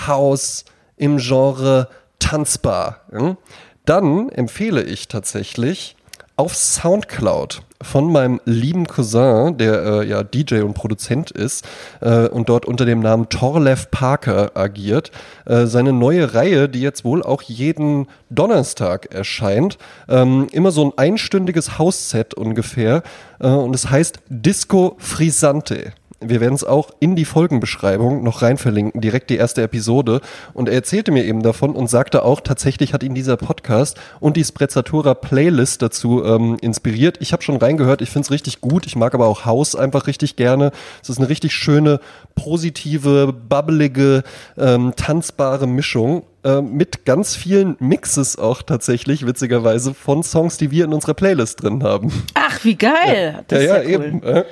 House, 0.06 0.64
im 0.96 1.18
Genre 1.18 1.88
tanzbar. 2.18 3.02
hm? 3.10 3.36
Dann 3.84 4.30
empfehle 4.30 4.82
ich 4.82 5.08
tatsächlich 5.08 5.96
auf 6.36 6.54
Soundcloud 6.54 7.62
von 7.80 8.10
meinem 8.10 8.40
lieben 8.44 8.86
Cousin, 8.86 9.56
der 9.58 9.84
äh, 9.84 10.08
ja 10.08 10.22
DJ 10.22 10.62
und 10.62 10.74
Produzent 10.74 11.30
ist 11.30 11.64
äh, 12.00 12.26
und 12.28 12.48
dort 12.48 12.66
unter 12.66 12.84
dem 12.84 13.00
Namen 13.00 13.28
Torlev 13.28 13.90
Parker 13.90 14.52
agiert. 14.54 15.12
Äh, 15.44 15.66
seine 15.66 15.92
neue 15.92 16.34
Reihe, 16.34 16.68
die 16.68 16.80
jetzt 16.80 17.04
wohl 17.04 17.22
auch 17.22 17.42
jeden 17.42 18.08
Donnerstag 18.30 19.14
erscheint. 19.14 19.78
Ähm, 20.08 20.48
immer 20.50 20.70
so 20.70 20.84
ein 20.84 20.92
einstündiges 20.96 21.78
Hausset 21.78 22.34
ungefähr. 22.34 23.02
Äh, 23.38 23.48
und 23.48 23.74
es 23.74 23.90
heißt 23.90 24.20
Disco 24.28 24.96
Frisante. 24.98 25.92
Wir 26.28 26.40
werden 26.40 26.54
es 26.54 26.64
auch 26.64 26.90
in 27.00 27.16
die 27.16 27.24
Folgenbeschreibung 27.24 28.22
noch 28.22 28.42
rein 28.42 28.58
verlinken, 28.58 29.00
direkt 29.00 29.30
die 29.30 29.36
erste 29.36 29.62
Episode. 29.62 30.20
Und 30.52 30.68
er 30.68 30.74
erzählte 30.74 31.12
mir 31.12 31.24
eben 31.24 31.42
davon 31.42 31.74
und 31.74 31.88
sagte 31.88 32.24
auch, 32.24 32.40
tatsächlich 32.40 32.92
hat 32.92 33.02
ihn 33.02 33.14
dieser 33.14 33.36
Podcast 33.36 33.98
und 34.20 34.36
die 34.36 34.44
Sprezzatura 34.44 35.14
Playlist 35.14 35.82
dazu 35.82 36.24
ähm, 36.24 36.56
inspiriert. 36.60 37.18
Ich 37.20 37.32
habe 37.32 37.42
schon 37.42 37.56
reingehört, 37.56 38.02
ich 38.02 38.10
finde 38.10 38.26
es 38.26 38.30
richtig 38.30 38.60
gut. 38.60 38.86
Ich 38.86 38.96
mag 38.96 39.14
aber 39.14 39.26
auch 39.26 39.44
House 39.44 39.76
einfach 39.76 40.06
richtig 40.06 40.36
gerne. 40.36 40.72
Es 41.02 41.08
ist 41.08 41.18
eine 41.18 41.28
richtig 41.28 41.52
schöne, 41.52 42.00
positive, 42.34 43.32
bubbelige, 43.32 44.22
ähm, 44.56 44.92
tanzbare 44.96 45.66
Mischung 45.66 46.24
äh, 46.44 46.60
mit 46.60 47.04
ganz 47.04 47.36
vielen 47.36 47.76
Mixes 47.80 48.38
auch 48.38 48.62
tatsächlich, 48.62 49.26
witzigerweise, 49.26 49.94
von 49.94 50.22
Songs, 50.22 50.58
die 50.58 50.70
wir 50.70 50.84
in 50.84 50.92
unserer 50.92 51.14
Playlist 51.14 51.62
drin 51.62 51.82
haben. 51.82 52.12
Ach, 52.34 52.64
wie 52.64 52.76
geil. 52.76 53.34
Ja, 53.34 53.44
das 53.48 53.62
ja, 53.62 53.76
ist 53.76 53.88
ja, 53.88 53.90
ja 53.90 53.98
cool. 53.98 54.06
eben. 54.06 54.44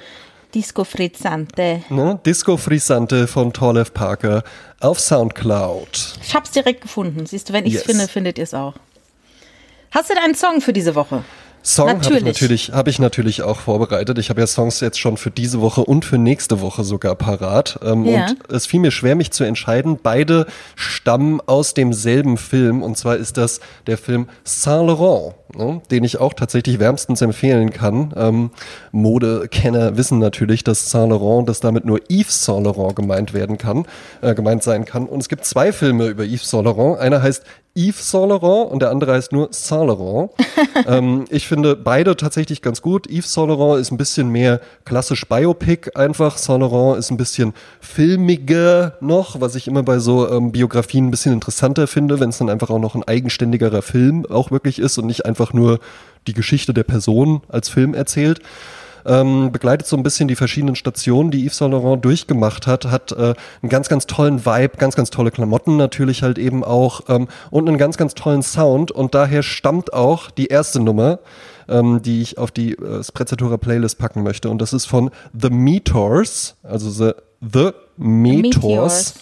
Disco 0.55 0.85
Frizzante. 0.85 1.83
Ne? 1.89 2.21
Disco 2.27 2.57
Frizzante 2.57 3.27
von 3.27 3.53
Torlev 3.53 3.93
Parker 3.95 4.43
auf 4.81 5.01
Soundcloud. 5.01 6.19
Ich 6.23 6.35
hab's 6.35 6.51
direkt 6.51 6.83
gefunden. 6.83 7.25
Siehst 7.25 7.49
du, 7.49 7.53
wenn 7.55 7.65
ich's 7.65 7.77
yes. 7.77 7.85
finde, 7.85 8.07
findet 8.07 8.39
ihr 8.39 8.45
es 8.45 8.53
auch. 8.53 8.75
Hast 9.91 10.11
du 10.11 10.15
deinen 10.15 10.35
Song 10.35 10.61
für 10.61 10.73
diese 10.73 10.95
Woche? 10.95 11.25
Song 11.63 12.03
habe 12.03 12.19
ich 12.19 12.25
natürlich, 12.25 12.73
habe 12.73 12.91
ich 12.91 12.99
natürlich 12.99 13.43
auch 13.43 13.61
vorbereitet. 13.61 14.19
Ich 14.19 14.31
habe 14.31 14.41
ja 14.41 14.47
Songs 14.47 14.81
jetzt 14.81 14.99
schon 14.99 15.17
für 15.17 15.31
diese 15.31 15.61
Woche 15.61 15.85
und 15.85 16.05
für 16.05 16.19
nächste 16.19 16.61
Woche 16.61 16.83
sogar 16.83 17.15
parat. 17.15 17.79
Ähm, 17.85 18.05
ja. 18.05 18.27
Und 18.27 18.53
es 18.53 18.67
fiel 18.67 18.81
mir 18.81 18.91
schwer, 18.91 19.15
mich 19.15 19.31
zu 19.31 19.45
entscheiden. 19.45 19.99
Beide 20.03 20.47
stammen 20.75 21.41
aus 21.47 21.75
demselben 21.75 22.37
Film. 22.37 22.83
Und 22.83 22.99
zwar 22.99 23.17
ist 23.17 23.37
das 23.37 23.61
der 23.87 23.97
Film 23.97 24.29
Saint 24.43 24.89
Laurent, 24.89 25.35
ne, 25.57 25.81
den 25.91 26.03
ich 26.03 26.19
auch 26.19 26.35
tatsächlich 26.35 26.81
wärmstens 26.81 27.21
empfehlen 27.23 27.71
kann. 27.71 28.13
Ähm, 28.17 28.51
Modekenner 28.91 29.97
wissen 29.97 30.19
natürlich, 30.19 30.65
dass 30.65 30.91
Saint 30.91 31.11
Laurent, 31.11 31.49
dass 31.49 31.61
damit 31.61 31.85
nur 31.85 32.01
Yves 32.11 32.45
Saint 32.45 32.65
Laurent 32.65 32.97
gemeint 32.97 33.35
werden 33.35 33.57
kann, 33.57 33.87
äh, 34.21 34.35
gemeint 34.35 34.65
sein 34.65 34.85
kann. 34.85 35.07
Und 35.07 35.21
es 35.21 35.29
gibt 35.29 35.45
zwei 35.45 35.73
Filme 35.73 36.07
über 36.07 36.25
Yves 36.25 36.51
Saint 36.51 36.65
Laurent. 36.65 36.99
Einer 36.99 37.23
heißt 37.23 37.45
Yves 37.75 38.11
Saint 38.11 38.29
Laurent 38.29 38.71
und 38.71 38.83
der 38.83 38.91
andere 38.91 39.13
heißt 39.13 39.33
nur 39.33 39.49
Saint 39.51 39.87
Laurent. 39.87 40.31
ähm, 40.87 41.25
ich 41.31 41.49
finde 41.49 41.75
beide 41.75 42.17
tatsächlich 42.17 42.61
ganz 42.61 42.83
gut. 42.83 43.07
Yves 43.11 43.33
Saint 43.33 43.49
Laurent 43.49 43.81
ist 43.81 43.91
ein 43.91 43.97
bisschen 43.97 44.29
mehr 44.29 44.61
klassisch 44.85 45.27
Biopic 45.27 45.91
einfach. 45.95 46.37
Saint 46.37 46.61
Laurent 46.61 46.99
ist 46.99 47.11
ein 47.11 47.17
bisschen 47.17 47.55
filmiger 47.81 48.97
noch, 49.01 49.41
was 49.41 49.55
ich 49.55 49.67
immer 49.69 49.83
bei 49.83 49.99
so 49.99 50.29
ähm, 50.31 50.53
Biografien 50.53 51.07
ein 51.07 51.11
bisschen 51.11 51.33
interessanter 51.33 51.87
finde, 51.87 52.21
wenn 52.21 52.29
es 52.29 52.39
dann 52.39 52.51
einfach 52.51 52.71
auch 52.71 52.79
noch 52.79 52.95
ein 52.95 53.05
eigenständigerer 53.05 53.83
Film 53.83 54.27
auch 54.27 54.51
wirklich 54.51 54.79
ist 54.79 54.99
und 54.99 55.07
nicht 55.07 55.25
einfach 55.25 55.53
nur 55.53 55.81
die 56.27 56.35
Geschichte 56.35 56.75
der 56.75 56.85
Person 56.85 57.41
als 57.49 57.69
Film 57.69 57.95
erzählt 57.95 58.41
ähm, 59.07 59.53
begleitet 59.53 59.87
so 59.87 59.97
ein 59.97 60.03
bisschen 60.03 60.29
die 60.29 60.37
verschiedenen 60.37 60.77
Stationen, 60.77 61.31
die 61.31 61.47
Yves 61.47 61.59
Saint 61.59 61.73
Laurent 61.73 62.05
durchgemacht 62.05 62.67
hat, 62.67 62.87
hat 62.87 63.13
äh, 63.13 63.35
einen 63.63 63.69
ganz, 63.69 63.89
ganz 63.89 64.07
tollen 64.07 64.45
Vibe, 64.45 64.77
ganz, 64.79 64.97
ganz 64.97 65.11
tolle 65.11 65.31
Klamotten 65.31 65.77
natürlich 65.77 66.23
halt 66.23 66.39
eben 66.39 66.65
auch 66.65 67.03
ähm, 67.09 67.29
und 67.51 67.69
einen 67.69 67.79
ganz, 67.79 67.97
ganz 67.97 68.15
tollen 68.15 68.43
Sound 68.43 68.91
und 68.91 69.15
daher 69.15 69.43
stammt 69.43 69.93
auch 69.93 70.31
die 70.31 70.47
erste 70.47 70.81
Nummer, 70.81 71.19
ähm, 71.69 72.03
die 72.03 72.23
ich 72.23 72.39
auf 72.39 72.51
die 72.51 72.75
äh, 72.75 73.03
Sprezzatura 73.03 73.57
Playlist 73.57 73.99
packen 73.99 74.23
möchte 74.23 74.51
und 74.51 74.61
das 74.61 74.73
ist 74.73 74.87
von 74.87 75.11
The 75.39 75.51
Meteors, 75.51 76.57
also 76.63 76.91
The, 76.91 77.13
The 77.41 77.71
Meteors. 77.97 78.55
Meteors. 78.55 79.15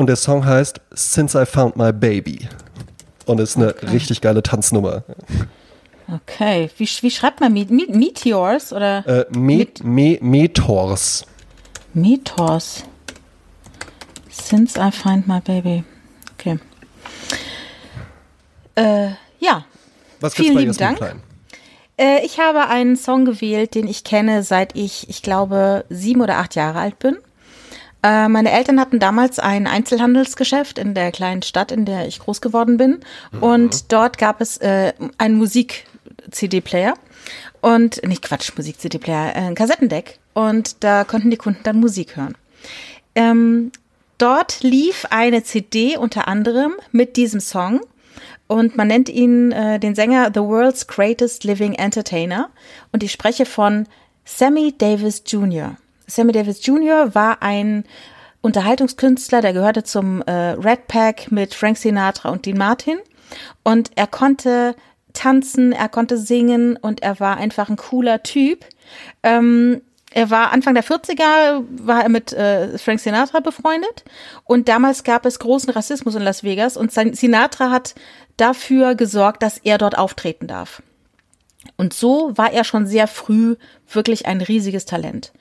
Und 0.00 0.06
der 0.06 0.16
Song 0.16 0.46
heißt 0.46 0.80
Since 0.92 1.42
I 1.42 1.44
Found 1.44 1.76
My 1.76 1.92
Baby. 1.92 2.48
Und 3.26 3.38
ist 3.38 3.58
eine 3.58 3.74
richtig 3.92 4.22
geile 4.22 4.42
Tanznummer. 4.42 5.04
Okay, 6.12 6.70
wie, 6.76 6.86
wie 6.86 7.10
schreibt 7.10 7.40
man 7.40 7.52
Met 7.52 7.70
Meteors 7.70 8.72
oder? 8.72 9.06
Äh, 9.06 9.38
Met 9.38 9.84
Me 9.84 10.18
Metors. 10.20 11.24
Metors. 11.94 12.84
Since 14.30 14.78
I 14.78 14.90
find 14.90 15.28
my 15.28 15.40
baby. 15.40 15.84
Okay. 16.34 16.58
Äh, 18.74 19.10
ja. 19.38 19.64
Was 20.20 20.34
Vielen 20.34 20.58
lieben 20.58 20.76
Dank. 20.76 20.98
Klein? 20.98 21.22
Äh, 21.96 22.24
ich 22.24 22.40
habe 22.40 22.68
einen 22.68 22.96
Song 22.96 23.24
gewählt, 23.24 23.74
den 23.74 23.86
ich 23.86 24.04
kenne, 24.04 24.42
seit 24.42 24.74
ich, 24.76 25.08
ich 25.08 25.22
glaube, 25.22 25.84
sieben 25.90 26.22
oder 26.22 26.38
acht 26.38 26.54
Jahre 26.54 26.78
alt 26.78 26.98
bin. 26.98 27.18
Äh, 28.02 28.28
meine 28.28 28.50
Eltern 28.50 28.80
hatten 28.80 28.98
damals 28.98 29.38
ein 29.38 29.66
Einzelhandelsgeschäft 29.66 30.78
in 30.78 30.94
der 30.94 31.12
kleinen 31.12 31.42
Stadt, 31.42 31.70
in 31.70 31.84
der 31.84 32.06
ich 32.06 32.20
groß 32.20 32.40
geworden 32.40 32.78
bin. 32.78 33.00
Mhm. 33.32 33.42
Und 33.42 33.92
dort 33.92 34.16
gab 34.16 34.40
es 34.40 34.56
äh, 34.58 34.94
einen 35.18 35.36
Musik, 35.36 35.84
CD-Player 36.30 36.94
und 37.60 38.02
nicht 38.06 38.22
Quatsch, 38.22 38.52
Musik-CD-Player, 38.56 39.36
äh, 39.36 39.40
ein 39.40 39.54
Kassettendeck 39.54 40.18
und 40.34 40.82
da 40.82 41.04
konnten 41.04 41.30
die 41.30 41.36
Kunden 41.36 41.62
dann 41.62 41.80
Musik 41.80 42.16
hören. 42.16 42.36
Ähm, 43.14 43.72
dort 44.18 44.62
lief 44.62 45.06
eine 45.10 45.42
CD 45.42 45.96
unter 45.96 46.28
anderem 46.28 46.74
mit 46.92 47.16
diesem 47.16 47.40
Song 47.40 47.80
und 48.46 48.76
man 48.76 48.88
nennt 48.88 49.08
ihn 49.08 49.52
äh, 49.52 49.78
den 49.78 49.94
Sänger 49.94 50.30
The 50.34 50.40
World's 50.40 50.86
Greatest 50.86 51.44
Living 51.44 51.74
Entertainer 51.74 52.50
und 52.92 53.02
ich 53.02 53.12
spreche 53.12 53.46
von 53.46 53.86
Sammy 54.24 54.74
Davis 54.76 55.22
Jr. 55.26 55.76
Sammy 56.06 56.32
Davis 56.32 56.64
Jr. 56.66 57.14
war 57.14 57.42
ein 57.42 57.84
Unterhaltungskünstler, 58.42 59.42
der 59.42 59.52
gehörte 59.52 59.84
zum 59.84 60.22
äh, 60.22 60.32
Red 60.32 60.88
Pack 60.88 61.30
mit 61.30 61.54
Frank 61.54 61.76
Sinatra 61.76 62.30
und 62.30 62.46
Dean 62.46 62.56
Martin 62.56 62.98
und 63.62 63.90
er 63.96 64.06
konnte 64.06 64.74
tanzen, 65.12 65.72
er 65.72 65.88
konnte 65.88 66.18
singen 66.18 66.76
und 66.76 67.02
er 67.02 67.20
war 67.20 67.36
einfach 67.36 67.68
ein 67.68 67.76
cooler 67.76 68.22
Typ. 68.22 68.64
Ähm, 69.22 69.82
er 70.12 70.28
war 70.30 70.52
Anfang 70.52 70.74
der 70.74 70.84
40er, 70.84 71.62
war 71.70 72.02
er 72.02 72.08
mit 72.08 72.32
äh, 72.32 72.76
Frank 72.78 72.98
Sinatra 72.98 73.40
befreundet 73.40 74.04
und 74.44 74.68
damals 74.68 75.04
gab 75.04 75.24
es 75.24 75.38
großen 75.38 75.70
Rassismus 75.70 76.16
in 76.16 76.22
Las 76.22 76.42
Vegas 76.42 76.76
und 76.76 76.92
Sinatra 76.92 77.70
hat 77.70 77.94
dafür 78.36 78.96
gesorgt, 78.96 79.42
dass 79.42 79.58
er 79.58 79.78
dort 79.78 79.96
auftreten 79.96 80.48
darf. 80.48 80.82
Und 81.76 81.92
so 81.92 82.36
war 82.36 82.52
er 82.52 82.64
schon 82.64 82.86
sehr 82.86 83.06
früh 83.06 83.56
wirklich 83.88 84.26
ein 84.26 84.40
riesiges 84.40 84.84
Talent. 84.84 85.32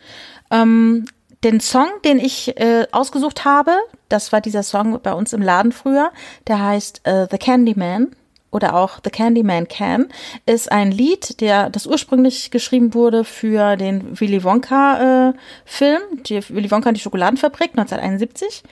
Ähm, 0.52 1.06
den 1.44 1.62
Song, 1.62 1.88
den 2.04 2.20
ich 2.20 2.58
äh, 2.60 2.86
ausgesucht 2.92 3.46
habe, 3.46 3.72
das 4.10 4.32
war 4.32 4.42
dieser 4.42 4.64
Song 4.64 5.00
bei 5.02 5.14
uns 5.14 5.34
im 5.34 5.42
Laden 5.42 5.72
früher, 5.72 6.12
der 6.48 6.64
heißt 6.64 7.02
äh, 7.06 7.28
The 7.32 7.38
Candyman 7.38 8.16
oder 8.52 8.76
auch 8.76 9.00
The 9.04 9.10
Candyman 9.10 9.68
Can 9.68 10.08
ist 10.46 10.72
ein 10.72 10.92
Lied, 10.92 11.42
der 11.42 11.70
das 11.70 11.86
ursprünglich 11.86 12.52
geschrieben 12.52 12.94
wurde 12.94 13.24
für 13.24 13.76
den 13.76 14.20
Willy 14.20 14.44
Wonka 14.44 15.30
äh, 15.30 15.34
Film, 15.66 16.02
die 16.24 16.42
Willy 16.50 16.72
Wonka 16.72 16.90
und 16.90 16.96
die 16.96 17.02
Schokoladenfabrik 17.02 17.72
1971 17.72 18.64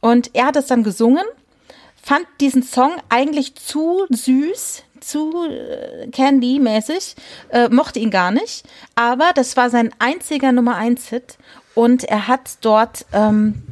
und 0.00 0.30
er 0.34 0.46
hat 0.46 0.56
es 0.56 0.66
dann 0.66 0.82
gesungen, 0.82 1.24
fand 2.02 2.26
diesen 2.40 2.62
Song 2.62 2.92
eigentlich 3.08 3.54
zu 3.54 4.06
süß, 4.08 4.84
zu 5.00 5.44
äh, 5.44 6.08
Candy-mäßig, 6.08 7.14
äh, 7.50 7.68
mochte 7.68 7.98
ihn 7.98 8.10
gar 8.10 8.30
nicht, 8.30 8.64
aber 8.94 9.32
das 9.34 9.56
war 9.56 9.70
sein 9.70 9.94
einziger 9.98 10.52
Nummer 10.52 10.76
1 10.76 11.08
Hit. 11.08 11.38
Und 11.74 12.04
er 12.04 12.26
hat 12.26 12.58
dort 12.62 13.06
ähm, 13.12 13.62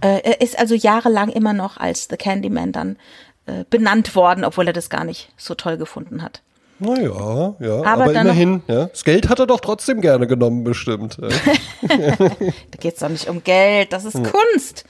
äh, 0.00 0.20
er 0.22 0.40
ist 0.40 0.58
also 0.58 0.74
jahrelang 0.74 1.28
immer 1.28 1.52
noch 1.52 1.76
als 1.76 2.06
The 2.08 2.16
Candyman 2.16 2.72
dann 2.72 2.96
äh, 3.48 3.64
benannt 3.70 4.14
worden, 4.14 4.44
obwohl 4.44 4.66
er 4.66 4.72
das 4.72 4.90
gar 4.90 5.04
nicht 5.04 5.30
so 5.36 5.54
toll 5.54 5.76
gefunden 5.78 6.22
hat. 6.22 6.42
Naja, 6.80 7.56
ja, 7.58 7.82
aber, 7.82 8.04
aber 8.04 8.12
immerhin, 8.14 8.62
ja. 8.68 8.84
Das 8.86 9.02
Geld 9.02 9.28
hat 9.28 9.40
er 9.40 9.48
doch 9.48 9.58
trotzdem 9.58 10.00
gerne 10.00 10.28
genommen, 10.28 10.62
bestimmt. 10.62 11.18
da 11.20 12.78
geht 12.78 12.94
es 12.94 13.00
doch 13.00 13.08
nicht 13.08 13.28
um 13.28 13.42
Geld, 13.42 13.92
das 13.92 14.04
ist 14.04 14.14
hm. 14.14 14.24
Kunst. 14.24 14.84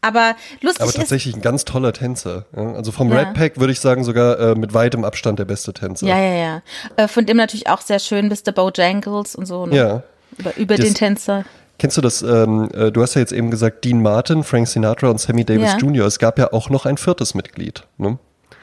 Aber 0.00 0.36
lustig 0.60 0.82
Aber 0.82 0.92
tatsächlich 0.92 1.32
ist, 1.32 1.38
ein 1.38 1.42
ganz 1.42 1.64
toller 1.64 1.94
Tänzer. 1.94 2.44
Ja? 2.54 2.74
Also 2.74 2.92
vom 2.92 3.10
ja. 3.10 3.20
Red 3.20 3.34
Pack 3.34 3.58
würde 3.58 3.72
ich 3.72 3.80
sagen 3.80 4.04
sogar 4.04 4.38
äh, 4.38 4.54
mit 4.54 4.74
weitem 4.74 5.02
Abstand 5.02 5.38
der 5.38 5.46
beste 5.46 5.72
Tänzer. 5.72 6.06
Ja, 6.06 6.18
ja, 6.18 6.34
ja. 6.34 6.62
Äh, 6.96 7.08
von 7.08 7.24
dem 7.24 7.38
natürlich 7.38 7.68
auch 7.68 7.80
sehr 7.80 7.98
schön 7.98 8.28
Mr. 8.28 8.52
Bojangles 8.52 9.34
und 9.34 9.46
so. 9.46 9.64
Ne? 9.64 9.76
Ja. 9.76 10.02
Über, 10.36 10.56
über 10.56 10.76
den 10.76 10.94
Tänzer. 10.94 11.44
Kennst 11.78 11.96
du 11.96 12.00
das? 12.00 12.22
Ähm, 12.22 12.70
äh, 12.72 12.92
du 12.92 13.02
hast 13.02 13.14
ja 13.14 13.20
jetzt 13.20 13.32
eben 13.32 13.50
gesagt, 13.50 13.84
Dean 13.84 14.00
Martin, 14.00 14.44
Frank 14.44 14.68
Sinatra 14.68 15.08
und 15.08 15.20
Sammy 15.20 15.44
Davis 15.44 15.72
ja. 15.72 15.78
Jr. 15.78 16.06
Es 16.06 16.18
gab 16.18 16.38
ja 16.38 16.52
auch 16.52 16.70
noch 16.70 16.86
ein 16.86 16.96
viertes 16.96 17.34
Mitglied. 17.34 17.84
Ne? 17.98 18.18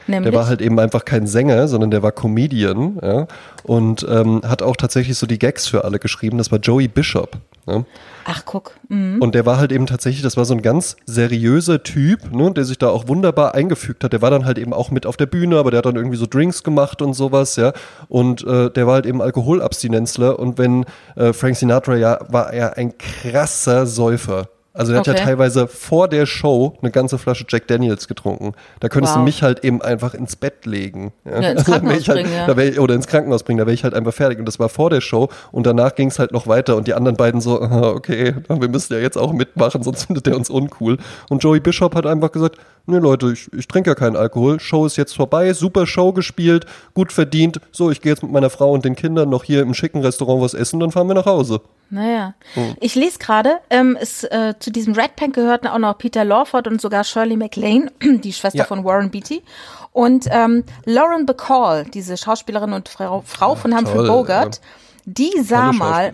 Nämlich? 0.07 0.31
Der 0.31 0.39
war 0.39 0.47
halt 0.47 0.61
eben 0.61 0.79
einfach 0.79 1.05
kein 1.05 1.27
Sänger, 1.27 1.67
sondern 1.67 1.91
der 1.91 2.03
war 2.03 2.11
Comedian, 2.11 2.99
ja. 3.01 3.27
Und 3.63 4.05
ähm, 4.09 4.41
hat 4.43 4.61
auch 4.61 4.75
tatsächlich 4.75 5.17
so 5.17 5.27
die 5.27 5.39
Gags 5.39 5.67
für 5.67 5.83
alle 5.83 5.99
geschrieben. 5.99 6.37
Das 6.37 6.51
war 6.51 6.59
Joey 6.59 6.87
Bishop. 6.87 7.37
Ja? 7.67 7.85
Ach, 8.25 8.43
guck. 8.45 8.75
Mhm. 8.89 9.21
Und 9.21 9.35
der 9.35 9.45
war 9.45 9.57
halt 9.57 9.71
eben 9.71 9.85
tatsächlich, 9.85 10.21
das 10.23 10.37
war 10.37 10.45
so 10.45 10.53
ein 10.53 10.61
ganz 10.61 10.95
seriöser 11.05 11.83
Typ, 11.83 12.31
ne, 12.31 12.51
der 12.51 12.65
sich 12.65 12.77
da 12.77 12.89
auch 12.89 13.07
wunderbar 13.07 13.55
eingefügt 13.55 14.03
hat. 14.03 14.13
Der 14.13 14.21
war 14.21 14.31
dann 14.31 14.45
halt 14.45 14.57
eben 14.57 14.73
auch 14.73 14.91
mit 14.91 15.05
auf 15.05 15.17
der 15.17 15.25
Bühne, 15.25 15.57
aber 15.57 15.71
der 15.71 15.79
hat 15.79 15.85
dann 15.85 15.95
irgendwie 15.95 16.17
so 16.17 16.25
Drinks 16.25 16.63
gemacht 16.63 17.01
und 17.01 17.13
sowas, 17.13 17.55
ja. 17.55 17.73
Und 18.09 18.45
äh, 18.45 18.69
der 18.71 18.87
war 18.87 18.95
halt 18.95 19.05
eben 19.05 19.21
Alkoholabstinenzler. 19.21 20.39
Und 20.39 20.57
wenn 20.57 20.85
äh, 21.15 21.33
Frank 21.33 21.55
Sinatra 21.55 21.95
ja, 21.95 22.19
war 22.29 22.51
er 22.53 22.77
ein 22.77 22.97
krasser 22.97 23.85
Säufer. 23.85 24.47
Also 24.73 24.93
der 24.93 25.01
hat 25.01 25.07
Okay. 25.09 25.17
ja 25.19 25.25
teilweise 25.25 25.67
vor 25.67 26.07
der 26.07 26.25
Show 26.25 26.77
eine 26.81 26.91
ganze 26.91 27.17
Flasche 27.17 27.45
Jack 27.49 27.67
Daniels 27.67 28.07
getrunken. 28.07 28.53
Da 28.79 28.87
könntest 28.87 29.15
du 29.15 29.19
Wow. 29.19 29.25
mich 29.25 29.43
halt 29.43 29.65
eben 29.65 29.81
einfach 29.81 30.13
ins 30.13 30.37
Bett 30.37 30.65
legen. 30.65 31.11
Ja, 31.25 31.51
ins 31.51 31.65
Krankenhaus 31.65 32.07
halt, 32.07 32.21
bringen, 32.23 32.33
ja. 32.33 32.47
da 32.47 32.55
wär 32.55 32.69
ich, 32.69 32.79
oder 32.79 32.95
ins 32.95 33.07
Krankenhaus 33.07 33.43
bringen, 33.43 33.59
da 33.59 33.65
wäre 33.65 33.73
ich 33.73 33.83
halt 33.83 33.93
einfach 33.93 34.13
fertig. 34.13 34.39
Und 34.39 34.45
das 34.45 34.59
war 34.59 34.69
vor 34.69 34.89
der 34.89 35.01
Show 35.01 35.27
und 35.51 35.65
danach 35.65 35.95
ging 35.95 36.07
es 36.07 36.19
halt 36.19 36.31
noch 36.31 36.47
weiter 36.47 36.77
und 36.77 36.87
die 36.87 36.93
anderen 36.93 37.17
beiden 37.17 37.41
so, 37.41 37.61
okay, 37.61 38.33
wir 38.47 38.69
müssen 38.69 38.93
ja 38.93 38.99
jetzt 38.99 39.17
auch 39.17 39.33
mitmachen, 39.33 39.83
sonst 39.83 40.03
findet 40.07 40.25
der 40.25 40.37
uns 40.37 40.49
uncool. 40.49 40.97
Und 41.29 41.43
Joey 41.43 41.59
Bishop 41.59 41.93
hat 41.93 42.05
einfach 42.05 42.31
gesagt, 42.31 42.55
nee 42.85 42.97
Leute, 42.97 43.31
ich, 43.33 43.51
ich 43.51 43.67
trinke 43.67 43.89
ja 43.89 43.95
keinen 43.95 44.15
Alkohol, 44.15 44.61
Show 44.61 44.85
ist 44.85 44.95
jetzt 44.95 45.15
vorbei, 45.15 45.51
super 45.53 45.85
Show 45.85 46.13
gespielt, 46.13 46.65
gut 46.93 47.11
verdient, 47.11 47.59
so, 47.71 47.91
ich 47.91 48.01
gehe 48.01 48.13
jetzt 48.13 48.23
mit 48.23 48.31
meiner 48.31 48.49
Frau 48.49 48.71
und 48.71 48.85
den 48.85 48.95
Kindern 48.95 49.29
noch 49.29 49.43
hier 49.43 49.61
im 49.63 49.73
schicken 49.73 50.01
Restaurant 50.01 50.41
was 50.41 50.53
essen, 50.53 50.79
dann 50.79 50.91
fahren 50.91 51.07
wir 51.07 51.15
nach 51.15 51.25
Hause. 51.25 51.59
Naja. 51.91 52.33
Hm. 52.53 52.75
Ich 52.79 52.95
lese 52.95 53.19
gerade, 53.19 53.59
ähm, 53.69 53.97
es, 53.99 54.23
äh, 54.23 54.55
zu 54.57 54.71
diesem 54.71 54.93
Red 54.93 55.17
Pack 55.17 55.33
gehörten 55.33 55.67
auch 55.67 55.77
noch 55.77 55.97
Peter 55.97 56.23
Lawford 56.23 56.67
und 56.67 56.81
sogar 56.81 57.03
Shirley 57.03 57.35
MacLaine, 57.35 57.91
die 58.01 58.33
Schwester 58.33 58.59
Ja. 58.59 58.65
von 58.65 58.83
Warren 58.85 59.11
Beatty. 59.11 59.43
Und 59.91 60.25
ähm, 60.31 60.63
Lauren 60.85 61.25
Bacall, 61.25 61.83
diese 61.85 62.15
Schauspielerin 62.15 62.71
und 62.71 62.87
Frau, 62.87 63.23
Frau 63.25 63.55
von 63.55 63.75
Humphrey 63.77 63.97
toll, 63.97 64.07
Bogart, 64.07 64.61
die 65.03 65.31
sah 65.43 65.73
mal, 65.73 66.13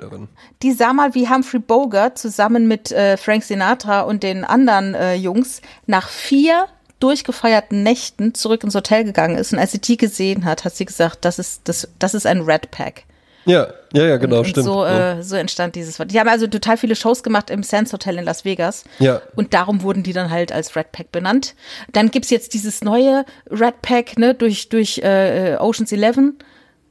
die 0.64 0.72
sah 0.72 0.94
mal, 0.94 1.14
wie 1.14 1.30
Humphrey 1.30 1.60
Bogart 1.60 2.18
zusammen 2.18 2.68
mit 2.68 2.92
äh, 2.92 3.18
Frank 3.18 3.44
Sinatra 3.44 4.02
und 4.02 4.24
den 4.24 4.44
anderen 4.44 4.96
äh, 4.96 5.14
Jungs 5.14 5.62
nach 5.86 6.10
vier 6.10 6.68
durchgefeierten 7.00 7.84
Nächten 7.84 8.34
zurück 8.34 8.64
ins 8.64 8.74
Hotel 8.74 9.04
gegangen 9.04 9.38
ist. 9.38 9.54
Und 9.54 9.60
als 9.60 9.74
sie 9.74 9.82
die 9.82 9.98
gesehen 9.98 10.46
hat, 10.46 10.66
hat 10.66 10.76
sie 10.76 10.86
gesagt, 10.86 11.26
das 11.26 11.38
ist, 11.38 11.62
das, 11.66 11.88
das 12.00 12.16
ist 12.16 12.26
ein 12.26 12.42
Red 12.42 12.72
Pack. 12.72 13.04
Ja, 13.48 13.68
ja, 13.94 14.06
ja, 14.06 14.18
genau, 14.18 14.40
und 14.40 14.48
stimmt. 14.48 14.66
So, 14.66 14.84
äh, 14.86 15.24
so 15.24 15.36
entstand 15.36 15.76
dieses 15.76 15.98
Wort. 15.98 16.12
Die 16.12 16.20
haben 16.20 16.28
also 16.28 16.48
total 16.48 16.78
viele 16.78 16.96
Shows 16.96 17.24
gemacht 17.24 17.50
im 17.50 17.64
Sands 17.64 17.94
Hotel 17.94 18.18
in 18.18 18.26
Las 18.26 18.46
Vegas. 18.46 18.84
Ja. 19.00 19.22
Und 19.36 19.54
darum 19.54 19.82
wurden 19.82 20.04
die 20.04 20.14
dann 20.14 20.30
halt 20.30 20.52
als 20.52 20.76
Red 20.76 20.92
Pack 20.92 21.12
benannt. 21.12 21.56
Dann 21.94 22.12
gibt's 22.12 22.30
jetzt 22.30 22.54
dieses 22.54 22.84
neue 22.84 23.26
Red 23.50 23.82
Pack, 23.82 24.20
ne, 24.20 24.36
durch, 24.36 24.70
durch 24.70 25.00
äh, 25.00 25.56
Oceans 25.60 25.92
11, 25.92 26.18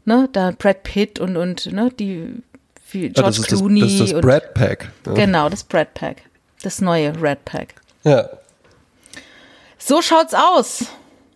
ne, 0.07 0.29
da 0.33 0.53
Brad 0.59 0.83
Pitt 0.83 1.21
und, 1.21 1.37
und 1.37 1.71
ne, 1.73 1.91
die 1.99 2.43
wie 2.91 3.07
Ja, 3.07 3.13
George 3.13 3.23
das, 3.23 3.39
ist 3.39 3.53
das, 3.53 3.59
Clooney 3.59 3.81
das 3.81 3.93
ist 3.93 4.01
das 4.01 4.13
und 4.15 4.21
Brad 4.23 4.55
Pack. 4.55 4.91
Ja. 5.07 5.13
genau, 5.13 5.49
das 5.49 5.63
Brad 5.63 5.93
Pack. 5.95 6.23
Das 6.63 6.81
neue 6.81 7.13
Red 7.23 7.45
Pack. 7.45 7.75
ja. 8.05 8.29
So 9.79 10.03
schaut's 10.03 10.35
aus. 10.35 10.87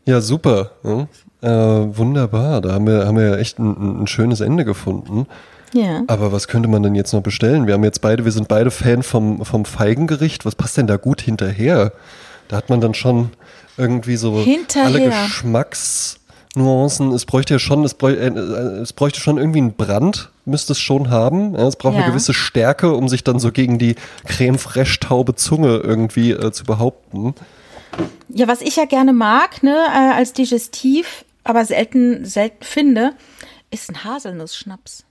Ja, 0.07 0.21
super. 0.21 0.73
Ja. 0.83 1.07
Äh, 1.43 1.49
wunderbar. 1.49 2.61
Da 2.61 2.73
haben 2.73 2.87
wir, 2.87 3.07
haben 3.07 3.17
wir 3.17 3.31
ja 3.31 3.37
echt 3.37 3.59
ein, 3.59 4.03
ein 4.03 4.07
schönes 4.07 4.41
Ende 4.41 4.65
gefunden. 4.65 5.27
Ja. 5.73 6.03
Aber 6.09 6.33
was 6.33 6.49
könnte 6.49 6.69
man 6.69 6.83
denn 6.83 6.95
jetzt 6.95 7.13
noch 7.13 7.23
bestellen? 7.23 7.67
Wir 7.67 7.75
haben 7.75 7.85
jetzt 7.85 8.01
beide, 8.01 8.25
wir 8.25 8.33
sind 8.33 8.49
beide 8.49 8.71
Fan 8.71 9.03
vom, 9.03 9.45
vom 9.45 9.65
Feigengericht. 9.65 10.45
Was 10.45 10.55
passt 10.55 10.77
denn 10.77 10.87
da 10.87 10.97
gut 10.97 11.21
hinterher? 11.21 11.93
Da 12.49 12.57
hat 12.57 12.69
man 12.71 12.81
dann 12.81 12.95
schon 12.95 13.31
irgendwie 13.77 14.17
so 14.17 14.41
Hinterher. 14.41 14.87
alle 14.87 15.05
Geschmacksnuancen. 15.09 17.13
Es 17.13 17.25
bräuchte 17.25 17.55
ja 17.55 17.59
schon, 17.59 17.85
es, 17.85 17.95
bräuchte, 17.95 18.21
äh, 18.21 18.81
es 18.83 18.93
bräuchte 18.93 19.21
schon 19.21 19.39
irgendwie 19.39 19.61
einen 19.61 19.73
Brand, 19.75 20.31
müsste 20.45 20.73
es 20.73 20.81
schon 20.81 21.11
haben. 21.11 21.55
Ja, 21.55 21.67
es 21.69 21.77
braucht 21.77 21.95
Ja. 21.95 22.01
eine 22.03 22.11
gewisse 22.11 22.35
Stärke, 22.35 22.93
um 22.93 23.09
sich 23.09 23.23
dann 23.25 23.39
so 23.39 23.53
gegen 23.53 23.79
die 23.79 23.95
creme 24.27 24.59
fraiche 24.59 24.99
taube 25.01 25.37
Zunge 25.37 25.77
irgendwie 25.79 26.33
äh, 26.33 26.51
zu 26.53 26.65
behaupten. 26.65 27.35
Ja, 28.29 28.49
was 28.49 28.61
ich 28.61 28.77
ja 28.77 28.85
gerne 28.85 29.13
mag, 29.13 29.63
ne, 29.63 29.75
äh, 29.95 30.15
als 30.17 30.33
Digestiv, 30.33 31.25
aber 31.45 31.65
selten, 31.65 32.25
selten 32.25 32.63
finde, 32.65 33.13
ist 33.71 33.89
ein 33.91 34.05
Haselnussschnaps. 34.05 35.05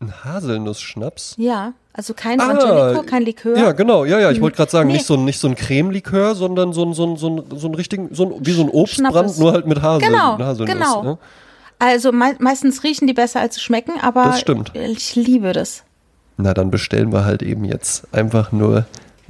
Ein 0.00 0.12
Haselnussschnaps. 0.24 1.34
Ja, 1.38 1.72
also 1.92 2.14
kein 2.14 2.40
Angelico, 2.40 3.02
kein 3.02 3.22
Likör. 3.22 3.56
Ah, 3.56 3.60
Ja, 3.60 3.72
genau. 3.72 4.04
Ja, 4.04 4.20
ja, 4.20 4.30
ich 4.30 4.40
wollte 4.40 4.56
gerade 4.56 4.70
sagen, 4.70 4.86
Nee. 4.88 4.94
nicht 4.94 5.06
so 5.06 5.14
ein, 5.14 5.24
nicht 5.24 5.40
so 5.40 5.48
ein 5.48 5.56
Cremelikör, 5.56 6.34
sondern 6.36 6.72
so 6.72 6.84
ein, 6.84 6.94
so 6.94 7.04
ein, 7.06 7.16
so 7.16 7.28
ein, 7.30 7.58
so 7.58 7.66
ein 7.68 7.74
richtigen, 7.74 8.14
so 8.14 8.26
ein, 8.26 8.46
wie 8.46 8.52
so 8.52 8.62
ein 8.62 8.68
Obstbrand, 8.68 9.12
Schnappes. 9.12 9.38
nur 9.38 9.52
halt 9.52 9.66
mit 9.66 9.82
Hasel, 9.82 10.08
Genau, 10.08 10.38
Haselnuss. 10.38 10.72
genau. 10.74 11.02
Ne? 11.02 11.18
Also 11.80 12.12
mei 12.12 12.34
meistens 12.38 12.82
riechen 12.84 13.06
die 13.06 13.12
besser 13.14 13.40
als 13.40 13.54
sie 13.56 13.60
schmecken, 13.60 13.92
aber 14.00 14.24
Das 14.24 14.40
stimmt. 14.40 14.72
ich 14.74 15.14
liebe 15.16 15.52
das. 15.52 15.82
Na, 16.36 16.54
dann 16.54 16.70
bestellen 16.70 17.12
wir 17.12 17.24
halt 17.24 17.42
eben 17.42 17.64
jetzt 17.64 18.12
einfach 18.14 18.52
nur, 18.52 18.86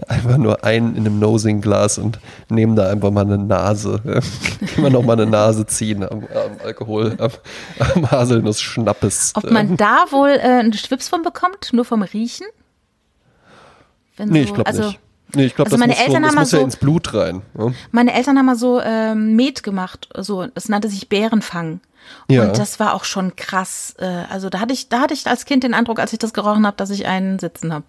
einfach 0.07 0.37
nur 0.37 0.65
einen 0.65 0.95
in 0.95 1.07
einem 1.07 1.19
Nosing-Glas 1.19 1.99
und 1.99 2.19
nehmen 2.49 2.77
da 2.77 2.89
einfach 2.89 3.11
mal 3.11 3.23
eine 3.25 3.39
Nase. 3.39 4.01
Ja. 4.05 4.21
Immer 4.77 4.91
noch 4.91 5.03
mal 5.03 5.15
eine 5.15 5.27
Nase 5.27 5.67
ziehen 5.67 6.03
am, 6.05 6.21
am 6.21 6.57
Alkohol, 6.65 7.17
am, 7.19 7.31
am 7.95 8.11
Haselnuss-Schnappes. 8.11 9.33
Ob 9.35 9.51
man 9.51 9.77
da 9.77 10.05
wohl 10.11 10.31
äh, 10.31 10.41
einen 10.41 10.73
Schwips 10.73 11.09
von 11.09 11.23
bekommt, 11.23 11.73
nur 11.73 11.85
vom 11.85 12.03
Riechen? 12.03 12.47
Wenn 14.17 14.29
Nee, 14.29 14.43
so- 14.43 14.49
ich 14.49 14.55
glaube 14.55 14.67
also, 14.69 14.83
nicht. 14.85 15.01
Nee, 15.35 15.45
ich 15.45 15.55
glaube, 15.55 15.71
also 15.71 15.77
das, 15.77 15.81
meine 15.81 15.93
muss, 15.93 15.99
schon, 15.99 16.07
Eltern 16.07 16.23
das 16.23 16.29
haben 16.31 16.35
mal 16.37 16.41
muss 16.43 16.53
ja 16.53 16.59
so- 16.59 16.65
ins 16.65 16.77
Blut 16.77 17.15
rein. 17.15 17.43
Ja. 17.59 17.73
Meine 17.91 18.15
Eltern 18.15 18.39
haben 18.39 18.47
mal 18.47 18.57
so 18.57 18.81
ähm, 18.81 19.37
Met 19.37 19.63
gemacht, 19.63 20.09
so 20.17 20.47
das 20.47 20.69
nannte 20.69 20.89
sich 20.89 21.09
Bärenfang. 21.09 21.81
Ja. 22.31 22.45
Und 22.45 22.59
das 22.59 22.81
war 22.81 22.95
auch 22.95 23.05
schon 23.05 23.37
krass. 23.37 23.95
Äh, 23.99 24.07
also 24.31 24.49
da 24.49 24.61
hatte 24.61 24.73
ich, 24.73 24.89
da 24.89 25.01
hatte 25.01 25.13
ich 25.13 25.27
als 25.27 25.45
Kind 25.45 25.65
den 25.65 25.75
Eindruck, 25.75 25.99
als 25.99 26.13
ich 26.15 26.19
das 26.19 26.33
gerochen 26.33 26.67
habe, 26.67 26.77
dass 26.79 26.89
ich 26.89 27.07
einen 27.07 27.39
sitzen 27.39 27.75
habe. 27.75 27.85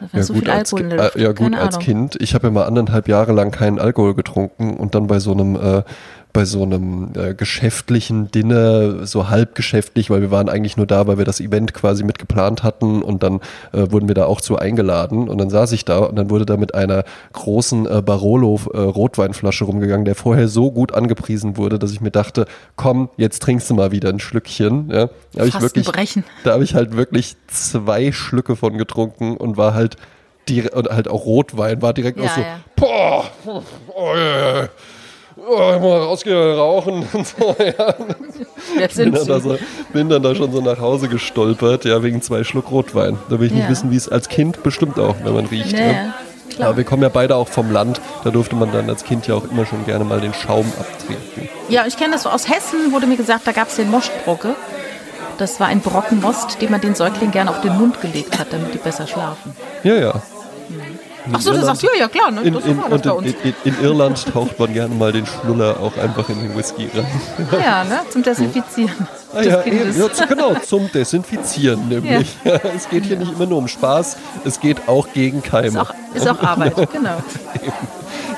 Da 0.00 0.02
war 0.12 0.20
Ja, 0.20 0.22
so 0.22 0.34
gut, 0.34 0.42
viel 0.44 0.50
als, 0.52 0.72
Alkohol 0.72 0.80
in 0.84 0.90
der 0.96 1.04
Luft. 1.04 1.16
äh, 1.16 1.22
ja 1.22 1.28
gut, 1.28 1.36
Keine 1.38 1.58
als 1.60 1.74
Ahnung. 1.76 1.84
Kind. 1.84 2.16
Ich 2.20 2.34
habe 2.34 2.46
ja 2.46 2.50
mal 2.52 2.64
anderthalb 2.64 3.08
Jahre 3.08 3.32
lang 3.32 3.50
keinen 3.50 3.78
Alkohol 3.78 4.14
getrunken 4.14 4.76
und 4.76 4.94
dann 4.94 5.06
bei 5.06 5.18
so 5.18 5.32
einem 5.32 5.56
äh, 5.56 5.82
bei 6.38 6.44
so 6.44 6.62
einem 6.62 7.10
äh, 7.16 7.34
geschäftlichen 7.34 8.30
Dinner, 8.30 9.04
so 9.08 9.28
halb 9.28 9.56
geschäftlich, 9.56 10.08
weil 10.08 10.20
wir 10.20 10.30
waren 10.30 10.48
eigentlich 10.48 10.76
nur 10.76 10.86
da, 10.86 11.08
weil 11.08 11.18
wir 11.18 11.24
das 11.24 11.40
Event 11.40 11.74
quasi 11.74 12.04
mit 12.04 12.20
geplant 12.20 12.62
hatten 12.62 13.02
und 13.02 13.24
dann 13.24 13.40
äh, 13.72 13.90
wurden 13.90 14.06
wir 14.06 14.14
da 14.14 14.26
auch 14.26 14.40
zu 14.40 14.56
eingeladen 14.56 15.28
und 15.28 15.36
dann 15.38 15.50
saß 15.50 15.72
ich 15.72 15.84
da 15.84 15.98
und 15.98 16.14
dann 16.14 16.30
wurde 16.30 16.46
da 16.46 16.56
mit 16.56 16.76
einer 16.76 17.02
großen 17.32 17.86
äh, 17.86 18.02
Barolo 18.02 18.60
äh, 18.72 18.78
Rotweinflasche 18.78 19.64
rumgegangen, 19.64 20.04
der 20.04 20.14
vorher 20.14 20.46
so 20.46 20.70
gut 20.70 20.94
angepriesen 20.94 21.56
wurde, 21.56 21.80
dass 21.80 21.90
ich 21.90 22.00
mir 22.00 22.12
dachte, 22.12 22.46
komm, 22.76 23.08
jetzt 23.16 23.42
trinkst 23.42 23.68
du 23.68 23.74
mal 23.74 23.90
wieder 23.90 24.10
ein 24.10 24.20
Schlückchen. 24.20 24.90
Ja, 24.92 25.08
da 25.32 25.40
hab 25.40 25.48
ich 25.48 25.60
wirklich, 25.60 25.86
Brechen. 25.88 26.22
da 26.44 26.52
habe 26.52 26.62
ich 26.62 26.76
halt 26.76 26.96
wirklich 26.96 27.34
zwei 27.48 28.12
Schlücke 28.12 28.54
von 28.54 28.78
getrunken 28.78 29.36
und 29.36 29.56
war 29.56 29.74
halt 29.74 29.96
und 30.72 30.88
halt 30.88 31.08
auch 31.08 31.26
Rotwein 31.26 31.82
war 31.82 31.92
direkt 31.92 32.18
Ja, 32.18 32.24
auch 32.26 32.34
so, 32.36 32.40
ja. 32.40 32.60
boah, 32.76 33.24
oh, 33.44 34.14
ja, 34.14 34.60
ja. 34.62 34.68
Oh, 35.48 35.56
mal 35.56 36.02
rausgehen, 36.02 36.36
rauchen 36.58 37.06
und 37.12 37.26
so, 37.26 37.56
ja. 37.58 37.94
Jetzt 38.78 38.96
Bin 38.96 39.14
sind 39.14 39.16
dann, 39.16 39.26
da 39.26 39.40
so, 39.40 39.58
bin 39.92 40.08
dann 40.08 40.22
da 40.22 40.34
schon 40.34 40.52
so 40.52 40.60
nach 40.60 40.78
Hause 40.78 41.08
gestolpert, 41.08 41.84
ja, 41.84 42.02
wegen 42.02 42.20
zwei 42.22 42.44
Schluck 42.44 42.70
Rotwein. 42.70 43.18
Da 43.30 43.38
will 43.40 43.46
ich 43.46 43.52
nicht 43.52 43.64
Ja. 43.64 43.70
wissen, 43.70 43.90
wie 43.90 43.96
es 43.96 44.08
als 44.08 44.28
Kind 44.28 44.62
bestimmt 44.62 44.98
auch, 44.98 45.16
wenn 45.24 45.32
man 45.34 45.46
riecht. 45.46 45.72
Ja, 45.72 45.78
ja. 45.78 45.86
ja, 45.92 46.14
klar. 46.54 46.68
Aber 46.68 46.76
wir 46.76 46.84
kommen 46.84 47.02
ja 47.02 47.08
beide 47.08 47.36
auch 47.36 47.48
vom 47.48 47.70
Land, 47.72 48.00
da 48.24 48.30
durfte 48.30 48.56
man 48.56 48.70
dann 48.72 48.88
als 48.90 49.04
Kind 49.04 49.26
ja 49.26 49.34
auch 49.36 49.44
immer 49.50 49.64
schon 49.64 49.84
gerne 49.86 50.04
mal 50.04 50.20
den 50.20 50.34
Schaum 50.34 50.70
abtreten. 50.78 51.48
Ja, 51.68 51.86
ich 51.86 51.96
kenne 51.96 52.12
das 52.12 52.24
so 52.24 52.28
aus 52.30 52.48
Hessen, 52.48 52.92
wurde 52.92 53.06
mir 53.06 53.16
gesagt, 53.16 53.46
da 53.46 53.52
gab 53.52 53.68
es 53.68 53.76
den 53.76 53.90
Moschbrocke. 53.90 54.54
Das 55.38 55.60
war 55.60 55.68
ein 55.68 55.80
Brocken 55.80 56.20
Most, 56.20 56.60
den 56.60 56.70
man 56.70 56.80
den 56.80 56.94
Säuglingen 56.96 57.30
gerne 57.30 57.50
auf 57.50 57.60
den 57.60 57.76
Mund 57.78 58.00
gelegt 58.00 58.38
hat, 58.38 58.48
damit 58.52 58.74
die 58.74 58.78
besser 58.78 59.06
schlafen. 59.06 59.54
Ja, 59.84 59.94
ja. 59.94 60.22
Ach 61.32 61.40
so, 61.40 61.52
du 61.52 61.60
sagst, 61.64 61.82
ja, 61.82 61.90
ja, 61.98 62.08
klar, 62.08 62.30
ne? 62.30 62.42
In, 62.42 62.54
in, 62.54 62.78
und 62.78 63.06
in, 63.06 63.34
in, 63.42 63.54
in 63.64 63.80
Irland 63.82 64.24
taucht 64.32 64.58
man 64.58 64.72
gerne 64.72 64.94
mal 64.94 65.12
den 65.12 65.26
Schnuller 65.26 65.78
auch 65.80 65.96
einfach 65.96 66.28
in 66.28 66.40
den 66.40 66.56
Whisky 66.56 66.88
rein. 66.94 67.06
Ja, 67.62 67.84
ne? 67.84 68.00
Zum 68.10 68.22
Desinfizieren. 68.22 69.06
Ah, 69.34 69.42
ja, 69.42 69.62
eben, 69.62 69.94
ja, 69.94 70.24
genau, 70.26 70.54
zum 70.66 70.90
Desinfizieren 70.90 71.86
nämlich. 71.86 72.34
es 72.74 72.88
geht 72.88 73.04
hier 73.04 73.18
nicht 73.18 73.30
immer 73.32 73.44
nur 73.44 73.58
um 73.58 73.68
Spaß, 73.68 74.16
es 74.46 74.58
geht 74.58 74.88
auch 74.88 75.06
gegen 75.12 75.42
Keime. 75.42 75.66
Ist 75.68 75.76
auch, 75.76 75.92
ist 76.14 76.26
auch 76.26 76.42
Arbeit, 76.42 76.74
genau. 76.90 77.18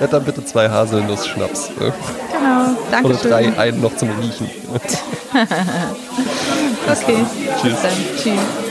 Ja, 0.01 0.07
dann 0.09 0.25
bitte 0.25 0.45
zwei 0.45 0.69
Haselnuss-Schnaps. 0.69 1.69
Genau, 1.77 1.91
danke 2.91 3.09
Oder 3.09 3.19
schön. 3.19 3.31
drei, 3.31 3.57
einen 3.57 3.81
noch 3.81 3.95
zum 3.95 4.09
Riechen. 4.21 4.51
Okay, 6.91 7.25
Tschüss. 7.63 7.83
dann 7.83 7.93
tschüss. 8.21 8.70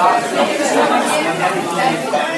Thank 0.00 0.32
you. 2.14 2.29